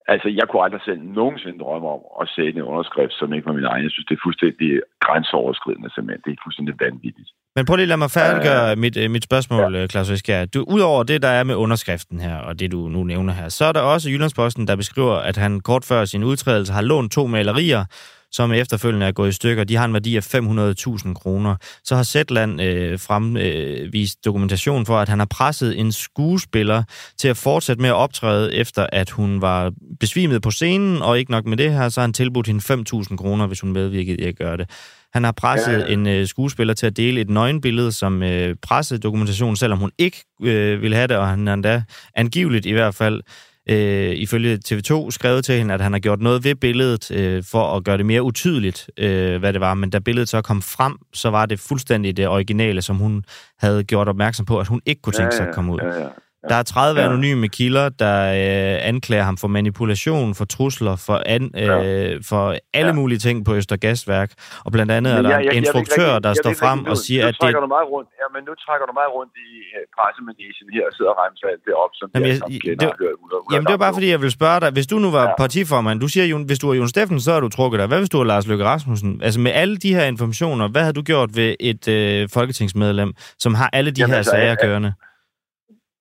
Altså, 0.09 0.29
jeg 0.39 0.47
kunne 0.49 0.63
aldrig 0.67 0.83
selv 0.85 1.01
nogensinde 1.21 1.59
drømme 1.65 1.89
om 1.97 2.01
at 2.21 2.27
sætte 2.37 2.59
en 2.61 2.69
underskrift, 2.73 3.15
som 3.21 3.33
ikke 3.33 3.47
var 3.47 3.53
min 3.53 3.71
egen. 3.73 3.85
Jeg 3.85 3.93
synes, 3.95 4.07
det 4.09 4.17
er 4.17 4.25
fuldstændig 4.27 4.71
grænseoverskridende, 5.05 5.91
simpelthen. 5.95 6.23
Det 6.25 6.31
er 6.33 6.43
fuldstændig 6.47 6.75
vanvittigt. 6.87 7.31
Men 7.57 7.65
prøv 7.67 7.77
lige 7.77 7.89
at 7.89 7.89
lade 7.95 8.05
mig 8.05 8.11
færdiggøre 8.11 8.73
uh, 8.73 8.79
mit, 8.79 8.97
uh, 9.03 9.11
mit 9.11 9.25
spørgsmål, 9.25 9.75
ja. 9.75 9.87
Claus 9.87 10.11
Riskær. 10.11 10.45
Du, 10.45 10.65
Udover 10.75 11.03
det, 11.03 11.23
der 11.23 11.29
er 11.29 11.45
med 11.45 11.55
underskriften 11.55 12.21
her, 12.21 12.37
og 12.37 12.61
det 12.61 12.73
du 12.73 12.81
nu 12.95 13.05
nævner 13.05 13.33
her, 13.33 13.49
så 13.49 13.65
er 13.65 13.73
der 13.73 13.81
også 13.81 14.11
Jyllandsposten, 14.11 14.67
der 14.67 14.77
beskriver, 14.77 15.17
at 15.31 15.37
han 15.37 15.61
kort 15.61 15.85
før 15.85 16.05
sin 16.05 16.25
udtrædelse 16.25 16.73
har 16.73 16.83
lånt 16.83 17.13
to 17.13 17.27
malerier, 17.27 17.85
som 18.33 18.53
efterfølgende 18.53 19.07
er 19.07 19.13
gået 19.13 19.29
i 19.29 19.33
stykker. 19.33 19.65
De 19.65 19.77
har 19.77 19.85
en 19.85 19.93
værdi 19.93 20.17
af 20.17 20.35
500.000 20.35 21.15
kroner. 21.15 21.57
Så 21.85 21.97
har 21.97 22.03
Zetland 22.03 22.63
øh, 22.63 22.99
fremvist 23.01 24.19
øh, 24.19 24.25
dokumentation 24.25 24.87
for, 24.87 24.99
at 24.99 25.09
han 25.09 25.19
har 25.19 25.27
presset 25.27 25.81
en 25.81 25.93
skuespiller 25.93 26.83
til 27.19 27.29
at 27.29 27.37
fortsætte 27.37 27.83
med 27.83 27.91
at 27.91 27.95
optræde, 27.95 28.55
efter 28.55 28.87
at 28.93 29.11
hun 29.11 29.41
var 29.41 29.73
besvimet 30.01 30.43
på 30.43 30.51
scenen, 30.51 31.03
og 31.03 31.19
ikke 31.19 31.31
nok 31.31 31.47
med 31.47 31.57
det 31.57 31.73
her, 31.73 31.89
så 31.89 32.01
har 32.01 32.07
han 32.07 32.13
tilbudt 32.13 32.47
hende 32.47 32.75
5.000 32.95 33.17
kroner, 33.17 33.47
hvis 33.47 33.61
hun 33.61 33.73
medvirkede 33.73 34.17
i 34.17 34.25
at 34.25 34.37
gøre 34.37 34.57
det. 34.57 34.71
Han 35.13 35.25
har 35.25 35.33
presset 35.33 35.73
ja, 35.73 35.79
ja. 35.79 35.93
en 35.93 36.07
øh, 36.07 36.27
skuespiller 36.27 36.75
til 36.75 36.87
at 36.87 36.97
dele 36.97 37.21
et 37.21 37.31
nøgenbillede 37.31 37.93
som 37.93 38.23
øh, 38.23 38.57
pressedokumentation, 38.63 39.57
selvom 39.57 39.79
hun 39.79 39.91
ikke 39.99 40.25
øh, 40.43 40.83
ville 40.83 40.97
have 40.97 41.07
det, 41.07 41.17
og 41.17 41.29
han 41.29 41.47
har 41.47 41.55
endda 41.55 41.83
angiveligt 42.15 42.67
i 42.67 42.73
hvert 42.73 42.95
fald 42.95 43.23
øh, 43.69 44.11
ifølge 44.11 44.59
TV2 44.69 45.11
skrevet 45.11 45.45
til 45.45 45.59
hende, 45.59 45.75
at 45.75 45.81
han 45.81 45.93
har 45.93 46.01
gjort 46.01 46.21
noget 46.21 46.45
ved 46.45 46.55
billedet 46.55 47.11
øh, 47.11 47.45
for 47.45 47.77
at 47.77 47.85
gøre 47.85 47.99
det 47.99 48.07
mere 48.07 48.23
utydeligt, 48.23 48.91
øh, 48.99 49.39
hvad 49.39 49.53
det 49.53 49.61
var. 49.61 49.75
Men 49.75 49.91
da 49.91 49.99
billedet 49.99 50.29
så 50.29 50.43
kom 50.43 50.63
frem, 50.63 50.97
så 51.13 51.31
var 51.31 51.47
det 51.47 51.61
fuldstændig 51.61 52.17
det 52.17 52.29
originale, 52.29 52.83
som 52.83 52.97
hun 52.97 53.25
havde 53.59 53.85
gjort 53.85 54.09
opmærksom 54.09 54.47
på, 54.47 54.61
at 54.61 54.69
hun 54.69 54.81
ikke 54.87 55.03
kunne 55.03 55.13
tænke 55.13 55.37
sig 55.37 55.49
at 55.49 55.55
komme 55.55 55.73
ud. 55.73 55.79
Ja, 55.83 56.03
ja. 56.03 56.09
Der 56.49 56.55
er 56.55 56.63
30 56.63 57.01
ja. 57.01 57.07
anonyme 57.07 57.49
kilder, 57.49 57.89
der 57.89 58.17
øh, 58.41 58.89
anklager 58.93 59.23
ham 59.23 59.37
for 59.37 59.49
manipulation, 59.49 60.35
for 60.35 60.45
trusler, 60.45 60.97
for, 61.07 61.23
an, 61.27 61.45
øh, 61.63 62.21
for 62.31 62.45
alle 62.79 62.93
ja. 62.93 62.99
mulige 63.01 63.19
ting 63.27 63.45
på 63.45 63.55
Østergasværk. 63.55 64.31
Og 64.65 64.73
blandt 64.73 64.93
andet 64.93 65.13
er 65.13 65.23
der 65.23 65.39
en 65.39 65.53
instruktør, 65.53 66.19
der 66.19 66.33
står 66.43 66.55
frem 66.63 66.85
og 66.93 66.97
siger, 66.97 67.23
at 67.29 67.35
det... 67.41 67.55
Du 67.55 67.67
meget 67.67 67.89
rundt, 67.95 68.11
ja, 68.21 68.27
men 68.35 68.41
nu 68.49 68.53
trækker 68.65 68.87
du 68.91 68.93
meget 69.01 69.13
rundt 69.19 69.33
i 69.49 69.51
uh, 69.77 69.83
pressemanagen 69.97 70.67
her 70.77 70.85
og 70.91 70.93
sidder 70.97 71.11
og 71.15 71.19
remser 71.25 71.47
alt 71.53 71.63
det 71.67 71.75
op, 71.85 71.93
som 72.01 72.07
jamen, 72.15 72.29
jeg, 72.29 72.37
jeg, 72.53 72.61
kender, 72.61 72.87
det, 72.87 72.95
hørt, 73.03 73.17
100, 73.19 73.41
100 73.41 73.55
jamen, 73.55 73.67
det 73.67 73.73
var 73.77 73.83
bare 73.87 73.95
fordi, 73.99 74.09
jeg 74.15 74.21
vil 74.25 74.33
spørge 74.39 74.59
dig. 74.65 74.71
Hvis 74.77 74.87
du 74.93 74.97
nu 75.05 75.11
var 75.19 75.25
ja. 75.29 75.35
partiformand, 75.45 75.97
du 76.05 76.09
siger, 76.15 76.25
hvis 76.51 76.59
du 76.63 76.67
er 76.71 76.75
Jon 76.81 76.89
Steffen, 76.95 77.19
så 77.27 77.31
har 77.35 77.41
du 77.47 77.51
trukket 77.59 77.77
dig. 77.81 77.87
Hvad 77.91 77.99
hvis 78.03 78.13
du 78.15 78.19
er 78.23 78.27
Lars 78.33 78.47
Løkke 78.51 78.65
Rasmussen? 78.73 79.11
Altså 79.27 79.41
med 79.47 79.53
alle 79.63 79.77
de 79.85 79.91
her 79.97 80.05
informationer, 80.15 80.65
hvad 80.73 80.83
havde 80.87 80.97
du 81.01 81.05
gjort 81.13 81.31
ved 81.41 81.51
et 81.61 81.85
øh, 81.89 82.29
folketingsmedlem, 82.37 83.11
som 83.45 83.53
har 83.61 83.69
alle 83.73 83.91
de 83.91 84.01
jamen, 84.01 84.11
her 84.11 84.17
altså, 84.17 84.31
sager 84.31 84.57
kørende? 84.65 84.93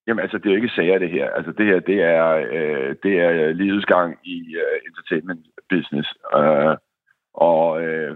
Jamen 0.07 0.21
altså, 0.21 0.37
det 0.37 0.45
er 0.45 0.49
jo 0.49 0.55
ikke 0.55 0.75
sager, 0.75 0.99
det 0.99 1.09
her. 1.09 1.29
Altså, 1.29 1.51
det 1.51 1.65
her, 1.65 1.79
det 1.79 2.01
er, 2.01 2.27
øh, 2.51 2.95
det 3.03 3.19
er 3.19 3.53
livets 3.53 3.85
gang 3.85 4.17
i 4.23 4.55
uh, 4.55 4.87
entertainment 4.87 5.45
business. 5.69 6.09
Uh, 6.37 6.75
og 7.33 7.65
uh, 7.71 8.11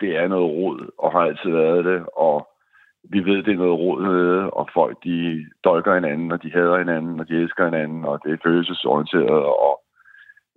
det 0.00 0.16
er 0.16 0.28
noget 0.28 0.50
råd, 0.50 0.90
og 0.98 1.12
har 1.12 1.20
altid 1.20 1.50
været 1.50 1.84
det. 1.84 2.06
Og 2.16 2.48
vi 3.12 3.20
ved, 3.24 3.42
det 3.42 3.52
er 3.52 3.64
noget 3.64 3.78
råd 3.78 4.00
med, 4.02 4.50
og 4.52 4.68
folk, 4.74 4.96
de 5.04 5.46
dolker 5.64 5.94
hinanden, 5.94 6.32
og 6.32 6.42
de 6.42 6.52
hader 6.52 6.78
hinanden, 6.78 7.20
og 7.20 7.28
de 7.28 7.34
elsker 7.34 7.64
hinanden, 7.64 8.04
og 8.04 8.20
det 8.24 8.32
er 8.32 8.44
følelsesorienteret, 8.44 9.44
og 9.66 9.82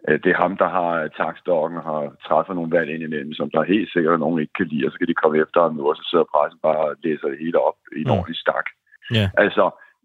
uh, 0.07 0.17
det 0.24 0.30
er 0.32 0.41
ham, 0.43 0.57
der 0.57 0.70
har 0.70 1.07
takstokken, 1.07 1.80
har 1.80 2.15
træffet 2.28 2.55
nogle 2.55 2.72
valg 2.78 2.89
ind 2.89 3.03
imellem, 3.03 3.34
som 3.34 3.49
der 3.49 3.63
helt 3.63 3.91
sikkert 3.91 4.13
at 4.13 4.20
nogen 4.20 4.39
ikke 4.39 4.53
kan 4.57 4.67
lide, 4.67 4.86
og 4.86 4.91
så 4.91 4.97
kan 4.97 5.07
de 5.07 5.22
komme 5.22 5.41
efter 5.41 5.61
ham 5.61 5.76
nu, 5.76 5.89
og 5.89 5.95
så 5.95 6.03
sidder 6.09 6.32
pressen 6.34 6.59
bare 6.63 6.78
og 6.89 6.95
læser 7.03 7.28
det 7.28 7.39
hele 7.39 7.59
op 7.67 7.80
i 7.97 7.99
en 8.01 8.07
mm. 8.07 8.11
ordentlig 8.11 8.38
stak. 8.43 8.67
Yeah. 9.15 9.30
Altså, 9.43 9.63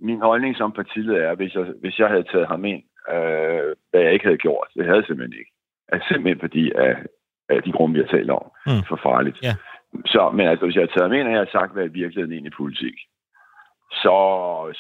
min 0.09 0.21
holdning 0.21 0.57
som 0.57 0.73
partileder 0.73 1.23
er, 1.29 1.35
hvis 1.35 1.55
jeg, 1.55 1.67
hvis 1.81 1.99
jeg 1.99 2.09
havde 2.09 2.31
taget 2.33 2.49
ham 2.49 2.65
ind, 2.65 2.83
øh, 3.15 3.69
hvad 3.91 4.01
jeg 4.03 4.13
ikke 4.13 4.29
havde 4.29 4.45
gjort, 4.47 4.69
det 4.77 4.85
havde 4.85 5.01
jeg 5.01 5.07
simpelthen 5.07 5.39
ikke. 5.41 5.53
Altså 5.93 6.07
simpelthen 6.09 6.41
fordi 6.41 6.65
af, 6.73 6.95
af 7.49 7.63
de 7.63 7.73
grunde, 7.73 7.95
vi 7.95 8.01
har 8.05 8.17
talt 8.17 8.31
om. 8.31 8.45
Mm. 8.67 8.85
For 8.89 8.99
farligt. 9.09 9.39
Ja. 9.43 9.55
Så, 10.07 10.31
men 10.37 10.47
altså, 10.47 10.65
hvis 10.65 10.75
jeg 10.75 10.83
havde 10.83 10.95
taget 10.95 11.09
ham 11.09 11.17
ind, 11.19 11.27
og 11.27 11.33
jeg 11.33 11.41
havde 11.41 11.57
sagt, 11.59 11.73
hvad 11.73 11.85
er 11.85 12.01
virkeligheden 12.03 12.37
ind 12.37 12.47
i 12.47 12.59
politik, 12.61 12.97
så, 14.03 14.17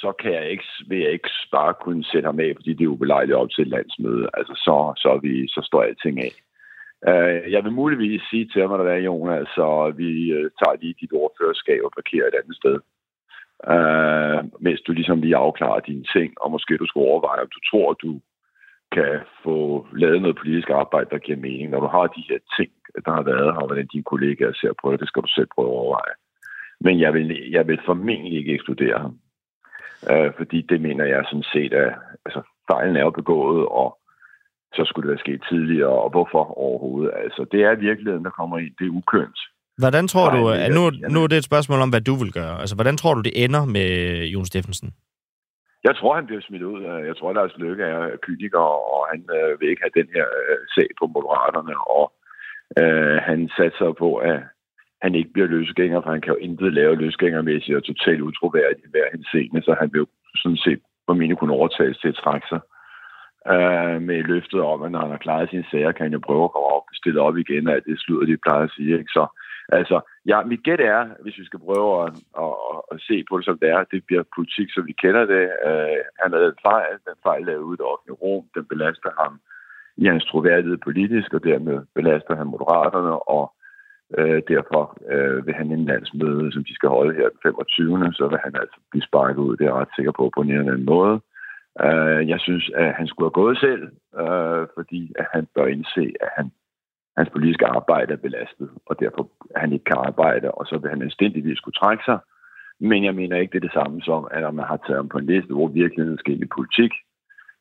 så 0.03 0.13
kan 0.21 0.33
jeg 0.33 0.51
ikke, 0.51 0.65
vil 0.89 0.99
jeg 0.99 1.13
ikke 1.13 1.31
bare 1.53 1.75
kunne 1.85 2.05
sætte 2.05 2.27
ham 2.27 2.41
af, 2.41 2.53
fordi 2.57 2.75
det 2.75 2.85
er 2.85 2.95
ubelejligt 2.97 3.37
op 3.37 3.51
til 3.51 3.63
et 3.63 3.69
landsmøde. 3.69 4.29
Altså, 4.35 4.55
så, 4.65 4.77
så, 5.03 5.09
er 5.17 5.19
vi, 5.19 5.49
så 5.49 5.61
står 5.65 5.83
alting 5.83 6.17
af. 6.29 6.33
Uh, 7.11 7.53
jeg 7.53 7.65
vil 7.65 7.73
muligvis 7.73 8.23
sige 8.31 8.47
til 8.49 8.63
ham, 8.63 8.73
at 8.73 8.79
der 8.79 8.93
er, 8.93 9.07
Jonas, 9.09 9.49
så 9.49 9.93
vi 9.97 10.11
uh, 10.37 10.51
tager 10.61 10.81
lige 10.81 10.95
dit 11.01 11.13
ordførerskab 11.13 11.81
og 11.85 11.93
parkerer 11.99 12.27
et 12.27 12.41
andet 12.41 12.57
sted 12.57 12.77
øh, 13.73 14.41
mens 14.61 14.81
du 14.81 14.93
ligesom 14.93 15.21
lige 15.21 15.37
afklarer 15.37 15.81
dine 15.81 16.05
ting, 16.15 16.35
og 16.43 16.51
måske 16.51 16.77
du 16.77 16.87
skal 16.87 17.01
overveje, 17.01 17.41
om 17.41 17.49
du 17.55 17.61
tror, 17.71 17.91
at 17.91 17.97
du 18.03 18.21
kan 18.93 19.21
få 19.45 19.87
lavet 19.93 20.23
noget 20.23 20.37
politisk 20.37 20.71
arbejde, 20.71 21.11
der 21.11 21.19
giver 21.19 21.39
mening. 21.39 21.71
Når 21.71 21.81
du 21.81 21.87
har 21.87 22.07
de 22.07 22.25
her 22.29 22.39
ting, 22.59 22.73
der 23.05 23.13
har 23.13 23.23
været 23.23 23.55
her, 23.55 23.67
hvordan 23.67 23.87
dine 23.87 24.11
kollegaer 24.13 24.53
ser 24.53 24.73
på 24.83 24.93
det, 24.93 25.01
det 25.01 25.09
skal 25.09 25.23
du 25.23 25.29
selv 25.35 25.49
prøve 25.55 25.69
at 25.69 25.79
overveje. 25.79 26.15
Men 26.81 27.01
jeg 27.01 27.15
vil, 27.15 27.51
jeg 27.51 27.67
vil 27.69 27.81
formentlig 27.87 28.39
ikke 28.39 28.53
ekskludere 28.53 28.99
ham. 28.99 29.19
Øh, 30.11 30.33
fordi 30.37 30.63
det 30.63 30.81
mener 30.81 31.05
jeg 31.05 31.25
sådan 31.25 31.51
set, 31.53 31.73
at 31.73 31.95
altså, 32.27 32.43
fejlen 32.71 32.97
er 32.97 33.01
jo 33.01 33.11
begået, 33.11 33.67
og 33.67 33.99
så 34.75 34.85
skulle 34.85 35.09
det 35.09 35.15
være 35.15 35.27
sket 35.27 35.43
tidligere, 35.49 35.99
og 36.05 36.11
hvorfor 36.11 36.59
overhovedet? 36.59 37.13
Altså, 37.17 37.47
det 37.53 37.65
er 37.65 37.75
virkeligheden, 37.75 38.25
der 38.25 38.31
kommer 38.31 38.59
ind. 38.59 38.75
Det 38.79 38.87
er 38.87 38.97
ukønt. 39.01 39.39
Hvordan 39.79 40.09
tror 40.09 40.29
du, 40.37 40.49
at 40.49 40.71
nu, 40.77 40.83
nu 41.15 41.19
er 41.23 41.27
det 41.27 41.39
et 41.39 41.51
spørgsmål 41.51 41.81
om, 41.81 41.91
hvad 41.91 42.01
du 42.01 42.15
vil 42.23 42.33
gøre. 42.33 42.61
Altså, 42.61 42.75
hvordan 42.77 42.97
tror 42.97 43.15
du, 43.15 43.21
det 43.21 43.45
ender 43.45 43.65
med 43.65 43.89
Jon 44.33 44.45
Steffensen? 44.45 44.91
Jeg 45.85 45.97
tror, 45.97 46.15
han 46.15 46.27
bliver 46.27 46.41
smidt 46.41 46.63
ud. 46.63 46.83
Jeg 47.09 47.17
tror, 47.17 47.33
Lars 47.33 47.57
Løkke 47.57 47.85
er 47.85 48.17
kyniker, 48.23 48.67
og 48.95 49.07
han 49.13 49.21
øh, 49.39 49.61
vil 49.61 49.71
ikke 49.71 49.85
have 49.87 49.99
den 50.01 50.09
her 50.17 50.27
øh, 50.51 50.59
sag 50.75 50.89
på 50.99 51.07
Moderaterne, 51.07 51.77
og 51.99 52.05
øh, 52.81 53.17
han 53.29 53.51
satser 53.57 53.93
på, 53.93 54.17
at 54.17 54.41
han 55.03 55.15
ikke 55.15 55.33
bliver 55.33 55.49
løsgænger, 55.49 56.01
for 56.01 56.11
han 56.11 56.21
kan 56.21 56.35
jo 56.35 56.45
intet 56.47 56.73
lave 56.73 56.97
løsgængermæssigt 56.97 57.77
og 57.77 57.85
totalt 57.85 58.21
utroværdigt 58.21 58.91
hver 58.91 59.09
henseende, 59.15 59.63
så 59.63 59.77
han 59.81 59.91
vil 59.93 60.07
sådan 60.43 60.63
set 60.67 60.81
på 61.07 61.15
mine 61.15 61.37
kunne 61.37 61.55
overtages 61.59 61.99
til 61.99 62.09
at 62.09 62.21
trække 62.25 62.47
sig 62.53 62.61
øh, 63.55 63.97
med 64.09 64.19
løftet 64.33 64.61
om, 64.61 64.83
at 64.83 64.91
når 64.93 65.01
han 65.01 65.11
har 65.11 65.25
klaret 65.27 65.51
sine 65.51 65.67
sager, 65.71 65.93
kan 65.93 66.07
han 66.07 66.17
jo 66.17 66.27
prøve 66.29 66.45
at 66.45 66.53
komme 66.53 66.69
op, 66.77 66.87
stille 67.01 67.21
op 67.21 67.37
igen, 67.37 67.69
at 67.69 67.83
det 67.87 68.01
slutter, 68.01 68.27
de 68.27 68.45
plejer 68.47 68.65
at 68.65 68.75
sige. 68.77 68.99
Ikke? 68.99 69.13
Så 69.17 69.25
Altså, 69.69 70.01
ja, 70.27 70.43
mit 70.43 70.63
gæt 70.63 70.81
er, 70.81 71.09
hvis 71.23 71.39
vi 71.39 71.45
skal 71.45 71.61
prøve 71.61 72.05
at, 72.05 72.13
at, 72.45 72.55
at 72.93 73.01
se 73.01 73.25
på 73.29 73.37
det 73.39 73.45
som 73.45 73.59
det 73.59 73.69
er, 73.69 73.85
det 73.85 74.07
bliver 74.07 74.23
politik, 74.37 74.69
som 74.71 74.87
vi 74.87 74.93
kender 74.93 75.25
det. 75.25 75.45
Uh, 75.69 75.99
han 76.21 76.29
har 76.33 76.39
lavet 76.39 76.55
en 76.55 76.67
fejl, 76.71 76.95
den 77.09 77.19
fejl 77.23 77.49
er 77.49 77.57
ude 77.57 77.75
i 77.75 77.81
det 77.81 77.87
offentlige 77.93 78.21
rum, 78.23 78.45
den 78.55 78.65
belaster 78.65 79.11
ham 79.23 79.41
i 79.97 80.05
hans 80.07 80.25
troværdighed 80.25 80.79
politisk, 80.79 81.35
og 81.35 81.45
dermed 81.45 81.77
belaster 81.95 82.37
han 82.37 82.47
moderaterne, 82.47 83.29
og 83.37 83.45
uh, 84.19 84.39
derfor 84.53 84.83
uh, 85.15 85.47
vil 85.47 85.55
han 85.55 85.71
en 85.71 85.85
landsmøde, 85.85 86.53
som 86.53 86.65
de 86.65 86.75
skal 86.75 86.89
holde 86.89 87.15
her 87.15 87.29
den 87.29 87.41
25. 87.43 88.13
Så 88.13 88.29
vil 88.29 88.39
han 88.45 88.55
altså 88.63 88.79
blive 88.91 89.09
sparket 89.09 89.43
ud, 89.47 89.57
det 89.57 89.65
er 89.65 89.71
jeg 89.71 89.81
ret 89.81 89.97
sikker 89.97 90.13
på, 90.13 90.31
på 90.35 90.41
en 90.41 90.51
eller 90.51 90.73
anden 90.73 90.93
måde. 90.95 91.15
Uh, 91.87 92.21
jeg 92.33 92.41
synes, 92.41 92.71
at 92.75 92.95
han 92.99 93.07
skulle 93.07 93.27
have 93.27 93.41
gået 93.43 93.59
selv, 93.59 93.85
uh, 94.23 94.63
fordi 94.77 95.13
at 95.19 95.27
han 95.35 95.47
bør 95.55 95.67
indse, 95.67 96.05
at 96.21 96.31
han 96.37 96.51
hans 97.17 97.31
politiske 97.31 97.67
arbejde 97.67 98.13
er 98.13 98.25
belastet, 98.27 98.71
og 98.87 99.01
derfor 99.01 99.29
han 99.57 99.73
ikke 99.73 99.85
kan 99.85 99.97
arbejde, 99.99 100.51
og 100.51 100.67
så 100.67 100.79
vil 100.79 100.91
han 100.91 101.03
anstændigvis 101.03 101.61
kunne 101.61 101.81
trække 101.83 102.05
sig. 102.05 102.19
Men 102.81 103.05
jeg 103.05 103.15
mener 103.15 103.37
ikke, 103.37 103.53
det 103.53 103.59
er 103.59 103.69
det 103.69 103.79
samme 103.81 104.03
som, 104.03 104.29
at 104.31 104.43
når 104.43 104.51
man 104.51 104.67
har 104.67 104.77
taget 104.77 104.97
ham 104.97 105.09
på 105.09 105.19
en 105.19 105.27
liste, 105.27 105.55
hvor 105.55 105.69
virkeligheden 105.69 106.19
skal 106.19 106.43
i 106.43 106.55
politik, 106.57 106.93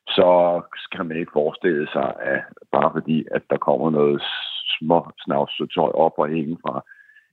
så 0.08 0.62
kan 0.92 1.06
man 1.06 1.18
ikke 1.18 1.32
forestille 1.34 1.88
sig, 1.88 2.14
at 2.22 2.42
bare 2.72 2.92
fordi, 2.94 3.26
at 3.32 3.42
der 3.50 3.58
kommer 3.58 3.90
noget 3.90 4.22
små 4.80 5.12
tøj 5.76 5.92
op 6.06 6.14
og 6.18 6.28
hænge 6.28 6.58
fra 6.62 6.84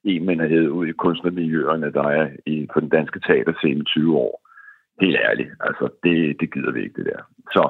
en 0.05 0.27
menighed 0.27 0.69
ud 0.69 0.87
i 0.87 0.93
kunstnermiljøerne, 0.93 1.93
der 1.93 2.03
er 2.03 2.29
i, 2.47 2.67
på 2.75 2.81
den 2.81 2.89
danske 2.89 3.21
teaterscene 3.21 3.85
20 3.85 4.17
år. 4.17 4.43
Helt 5.01 5.19
ærligt, 5.29 5.51
altså 5.61 5.89
det, 6.03 6.41
det 6.41 6.53
gider 6.53 6.73
vi 6.73 6.83
ikke 6.83 7.03
det 7.03 7.13
der. 7.13 7.23
Så 7.53 7.63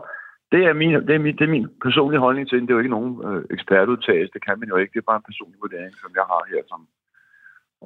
det 0.53 0.61
er, 0.69 0.73
min, 0.81 0.91
det, 1.09 1.15
er 1.15 1.23
min, 1.27 1.37
det 1.39 1.45
er 1.49 1.55
min 1.57 1.69
personlige 1.87 2.21
holdning 2.27 2.49
til 2.49 2.57
det. 2.59 2.69
Det 2.69 2.73
er 2.73 2.79
jo 2.79 2.85
ikke 2.85 2.97
nogen 2.99 3.13
øh, 3.29 3.45
ekspertudtagelse. 3.51 4.33
Det 4.35 4.45
kan 4.47 4.59
man 4.61 4.69
jo 4.69 4.77
ikke. 4.77 4.93
Det 4.93 5.01
er 5.01 5.11
bare 5.11 5.21
en 5.23 5.29
personlig 5.31 5.59
vurdering, 5.65 5.93
som 6.03 6.11
jeg 6.19 6.27
har 6.33 6.43
her. 6.53 6.63
Som, 6.71 6.81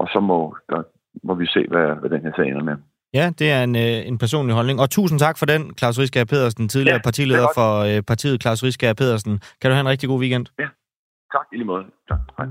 og 0.00 0.06
så 0.12 0.20
må, 0.20 0.56
der, 0.70 0.82
må 1.26 1.34
vi 1.34 1.46
se, 1.46 1.62
hvad, 1.72 1.88
hvad 2.00 2.10
den 2.10 2.22
her 2.24 2.32
sag 2.36 2.46
ender 2.48 2.62
med. 2.70 2.76
Ja, 3.14 3.26
det 3.38 3.48
er 3.56 3.62
en, 3.64 3.76
øh, 3.76 4.08
en 4.10 4.18
personlig 4.18 4.54
holdning. 4.54 4.80
Og 4.80 4.90
tusind 4.90 5.18
tak 5.18 5.38
for 5.38 5.46
den, 5.46 5.62
Claus 5.78 5.98
Riskær 5.98 6.24
Pedersen, 6.24 6.68
tidligere 6.68 7.00
ja, 7.02 7.08
partileder 7.08 7.48
for 7.54 7.70
øh, 7.88 8.02
partiet 8.02 8.42
Claus 8.42 8.62
Riskær 8.64 8.92
Pedersen. 8.92 9.40
Kan 9.60 9.70
du 9.70 9.74
have 9.74 9.84
en 9.86 9.92
rigtig 9.94 10.08
god 10.08 10.20
weekend? 10.20 10.46
Ja, 10.58 10.68
tak 11.34 11.46
i 11.52 11.56
lige 11.56 11.66
måde. 11.66 11.84
Tak. 12.08 12.20
Hej. 12.38 12.46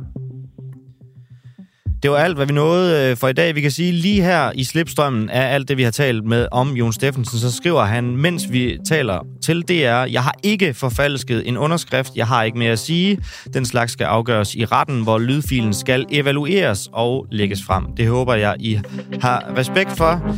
Det 2.04 2.12
var 2.12 2.18
alt, 2.18 2.36
hvad 2.36 2.45
vi 2.45 2.54
nåede 2.54 3.12
øh, 3.12 3.18
for 3.18 3.28
i 3.28 3.34
dag. 3.34 3.56
Vi 3.56 3.62
kan 3.62 3.72
sige, 3.72 3.91
lige 3.91 4.22
her 4.22 4.51
i 4.56 4.64
slipstrømmen 4.64 5.30
af 5.30 5.54
alt 5.54 5.68
det, 5.68 5.78
vi 5.78 5.84
har 5.84 5.91
talt 5.91 6.26
med 6.26 6.47
om 6.51 6.72
Jon 6.72 6.93
Steffensen, 6.93 7.39
så 7.39 7.51
skriver 7.51 7.84
han, 7.84 8.18
mens 8.18 8.51
vi 8.51 8.78
taler 8.88 9.28
til 9.43 9.62
DR, 9.62 10.12
jeg 10.12 10.24
har 10.24 10.36
ikke 10.43 10.74
forfalsket 10.74 11.47
en 11.47 11.58
underskrift, 11.58 12.16
jeg 12.16 12.28
har 12.28 12.43
ikke 12.43 12.58
mere 12.58 12.72
at 12.72 12.80
sige. 12.80 13.18
Den 13.54 13.66
slags 13.66 13.91
skal 13.91 14.06
afgøres 14.06 14.56
i 14.56 14.66
retten, 14.66 15.04
hvor 15.04 15.20
lydfilen 15.20 15.74
skal 15.74 16.06
evalueres 16.12 16.89
og 16.91 17.28
lægges 17.32 17.64
frem. 17.64 17.86
Det 17.97 18.08
håber 18.08 18.34
jeg, 18.34 18.56
I 18.60 18.80
har 19.22 19.54
respekt 19.58 19.91
for. 19.91 20.36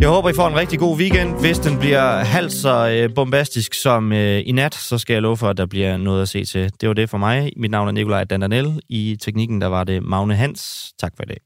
Jeg 0.00 0.08
håber, 0.08 0.30
I 0.30 0.32
får 0.32 0.48
en 0.48 0.56
rigtig 0.56 0.78
god 0.78 0.98
weekend. 0.98 1.40
Hvis 1.40 1.58
den 1.58 1.78
bliver 1.78 2.24
halvt 2.24 2.52
så 2.52 2.88
øh, 2.88 3.14
bombastisk 3.14 3.74
som 3.74 4.12
øh, 4.12 4.42
i 4.46 4.52
nat, 4.52 4.74
så 4.74 4.98
skal 4.98 5.14
jeg 5.14 5.22
love 5.22 5.36
for, 5.36 5.48
at 5.48 5.56
der 5.56 5.66
bliver 5.66 5.96
noget 5.96 6.22
at 6.22 6.28
se 6.28 6.44
til. 6.44 6.72
Det 6.80 6.88
var 6.88 6.94
det 6.94 7.10
for 7.10 7.18
mig. 7.18 7.52
Mit 7.56 7.70
navn 7.70 7.88
er 7.88 7.92
Nikolaj 7.92 8.24
Dandanel. 8.24 8.80
I 8.88 9.16
teknikken 9.20 9.60
der 9.60 9.66
var 9.66 9.84
det 9.84 10.02
Magne 10.02 10.34
Hans. 10.34 10.92
Tak 10.98 11.12
for 11.16 11.22
i 11.22 11.26
dag. 11.26 11.40